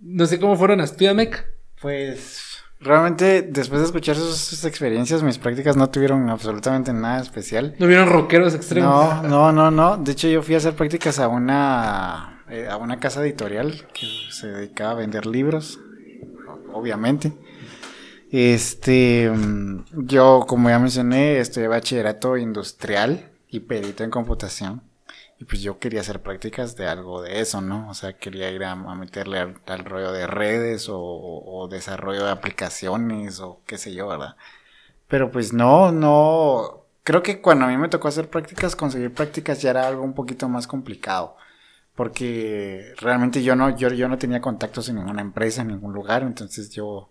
No 0.00 0.26
sé 0.26 0.40
cómo 0.40 0.56
fueron 0.56 0.80
a 0.80 0.86
Studiamec. 0.86 1.46
Pues 1.80 2.51
realmente 2.82 3.42
después 3.42 3.80
de 3.80 3.86
escuchar 3.86 4.16
sus, 4.16 4.36
sus 4.36 4.64
experiencias, 4.64 5.22
mis 5.22 5.38
prácticas 5.38 5.76
no 5.76 5.88
tuvieron 5.90 6.28
absolutamente 6.28 6.92
nada 6.92 7.20
especial. 7.20 7.74
¿No 7.78 7.86
vieron 7.86 8.08
rockeros 8.08 8.54
extremos? 8.54 9.22
No, 9.22 9.28
no, 9.28 9.52
no, 9.52 9.70
no. 9.70 9.96
De 9.96 10.12
hecho, 10.12 10.28
yo 10.28 10.42
fui 10.42 10.54
a 10.54 10.58
hacer 10.58 10.74
prácticas 10.74 11.18
a 11.18 11.28
una, 11.28 12.42
eh, 12.48 12.68
a 12.70 12.76
una 12.76 12.98
casa 12.98 13.22
editorial 13.22 13.86
que 13.92 14.06
se 14.30 14.48
dedicaba 14.48 14.92
a 14.92 14.94
vender 14.94 15.26
libros, 15.26 15.80
obviamente. 16.72 17.32
Este, 18.30 19.30
mm, 19.30 19.84
yo, 20.06 20.44
como 20.48 20.70
ya 20.70 20.78
mencioné, 20.78 21.38
estudié 21.38 21.68
bachillerato 21.68 22.36
industrial 22.36 23.30
y 23.48 23.60
perito 23.60 24.04
en 24.04 24.10
computación. 24.10 24.82
Y 25.42 25.44
pues 25.44 25.60
yo 25.60 25.80
quería 25.80 26.02
hacer 26.02 26.22
prácticas 26.22 26.76
de 26.76 26.86
algo 26.86 27.20
de 27.20 27.40
eso, 27.40 27.60
¿no? 27.60 27.90
O 27.90 27.94
sea, 27.94 28.12
quería 28.12 28.48
ir 28.52 28.62
a, 28.62 28.76
meterle 28.76 29.40
al, 29.40 29.84
rollo 29.84 30.12
de 30.12 30.28
redes 30.28 30.88
o, 30.88 31.00
o 31.00 31.66
desarrollo 31.66 32.24
de 32.24 32.30
aplicaciones 32.30 33.40
o 33.40 33.60
qué 33.66 33.76
sé 33.76 33.92
yo, 33.92 34.06
¿verdad? 34.06 34.36
Pero 35.08 35.32
pues 35.32 35.52
no, 35.52 35.90
no. 35.90 36.86
Creo 37.02 37.24
que 37.24 37.40
cuando 37.40 37.64
a 37.64 37.68
mí 37.68 37.76
me 37.76 37.88
tocó 37.88 38.06
hacer 38.06 38.30
prácticas, 38.30 38.76
conseguir 38.76 39.12
prácticas 39.14 39.60
ya 39.62 39.70
era 39.70 39.88
algo 39.88 40.04
un 40.04 40.14
poquito 40.14 40.48
más 40.48 40.68
complicado. 40.68 41.36
Porque 41.96 42.94
realmente 42.98 43.42
yo 43.42 43.56
no, 43.56 43.76
yo, 43.76 43.88
yo 43.90 44.08
no 44.08 44.18
tenía 44.18 44.40
contactos 44.40 44.88
en 44.88 44.96
ninguna 44.96 45.22
empresa, 45.22 45.62
en 45.62 45.68
ningún 45.68 45.92
lugar, 45.92 46.22
entonces 46.22 46.70
yo 46.70 47.10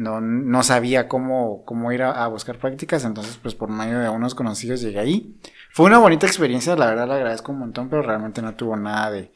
no, 0.00 0.22
no 0.22 0.62
sabía 0.62 1.08
cómo, 1.08 1.62
cómo 1.66 1.92
ir 1.92 2.02
a, 2.02 2.26
buscar 2.28 2.58
prácticas, 2.58 3.04
entonces 3.04 3.36
pues 3.36 3.54
por 3.54 3.68
medio 3.68 3.98
de 3.98 4.08
unos 4.08 4.34
conocidos 4.34 4.80
llegué 4.80 4.98
ahí. 4.98 5.36
Fue 5.72 5.84
una 5.84 5.98
bonita 5.98 6.26
experiencia, 6.26 6.74
la 6.74 6.86
verdad 6.86 7.06
la 7.06 7.16
agradezco 7.16 7.52
un 7.52 7.58
montón, 7.58 7.90
pero 7.90 8.00
realmente 8.00 8.40
no 8.40 8.54
tuvo 8.54 8.76
nada 8.76 9.10
de, 9.10 9.30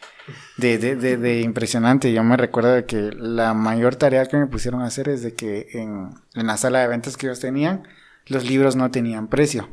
de 0.57 1.41
impresionante. 1.43 2.15
Yo 2.15 2.25
me 2.25 2.39
recuerdo 2.39 2.73
de 2.73 2.87
que 2.87 3.11
la 3.13 3.53
mayor 3.53 3.97
tarea 3.97 4.25
que 4.25 4.39
me 4.39 4.47
pusieron 4.47 4.81
a 4.81 4.87
hacer 4.87 5.11
es 5.11 5.23
de 5.23 5.35
que 5.35 5.69
en, 5.75 6.15
en 6.35 6.47
la 6.47 6.57
sala 6.57 6.81
de 6.81 6.89
ventas 6.89 7.19
que 7.19 7.27
ellos 7.27 7.41
tenían, 7.41 7.87
los 8.27 8.49
libros 8.49 8.75
no 8.75 8.91
tenían 8.91 9.29
precio. 9.29 9.69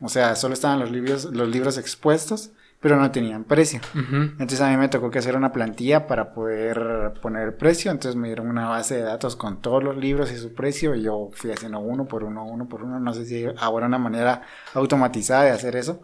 O 0.00 0.10
sea, 0.10 0.36
solo 0.36 0.52
estaban 0.52 0.78
los 0.78 0.90
libros, 0.90 1.24
los 1.24 1.48
libros 1.48 1.78
expuestos, 1.78 2.50
pero 2.86 3.00
no 3.00 3.10
tenían 3.10 3.42
precio. 3.42 3.80
Entonces 3.94 4.60
a 4.60 4.68
mí 4.68 4.76
me 4.76 4.88
tocó 4.88 5.10
que 5.10 5.18
hacer 5.18 5.34
una 5.34 5.50
plantilla 5.50 6.06
para 6.06 6.32
poder 6.32 7.14
poner 7.20 7.48
el 7.48 7.54
precio. 7.54 7.90
Entonces 7.90 8.14
me 8.14 8.28
dieron 8.28 8.46
una 8.48 8.68
base 8.68 8.94
de 8.94 9.02
datos 9.02 9.34
con 9.34 9.60
todos 9.60 9.82
los 9.82 9.96
libros 9.96 10.30
y 10.30 10.36
su 10.36 10.54
precio. 10.54 10.94
Y 10.94 11.02
yo 11.02 11.30
fui 11.34 11.50
haciendo 11.50 11.80
uno 11.80 12.04
por 12.06 12.22
uno, 12.22 12.44
uno 12.46 12.68
por 12.68 12.84
uno. 12.84 13.00
No 13.00 13.12
sé 13.12 13.24
si 13.26 13.44
ahora 13.58 13.86
una 13.86 13.98
manera 13.98 14.42
automatizada 14.74 15.42
de 15.42 15.50
hacer 15.50 15.74
eso. 15.74 16.00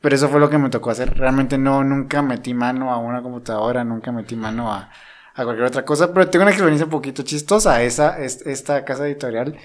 Pero 0.00 0.16
eso 0.16 0.28
fue 0.28 0.40
lo 0.40 0.50
que 0.50 0.58
me 0.58 0.68
tocó 0.68 0.90
hacer. 0.90 1.16
Realmente 1.16 1.58
no, 1.58 1.84
nunca 1.84 2.22
metí 2.22 2.54
mano 2.54 2.92
a 2.92 2.98
una 2.98 3.22
computadora, 3.22 3.84
nunca 3.84 4.10
metí 4.10 4.34
mano 4.34 4.72
a, 4.72 4.90
a 5.36 5.44
cualquier 5.44 5.68
otra 5.68 5.84
cosa. 5.84 6.12
Pero 6.12 6.28
tengo 6.28 6.42
una 6.42 6.50
experiencia 6.50 6.86
un 6.86 6.90
poquito 6.90 7.22
chistosa. 7.22 7.80
Esa, 7.84 8.18
es- 8.18 8.44
esta 8.46 8.84
casa 8.84 9.06
editorial 9.06 9.56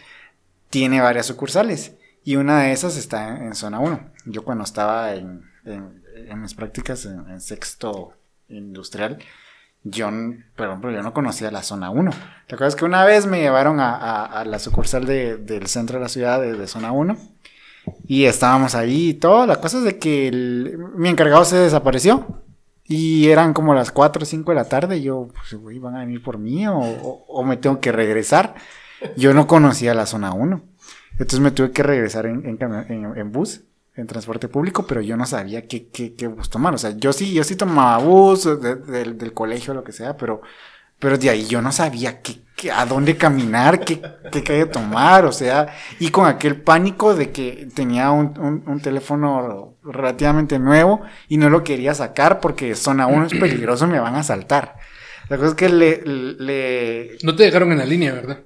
tiene 0.70 1.02
varias 1.02 1.26
sucursales. 1.26 1.96
Y 2.24 2.36
una 2.36 2.60
de 2.62 2.72
esas 2.72 2.98
está 2.98 3.30
en, 3.36 3.46
en 3.48 3.56
zona 3.56 3.80
1. 3.80 4.00
Yo 4.26 4.44
cuando 4.44 4.64
estaba 4.64 5.16
en, 5.16 5.42
en, 5.66 6.01
en 6.30 6.42
mis 6.42 6.54
prácticas 6.54 7.06
en, 7.06 7.30
en 7.30 7.42
sexto 7.42 8.14
industrial, 8.50 9.20
yo, 9.84 10.10
perdón, 10.56 10.80
pero 10.82 10.94
yo 10.94 11.02
no 11.02 11.14
conocía 11.14 11.50
la 11.52 11.64
zona 11.64 11.90
1. 11.90 12.12
¿Te 12.48 12.56
acuerdas 12.56 12.76
que 12.76 12.86
una 12.86 13.04
vez 13.06 13.26
me 13.26 13.40
llevaron 13.42 13.80
a, 13.80 13.96
a- 13.96 14.26
a 14.42 14.46
la 14.46 14.60
sucursal 14.60 15.06
de- 15.06 15.38
del 15.38 15.68
centro 15.68 15.98
de 15.98 16.04
la 16.04 16.10
ciudad 16.10 16.40
de, 16.40 16.54
de 16.54 16.68
zona 16.68 16.92
1? 16.92 17.18
Y 18.08 18.26
estábamos 18.26 18.76
ahí 18.76 19.10
y 19.10 19.14
todo. 19.16 19.48
La 19.48 19.56
cosa 19.60 19.80
es 19.80 19.84
de 19.84 19.98
que 19.98 20.28
el- 20.28 20.78
mi 20.96 21.10
encargado 21.10 21.44
se 21.46 21.58
desapareció. 21.58 22.44
Y 22.84 23.30
eran 23.30 23.54
como 23.54 23.74
las 23.74 23.92
4 23.92 24.22
o 24.24 24.26
5 24.26 24.52
de 24.52 24.56
la 24.56 24.66
tarde. 24.70 24.98
Y 24.98 25.04
yo, 25.04 25.30
pues, 25.34 25.54
güey, 25.60 25.80
¿van 25.80 25.96
a 25.96 26.00
venir 26.00 26.22
por 26.22 26.38
mí 26.38 26.68
o, 26.68 26.78
o- 26.78 27.26
o 27.28 27.44
me 27.44 27.58
tengo 27.58 27.80
que 27.80 27.92
regresar? 27.92 28.54
Yo 29.18 29.34
no 29.34 29.48
conocía 29.48 29.94
la 29.96 30.06
zona 30.06 30.32
1. 30.34 30.62
Entonces 31.14 31.40
me 31.40 31.50
tuve 31.52 31.72
que 31.72 31.82
regresar 31.84 32.26
en, 32.28 32.46
en, 32.46 32.74
en- 32.90 33.18
en 33.18 33.32
bus, 33.32 33.62
en 33.96 34.08
transporte 34.08 34.48
público, 34.48 34.86
pero 34.88 35.02
yo 35.02 35.18
no 35.18 35.26
sabía 35.26 35.68
qué, 35.68 35.88
qué, 35.90 36.14
qué 36.16 36.28
bus 36.28 36.50
tomar. 36.50 36.74
O 36.74 36.78
sea, 36.78 36.92
yo 36.98 37.12
sí, 37.14 37.34
yo 37.34 37.44
sí 37.44 37.56
tomaba 37.56 37.98
bus 37.98 38.46
de- 38.62 38.76
del- 38.76 39.18
del 39.18 39.34
colegio, 39.34 39.74
lo 39.74 39.84
que 39.84 39.92
sea, 39.92 40.16
pero, 40.18 40.42
pero 41.00 41.18
de 41.18 41.30
ahí 41.30 41.46
yo 41.46 41.62
no 41.62 41.72
sabía 41.72 42.22
qué, 42.22 42.36
qué- 42.56 42.72
a 42.72 42.86
dónde 42.86 43.18
caminar, 43.18 43.80
qué, 43.82 44.02
qué 44.32 44.44
calle 44.44 44.66
tomar, 44.68 45.26
o 45.26 45.32
sea, 45.32 45.76
y 46.00 46.10
con 46.10 46.26
aquel 46.26 46.62
pánico 46.62 47.14
de 47.16 47.32
que 47.32 47.68
tenía 47.76 48.12
un, 48.12 48.38
un- 48.40 48.64
un 48.66 48.80
teléfono 48.82 49.76
relativamente 49.84 50.58
nuevo 50.60 51.02
y 51.28 51.38
no 51.38 51.50
lo 51.50 51.64
quería 51.64 51.94
sacar 51.94 52.40
porque 52.40 52.76
zona 52.76 53.08
1 53.08 53.26
es 53.26 53.34
peligroso, 53.34 53.88
me 53.88 54.00
van 54.00 54.16
a 54.16 54.24
saltar. 54.24 54.76
La 55.28 55.38
cosa 55.38 55.50
es 55.50 55.56
que 55.56 55.70
le, 55.70 56.02
le, 56.06 57.18
No 57.24 57.36
te 57.36 57.44
dejaron 57.44 57.72
en 57.72 57.78
la 57.80 57.86
línea, 57.86 58.14
¿verdad? 58.14 58.40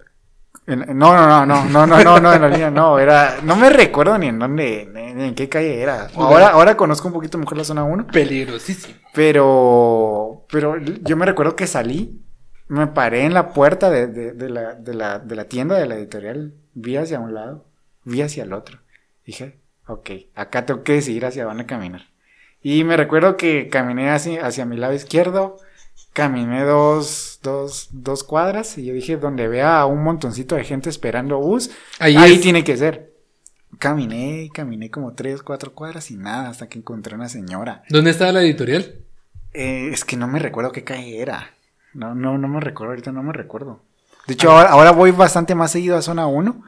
No, 0.68 0.76
no, 0.76 1.28
no, 1.28 1.46
no, 1.46 1.66
no, 1.66 1.86
no, 1.86 2.04
no, 2.04 2.20
no, 2.20 2.34
en 2.34 2.42
la 2.42 2.50
línea 2.50 2.72
no, 2.72 2.98
era, 2.98 3.38
no 3.44 3.56
me 3.56 3.70
recuerdo 3.70 4.18
ni 4.18 4.28
en 4.28 4.40
dónde, 4.40 4.90
ni 4.92 5.24
en 5.24 5.36
qué 5.36 5.48
calle 5.48 5.80
era. 5.80 6.08
Ahora, 6.16 6.50
ahora 6.50 6.76
conozco 6.76 7.08
un 7.08 7.14
poquito 7.14 7.38
mejor 7.38 7.60
la 7.60 7.64
zona 7.64 7.84
1. 7.84 8.08
Peligrosísimo. 8.08 8.96
Pero, 9.14 10.46
pero 10.52 10.78
yo 10.80 11.18
me 11.18 11.28
recuerdo 11.28 11.56
que 11.56 11.68
salí, 11.68 12.20
me 12.68 12.88
paré 12.88 13.26
en 13.26 13.36
la 13.36 13.54
puerta 13.54 13.92
de, 13.92 14.08
de, 14.08 14.32
de, 14.32 14.50
la, 14.50 14.74
de, 14.74 14.94
la, 14.96 15.20
de 15.20 15.36
la 15.36 15.46
tienda 15.46 15.78
de 15.78 15.86
la 15.86 15.96
editorial, 15.96 16.56
vi 16.74 16.98
hacia 16.98 17.20
un 17.20 17.36
lado, 17.36 17.66
vi 18.04 18.24
hacia 18.24 18.44
el 18.44 18.54
otro. 18.54 18.80
Dije, 19.24 19.60
ok, 19.88 20.10
acá 20.34 20.66
tengo 20.66 20.82
que 20.84 20.94
decidir 20.94 21.28
hacia 21.28 21.46
dónde 21.46 21.68
caminar. 21.68 22.08
Y 22.60 22.84
me 22.84 22.98
recuerdo 22.98 23.38
que 23.38 23.70
caminé 23.70 24.10
así, 24.10 24.38
hacia 24.38 24.66
mi 24.66 24.78
lado 24.78 24.94
izquierdo, 24.94 25.58
caminé 26.16 26.64
dos, 26.64 27.40
dos, 27.44 27.90
dos 27.92 28.24
cuadras 28.24 28.78
y 28.78 28.86
yo 28.86 28.94
dije, 28.94 29.18
donde 29.18 29.50
vea 29.50 29.82
a 29.82 29.86
un 29.86 30.02
montoncito 30.02 30.56
de 30.56 30.64
gente 30.64 30.90
esperando 30.90 31.38
bus, 31.40 31.70
Ahí 32.00 32.16
ahí 32.16 32.38
tiene 32.38 32.64
que 32.64 32.78
ser. 32.78 33.14
Caminé, 33.80 34.50
caminé 34.54 34.90
como 34.90 35.14
tres, 35.14 35.44
cuatro 35.44 35.74
cuadras 35.74 36.10
y 36.12 36.16
nada, 36.16 36.48
hasta 36.48 36.70
que 36.70 36.80
encontré 36.80 37.16
una 37.16 37.28
señora. 37.28 37.84
¿Dónde 37.90 38.12
estaba 38.12 38.32
la 38.32 38.44
editorial? 38.44 38.96
Eh, 39.54 39.90
es 39.92 40.06
que 40.06 40.16
no 40.16 40.30
me 40.30 40.40
recuerdo 40.40 40.72
qué 40.72 40.86
calle 40.86 41.20
era. 41.20 41.52
No, 41.94 42.16
no, 42.16 42.38
no 42.38 42.48
me 42.48 42.62
recuerdo, 42.62 42.92
ahorita 42.92 43.12
no 43.12 43.22
me 43.22 43.34
recuerdo. 43.34 43.82
De 44.26 44.36
hecho, 44.36 44.52
ahora, 44.52 44.70
ahora 44.70 44.92
voy 44.92 45.12
bastante 45.12 45.54
más 45.54 45.72
seguido 45.72 45.98
a 45.98 46.02
zona 46.02 46.28
1. 46.28 46.64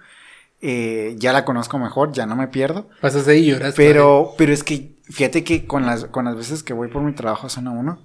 Eh, 0.60 1.16
ya 1.20 1.32
la 1.32 1.46
conozco 1.46 1.80
mejor, 1.80 2.12
ya 2.12 2.26
no 2.26 2.36
me 2.36 2.50
pierdo. 2.50 2.90
Pasas 3.00 3.26
ahí 3.30 3.46
y 3.46 3.52
lloras. 3.52 3.76
Pero, 3.78 4.34
pero 4.38 4.52
es 4.52 4.66
que, 4.66 4.98
fíjate 5.04 5.46
que 5.46 5.66
con 5.66 5.86
las, 5.86 6.04
con 6.06 6.26
las 6.26 6.36
veces 6.36 6.64
que 6.64 6.74
voy 6.74 6.90
por 6.90 7.02
mi 7.02 7.14
trabajo 7.14 7.48
a 7.48 7.50
zona 7.50 7.72
1, 7.72 7.98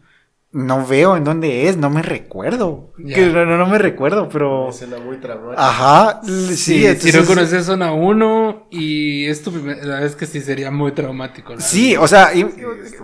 no 0.53 0.87
veo 0.87 1.17
en 1.17 1.25
dónde 1.25 1.69
es, 1.69 1.77
no 1.79 1.89
me 1.91 2.03
recuerdo. 2.03 2.93
Que 2.97 3.27
no, 3.27 3.47
no, 3.47 3.57
no 3.57 3.67
me 3.67 3.79
recuerdo, 3.79 4.29
pero. 4.29 4.69
Muy 5.05 5.17
traumática. 5.17 5.67
Ajá, 5.69 6.21
sí, 6.23 6.33
Sí, 6.49 6.57
si 6.57 6.87
entonces- 6.87 7.15
no 7.15 7.27
conoces 7.27 7.65
zona 7.67 7.93
1 7.93 8.67
y 8.71 9.27
es 9.27 9.43
tu 9.43 9.51
primera 9.53 9.81
la 9.81 9.95
verdad 9.95 10.05
es 10.05 10.17
que 10.17 10.27
sí 10.27 10.41
sería 10.43 10.71
muy 10.71 10.93
traumático. 10.93 11.55
Sí, 11.59 11.97
o 11.97 12.07
sea, 12.07 12.35
y- 12.35 12.47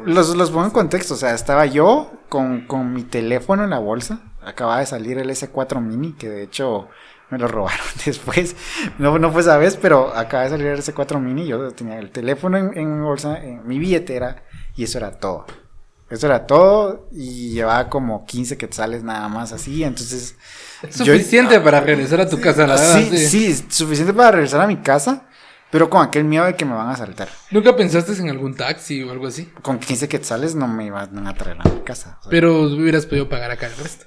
los, 0.05 0.37
los 0.37 0.51
pongo 0.51 0.67
en 0.67 0.71
contexto. 0.73 1.15
O 1.15 1.17
sea, 1.17 1.35
estaba 1.35 1.65
yo 1.67 2.13
con, 2.29 2.67
con 2.67 2.93
mi 2.93 3.03
teléfono 3.05 3.65
en 3.65 3.71
la 3.71 3.79
bolsa. 3.79 4.21
Acababa 4.45 4.81
de 4.81 4.87
salir 4.87 5.19
el 5.19 5.31
S4 5.31 5.81
Mini, 5.81 6.13
que 6.13 6.29
de 6.29 6.43
hecho 6.43 6.89
me 7.31 7.39
lo 7.39 7.49
robaron 7.49 7.81
después. 8.05 8.57
No, 8.99 9.19
no 9.19 9.31
fue 9.33 9.41
esa 9.41 9.57
vez, 9.57 9.77
pero 9.81 10.15
acaba 10.15 10.45
de 10.45 10.51
salir 10.51 10.67
el 10.67 10.79
S4 10.81 11.19
Mini. 11.21 11.47
Yo 11.47 11.71
tenía 11.73 11.99
el 11.99 12.11
teléfono 12.11 12.59
en, 12.59 12.77
en 12.77 12.99
mi 12.99 13.05
bolsa, 13.05 13.43
en 13.43 13.67
mi 13.67 13.79
billetera, 13.79 14.43
y 14.77 14.85
eso 14.85 14.99
era 14.99 15.13
todo. 15.13 15.47
Eso 16.11 16.27
era 16.27 16.47
todo, 16.47 17.09
y 17.13 17.51
llevaba 17.51 17.89
como 17.91 18.25
15 18.25 18.57
quetzales 18.57 19.03
nada 19.03 19.29
más 19.29 19.53
así. 19.53 19.85
Entonces, 19.85 20.37
yo- 20.83 21.05
suficiente 21.05 21.61
para 21.61 21.81
regresar 21.81 22.21
a 22.23 22.29
tu 22.29 22.41
casa, 22.41 22.67
la 22.67 22.77
verdad. 22.77 23.03
sí, 23.11 23.29
sí, 23.55 23.65
suficiente 23.69 24.15
para 24.15 24.31
regresar 24.31 24.61
a 24.63 24.67
mi 24.67 24.79
casa, 24.79 25.27
pero 25.71 25.91
con 25.91 26.03
aquel 26.03 26.25
miedo 26.25 26.47
de 26.47 26.55
que 26.57 26.65
me 26.65 26.73
van 26.73 26.89
a 26.89 26.93
asaltar. 26.93 27.29
¿Nunca 27.51 27.77
pensaste 27.77 28.13
en 28.15 28.31
algún 28.31 28.55
taxi 28.57 29.03
o 29.03 29.11
algo 29.13 29.27
así? 29.27 29.53
Con 29.61 29.79
15 29.79 30.09
quetzales 30.09 30.55
no 30.55 30.67
me 30.67 30.87
iban 30.87 31.27
a 31.27 31.35
traer 31.35 31.59
a 31.61 31.65
mi 31.69 31.81
casa. 31.83 32.17
o 32.21 32.23
sea, 32.23 32.31
Pero 32.31 32.63
hubieras 32.63 33.05
podido 33.05 33.29
pagar 33.29 33.51
acá 33.51 33.67
el 33.67 33.77
resto. 33.77 34.07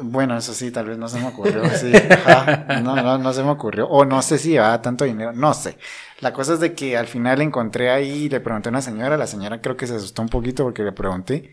Bueno, 0.00 0.36
eso 0.36 0.52
sí, 0.54 0.72
tal 0.72 0.86
vez 0.86 0.98
no 0.98 1.08
se 1.08 1.18
me 1.20 1.28
ocurrió. 1.28 1.62
Sí, 1.70 1.92
ajá, 2.10 2.80
no, 2.82 2.96
no, 2.96 3.18
no 3.18 3.32
se 3.32 3.42
me 3.44 3.50
ocurrió. 3.50 3.86
O 3.88 4.04
no 4.04 4.22
sé 4.22 4.38
si 4.38 4.50
llevaba 4.50 4.82
tanto 4.82 5.04
dinero, 5.04 5.32
no 5.32 5.54
sé. 5.54 5.78
La 6.20 6.32
cosa 6.32 6.54
es 6.54 6.60
de 6.60 6.74
que 6.74 6.96
al 6.96 7.06
final 7.06 7.40
encontré 7.40 7.90
ahí, 7.90 8.28
le 8.28 8.40
pregunté 8.40 8.68
a 8.68 8.70
una 8.70 8.82
señora, 8.82 9.16
la 9.16 9.26
señora 9.26 9.60
creo 9.60 9.76
que 9.76 9.86
se 9.86 9.94
asustó 9.94 10.22
un 10.22 10.28
poquito 10.28 10.64
porque 10.64 10.82
le 10.82 10.92
pregunté. 10.92 11.52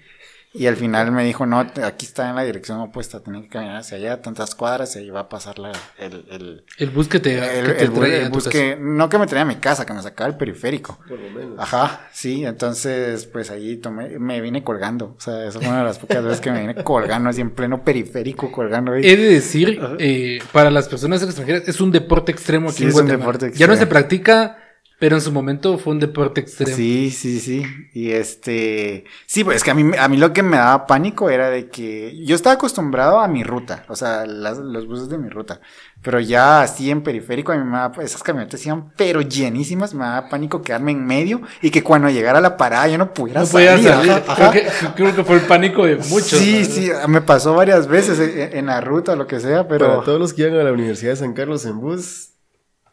Y 0.54 0.68
al 0.68 0.76
final 0.76 1.14
me 1.14 1.24
dijo, 1.24 1.46
no, 1.46 1.60
aquí 1.60 2.06
está 2.06 2.30
en 2.30 2.36
la 2.36 2.44
dirección 2.44 2.78
opuesta, 2.82 3.22
tenía 3.22 3.42
que 3.42 3.48
caminar 3.48 3.78
hacia 3.78 3.96
allá, 3.98 4.22
tantas 4.22 4.54
cuadras, 4.54 4.94
y 4.98 5.00
ahí 5.00 5.10
va 5.10 5.22
a 5.22 5.30
pasar 5.30 5.60
la, 5.60 5.72
el, 5.98 6.26
el, 6.30 6.66
El 6.78 6.90
bus 6.90 7.08
que 7.08 7.22
te, 7.22 7.38
el, 7.60 7.68
que 7.68 7.74
te 7.74 7.84
el 7.86 8.04
el 8.24 8.30
bus 8.30 8.50
que, 8.50 8.76
no 8.78 9.08
que 9.08 9.18
me 9.18 9.28
traía 9.28 9.44
a 9.44 9.46
mi 9.46 9.56
casa, 9.56 9.86
que 9.86 9.94
me 9.94 10.02
sacaba 10.04 10.30
el 10.30 10.36
periférico. 10.36 11.00
Por 11.08 11.18
lo 11.18 11.30
menos. 11.30 11.56
Ajá, 11.58 12.10
sí, 12.12 12.44
entonces 12.44 13.28
pues 13.28 13.50
ahí 13.50 13.78
tomé, 13.78 14.20
me 14.20 14.42
vine 14.42 14.62
colgando, 14.62 15.16
o 15.18 15.22
sea, 15.22 15.46
esa 15.48 15.60
fue 15.60 15.70
una 15.70 15.80
de 15.80 15.86
las 15.86 16.00
pocas 16.00 16.22
veces 16.22 16.42
que 16.42 16.52
me 16.52 16.60
vine 16.68 16.84
colgando, 16.84 17.30
así 17.30 17.40
en 17.40 17.52
pleno 17.52 17.86
periférico, 17.86 18.52
colgando 18.52 18.92
ahí. 18.92 19.04
He 19.06 19.16
de 19.16 19.30
decir, 19.30 19.80
eh, 20.00 20.40
para 20.52 20.70
las 20.70 20.90
personas 20.90 21.24
extranjeras, 21.24 21.64
es 21.66 21.80
un 21.80 21.92
deporte 21.94 22.34
extremo 22.34 22.68
aquí 22.70 22.80
Sí, 22.80 22.84
en 22.84 22.90
es 22.90 22.96
un 22.96 23.02
Guatemala. 23.04 23.32
deporte 23.38 23.58
Ya 23.58 23.68
no 23.68 23.74
se 23.76 23.84
extremo. 23.84 23.90
practica 23.90 24.58
Pero 25.02 25.16
en 25.16 25.22
su 25.24 25.32
momento 25.32 25.80
fue 25.80 25.94
un 25.94 26.00
deporte 26.00 26.42
extremo. 26.42 26.76
Sí, 26.78 27.10
sí, 27.10 27.40
sí. 27.40 27.66
Y 27.92 28.12
este, 28.12 29.06
sí, 29.26 29.44
pues 29.44 29.58
es 29.58 29.64
que 29.64 29.72
a 29.72 29.74
mí, 29.74 29.92
a 29.98 30.08
mí 30.08 30.16
lo 30.18 30.32
que 30.32 30.44
me 30.44 30.58
daba 30.58 30.86
pánico 30.86 31.32
era 31.32 31.50
de 31.50 31.70
que 31.70 32.24
yo 32.24 32.36
estaba 32.36 32.54
acostumbrado 32.54 33.20
a 33.20 33.28
mi 33.28 33.44
ruta, 33.44 33.84
o 33.88 33.96
sea, 33.96 34.28
las, 34.28 34.60
los 34.60 34.86
buses 34.88 35.10
de 35.10 35.18
mi 35.18 35.28
ruta. 35.28 35.60
Pero 36.04 36.20
ya 36.20 36.62
así 36.62 36.92
en 36.92 37.02
periférico, 37.02 37.52
a 37.52 37.58
mí 37.58 37.64
me 37.64 37.78
daba, 37.78 38.04
esas 38.04 38.22
camionetas 38.22 38.64
iban 38.64 38.92
pero 38.96 39.22
llenísimas, 39.22 39.96
me 39.96 40.04
daba 40.06 40.30
pánico 40.30 40.62
quedarme 40.62 40.92
en 40.92 41.04
medio 41.06 41.42
y 41.64 41.72
que 41.72 41.82
cuando 41.84 42.08
llegara 42.12 42.38
a 42.38 42.42
la 42.42 42.56
parada 42.58 42.88
yo 42.88 43.00
no 43.00 43.12
pudiera 43.14 43.40
No 43.42 43.48
salir. 43.48 43.70
podía 43.80 43.94
salir. 43.96 44.12
ajá, 44.28 44.36
Creo, 44.36 44.52
que, 44.52 44.68
creo 44.96 45.16
que 45.16 45.24
fue 45.24 45.36
el 45.38 45.42
pánico 45.42 45.84
de 45.86 45.96
muchos. 45.96 46.40
Sí, 46.40 46.60
¿no? 46.60 46.66
sí, 46.76 46.92
me 47.08 47.22
pasó 47.22 47.56
varias 47.56 47.88
veces 47.88 48.20
en, 48.20 48.56
en 48.56 48.66
la 48.68 48.82
ruta 48.82 49.14
o 49.14 49.16
lo 49.16 49.26
que 49.26 49.40
sea, 49.40 49.68
Para 49.68 49.80
pero 49.80 50.02
todos 50.02 50.20
los 50.20 50.34
que 50.34 50.44
iban 50.44 50.60
a 50.60 50.64
la 50.64 50.72
Universidad 50.72 51.12
de 51.14 51.18
San 51.18 51.34
Carlos 51.34 51.66
en 51.66 51.80
bus, 51.80 52.31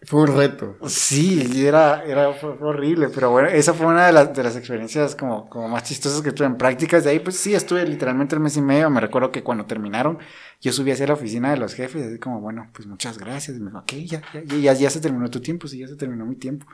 fue 0.03 0.21
un 0.23 0.37
reto. 0.37 0.77
sí, 0.89 1.65
era, 1.67 2.05
era 2.05 2.33
fue- 2.33 2.51
horrible, 2.61 3.09
pero 3.09 3.31
bueno, 3.31 3.49
esa 3.49 3.75
fue 3.75 3.87
una 3.87 4.07
de 4.07 4.13
las, 4.13 4.33
de 4.33 4.43
las 4.45 4.57
experiencias 4.57 5.17
como, 5.17 5.49
como 5.51 5.69
más 5.69 5.83
chistosas 5.85 6.23
que 6.23 6.33
tuve 6.33 6.47
en 6.47 6.57
prácticas. 6.57 7.05
De 7.05 7.11
ahí, 7.11 7.19
pues 7.21 7.37
sí, 7.37 7.55
estuve 7.55 7.85
literalmente 7.87 8.35
el 8.37 8.41
mes 8.41 8.57
y 8.57 8.63
medio. 8.63 8.89
Me 8.91 9.01
recuerdo 9.01 9.33
que 9.33 9.43
cuando 9.43 9.67
terminaron, 9.67 10.19
yo 10.61 10.73
subí 10.73 10.93
hacia 10.93 11.07
la 11.09 11.15
oficina 11.15 11.51
de 11.51 11.57
los 11.59 11.75
jefes, 11.75 12.07
así 12.07 12.19
como, 12.19 12.41
bueno, 12.41 12.71
pues 12.73 12.87
muchas 12.87 13.19
gracias. 13.19 13.57
Y 13.57 13.61
me 13.61 13.67
dijo, 13.71 13.79
ok, 13.81 13.93
ya, 14.07 14.23
ya, 14.33 14.57
ya, 14.61 14.73
ya 14.75 14.91
se 14.91 15.01
terminó 15.01 15.29
tu 15.31 15.41
tiempo, 15.41 15.67
sí, 15.69 15.79
ya 15.79 15.89
se 15.89 15.97
terminó 15.97 16.25
mi 16.27 16.37
tiempo. 16.37 16.67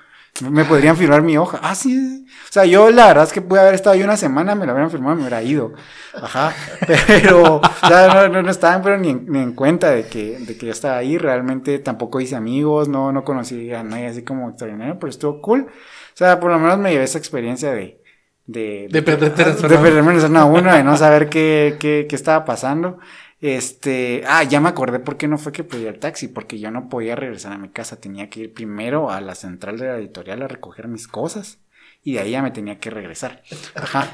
Me 0.43 0.65
podrían 0.65 0.97
firmar 0.97 1.23
mi 1.23 1.39
hoja. 1.39 1.61
Ah, 1.63 1.77
sí. 1.77 2.27
O 2.27 2.53
sea, 2.53 2.65
yo 2.65 2.91
la 2.91 3.07
verdad 3.07 3.23
es 3.23 3.33
que 3.33 3.41
pude 3.41 3.61
haber 3.61 3.75
estado 3.75 3.95
ahí 3.95 4.03
una 4.03 4.17
semana, 4.17 4.57
me 4.57 4.67
la 4.67 4.73
hubieran 4.73 4.91
firmado 4.91 5.15
y 5.15 5.17
me 5.17 5.23
hubiera 5.23 5.41
ido. 5.45 5.75
Ajá. 6.13 6.53
Pero, 7.07 7.57
o 7.57 7.87
sea, 7.87 8.09
no, 8.13 8.29
no, 8.29 8.43
no 8.43 8.51
estaban 8.51 8.83
pero 8.83 8.99
ni 8.99 9.11
en, 9.11 9.27
ni 9.29 9.39
en 9.39 9.53
cuenta 9.53 9.93
de 9.93 10.07
que, 10.07 10.41
de 10.41 10.57
que 10.57 10.67
yo 10.67 10.73
estaba 10.73 10.97
ahí. 10.97 11.19
Realmente 11.19 11.79
tampoco 11.79 12.21
hice 12.21 12.35
amigos, 12.35 12.89
no, 12.89 13.13
no 13.13 13.23
conocí 13.23 13.73
a 13.73 13.85
nadie 13.85 14.09
así 14.09 14.23
como 14.25 14.49
extraordinario, 14.49 14.99
pero 14.99 15.11
estuvo 15.11 15.41
cool. 15.41 15.69
O 15.69 16.17
sea, 16.17 16.41
por 16.41 16.51
lo 16.51 16.59
menos 16.59 16.79
me 16.79 16.91
llevé 16.91 17.05
esa 17.05 17.19
experiencia 17.19 17.73
de... 17.73 18.01
De, 18.47 18.89
De 18.91 19.01
de 19.01 19.55
zona 19.55 19.81
perderme 19.81 20.11
en 20.11 20.17
la 20.17 20.21
zona 20.21 20.45
uno, 20.45 20.75
de 20.75 20.85
no 20.85 20.97
saber 20.99 21.31
qué, 21.31 21.77
qué, 21.81 22.07
qué 22.09 22.15
estaba 22.15 22.45
pasando. 22.45 22.99
Este, 23.41 24.23
ah, 24.27 24.43
ya 24.43 24.61
me 24.61 24.69
acordé 24.69 25.01
por 25.01 25.17
qué 25.17 25.29
no 25.29 25.39
fue 25.39 25.53
que 25.53 25.65
pedí 25.65 25.87
el 25.87 25.99
taxi, 25.99 26.29
porque 26.29 26.59
yo 26.59 26.71
no 26.71 26.89
podía 26.89 27.17
regresar 27.17 27.53
a 27.53 27.59
mi 27.59 27.69
casa, 27.69 28.01
tenía 28.01 28.31
que 28.31 28.41
ir 28.41 28.55
primero 28.55 29.11
a 29.11 29.21
la 29.21 29.35
central 29.35 29.79
de 29.79 29.87
la 29.87 29.99
editorial 29.99 30.43
a 30.43 30.49
recoger 30.49 30.89
mis 30.89 31.09
cosas 31.09 31.59
y 32.05 32.13
de 32.13 32.21
ahí 32.21 32.31
ya 32.33 32.43
me 32.43 32.51
tenía 32.51 32.79
que 32.79 32.91
regresar. 32.91 33.43
Ajá. 33.75 34.09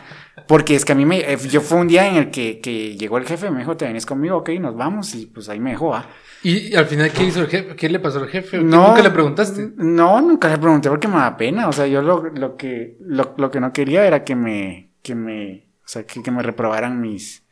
Porque 0.47 0.77
es 0.77 0.85
que 0.85 0.93
a 0.93 0.95
mí 0.95 1.05
me, 1.05 1.19
eh, 1.21 1.37
yo 1.51 1.61
fue 1.61 1.79
un 1.79 1.89
día 1.89 2.09
en 2.09 2.17
el 2.17 2.31
que, 2.31 2.61
que 2.61 2.97
llegó 2.97 3.19
el 3.19 3.27
jefe, 3.27 3.51
me 3.51 3.59
dijo, 3.59 3.77
te 3.77 3.85
venís 3.85 4.07
conmigo, 4.07 4.39
ok, 4.39 4.51
nos 4.61 4.77
vamos 4.77 5.15
y 5.17 5.27
pues 5.27 5.49
ahí 5.49 5.59
me 5.59 5.71
dejó, 5.71 5.95
ah. 5.95 6.09
¿Y 6.43 6.75
al 6.75 6.87
final 6.87 7.13
qué 7.13 7.25
hizo 7.25 7.41
el 7.41 7.49
jefe? 7.49 7.77
¿Qué 7.77 7.89
le 7.89 7.99
pasó 7.99 8.21
al 8.21 8.29
jefe? 8.29 8.59
¿Qué 8.59 8.65
No, 8.65 8.89
¿Nunca 8.89 9.03
le 9.03 9.11
preguntaste? 9.11 9.73
No, 9.77 10.21
nunca 10.23 10.49
le 10.49 10.57
pregunté 10.57 10.89
porque 10.89 11.09
me 11.09 11.17
da 11.17 11.37
pena. 11.37 11.69
O 11.69 11.73
sea, 11.73 11.87
yo 11.87 12.01
lo, 12.01 12.23
lo 12.31 12.57
que, 12.57 12.97
lo, 13.01 13.35
lo 13.37 13.51
que 13.51 13.61
no 13.61 13.73
quería 13.73 14.07
era 14.07 14.25
que 14.25 14.37
me, 14.37 14.93
que 15.03 15.15
me, 15.15 15.69
o 15.85 15.89
sea, 15.89 16.07
que, 16.07 16.23
que 16.23 16.31
me 16.31 16.43
reprobaran 16.43 17.01
mis, 17.01 17.45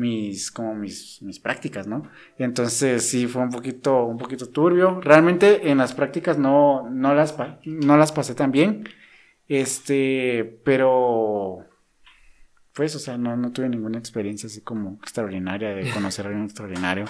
mis, 0.00 0.50
como 0.50 0.74
mis, 0.74 1.20
mis 1.22 1.38
prácticas, 1.38 1.86
¿no? 1.86 2.10
Entonces 2.38 3.06
sí 3.06 3.26
fue 3.26 3.42
un 3.42 3.50
poquito, 3.50 4.04
un 4.04 4.16
poquito 4.16 4.48
turbio. 4.48 5.00
Realmente 5.00 5.70
en 5.70 5.78
las 5.78 5.92
prácticas 5.92 6.38
no, 6.38 6.88
no 6.90 7.14
las, 7.14 7.36
no 7.64 7.96
las 7.96 8.10
pasé 8.10 8.34
tan 8.34 8.50
bien. 8.50 8.88
Este, 9.46 10.60
pero, 10.64 11.66
pues, 12.72 12.94
o 12.96 12.98
sea, 12.98 13.18
no, 13.18 13.36
no 13.36 13.52
tuve 13.52 13.68
ninguna 13.68 13.98
experiencia 13.98 14.46
así 14.46 14.62
como 14.62 14.94
extraordinaria 15.02 15.74
de 15.74 15.90
conocer 15.94 16.24
a 16.24 16.28
alguien 16.28 16.46
extraordinario. 16.46 17.04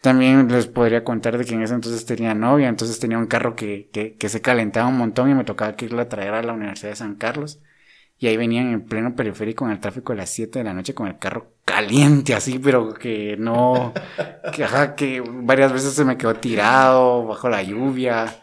También 0.00 0.48
les 0.48 0.66
podría 0.66 1.04
contar 1.04 1.38
de 1.38 1.44
que 1.44 1.54
en 1.54 1.62
ese 1.62 1.74
entonces 1.74 2.04
tenía 2.04 2.34
novia, 2.34 2.68
entonces 2.68 2.98
tenía 2.98 3.18
un 3.18 3.26
carro 3.26 3.54
que, 3.56 3.90
que, 3.92 4.14
que 4.14 4.28
se 4.28 4.40
calentaba 4.40 4.88
un 4.88 4.98
montón 4.98 5.30
y 5.30 5.34
me 5.34 5.44
tocaba 5.44 5.76
que 5.76 5.86
irla 5.86 6.02
a 6.02 6.08
traer 6.08 6.34
a 6.34 6.42
la 6.42 6.52
Universidad 6.52 6.90
de 6.90 6.96
San 6.96 7.14
Carlos. 7.14 7.60
Y 8.18 8.26
ahí 8.26 8.36
venían 8.36 8.72
en 8.72 8.84
pleno 8.84 9.14
periférico 9.14 9.64
en 9.64 9.72
el 9.72 9.80
tráfico 9.80 10.12
de 10.12 10.18
las 10.18 10.30
7 10.30 10.58
de 10.58 10.64
la 10.64 10.74
noche 10.74 10.94
con 10.94 11.06
el 11.06 11.18
carro 11.18 11.52
caliente 11.64 12.34
así, 12.34 12.58
pero 12.58 12.94
que 12.94 13.36
no, 13.38 13.92
que, 14.52 14.64
ajá, 14.64 14.96
que 14.96 15.22
varias 15.24 15.72
veces 15.72 15.92
se 15.92 16.04
me 16.04 16.16
quedó 16.16 16.34
tirado 16.34 17.26
bajo 17.26 17.48
la 17.48 17.62
lluvia. 17.62 18.42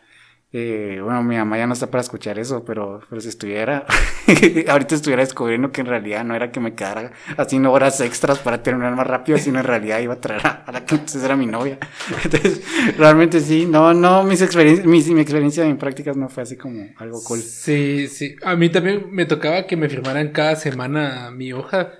Eh, 0.58 1.02
bueno, 1.04 1.22
mi 1.22 1.36
mamá 1.36 1.58
ya 1.58 1.68
no 1.68 1.74
está 1.74 1.92
para 1.92 2.00
escuchar 2.00 2.40
eso, 2.40 2.64
pero, 2.64 3.02
pero 3.10 3.20
si 3.20 3.28
estuviera, 3.28 3.86
ahorita 4.70 4.96
estuviera 4.96 5.22
descubriendo 5.22 5.70
que 5.74 5.82
en 5.82 5.88
realidad 5.88 6.24
no 6.24 6.34
era 6.34 6.50
que 6.50 6.62
me 6.62 6.76
quedara 6.76 7.12
haciendo 7.36 7.74
horas 7.74 8.00
extras 8.00 8.40
para 8.40 8.64
terminar 8.64 8.96
más 8.96 9.06
rápido, 9.06 9.38
sino 9.38 9.60
en 9.60 9.66
realidad 9.66 10.00
iba 10.00 10.14
a 10.14 10.22
traer 10.22 10.48
a, 10.48 10.64
a 10.66 10.72
la 10.72 10.86
que 10.86 10.96
entonces 10.96 11.22
era 11.26 11.36
mi 11.36 11.46
novia. 11.46 11.78
Entonces, 12.24 12.62
realmente 12.98 13.42
sí, 13.42 13.66
no, 13.66 13.94
no, 13.94 14.24
mis 14.24 14.42
experiencias, 14.42 14.88
mi, 14.88 15.04
mi 15.14 15.20
experiencia 15.20 15.66
en 15.66 15.78
prácticas 15.78 16.16
no 16.16 16.30
fue 16.30 16.44
así 16.44 16.56
como 16.56 16.88
algo 17.00 17.22
cool. 17.26 17.42
Sí, 17.42 18.08
sí. 18.08 18.38
A 18.42 18.56
mí 18.56 18.70
también 18.70 19.08
me 19.12 19.26
tocaba 19.26 19.68
que 19.68 19.76
me 19.76 19.90
firmaran 19.90 20.30
cada 20.30 20.56
semana 20.56 21.32
mi 21.32 21.52
hoja, 21.52 21.92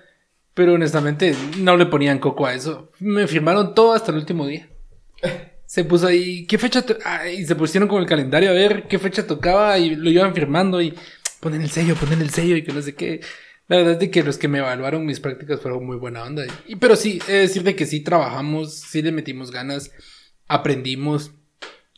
pero 0.54 0.76
honestamente 0.76 1.36
no 1.60 1.76
le 1.76 1.88
ponían 1.88 2.20
coco 2.20 2.46
a 2.46 2.54
eso. 2.54 2.90
Me 3.02 3.28
firmaron 3.28 3.76
todo 3.76 3.92
hasta 3.92 4.12
el 4.12 4.18
último 4.18 4.48
día. 4.48 4.70
Se 5.76 5.84
puso 5.84 6.08
ahí, 6.08 6.46
¿qué 6.46 6.58
fecha? 6.58 6.86
ah, 7.04 7.28
y 7.28 7.46
se 7.46 7.54
pusieron 7.54 7.90
con 7.90 8.02
el 8.02 8.08
calendario 8.08 8.50
a 8.50 8.54
ver 8.54 8.88
qué 8.88 8.98
fecha 8.98 9.28
tocaba 9.28 9.78
y 9.78 9.98
lo 9.98 10.10
iban 10.10 10.34
firmando 10.34 10.82
y 10.82 10.94
ponen 11.42 11.62
el 11.62 11.70
sello, 11.70 11.96
ponen 11.96 12.22
el 12.22 12.30
sello 12.30 12.56
y 12.56 12.64
que 12.64 12.72
no 12.72 12.82
sé 12.82 12.96
qué. 12.96 13.20
La 13.68 13.76
verdad 13.76 13.92
es 13.96 14.00
de 14.00 14.10
que 14.10 14.24
los 14.24 14.38
que 14.38 14.48
me 14.48 14.60
evaluaron 14.60 15.06
mis 15.06 15.20
prácticas 15.20 15.60
fueron 15.60 15.86
muy 15.86 15.98
buena 15.98 16.24
onda. 16.24 16.46
Y, 16.66 16.78
pero 16.78 16.96
sí, 16.96 17.20
de 17.28 17.40
decir 17.40 17.64
de 17.64 17.76
que 17.76 17.86
sí 17.86 18.00
trabajamos, 18.00 18.74
sí 18.74 19.02
le 19.02 19.12
metimos 19.12 19.52
ganas, 19.52 19.92
aprendimos. 20.48 21.32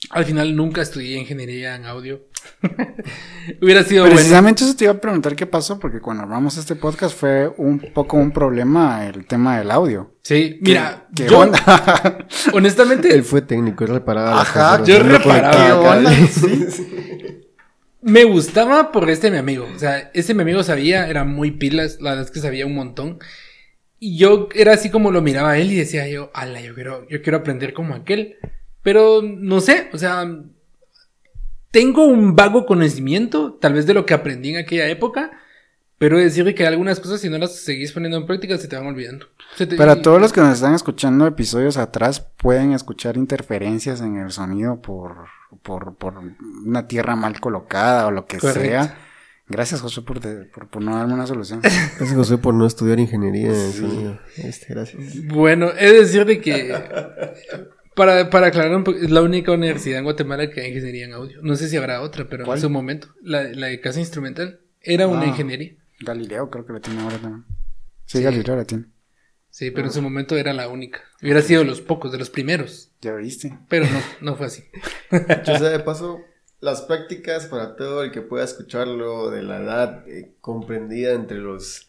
Al 0.10 0.26
final 0.26 0.56
nunca 0.56 0.82
estudié 0.82 1.20
ingeniería 1.20 1.76
en 1.76 1.86
audio. 1.86 2.26
Hubiera 3.62 3.84
sido 3.84 4.04
bueno. 4.04 4.16
Precisamente 4.16 4.64
eso 4.64 4.76
te 4.76 4.86
iba 4.86 4.94
a 4.94 5.02
preguntar 5.02 5.36
qué 5.36 5.46
pasó, 5.46 5.80
porque 5.80 6.00
cuando 6.00 6.24
armamos 6.24 6.58
este 6.58 6.76
podcast 6.76 7.18
fue 7.18 7.52
un 7.58 7.80
poco 7.94 8.18
un 8.18 8.32
problema 8.32 9.06
el 9.08 9.26
tema 9.26 9.58
del 9.60 9.72
audio. 9.72 10.16
Sí, 10.24 10.60
mira, 10.62 11.08
¿Qué, 11.16 11.24
qué 11.24 11.30
yo, 11.30 11.40
onda? 11.40 12.28
honestamente, 12.54 13.14
Él 13.14 13.24
fue 13.24 13.42
técnico, 13.42 13.84
él 13.84 13.92
reparaba 13.92 14.32
las 14.36 14.50
Ajá, 14.50 14.80
cosas, 14.80 14.88
yo 14.88 15.04
reparaba, 15.04 15.52
¿qué 15.52 15.72
onda? 15.72 16.12
cables. 16.12 16.32
Sí. 16.32 16.68
me 18.02 18.24
gustaba 18.24 18.92
por 18.92 19.10
este 19.10 19.32
mi 19.32 19.38
amigo. 19.38 19.68
O 19.76 19.80
sea, 19.80 20.12
este 20.14 20.34
mi 20.34 20.42
amigo 20.42 20.64
sabía, 20.64 21.08
era 21.08 21.24
muy 21.24 21.52
pilas, 21.52 22.00
la 22.02 22.12
verdad 22.12 22.26
es 22.26 22.32
que 22.32 22.40
sabía 22.40 22.66
un 22.66 22.76
montón. 22.76 23.20
Y 24.00 24.18
yo 24.18 24.50
era 24.54 24.74
así 24.74 24.90
como 24.92 25.12
lo 25.12 25.22
miraba 25.22 25.52
a 25.52 25.58
él 25.58 25.72
y 25.72 25.76
decía 25.78 26.08
yo, 26.08 26.30
ala, 26.34 26.62
yo 26.62 26.76
quiero, 26.76 27.08
yo 27.10 27.22
quiero 27.22 27.38
aprender 27.40 27.74
como 27.74 27.96
aquel. 27.96 28.36
Pero 28.84 29.22
no 29.22 29.60
sé, 29.60 29.90
o 29.92 29.98
sea, 29.98 30.26
tengo 31.72 32.06
un 32.06 32.36
vago 32.36 32.66
conocimiento, 32.66 33.54
tal 33.54 33.74
vez 33.74 33.86
de 33.86 33.94
lo 33.94 34.06
que 34.06 34.14
aprendí 34.14 34.50
en 34.52 34.58
aquella 34.58 34.88
época, 34.88 35.32
pero 35.98 36.18
decirle 36.20 36.54
que 36.54 36.66
algunas 36.68 37.00
cosas, 37.00 37.20
si 37.22 37.30
no 37.30 37.38
las 37.40 37.56
seguís 37.56 37.92
poniendo 37.92 38.18
en 38.18 38.26
práctica, 38.28 38.58
se 38.58 38.68
te 38.68 38.76
van 38.76 38.86
olvidando. 38.88 39.26
Te- 39.58 39.66
Para 39.68 40.02
todos 40.02 40.22
los 40.22 40.32
que 40.32 40.42
nos 40.42 40.54
están 40.56 40.76
escuchando 40.76 41.26
episodios 41.26 41.78
atrás, 41.78 42.20
pueden 42.38 42.74
escuchar 42.74 43.18
interferencias 43.18 44.02
en 44.02 44.18
el 44.18 44.32
sonido 44.32 44.80
por, 44.82 45.26
por, 45.64 45.96
por 45.96 46.14
una 46.66 46.88
tierra 46.88 47.16
mal 47.16 47.40
colocada 47.40 48.08
o 48.08 48.12
lo 48.12 48.26
que 48.28 48.38
Correcto. 48.38 48.62
sea. 48.62 48.98
Gracias, 49.50 49.80
José, 49.82 50.02
por, 50.02 50.20
te- 50.20 50.44
por, 50.44 50.68
por 50.68 50.84
no 50.84 50.96
darme 50.96 51.14
una 51.16 51.26
solución. 51.26 51.62
Gracias, 51.64 52.14
José, 52.14 52.38
por 52.38 52.54
no 52.54 52.68
estudiar 52.68 53.00
ingeniería 53.00 53.48
en 53.48 53.72
Sí. 53.72 53.80
sonido. 53.80 54.20
Este, 54.36 54.66
gracias. 54.74 55.26
Bueno, 55.26 55.70
es 55.72 55.94
decir 55.94 56.26
de 56.26 56.42
que 56.42 56.76
para, 57.98 58.30
para 58.30 58.48
aclarar 58.48 58.74
un 58.76 58.86
poco, 58.86 58.98
es 59.00 59.12
la 59.12 59.22
única 59.22 59.52
universidad 59.52 59.98
en 60.00 60.06
Guatemala 60.06 60.50
que 60.50 60.62
hay 60.62 60.68
ingeniería 60.70 61.04
en 61.06 61.14
audio. 61.14 61.42
No 61.42 61.56
sé 61.58 61.68
si 61.68 61.76
habrá 61.76 62.02
otra, 62.02 62.30
pero 62.30 62.46
¿Cuál? 62.46 62.58
en 62.60 62.62
su 62.62 62.70
momento, 62.70 63.10
la, 63.22 63.44
la 63.44 63.68
de 63.68 63.82
casa 63.82 64.00
instrumental, 64.00 64.62
era 64.82 65.08
una 65.08 65.24
Ah. 65.24 65.28
ingeniería. 65.28 65.74
Galileo 66.00 66.50
creo 66.50 66.66
que 66.66 66.72
la 66.74 66.80
tiene 66.80 67.02
ahora 67.02 67.18
también. 67.18 67.44
Sí, 68.06 68.20
Sí. 68.20 68.24
Galileo 68.24 68.56
la 68.56 68.64
tiene. 68.64 68.86
Sí, 69.50 69.72
pero 69.72 69.88
en 69.88 69.94
su 69.94 70.02
momento 70.02 70.38
era 70.38 70.54
la 70.54 70.68
única. 70.70 71.02
Hubiera 71.22 71.42
sido 71.42 71.64
los 71.64 71.82
pocos, 71.82 72.12
de 72.12 72.20
los 72.20 72.30
primeros. 72.30 72.92
Ya 73.02 73.14
viste. 73.16 73.58
Pero 73.68 73.86
no, 73.86 74.00
no 74.22 74.36
fue 74.36 74.46
así. 74.46 74.64
Yo 75.48 75.58
sé, 75.58 75.66
de 75.66 75.80
paso, 75.84 76.20
las 76.60 76.84
prácticas 76.84 77.48
para 77.48 77.76
todo 77.76 78.04
el 78.04 78.12
que 78.12 78.22
pueda 78.22 78.44
escucharlo 78.46 79.32
de 79.32 79.42
la 79.44 79.58
edad 79.58 80.08
eh, 80.08 80.36
comprendida 80.42 81.14
entre 81.14 81.40
los, 81.40 81.87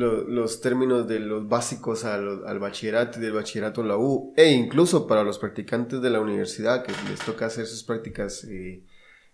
lo- 0.00 0.24
los 0.28 0.60
términos 0.60 1.06
de 1.06 1.20
los 1.20 1.48
básicos 1.48 2.04
al, 2.04 2.44
al 2.46 2.58
bachillerato 2.58 3.18
y 3.18 3.22
del 3.22 3.32
bachillerato 3.32 3.82
a 3.82 3.84
la 3.86 3.96
U, 3.96 4.32
e 4.36 4.50
incluso 4.50 5.06
para 5.06 5.22
los 5.22 5.38
practicantes 5.38 6.00
de 6.02 6.10
la 6.10 6.20
universidad 6.20 6.82
que 6.84 6.92
les 7.08 7.20
toca 7.20 7.46
hacer 7.46 7.66
sus 7.66 7.84
prácticas 7.84 8.42
eh, 8.44 8.82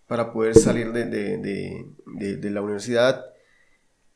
para 0.07 0.33
poder 0.33 0.55
salir 0.55 0.93
de, 0.93 1.07
de- 1.07 1.39
de- 1.39 1.87
de- 2.07 2.37
de 2.37 2.51
la 2.51 2.61
universidad, 2.61 3.25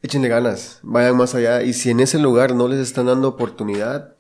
échenle 0.03 0.29
ganas, 0.29 0.81
vayan 0.83 1.17
más 1.17 1.35
allá, 1.35 1.63
y 1.63 1.73
si 1.73 1.89
en 1.91 2.01
ese 2.01 2.19
lugar 2.19 2.55
no 2.55 2.69
les 2.69 2.81
están 2.81 3.07
dando 3.07 3.29
oportunidad, 3.29 4.17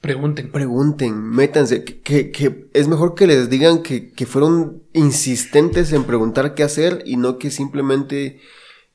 Pregunten. 0.00 0.52
pregunten, 0.52 1.20
métanse, 1.20 1.82
que, 1.82 2.00
que- 2.00 2.30
que 2.30 2.68
es 2.74 2.86
mejor 2.86 3.14
que 3.16 3.26
les 3.26 3.50
digan 3.50 3.82
que, 3.82 4.12
que 4.12 4.24
fueron 4.26 4.84
insistentes 4.92 5.92
en 5.92 6.04
preguntar 6.04 6.54
qué 6.54 6.62
hacer 6.62 7.02
y 7.06 7.16
no 7.16 7.38
que 7.38 7.50
simplemente 7.50 8.38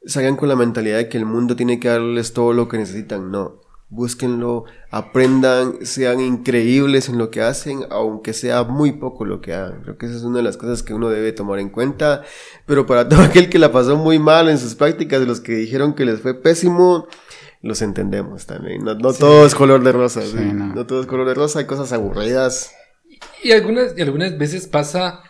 salgan 0.06 0.36
con 0.36 0.50
la 0.50 0.56
mentalidad 0.56 0.98
de 0.98 1.10
que 1.10 1.18
el 1.18 1.26
mundo 1.26 1.56
tiene 1.56 1.80
que 1.80 1.90
darles 1.90 2.34
todo 2.34 2.54
lo 2.54 2.68
que 2.68 2.78
necesitan, 2.78 3.32
no. 3.32 3.62
búsquenlo, 3.90 4.64
aprendan, 4.90 5.86
sean 5.86 6.22
increíbles 6.22 7.10
en 7.10 7.18
lo 7.18 7.30
que 7.30 7.42
hacen, 7.42 7.86
aunque 7.90 8.32
sea 8.32 8.64
muy 8.64 8.94
poco 8.94 9.26
lo 9.26 9.42
que 9.42 9.54
hagan. 9.54 9.82
Creo 9.82 9.98
que 9.98 10.06
esa 10.06 10.16
es 10.16 10.24
una 10.24 10.38
de 10.38 10.44
las 10.44 10.56
cosas 10.56 10.82
que 10.82 10.94
uno 10.94 11.10
debe 11.10 11.34
tomar 11.34 11.60
en 11.60 11.70
cuenta. 11.70 12.24
Pero 12.66 12.86
para 12.86 13.10
todo 13.10 13.22
aquel 13.24 13.50
que 13.50 13.60
la 13.60 13.72
pasó 13.72 13.98
muy 13.98 14.18
mal 14.18 14.48
en 14.48 14.58
sus 14.58 14.76
prácticas, 14.76 15.22
los 15.28 15.42
que 15.42 15.54
dijeron 15.54 15.94
que 15.94 16.06
les 16.06 16.22
fue 16.22 16.34
pésimo, 16.34 17.08
los 17.62 17.82
entendemos 17.82 18.46
también. 18.46 18.84
No, 18.84 18.96
no 18.96 19.14
todo 19.14 19.46
es 19.46 19.56
color 19.56 19.84
de 19.84 19.92
rosa. 19.92 20.22
Sí, 20.22 20.38
¿sí? 20.38 20.54
no. 20.54 20.74
no. 20.74 20.86
todo 20.88 21.02
es 21.02 21.06
color 21.06 21.28
de 21.28 21.34
rosa, 21.34 21.60
hay 21.60 21.66
cosas 21.66 21.92
aburridas. 21.92 22.72
Y 23.44 23.52
algunas, 23.52 23.98
y 23.98 24.02
algunas 24.02 24.38
veces 24.38 24.68
pasa 24.68 25.22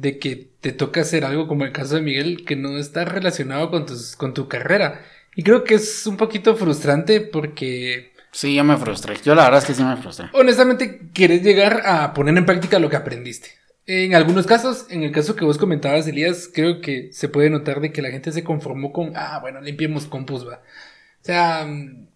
de 0.00 0.18
que 0.18 0.48
te 0.60 0.72
toca 0.72 1.00
hacer 1.00 1.24
algo 1.24 1.48
como 1.48 1.64
el 1.64 1.72
caso 1.72 1.96
de 1.96 2.02
Miguel 2.02 2.44
que 2.44 2.56
no 2.56 2.78
está 2.78 3.04
relacionado 3.04 3.70
con, 3.70 3.86
tus, 3.86 4.14
con 4.16 4.32
tu 4.32 4.48
carrera. 4.48 5.04
Y 5.34 5.42
creo 5.42 5.64
que 5.64 5.74
es 5.74 6.06
un 6.06 6.16
poquito 6.16 6.56
frustrante 6.56 7.20
porque 7.20 8.12
Sí, 8.30 8.54
yo 8.54 8.62
me 8.62 8.76
frustré. 8.76 9.16
Yo 9.24 9.34
la 9.34 9.44
verdad 9.44 9.60
es 9.60 9.66
que 9.66 9.74
sí 9.74 9.82
me 9.82 9.96
frustré. 9.96 10.26
honestamente 10.32 11.10
quieres 11.12 11.42
llegar 11.42 11.82
a 11.84 12.12
poner 12.12 12.36
en 12.36 12.46
práctica 12.46 12.78
lo 12.78 12.90
que 12.90 12.96
aprendiste. 12.96 13.48
En 13.86 14.14
algunos 14.14 14.46
casos, 14.46 14.86
en 14.90 15.02
el 15.02 15.12
caso 15.12 15.34
que 15.34 15.46
vos 15.46 15.56
comentabas, 15.56 16.06
Elías, 16.06 16.50
creo 16.52 16.80
que 16.80 17.08
se 17.12 17.28
puede 17.28 17.48
notar 17.48 17.80
de 17.80 17.90
que 17.90 18.02
la 18.02 18.10
gente 18.10 18.32
se 18.32 18.44
conformó 18.44 18.92
con, 18.92 19.12
ah, 19.16 19.38
bueno, 19.40 19.60
limpiemos 19.62 20.06
compus, 20.06 20.46
va. 20.46 20.56
O 20.56 21.24
sea, 21.24 21.64
mm, 21.64 22.06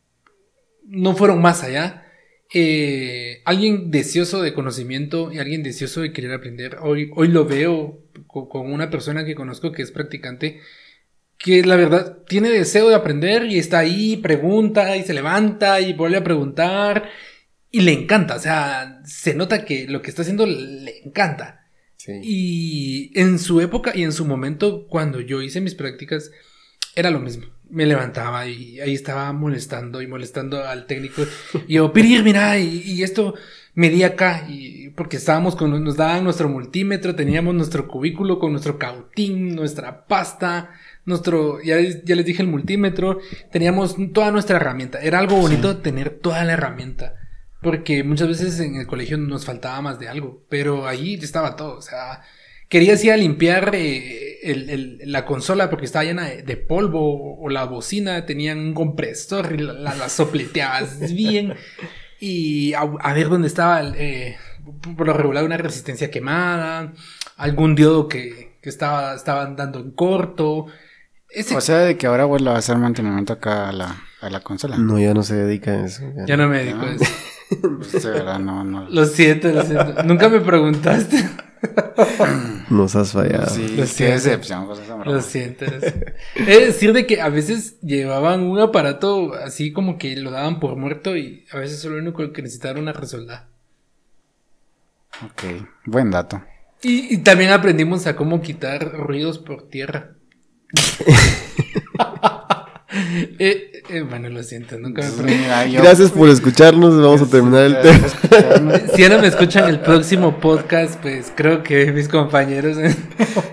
no 0.85 1.17
fueron 1.17 1.41
más 1.41 1.63
allá. 1.63 2.02
Eh, 2.55 3.41
alguien 3.45 3.91
deseoso 3.91 4.43
de 4.43 4.53
conocimiento 4.53 5.33
y 5.33 5.39
alguien 5.39 5.63
deseoso 5.63 6.03
de 6.03 6.13
querer 6.13 6.33
aprender. 6.33 6.77
Hoy, 6.83 7.11
hoy 7.15 7.29
lo 7.29 7.47
veo 7.47 8.03
co- 8.27 8.49
con 8.49 8.71
una 8.73 8.91
persona 8.91 9.25
que 9.25 9.35
conozco 9.35 9.73
que 9.73 9.83
es 9.83 9.91
practicante, 9.91 10.61
que 11.39 11.65
la 11.65 11.77
verdad 11.77 12.19
tiene 12.29 12.51
deseo 12.51 12.89
de 12.89 12.95
aprender 12.95 13.47
y 13.47 13.59
está 13.59 13.79
ahí, 13.79 14.17
pregunta 14.19 14.97
y 14.97 15.03
se 15.03 15.15
levanta 15.15 15.81
y 15.81 15.93
vuelve 15.95 16.19
a 16.19 16.25
preguntar 16.25 17.09
y 17.71 17.81
le 17.81 17.93
encanta. 17.93 18.37
O 18.37 18.41
sea, 18.41 19.01
se 19.05 19.35
nota 19.35 19.65
que 19.65 19.87
lo 19.89 20.03
que 20.03 20.11
está 20.11 20.23
haciendo 20.23 20.45
le 20.47 20.99
encanta. 21.05 21.67
Sí. 21.97 22.13
Y 22.23 23.19
en 23.19 23.39
su 23.39 23.61
época 23.61 23.93
y 23.95 24.03
en 24.03 24.13
su 24.13 24.25
momento, 24.27 24.87
cuando 24.89 25.21
yo 25.21 25.41
hice 25.41 25.61
mis 25.61 25.75
prácticas, 25.75 26.31
era 26.97 27.11
lo 27.11 27.21
mismo. 27.21 27.47
Me 27.73 27.87
levantaba 27.87 28.47
y 28.47 28.81
ahí 28.81 28.95
estaba 28.95 29.33
molestando 29.33 30.03
y 30.03 30.07
molestando 30.07 30.63
al 30.63 30.87
técnico. 30.87 31.23
Y 31.67 31.75
yo, 31.75 31.93
Pirir, 31.93 32.23
mira, 32.23 32.59
y, 32.59 32.83
y 32.83 33.03
esto 33.03 33.35
medía 33.75 34.09
acá. 34.09 34.47
Y 34.49 34.91
porque 34.91 35.17
estábamos 35.17 35.57
con, 35.57 35.83
nos 35.83 35.97
daban 35.97 36.25
nuestro 36.25 36.49
multímetro, 36.49 37.15
teníamos 37.15 37.55
nuestro 37.55 37.89
cubículo 37.89 38.39
con 38.39 38.53
nuestro 38.53 38.79
cautín, 38.79 39.55
nuestra 39.55 40.07
pasta, 40.07 40.71
nuestro, 41.05 41.63
ya, 41.63 41.81
ya 41.81 42.15
les 42.15 42.27
dije 42.27 42.43
el 42.43 42.49
multímetro, 42.49 43.19
teníamos 43.51 43.97
toda 44.13 44.31
nuestra 44.31 44.57
herramienta. 44.57 45.01
Era 45.01 45.19
algo 45.19 45.37
bonito 45.37 45.79
tener 45.79 46.11
toda 46.11 46.45
la 46.45 46.53
herramienta. 46.53 47.17
Porque 47.63 48.03
muchas 48.03 48.27
veces 48.27 48.59
en 48.59 48.75
el 48.75 48.89
colegio 48.89 49.17
nos 49.19 49.45
faltaba 49.45 49.81
más 49.81 50.01
de 50.01 50.09
algo, 50.09 50.45
pero 50.49 50.87
ahí 50.87 51.15
estaba 51.15 51.55
todo. 51.55 51.77
O 51.79 51.83
sea, 51.83 52.23
querías 52.73 53.05
ir 53.05 53.13
a 53.13 53.19
limpiar 53.19 53.75
eh, 53.75 54.39
el- 54.45 54.71
el- 54.71 54.99
la 55.05 55.27
consola 55.27 55.69
porque 55.69 55.85
estaba 55.85 56.05
llena 56.07 56.25
de, 56.25 56.43
de 56.43 56.57
polvo 56.57 57.39
o 57.39 57.49
la 57.51 57.65
bocina, 57.65 58.25
tenían 58.25 58.59
un 58.61 58.73
compresor 58.73 59.53
y 59.53 59.59
la, 59.59 59.75
la- 59.75 59.95
la 59.95 60.09
sopleteabas 60.09 61.13
bien. 61.15 61.53
Y 62.19 62.73
a, 62.73 62.81
a 63.01 63.13
ver 63.13 63.29
dónde 63.29 63.49
estaba, 63.49 63.81
el, 63.81 63.95
eh, 63.99 64.37
por 64.97 65.07
lo 65.07 65.13
regular, 65.13 65.45
una 65.45 65.59
resistencia 65.59 66.11
quemada, 66.11 66.95
algún 67.37 67.75
diodo 67.75 68.09
que, 68.09 68.57
que 68.63 68.71
estaba, 68.71 69.15
estaban 69.15 69.55
dando 69.55 69.79
en 69.81 69.91
corto. 69.91 70.65
Ese, 71.29 71.55
O 71.55 71.61
sea, 71.61 71.79
de 71.79 71.99
que 71.99 72.07
ahora 72.07 72.25
vuelva 72.25 72.55
a 72.55 72.59
hacer 72.59 72.79
mantenimiento 72.79 73.35
acá 73.35 73.69
a 73.69 73.73
la, 73.73 74.03
a 74.23 74.31
la 74.31 74.41
consola. 74.41 74.79
No, 74.79 74.99
ya 74.99 75.13
no 75.13 75.23
se 75.23 75.35
dedica 75.35 75.73
a 75.73 75.85
eso. 75.85 76.05
ya. 76.17 76.25
ya 76.27 76.37
no 76.39 76.49
me 76.49 76.65
dedico 76.65 76.81
a 76.87 76.91
eso. 76.95 77.05
Pues, 77.79 78.03
de 78.03 78.11
verdad, 78.11 78.39
no, 78.39 78.65
no. 78.65 78.89
Lo 78.89 79.05
siento, 79.05 79.49
lo 79.53 79.63
siento. 79.63 80.03
Nunca 80.05 80.29
me 80.31 80.41
preguntaste. 80.41 81.23
Nos 82.71 82.97
has 82.97 83.13
fallado. 83.13 83.47
Sí, 83.55 83.69
Lo 83.69 83.83
qué 83.83 83.87
siento. 83.87 84.15
decepción, 84.15 84.67
José 84.67 84.85
Zambrano. 84.87 85.13
Lo 85.15 85.21
siento. 85.23 85.65
lo 85.67 85.81
siento. 85.81 86.13
He 86.35 86.45
de 86.45 86.67
decir 86.67 86.93
de 86.93 87.07
que 87.07 87.21
a 87.21 87.29
veces 87.29 87.79
llevaban 87.81 88.43
un 88.43 88.59
aparato 88.59 89.35
así 89.35 89.73
como 89.73 89.99
que 89.99 90.17
lo 90.17 90.31
daban 90.31 90.59
por 90.61 90.77
muerto 90.77 91.17
y 91.17 91.45
a 91.53 91.59
veces 91.59 91.81
solo 91.81 91.97
lo 91.97 92.03
único 92.03 92.33
que 92.33 92.43
necesitaba 92.43 92.73
era 92.73 92.81
una 92.81 92.93
resolda. 92.93 93.49
Ok, 95.25 95.43
buen 95.87 96.11
dato. 96.11 96.43
Y, 96.83 97.15
y 97.15 97.19
también 97.19 97.51
aprendimos 97.51 98.07
a 98.07 98.17
cómo 98.17 98.41
quitar 98.43 98.93
ruidos 98.93 99.39
por 99.39 99.69
tierra. 99.69 100.15
Eh, 103.39 103.83
eh, 103.89 104.03
bueno, 104.03 104.29
lo 104.29 104.43
siento, 104.43 104.79
nunca 104.79 105.03
me 105.03 105.11
pregunté. 105.11 105.79
Gracias 105.79 106.11
por 106.11 106.29
escucharnos. 106.29 106.95
Vamos 106.97 107.23
a 107.23 107.27
terminar 107.27 107.65
el 107.65 107.81
tema. 107.81 108.09
Si 108.95 109.01
ya 109.03 109.09
no 109.09 109.19
me 109.19 109.29
escuchan 109.29 109.69
el 109.69 109.81
próximo 109.81 110.39
podcast, 110.41 111.01
pues 111.01 111.33
creo 111.35 111.63
que 111.63 111.91
mis 111.93 112.09
compañeros, 112.09 112.77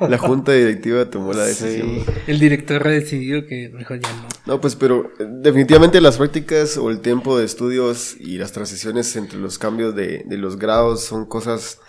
La 0.08 0.18
junta 0.18 0.52
directiva 0.52 1.10
tomó 1.10 1.34
la 1.34 1.46
decisión. 1.46 2.04
Sí. 2.06 2.12
el 2.28 2.40
director 2.40 2.86
ha 2.88 2.92
decidido 2.92 3.46
que 3.46 3.70
mejor 3.70 4.00
ya 4.00 4.10
no. 4.12 4.28
No, 4.46 4.62
pues, 4.62 4.76
pero 4.76 5.12
eh, 5.20 5.26
definitivamente 5.42 6.02
las 6.02 6.18
prácticas 6.18 6.78
o 6.78 6.90
el 6.90 7.00
tiempo 7.00 7.38
de 7.38 7.46
estudios 7.46 8.16
y 8.20 8.38
las 8.38 8.52
transiciones 8.52 9.16
entre 9.16 9.40
los 9.40 9.58
cambios 9.58 9.96
de, 9.96 10.24
de 10.26 10.38
los 10.38 10.58
grados 10.58 11.04
son 11.04 11.26
cosas 11.26 11.80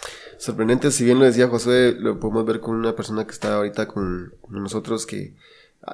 sorprendentes. 0.41 0.95
Si 0.95 1.05
bien 1.05 1.19
lo 1.19 1.27
decía 1.27 1.49
José, 1.49 1.95
lo 1.99 2.19
podemos 2.19 2.47
ver 2.47 2.61
con 2.61 2.75
una 2.75 2.97
persona 2.97 3.27
que 3.27 3.33
está 3.33 3.57
ahorita 3.57 3.87
con, 3.87 4.33
nosotros 4.49 5.07
que 5.07 5.35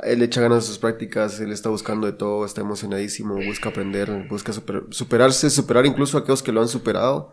él 0.03 0.23
echa 0.23 0.41
ganas 0.41 0.59
a 0.59 0.67
sus 0.67 0.79
prácticas, 0.79 1.41
él 1.41 1.53
está 1.53 1.69
buscando 1.71 2.07
de 2.07 2.13
todo, 2.13 2.45
está 2.45 2.61
emocionadísimo, 2.61 3.37
busca 3.37 3.69
aprender, 3.71 4.27
busca 4.29 4.53
super- 4.53 4.85
superarse, 4.91 5.49
superar 5.51 5.87
incluso 5.87 6.17
a 6.17 6.21
aquellos 6.21 6.43
que 6.43 6.53
lo 6.53 6.61
han 6.61 6.69
superado. 6.69 7.33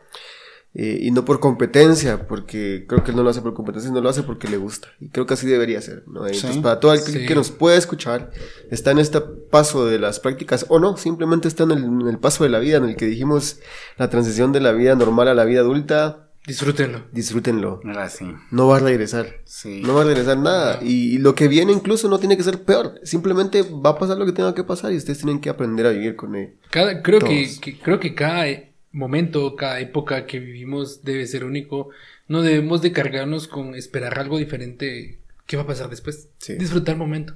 Eh, 0.75 1.01
y 1.03 1.11
no 1.11 1.23
por 1.23 1.39
competencia, 1.39 2.27
porque 2.27 2.85
creo 2.89 3.03
que 3.03 3.11
él 3.11 3.17
no 3.17 3.21
lo 3.21 3.29
hace 3.29 3.43
por 3.43 3.53
competencia, 3.53 3.91
no 3.91 4.01
lo 4.01 4.09
hace 4.09 4.23
porque 4.23 4.47
le 4.47 4.57
gusta. 4.57 4.87
Y 4.99 5.09
creo 5.09 5.27
que 5.27 5.35
así 5.35 5.45
debería 5.45 5.79
ser, 5.81 6.03
¿no? 6.07 6.25
Entonces, 6.25 6.55
Sí. 6.55 6.61
para 6.61 6.79
todo 6.79 6.93
el 6.93 6.99
Sí. 6.99 7.27
que 7.27 7.35
nos 7.35 7.51
pueda 7.51 7.77
escuchar, 7.77 8.31
está 8.71 8.89
en 8.89 8.97
este 8.97 9.21
paso 9.21 9.85
de 9.85 9.99
las 9.99 10.19
prácticas, 10.19 10.65
o 10.69 10.79
no, 10.79 10.97
simplemente 10.97 11.47
está 11.47 11.61
en 11.65 11.71
el, 11.73 11.83
en 11.83 12.07
el 12.07 12.17
paso 12.17 12.43
de 12.43 12.49
la 12.49 12.57
vida, 12.57 12.77
en 12.77 12.85
el 12.85 12.95
que 12.95 13.05
dijimos 13.05 13.59
la 13.99 14.09
transición 14.09 14.51
de 14.51 14.61
la 14.61 14.71
vida 14.71 14.95
normal 14.95 15.27
a 15.27 15.35
la 15.35 15.45
vida 15.45 15.59
adulta, 15.59 16.22
Disfrútenlo. 16.45 17.03
disfrútenlo. 17.13 17.79
Mira, 17.83 18.09
sí. 18.09 18.25
No 18.51 18.67
va 18.67 18.77
a 18.77 18.79
regresar. 18.79 19.27
Sí. 19.45 19.81
No 19.85 19.95
va 19.95 20.01
a 20.01 20.05
regresar 20.05 20.37
nada. 20.37 20.79
Y, 20.81 21.15
y 21.15 21.17
lo 21.17 21.35
que 21.35 21.47
viene 21.47 21.71
incluso 21.71 22.09
no 22.09 22.19
tiene 22.19 22.35
que 22.35 22.43
ser 22.43 22.63
peor. 22.63 22.99
Simplemente 23.03 23.61
va 23.63 23.91
a 23.91 23.97
pasar 23.97 24.17
lo 24.17 24.25
que 24.25 24.33
tenga 24.33 24.53
que 24.53 24.63
pasar 24.65 24.91
y 24.91 24.97
ustedes 24.97 25.19
tienen 25.19 25.39
que 25.39 25.49
aprender 25.49 25.85
a 25.85 25.91
vivir 25.91 26.15
con 26.17 26.35
él. 26.35 26.55
Cada, 26.69 27.01
creo, 27.01 27.19
que- 27.19 27.49
creo 27.81 27.99
que 27.99 28.13
cada 28.13 28.47
e- 28.49 28.73
momento, 28.91 29.55
cada 29.55 29.79
época 29.79 30.25
que 30.25 30.39
vivimos 30.39 31.03
debe 31.03 31.25
ser 31.27 31.45
único. 31.45 31.89
No 32.27 32.41
debemos 32.41 32.81
de 32.81 32.91
cargarnos 32.91 33.47
con 33.47 33.73
esperar 33.75 34.19
algo 34.19 34.37
diferente. 34.37 35.19
¿Qué 35.45 35.55
va 35.55 35.63
a 35.63 35.67
pasar 35.67 35.89
después? 35.89 36.27
Sí. 36.39 36.55
Disfrutar 36.55 36.93
el 36.95 36.99
momento. 36.99 37.35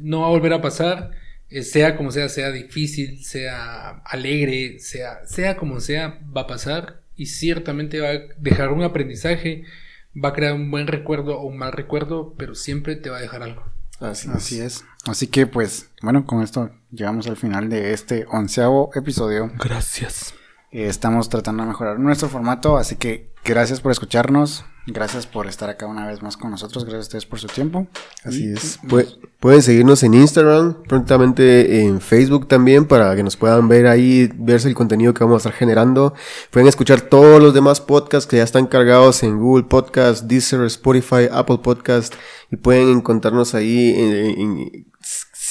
No 0.00 0.20
va 0.22 0.28
a 0.28 0.30
volver 0.30 0.54
a 0.54 0.62
pasar. 0.62 1.10
eh, 1.50 1.62
sea 1.64 1.96
como 1.98 2.10
sea, 2.12 2.30
sea 2.30 2.50
difícil, 2.50 3.22
sea 3.22 4.00
alegre, 4.06 4.78
sea, 4.78 5.18
sea 5.26 5.58
como 5.58 5.80
sea, 5.80 6.18
va 6.34 6.42
a 6.42 6.46
pasar 6.46 7.01
y 7.16 7.26
ciertamente 7.26 8.00
va 8.00 8.08
a 8.08 8.20
dejar 8.38 8.70
un 8.70 8.82
aprendizaje, 8.82 9.64
va 10.12 10.30
a 10.30 10.32
crear 10.32 10.54
un 10.54 10.70
buen 10.70 10.86
recuerdo 10.86 11.38
o 11.38 11.46
un 11.46 11.56
mal 11.56 11.72
recuerdo, 11.72 12.34
pero 12.36 12.54
siempre 12.54 12.96
te 12.96 13.10
va 13.10 13.18
a 13.18 13.22
dejar 13.22 13.42
algo. 13.42 13.64
Así, 14.00 14.28
Así 14.32 14.60
es. 14.60 14.84
Así 15.06 15.26
que, 15.28 15.46
pues, 15.46 15.90
bueno, 16.02 16.26
con 16.26 16.42
esto 16.42 16.70
llegamos 16.90 17.26
al 17.26 17.36
final 17.36 17.68
de 17.68 17.92
este 17.92 18.26
onceavo 18.30 18.90
episodio. 18.94 19.50
Gracias. 19.58 20.34
Eh, 20.72 20.86
Estamos 20.86 21.28
tratando 21.28 21.62
de 21.62 21.68
mejorar 21.68 21.98
nuestro 21.98 22.28
formato, 22.28 22.76
así 22.76 22.96
que 22.96 23.30
gracias 23.44 23.80
por 23.80 23.92
escucharnos. 23.92 24.64
Gracias 24.86 25.26
por 25.28 25.46
estar 25.46 25.70
acá 25.70 25.86
una 25.86 26.08
vez 26.08 26.22
más 26.22 26.36
con 26.36 26.50
nosotros. 26.50 26.84
Gracias 26.84 27.04
a 27.04 27.06
ustedes 27.06 27.26
por 27.26 27.38
su 27.38 27.46
tiempo. 27.46 27.86
Así 28.24 28.46
Y- 28.46 28.52
es. 28.52 28.80
Pue- 28.82 29.06
pueden 29.38 29.62
seguirnos 29.62 30.02
en 30.02 30.14
Instagram, 30.14 30.82
prontamente 30.88 31.82
en 31.84 32.00
Facebook 32.00 32.48
también, 32.48 32.86
para 32.86 33.14
que 33.14 33.22
nos 33.22 33.36
puedan 33.36 33.68
ver 33.68 33.86
ahí, 33.86 34.28
verse 34.34 34.66
el 34.68 34.74
contenido 34.74 35.14
que 35.14 35.22
vamos 35.22 35.36
a 35.36 35.48
estar 35.48 35.52
generando. 35.52 36.14
Pueden 36.50 36.66
escuchar 36.68 37.00
todos 37.02 37.40
los 37.40 37.54
demás 37.54 37.80
podcasts 37.80 38.28
que 38.28 38.38
ya 38.38 38.42
están 38.42 38.66
cargados 38.66 39.22
en 39.22 39.38
Google 39.38 39.64
Podcast, 39.64 40.24
Deezer, 40.24 40.62
Spotify, 40.62 41.28
Apple 41.30 41.58
Podcast, 41.62 42.14
y 42.50 42.56
pueden 42.56 42.88
encontrarnos 42.88 43.54
ahí 43.54 43.94
en- 43.96 44.40
en- 44.40 44.86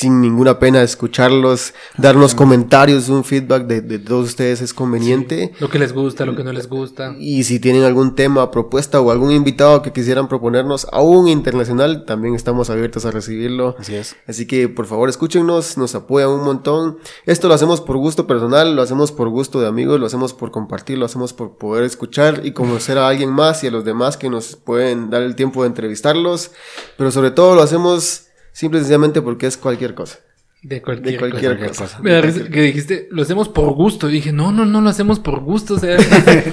sin 0.01 0.19
ninguna 0.19 0.57
pena 0.57 0.81
escucharlos, 0.81 1.75
darnos 1.95 2.33
comentarios, 2.33 3.07
un 3.07 3.23
feedback 3.23 3.67
de, 3.67 3.81
de 3.81 3.99
todos 3.99 4.29
ustedes 4.29 4.59
es 4.61 4.73
conveniente. 4.73 5.53
Lo 5.59 5.69
que 5.69 5.77
les 5.77 5.93
gusta, 5.93 6.25
lo 6.25 6.35
que 6.35 6.43
no 6.43 6.51
les 6.51 6.67
gusta. 6.67 7.15
Y 7.19 7.43
si 7.43 7.59
tienen 7.59 7.83
algún 7.83 8.15
tema, 8.15 8.49
propuesta 8.49 8.99
o 8.99 9.11
algún 9.11 9.31
invitado 9.31 9.83
que 9.83 9.93
quisieran 9.93 10.27
proponernos, 10.27 10.87
aún 10.91 11.27
internacional, 11.27 12.05
también 12.05 12.33
estamos 12.33 12.71
abiertos 12.71 13.05
a 13.05 13.11
recibirlo. 13.11 13.75
Así 13.77 13.93
es. 13.93 14.15
Así 14.27 14.47
que 14.47 14.67
por 14.67 14.87
favor 14.87 15.07
escúchenos, 15.07 15.77
nos 15.77 15.93
apoyan 15.93 16.29
un 16.29 16.45
montón. 16.45 16.97
Esto 17.27 17.47
lo 17.47 17.53
hacemos 17.53 17.79
por 17.79 17.97
gusto 17.97 18.25
personal, 18.25 18.75
lo 18.75 18.81
hacemos 18.81 19.11
por 19.11 19.29
gusto 19.29 19.61
de 19.61 19.67
amigos, 19.67 19.99
lo 19.99 20.07
hacemos 20.07 20.33
por 20.33 20.49
compartir, 20.49 20.97
lo 20.97 21.05
hacemos 21.05 21.33
por 21.33 21.57
poder 21.57 21.83
escuchar 21.83 22.41
y 22.43 22.53
conocer 22.53 22.97
a 22.97 23.07
alguien 23.07 23.29
más 23.29 23.63
y 23.63 23.67
a 23.67 23.71
los 23.71 23.85
demás 23.85 24.17
que 24.17 24.31
nos 24.31 24.55
pueden 24.55 25.11
dar 25.11 25.21
el 25.21 25.35
tiempo 25.35 25.61
de 25.61 25.67
entrevistarlos. 25.67 26.49
Pero 26.97 27.11
sobre 27.11 27.29
todo 27.29 27.53
lo 27.53 27.61
hacemos 27.61 28.30
simple 28.51 28.79
y 28.79 28.81
sencillamente 28.81 29.21
porque 29.21 29.47
es 29.47 29.57
cualquier 29.57 29.93
cosa. 29.93 30.19
De 30.63 30.79
cualquier, 30.79 31.13
De 31.13 31.17
cualquier 31.19 31.57
cosa. 31.57 31.69
cosa. 31.69 31.83
cosa. 31.85 31.99
Me 32.03 32.11
da 32.11 32.21
risa 32.21 32.43
que 32.47 32.61
dijiste, 32.61 33.07
lo 33.09 33.23
hacemos 33.23 33.49
por 33.49 33.73
gusto. 33.73 34.07
Y 34.09 34.13
dije, 34.13 34.31
no, 34.31 34.51
no, 34.51 34.63
no 34.65 34.79
lo 34.81 34.89
hacemos 34.91 35.19
por 35.19 35.39
gusto. 35.39 35.73
O 35.73 35.79
sea, 35.79 35.97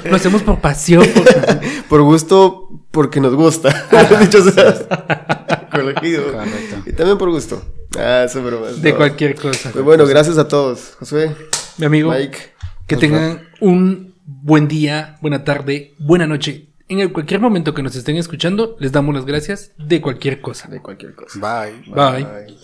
lo 0.08 0.16
hacemos 0.16 0.42
por 0.42 0.60
pasión. 0.60 1.04
por- 1.14 1.28
Por 1.88 2.02
gusto, 2.02 2.68
porque 2.90 3.20
nos 3.20 3.34
gusta. 3.34 3.86
Dicho 4.20 4.42
sea. 4.50 5.68
Corregido. 5.70 6.32
Correcto. 6.32 6.76
Y 6.86 6.92
también 6.92 7.18
por 7.18 7.30
gusto. 7.30 7.62
Ah, 7.98 8.24
eso 8.26 8.42
bromas. 8.42 8.80
De 8.80 8.92
no. 8.92 8.96
cualquier 8.96 9.34
cosa. 9.34 9.70
Pues 9.72 9.84
bueno, 9.84 10.06
gracias 10.06 10.38
a 10.38 10.48
todos. 10.48 10.94
Josué, 10.98 11.34
Mi 11.78 11.86
amigo, 11.86 12.10
Mike. 12.10 12.38
que 12.86 12.96
tengan 12.96 13.48
un 13.60 14.14
buen 14.24 14.68
día, 14.68 15.16
buena 15.22 15.44
tarde, 15.44 15.94
buena 15.98 16.26
noche. 16.26 16.67
En 16.89 17.01
el 17.01 17.12
cualquier 17.12 17.40
momento 17.40 17.74
que 17.74 17.82
nos 17.82 17.94
estén 17.97 18.16
escuchando, 18.16 18.77
les 18.81 18.93
damos 18.93 19.15
las 19.15 19.27
gracias 19.27 19.73
de 19.77 20.01
cualquier 20.01 20.40
cosa. 20.40 20.69
De 20.69 20.81
cualquier 20.81 21.15
cosa. 21.15 21.39
Bye. 21.39 21.82
Bye. 21.93 22.24
Bye. 22.24 22.59